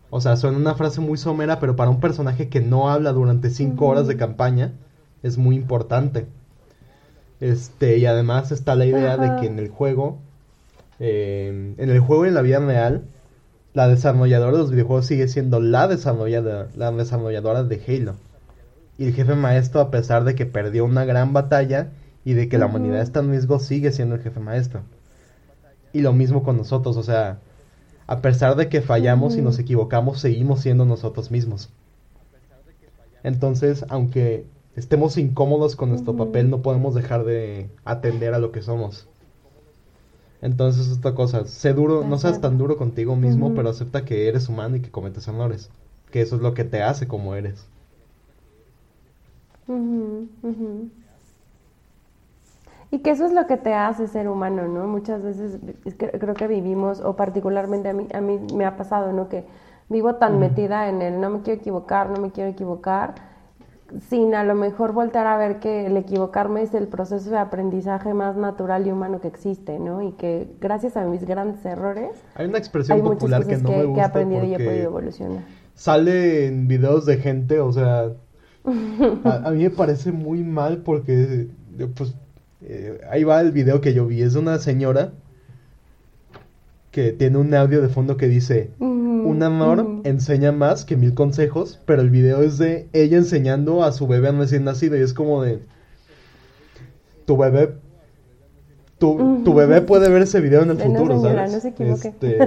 O 0.10 0.22
sea, 0.22 0.38
suena 0.38 0.58
una 0.58 0.76
frase 0.76 1.02
muy 1.02 1.18
somera, 1.18 1.60
pero 1.60 1.76
para 1.76 1.90
un 1.90 2.00
personaje 2.00 2.48
que 2.48 2.62
no 2.62 2.90
habla 2.90 3.12
durante 3.12 3.50
cinco 3.50 3.88
horas 3.88 4.08
de 4.08 4.16
campaña, 4.16 4.74
es 5.22 5.38
muy 5.38 5.56
importante. 5.58 6.28
Este, 7.40 7.98
y 7.98 8.06
además 8.06 8.52
está 8.52 8.76
la 8.76 8.86
idea 8.86 9.18
de 9.18 9.40
que 9.40 9.48
en 9.48 9.60
el 9.60 9.70
juego, 9.70 10.20
eh, 11.00 11.76
en 11.78 11.90
el 11.90 12.00
juego 12.00 12.26
y 12.26 12.30
en 12.30 12.34
la 12.34 12.42
vida 12.42 12.60
real, 12.60 13.04
la 13.74 13.88
desarrolladora 13.88 14.54
de 14.54 14.58
los 14.58 14.72
videojuegos 14.72 15.06
sigue 15.06 15.28
siendo 15.28 15.60
la 15.60 15.88
desarrolladora, 15.88 16.70
la 16.76 16.92
desarrolladora 16.92 17.64
de 17.64 17.82
Halo. 17.88 18.16
Y 18.98 19.06
el 19.06 19.14
jefe 19.14 19.36
maestro, 19.36 19.82
a 19.82 19.92
pesar 19.92 20.24
de 20.24 20.34
que 20.34 20.48
perdió 20.48 20.84
una 20.86 21.06
gran 21.06 21.32
batalla 21.32 21.92
y 22.26 22.34
de 22.34 22.50
que 22.50 22.58
la 22.58 22.66
humanidad 22.66 23.02
está 23.02 23.20
en 23.20 23.30
riesgo, 23.30 23.60
sigue 23.60 23.92
siendo 23.92 24.16
el 24.16 24.22
jefe 24.22 24.40
maestro. 24.40 24.82
Y 25.94 26.02
lo 26.02 26.14
mismo 26.14 26.42
con 26.42 26.58
nosotros, 26.58 26.98
o 26.98 27.04
sea, 27.04 27.38
a 28.08 28.22
pesar 28.22 28.56
de 28.56 28.68
que 28.68 28.82
fallamos 28.82 29.36
y 29.36 29.42
nos 29.44 29.60
equivocamos, 29.60 30.20
seguimos 30.20 30.62
siendo 30.62 30.86
nosotros 30.86 31.30
mismos. 31.30 31.70
Entonces, 33.24 33.86
aunque 33.90 34.48
estemos 34.78 35.18
incómodos 35.18 35.76
con 35.76 35.90
nuestro 35.90 36.16
papel, 36.16 36.50
no 36.50 36.62
podemos 36.62 36.94
dejar 36.94 37.26
de 37.26 37.70
atender 37.84 38.34
a 38.34 38.40
lo 38.40 38.52
que 38.52 38.62
somos. 38.62 39.08
Entonces, 40.42 40.90
esta 40.90 41.16
cosa, 41.16 41.46
sé 41.46 41.74
duro, 41.74 42.06
no 42.06 42.20
seas 42.20 42.40
tan 42.40 42.60
duro 42.60 42.78
contigo 42.78 43.16
mismo, 43.16 43.56
pero 43.56 43.70
acepta 43.70 44.06
que 44.06 44.28
eres 44.28 44.48
humano 44.48 44.76
y 44.76 44.82
que 44.82 44.92
cometes 44.92 45.28
errores. 45.28 45.72
Que 46.12 46.22
eso 46.22 46.36
es 46.36 46.44
lo 46.44 46.54
que 46.54 46.64
te 46.64 46.84
hace 46.84 47.08
como 47.08 47.34
eres. 47.34 47.68
Y 52.92 53.00
que 53.00 53.10
eso 53.10 53.26
es 53.26 53.34
lo 53.34 53.48
que 53.48 53.58
te 53.58 53.74
hace 53.74 54.08
ser 54.08 54.30
humano, 54.30 54.68
¿no? 54.68 54.88
Muchas 54.88 55.24
veces 55.24 55.60
creo 55.98 56.36
que 56.36 56.48
vivimos, 56.48 57.02
o 57.02 57.16
particularmente 57.16 57.90
a 57.90 57.94
mí, 57.94 58.08
a 58.14 58.22
mí 58.22 58.40
me 58.54 58.66
ha 58.66 58.78
pasado, 58.78 59.12
¿no? 59.12 59.28
Que 59.28 59.44
vivo 59.90 60.16
tan 60.16 60.38
metida 60.38 60.88
en 60.88 61.02
el 61.02 61.20
no 61.20 61.32
me 61.32 61.42
quiero 61.42 61.60
equivocar, 61.60 62.12
no 62.12 62.22
me 62.22 62.32
quiero 62.32 62.52
equivocar, 62.52 63.16
sin 64.10 64.36
a 64.36 64.44
lo 64.44 64.56
mejor 64.56 64.94
voltar 64.94 65.28
a 65.28 65.38
ver 65.38 65.60
que 65.60 65.86
el 65.86 65.98
equivocarme 65.98 66.62
es 66.62 66.74
el 66.74 66.88
proceso 66.88 67.30
de 67.30 67.38
aprendizaje 67.38 68.14
más 68.14 68.36
natural 68.36 68.88
y 68.88 68.92
humano 68.92 69.22
que 69.22 69.28
existe, 69.28 69.80
¿no? 69.80 70.02
Y 70.02 70.12
que 70.14 70.48
gracias 70.60 70.98
a 70.98 71.06
mis 71.06 71.26
grandes 71.26 71.64
errores... 71.66 72.12
Hay 72.36 72.48
una 72.48 72.58
expresión 72.58 73.02
popular 73.02 73.46
que 73.46 73.58
no 73.58 73.70
me 73.70 73.86
gusta 73.86 73.94
que 73.94 74.00
he 74.00 74.04
aprendido 74.04 74.44
y 74.46 74.54
he 74.54 74.60
podido 74.60 74.84
evolucionar. 74.86 75.44
Sale 75.74 76.48
en 76.48 76.68
videos 76.68 77.06
de 77.06 77.18
gente, 77.18 77.60
o 77.60 77.72
sea... 77.72 78.12
a, 79.24 79.52
mí 79.52 79.64
me 79.64 79.70
parece 79.70 80.12
muy 80.12 80.44
mal 80.44 80.80
porque, 80.80 81.48
pues, 81.96 82.16
eh, 82.62 83.00
ahí 83.10 83.24
va 83.24 83.40
el 83.40 83.52
video 83.52 83.80
que 83.80 83.94
yo 83.94 84.06
vi. 84.06 84.22
Es 84.22 84.36
una 84.36 84.58
señora 84.58 85.14
que 86.98 87.12
tiene 87.12 87.38
un 87.38 87.54
audio 87.54 87.80
de 87.80 87.90
fondo 87.90 88.18
que 88.18 88.28
dice, 88.28 88.72
un 88.80 89.44
amor 89.44 90.02
enseña 90.04 90.52
más 90.52 90.84
que 90.84 90.98
mil 90.98 91.14
consejos, 91.14 91.80
pero 91.86 92.02
el 92.02 92.10
video 92.10 92.42
es 92.42 92.58
de 92.58 92.90
ella 92.92 93.18
enseñando 93.18 93.84
a 93.84 93.92
su 93.92 94.08
bebé 94.08 94.32
recién 94.32 94.64
nacido 94.64 94.98
y 94.98 95.02
es 95.02 95.14
como 95.14 95.44
de, 95.44 95.60
tu 97.26 97.38
bebé, 97.38 97.76
tu, 98.98 99.44
tu 99.46 99.54
bebé 99.54 99.82
puede 99.82 100.10
ver 100.10 100.24
ese 100.24 100.42
video 100.42 100.64
en 100.64 100.72
el 100.72 100.80
futuro, 100.80 101.22
¿sabes? 101.22 101.52
No 101.78 101.98
se 101.98 102.08
este, 102.08 102.40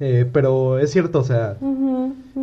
eh, 0.00 0.28
pero 0.32 0.80
es 0.80 0.90
cierto, 0.90 1.20
o 1.20 1.24
sea, 1.24 1.56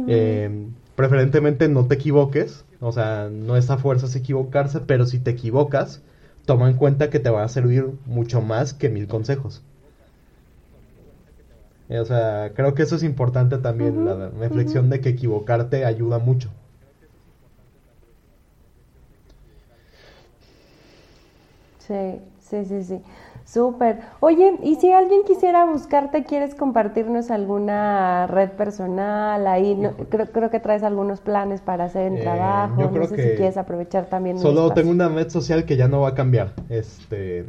eh, 0.08 0.68
preferentemente 0.96 1.68
no 1.68 1.86
te 1.88 1.96
equivoques, 1.96 2.64
o 2.80 2.94
sea, 2.94 3.28
no 3.30 3.58
es 3.58 3.70
a 3.70 3.78
fuerzas 3.78 4.16
equivocarse, 4.16 4.80
pero 4.80 5.06
si 5.06 5.20
te 5.20 5.32
equivocas, 5.32 6.02
toma 6.46 6.70
en 6.70 6.78
cuenta 6.78 7.10
que 7.10 7.20
te 7.20 7.30
va 7.30 7.44
a 7.44 7.50
servir 7.50 7.88
mucho 8.06 8.40
más 8.40 8.74
que 8.74 8.88
mil 8.88 9.10
consejos. 9.10 9.62
O 11.90 12.06
sea, 12.06 12.52
creo 12.56 12.74
que 12.74 12.84
eso 12.84 12.96
es 12.96 13.04
importante 13.04 13.58
también, 13.60 14.06
la 14.06 14.30
reflexión 14.30 14.90
de 14.90 15.02
que 15.02 15.10
equivocarte 15.10 15.86
ayuda 15.86 16.18
mucho. 16.18 16.50
Sí, 21.80 22.20
sí, 22.40 22.66
sí, 22.66 22.84
sí. 22.84 23.02
Súper. 23.46 24.00
Oye, 24.22 24.58
y 24.64 24.76
si 24.76 24.92
alguien 24.92 25.22
quisiera 25.24 25.66
buscarte, 25.66 26.24
¿quieres 26.24 26.56
compartirnos 26.56 27.30
alguna 27.30 28.26
red 28.26 28.50
personal? 28.50 29.46
Ahí 29.46 29.80
creo, 30.10 30.26
creo 30.32 30.50
que 30.50 30.60
traes 30.60 30.82
algunos 30.82 31.22
planes 31.22 31.62
para 31.62 31.84
hacer 31.84 32.08
en 32.08 32.18
eh, 32.18 32.22
trabajo. 32.22 32.82
Yo 32.82 32.90
creo 32.90 33.04
no 33.04 33.08
sé 33.08 33.18
si 33.18 33.38
quieres 33.38 33.58
aprovechar 33.58 34.08
también. 34.08 34.40
Solo 34.40 34.72
tengo 34.72 34.90
una 34.90 35.10
red 35.10 35.30
social 35.30 35.66
que 35.66 35.78
ya 35.78 35.88
no 35.88 36.02
va 36.02 36.10
a 36.10 36.16
cambiar. 36.16 36.54
Este, 36.70 37.46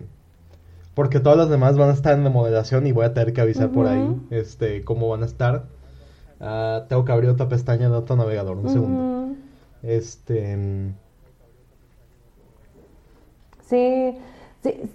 porque 0.96 1.20
todas 1.20 1.36
las 1.36 1.50
demás 1.50 1.76
van 1.76 1.90
a 1.90 1.92
estar 1.92 2.14
en 2.14 2.24
remodelación 2.24 2.86
y 2.86 2.92
voy 2.92 3.04
a 3.04 3.12
tener 3.12 3.34
que 3.34 3.42
avisar 3.42 3.68
por 3.68 3.86
ahí 3.86 4.18
este 4.30 4.82
cómo 4.82 5.10
van 5.10 5.22
a 5.22 5.26
estar. 5.26 5.64
Ah, 6.40 6.84
tengo 6.88 7.04
que 7.04 7.12
abrir 7.12 7.28
otra 7.28 7.50
pestaña 7.50 7.90
de 7.90 7.96
otro 7.96 8.16
navegador, 8.16 8.56
un 8.56 8.70
segundo. 8.70 9.36
Este. 9.82 10.56
Sí, 13.60 14.16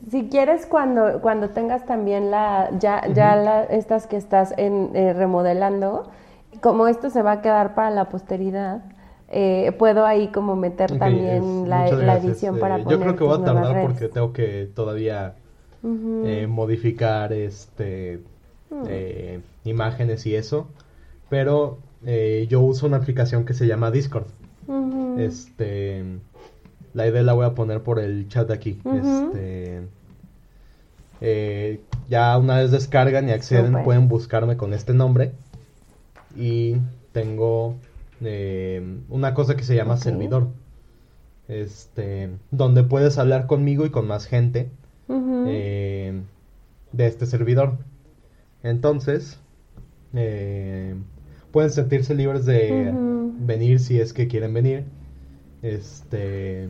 si, 0.09 0.27
quieres 0.29 0.65
cuando, 0.65 1.21
cuando 1.21 1.51
tengas 1.51 1.85
también 1.85 2.31
la, 2.31 2.71
ya, 2.79 3.05
ya 3.13 3.63
estas 3.65 4.07
que 4.07 4.17
estás 4.17 4.55
en, 4.57 4.95
eh, 4.95 5.13
remodelando, 5.13 6.09
como 6.61 6.87
esto 6.87 7.11
se 7.11 7.21
va 7.21 7.33
a 7.33 7.41
quedar 7.43 7.75
para 7.75 7.91
la 7.91 8.05
posteridad, 8.05 8.81
eh, 9.27 9.71
puedo 9.77 10.07
ahí 10.07 10.29
como 10.29 10.55
meter 10.55 10.97
también 10.97 11.69
la, 11.69 11.87
edición 12.17 12.57
para 12.57 12.79
poner 12.79 12.97
Yo 12.97 13.03
creo 13.03 13.15
que 13.15 13.23
voy 13.23 13.39
a 13.39 13.45
tardar 13.45 13.83
porque 13.83 14.07
tengo 14.07 14.33
que 14.33 14.67
todavía 14.73 15.35
eh, 15.83 16.47
modificar 16.47 17.33
este 17.33 18.19
mm. 18.69 19.67
imágenes 19.67 20.25
y 20.25 20.35
eso, 20.35 20.67
pero 21.29 21.79
yo 22.49 22.61
uso 22.61 22.87
una 22.87 22.97
aplicación 22.97 23.45
que 23.45 23.53
se 23.53 23.67
llama 23.67 23.91
Discord. 23.91 24.27
Este 25.17 26.03
la 26.93 27.07
idea 27.07 27.23
la 27.23 27.33
voy 27.33 27.45
a 27.45 27.55
poner 27.55 27.81
por 27.81 27.99
el 27.99 28.27
chat 28.27 28.47
de 28.47 28.53
aquí. 28.53 28.79
Este, 28.85 29.81
eh, 31.21 31.79
ya 32.09 32.37
una 32.37 32.57
vez 32.57 32.71
descargan 32.71 33.29
y 33.29 33.31
acceden, 33.31 33.83
pueden 33.83 34.07
buscarme 34.07 34.57
con 34.57 34.73
este 34.73 34.93
nombre. 34.93 35.31
Y 36.35 36.77
tengo 37.11 37.75
eh, 38.21 38.99
una 39.09 39.33
cosa 39.33 39.55
que 39.55 39.63
se 39.63 39.75
llama 39.75 39.97
servidor. 39.97 40.47
Este, 41.47 42.29
donde 42.51 42.83
puedes 42.83 43.17
hablar 43.17 43.45
conmigo 43.45 43.85
y 43.85 43.89
con 43.89 44.07
más 44.07 44.25
gente 44.25 44.69
eh, 45.47 46.21
de 46.91 47.07
este 47.07 47.25
servidor. 47.25 47.77
Entonces, 48.63 49.39
pueden 50.11 51.71
sentirse 51.71 52.15
libres 52.15 52.45
de 52.45 52.93
venir 53.39 53.79
si 53.79 53.99
es 53.99 54.13
que 54.13 54.27
quieren 54.27 54.53
venir 54.53 54.85
este. 55.61 56.67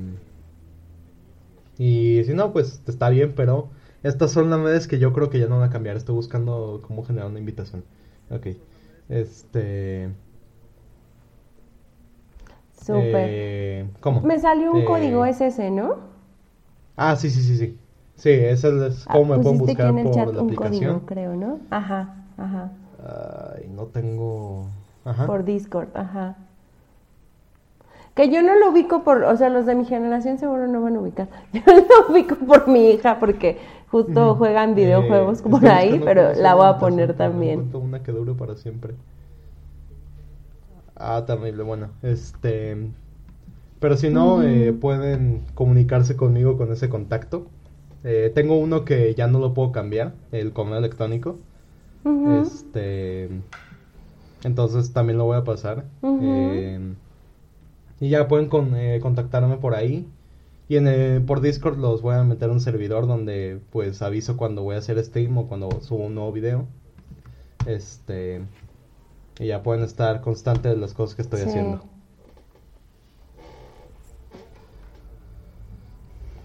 Y 1.77 2.23
si 2.25 2.33
no, 2.33 2.51
pues 2.53 2.81
está 2.87 3.09
bien, 3.09 3.33
pero 3.35 3.69
estas 4.03 4.31
son 4.31 4.49
las 4.49 4.59
redes 4.59 4.87
que 4.87 4.99
yo 4.99 5.13
creo 5.13 5.29
que 5.29 5.39
ya 5.39 5.47
no 5.47 5.59
van 5.59 5.69
a 5.69 5.71
cambiar. 5.71 5.97
Estoy 5.97 6.15
buscando 6.15 6.81
cómo 6.85 7.03
generar 7.03 7.29
una 7.29 7.39
invitación. 7.39 7.83
Ok. 8.29 8.47
Este. 9.09 10.09
Súper. 12.73 13.27
Eh, 13.29 13.89
¿Cómo? 13.99 14.21
Me 14.21 14.39
salió 14.39 14.71
un 14.73 14.85
código 14.85 15.25
eh, 15.25 15.29
SS, 15.29 15.71
¿no? 15.71 15.99
Ah, 16.95 17.15
sí, 17.15 17.29
sí, 17.29 17.41
sí, 17.41 17.57
sí. 17.57 17.77
Sí, 18.21 18.29
ese 18.29 18.85
es 18.85 19.05
ah, 19.07 19.13
cómo 19.13 19.35
me 19.35 19.41
pueden 19.41 19.57
buscar 19.57 19.89
en 19.89 19.97
el 19.97 20.03
por 20.05 20.13
chat 20.13 20.31
la 20.31 20.41
un 20.43 20.53
Código, 20.53 21.01
creo, 21.07 21.35
¿no? 21.35 21.59
Ajá, 21.71 22.23
ajá. 22.37 22.69
Ay, 23.03 23.67
no 23.75 23.85
tengo. 23.85 24.67
Ajá. 25.03 25.25
Por 25.25 25.43
Discord, 25.43 25.87
ajá. 25.95 26.35
Que 28.13 28.29
yo 28.29 28.43
no 28.43 28.59
lo 28.59 28.69
ubico 28.69 29.03
por, 29.03 29.23
o 29.23 29.35
sea, 29.37 29.49
los 29.49 29.65
de 29.65 29.73
mi 29.73 29.85
generación 29.85 30.37
seguro 30.37 30.67
no 30.67 30.83
van 30.83 30.97
a 30.97 30.99
ubicar. 30.99 31.29
Yo 31.51 31.61
lo 31.65 32.13
ubico 32.13 32.35
por 32.35 32.67
mi 32.67 32.91
hija 32.91 33.19
porque 33.19 33.57
justo 33.89 34.35
juegan 34.35 34.75
videojuegos 34.75 35.39
eh, 35.39 35.49
por 35.49 35.65
ahí, 35.65 35.99
pero 36.05 36.35
la 36.35 36.53
voy 36.53 36.67
a 36.67 36.77
poner 36.77 37.15
también. 37.15 37.71
Una 37.73 38.03
que 38.03 38.11
dure 38.11 38.33
para 38.33 38.55
siempre. 38.55 38.93
Ah, 40.95 41.23
terrible, 41.25 41.63
bueno, 41.63 41.87
este... 42.03 42.91
Pero 43.79 43.97
si 43.97 44.11
no, 44.11 44.43
eh, 44.43 44.73
pueden 44.73 45.41
comunicarse 45.55 46.15
conmigo 46.15 46.55
con 46.55 46.71
ese 46.71 46.87
contacto. 46.87 47.47
Eh, 48.03 48.31
tengo 48.33 48.57
uno 48.57 48.83
que 48.83 49.13
ya 49.13 49.27
no 49.27 49.39
lo 49.39 49.53
puedo 49.53 49.71
cambiar, 49.71 50.13
el 50.31 50.53
correo 50.53 50.77
electrónico. 50.77 51.37
Este... 52.41 53.29
Entonces 54.43 54.91
también 54.91 55.17
lo 55.17 55.25
voy 55.25 55.37
a 55.37 55.43
pasar. 55.43 55.85
eh, 56.03 56.95
y 57.99 58.09
ya 58.09 58.27
pueden 58.27 58.49
eh, 58.75 58.99
contactarme 59.01 59.57
por 59.57 59.75
ahí. 59.75 60.07
Y 60.67 60.77
en 60.77 61.25
por 61.25 61.41
Discord 61.41 61.77
los 61.77 62.01
voy 62.01 62.15
a 62.15 62.23
meter 62.23 62.49
un 62.49 62.61
servidor 62.61 63.05
donde 63.05 63.59
pues 63.71 64.01
aviso 64.01 64.37
cuando 64.37 64.63
voy 64.63 64.75
a 64.75 64.79
hacer 64.79 65.03
stream 65.03 65.37
o 65.37 65.47
cuando 65.47 65.69
subo 65.81 66.05
un 66.05 66.15
nuevo 66.15 66.31
video. 66.31 66.65
Este 67.67 68.41
y 69.39 69.47
ya 69.47 69.63
pueden 69.63 69.83
estar 69.83 70.21
constantes 70.21 70.71
de 70.71 70.77
las 70.77 70.93
cosas 70.93 71.15
que 71.15 71.21
estoy 71.21 71.41
haciendo. 71.41 71.81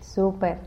Súper. 0.03 0.59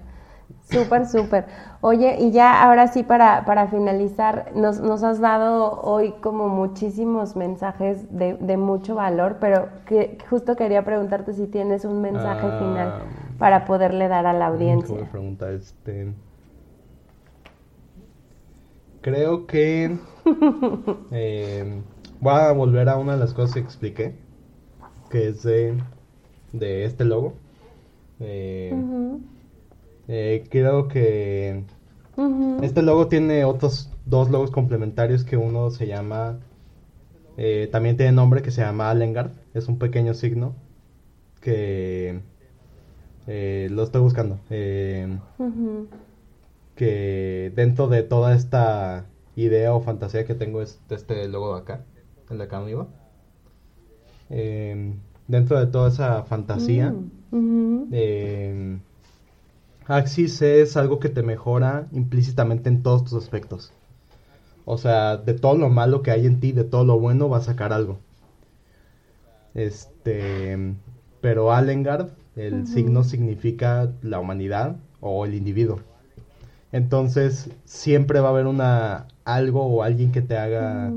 Súper, 0.69 1.07
súper. 1.07 1.45
Oye, 1.81 2.17
y 2.19 2.31
ya 2.31 2.63
ahora 2.63 2.87
sí 2.87 3.03
para, 3.03 3.43
para 3.45 3.67
finalizar, 3.67 4.51
nos, 4.55 4.79
nos 4.79 5.01
has 5.03 5.19
dado 5.19 5.81
hoy 5.81 6.13
como 6.21 6.47
muchísimos 6.47 7.35
mensajes 7.35 8.15
de, 8.15 8.35
de 8.35 8.57
mucho 8.57 8.95
valor, 8.95 9.37
pero 9.39 9.69
que, 9.85 10.17
justo 10.29 10.55
quería 10.55 10.85
preguntarte 10.85 11.33
si 11.33 11.47
tienes 11.47 11.85
un 11.85 12.01
mensaje 12.01 12.45
ah, 12.45 12.59
final 12.59 12.93
para 13.39 13.65
poderle 13.65 14.07
dar 14.07 14.27
a 14.27 14.33
la 14.33 14.47
audiencia. 14.47 15.09
pregunta, 15.09 15.51
este... 15.51 16.13
Creo 19.01 19.47
que 19.47 19.97
eh, 21.11 21.81
voy 22.19 22.33
a 22.33 22.51
volver 22.51 22.89
a 22.89 22.97
una 22.97 23.13
de 23.13 23.19
las 23.19 23.33
cosas 23.33 23.53
que 23.53 23.59
expliqué, 23.61 24.15
que 25.09 25.29
es 25.29 25.43
de, 25.43 25.81
de 26.51 26.83
este 26.83 27.05
logo. 27.05 27.33
Eh, 28.19 28.75
eh, 30.09 30.43
creo 30.49 30.87
que 30.87 31.63
este 32.63 32.81
logo 32.81 33.07
tiene 33.07 33.45
otros 33.45 33.91
dos 34.05 34.29
logos 34.31 34.49
complementarios 34.49 35.23
que 35.23 35.37
uno 35.37 35.69
se 35.69 35.85
llama, 35.85 36.39
eh, 37.37 37.69
también 37.71 37.95
tiene 37.95 38.11
nombre 38.11 38.41
que 38.41 38.49
se 38.49 38.61
llama 38.61 38.89
Alengard, 38.89 39.31
es 39.53 39.67
un 39.67 39.77
pequeño 39.77 40.15
signo 40.15 40.55
que 41.41 42.21
eh, 43.27 43.67
lo 43.71 43.83
estoy 43.83 44.01
buscando, 44.01 44.39
que 44.49 45.07
que 46.75 47.51
dentro 47.55 47.87
de 47.87 48.01
toda 48.01 48.33
esta 48.33 49.05
idea 49.35 49.75
o 49.75 49.81
fantasía 49.81 50.25
que 50.25 50.33
tengo 50.33 50.61
es 50.63 50.79
este 50.89 51.27
logo 51.27 51.53
de 51.53 51.61
acá, 51.61 51.81
el 52.31 52.37
de 52.39 52.43
acá 52.45 52.57
arriba. 52.57 52.87
Em, 54.29 54.95
dentro 55.27 55.59
de 55.59 55.67
toda 55.67 55.89
esa 55.89 56.23
fantasía, 56.23 56.95
mm, 57.29 57.93
Axis 59.89 60.39
es 60.43 60.77
algo 60.77 60.99
que 60.99 61.09
te 61.09 61.23
mejora 61.23 61.87
implícitamente 61.91 62.69
en 62.69 62.83
todos 62.83 63.03
tus 63.05 63.15
aspectos. 63.15 63.73
O 64.63 64.77
sea, 64.77 65.17
de 65.17 65.33
todo 65.33 65.57
lo 65.57 65.69
malo 65.69 66.03
que 66.03 66.11
hay 66.11 66.27
en 66.27 66.39
ti, 66.39 66.51
de 66.51 66.63
todo 66.63 66.85
lo 66.85 66.99
bueno, 66.99 67.27
va 67.27 67.37
a 67.37 67.41
sacar 67.41 67.73
algo. 67.73 67.97
Este, 69.55 70.75
pero 71.21 71.51
Alengard, 71.51 72.09
el 72.35 72.67
signo 72.67 73.03
significa 73.03 73.91
la 74.03 74.19
humanidad 74.19 74.75
o 75.01 75.25
el 75.25 75.33
individuo. 75.33 75.79
Entonces, 76.71 77.49
siempre 77.65 78.19
va 78.19 78.27
a 78.27 78.31
haber 78.31 78.45
una 78.45 79.07
algo 79.25 79.65
o 79.65 79.81
alguien 79.81 80.11
que 80.11 80.21
te 80.21 80.37
haga 80.37 80.93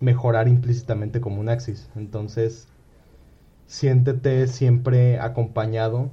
mejorar 0.00 0.48
implícitamente 0.48 1.22
como 1.22 1.40
un 1.40 1.48
Axis. 1.48 1.88
Entonces, 1.96 2.68
siéntete 3.64 4.48
siempre 4.48 5.18
acompañado 5.18 6.10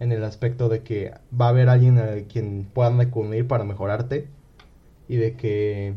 en 0.00 0.12
el 0.12 0.24
aspecto 0.24 0.68
de 0.68 0.82
que 0.82 1.12
va 1.38 1.46
a 1.46 1.48
haber 1.50 1.68
alguien 1.68 1.98
a 1.98 2.14
quien 2.28 2.66
puedan 2.72 2.98
recurrir 2.98 3.46
para 3.46 3.64
mejorarte 3.64 4.28
y 5.08 5.16
de 5.16 5.34
que 5.34 5.94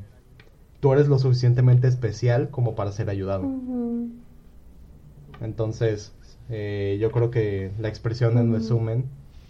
tú 0.80 0.94
eres 0.94 1.08
lo 1.08 1.20
suficientemente 1.20 1.88
especial 1.88 2.50
como 2.50 2.76
para 2.76 2.92
ser 2.92 3.10
ayudado. 3.10 3.50
Entonces, 5.42 6.14
eh, 6.50 6.98
yo 7.00 7.12
creo 7.12 7.32
que 7.32 7.72
la 7.80 7.90
expresión 7.90 8.38
en 8.38 8.54
resumen 8.54 9.06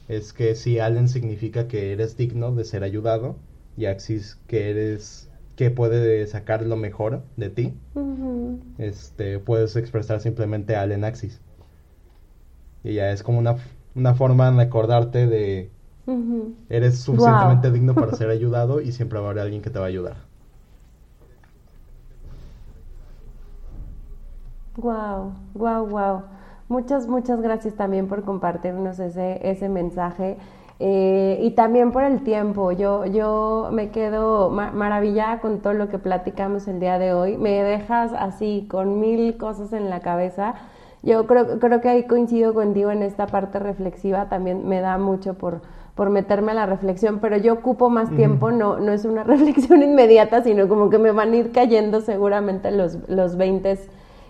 es 0.07 0.33
que 0.33 0.55
si 0.55 0.79
Allen 0.79 1.09
significa 1.09 1.67
que 1.67 1.91
eres 1.91 2.17
digno 2.17 2.53
de 2.53 2.63
ser 2.63 2.83
ayudado 2.83 3.35
y 3.75 3.85
Axis 3.85 4.37
que 4.47 4.69
eres 4.69 5.29
que 5.55 5.71
puede 5.71 6.25
sacar 6.27 6.63
lo 6.65 6.77
mejor 6.77 7.23
de 7.35 7.49
ti, 7.49 7.73
este 8.77 9.39
puedes 9.39 9.75
expresar 9.75 10.21
simplemente 10.21 10.75
Allen 10.75 11.03
Axis. 11.03 11.41
Y 12.83 12.93
ya 12.93 13.11
es 13.11 13.23
como 13.23 13.39
una, 13.39 13.57
una 13.97 14.13
forma 14.13 14.51
de 14.51 14.61
acordarte 14.61 15.27
de 15.27 15.71
eres 16.69 16.99
suficientemente 16.99 17.71
digno 17.71 17.93
para 17.93 18.13
ser 18.13 18.29
ayudado 18.31 18.79
y 18.79 18.91
siempre 18.91 19.19
va 19.19 19.27
a 19.27 19.31
haber 19.31 19.43
alguien 19.43 19.61
que 19.61 19.69
te 19.69 19.79
va 19.79 19.85
a 19.85 19.89
ayudar. 19.89 20.15
Wow, 24.77 25.33
wow, 25.55 25.87
wow. 25.87 26.21
Muchas, 26.69 27.07
muchas 27.07 27.41
gracias 27.41 27.73
también 27.73 28.07
por 28.07 28.23
compartirnos 28.23 28.99
ese, 28.99 29.39
ese 29.49 29.67
mensaje. 29.69 30.37
Eh, 30.79 31.39
y 31.41 31.51
también 31.51 31.91
por 31.91 32.03
el 32.03 32.23
tiempo. 32.23 32.71
Yo, 32.71 33.05
yo 33.05 33.69
me 33.71 33.89
quedo 33.89 34.51
maravillada 34.51 35.39
con 35.39 35.59
todo 35.59 35.73
lo 35.73 35.89
que 35.89 35.97
platicamos 35.97 36.67
el 36.67 36.79
día 36.79 36.99
de 36.99 37.13
hoy. 37.13 37.37
Me 37.37 37.63
dejas 37.63 38.13
así 38.13 38.67
con 38.69 38.99
mil 38.99 39.37
cosas 39.37 39.73
en 39.73 39.89
la 39.89 40.01
cabeza. 40.01 40.53
Yo 41.03 41.25
creo, 41.27 41.59
creo 41.59 41.81
que 41.81 41.89
ahí 41.89 42.03
coincido 42.03 42.53
contigo 42.53 42.91
en 42.91 43.03
esta 43.03 43.27
parte 43.27 43.59
reflexiva. 43.59 44.29
También 44.29 44.67
me 44.67 44.81
da 44.81 44.97
mucho 44.97 45.35
por, 45.35 45.61
por 45.95 46.09
meterme 46.09 46.51
a 46.51 46.55
la 46.55 46.65
reflexión, 46.65 47.19
pero 47.19 47.37
yo 47.37 47.53
ocupo 47.53 47.89
más 47.89 48.09
tiempo. 48.15 48.51
No, 48.51 48.79
no 48.79 48.91
es 48.91 49.05
una 49.05 49.23
reflexión 49.25 49.83
inmediata, 49.83 50.43
sino 50.43 50.67
como 50.67 50.89
que 50.89 50.97
me 50.97 51.11
van 51.11 51.33
a 51.33 51.35
ir 51.35 51.51
cayendo 51.51 52.01
seguramente 52.01 52.71
los, 52.71 52.97
los 53.09 53.35
20 53.37 53.77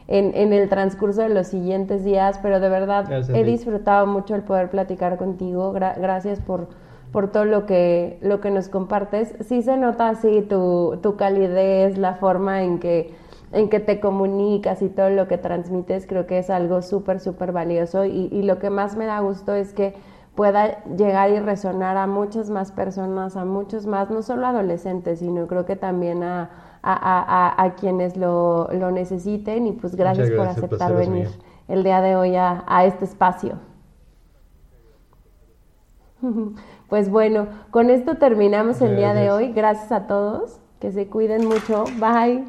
en, 0.08 0.32
en, 0.36 0.54
el 0.54 0.70
transcurso 0.70 1.22
de 1.22 1.30
los 1.30 1.48
siguientes 1.48 2.04
días, 2.04 2.40
pero 2.42 2.60
de 2.60 2.70
verdad 2.70 3.12
he 3.36 3.44
disfrutado 3.44 4.08
mucho 4.08 4.36
el 4.36 4.42
poder 4.42 4.70
platicar 4.70 5.18
contigo. 5.18 5.74
gracias 5.74 6.40
por, 6.40 6.68
por 7.12 7.30
todo 7.32 7.46
lo 7.46 7.66
que, 7.66 8.18
lo 8.22 8.40
que 8.40 8.52
nos 8.52 8.70
compartes. 8.70 9.36
Sí 9.42 9.62
se 9.62 9.76
nota 9.78 10.10
así 10.10 10.42
tu, 10.42 10.98
tu 11.02 11.18
calidez, 11.18 11.98
la 11.98 12.16
forma 12.16 12.64
en 12.64 12.80
que, 12.80 13.14
en 13.52 13.70
que 13.70 13.80
te 13.80 14.00
comunicas 14.00 14.82
y 14.82 14.90
todo 14.90 15.10
lo 15.10 15.28
que 15.28 15.38
transmites, 15.38 16.06
creo 16.08 16.28
que 16.28 16.40
es 16.40 16.50
algo 16.50 16.82
súper, 16.82 17.20
súper 17.20 17.52
valioso. 17.52 18.06
Y, 18.06 18.30
y 18.32 18.44
lo 18.44 18.60
que 18.60 18.70
más 18.70 18.96
me 18.96 19.06
da 19.06 19.20
gusto 19.20 19.54
es 19.54 19.74
que 19.74 19.96
pueda 20.36 20.84
llegar 20.86 21.32
y 21.32 21.40
resonar 21.40 21.98
a 21.98 22.08
muchas 22.08 22.50
más 22.50 22.72
personas, 22.72 23.36
a 23.36 23.46
muchos 23.46 23.88
más, 23.88 24.10
no 24.10 24.22
solo 24.22 24.48
adolescentes, 24.48 25.20
sino 25.20 25.48
creo 25.48 25.66
que 25.66 25.76
también 25.76 26.24
a 26.24 26.50
a, 26.84 27.74
quienes 27.80 28.18
lo, 28.18 28.70
necesiten 28.92 29.68
y 29.68 29.72
pues 29.74 29.96
gracias, 29.96 30.32
por 30.32 30.48
aceptar 30.48 30.96
venir 30.96 31.30
el 31.68 31.84
día 31.84 32.02
de 32.02 32.16
hoy 32.16 32.36
a, 32.36 32.86
este 32.86 33.06
espacio. 33.06 33.56
Pues 36.88 37.10
bueno, 37.10 37.48
con 37.70 37.90
esto 37.90 38.16
terminamos 38.16 38.82
el 38.82 38.96
día 38.96 39.14
de 39.14 39.30
hoy. 39.30 39.52
Gracias 39.52 39.92
a 39.92 40.08
todos. 40.08 40.62
Que 40.80 40.94
se 40.94 41.08
cuiden 41.08 41.46
mucho. 41.46 41.84
Bye. 42.00 42.46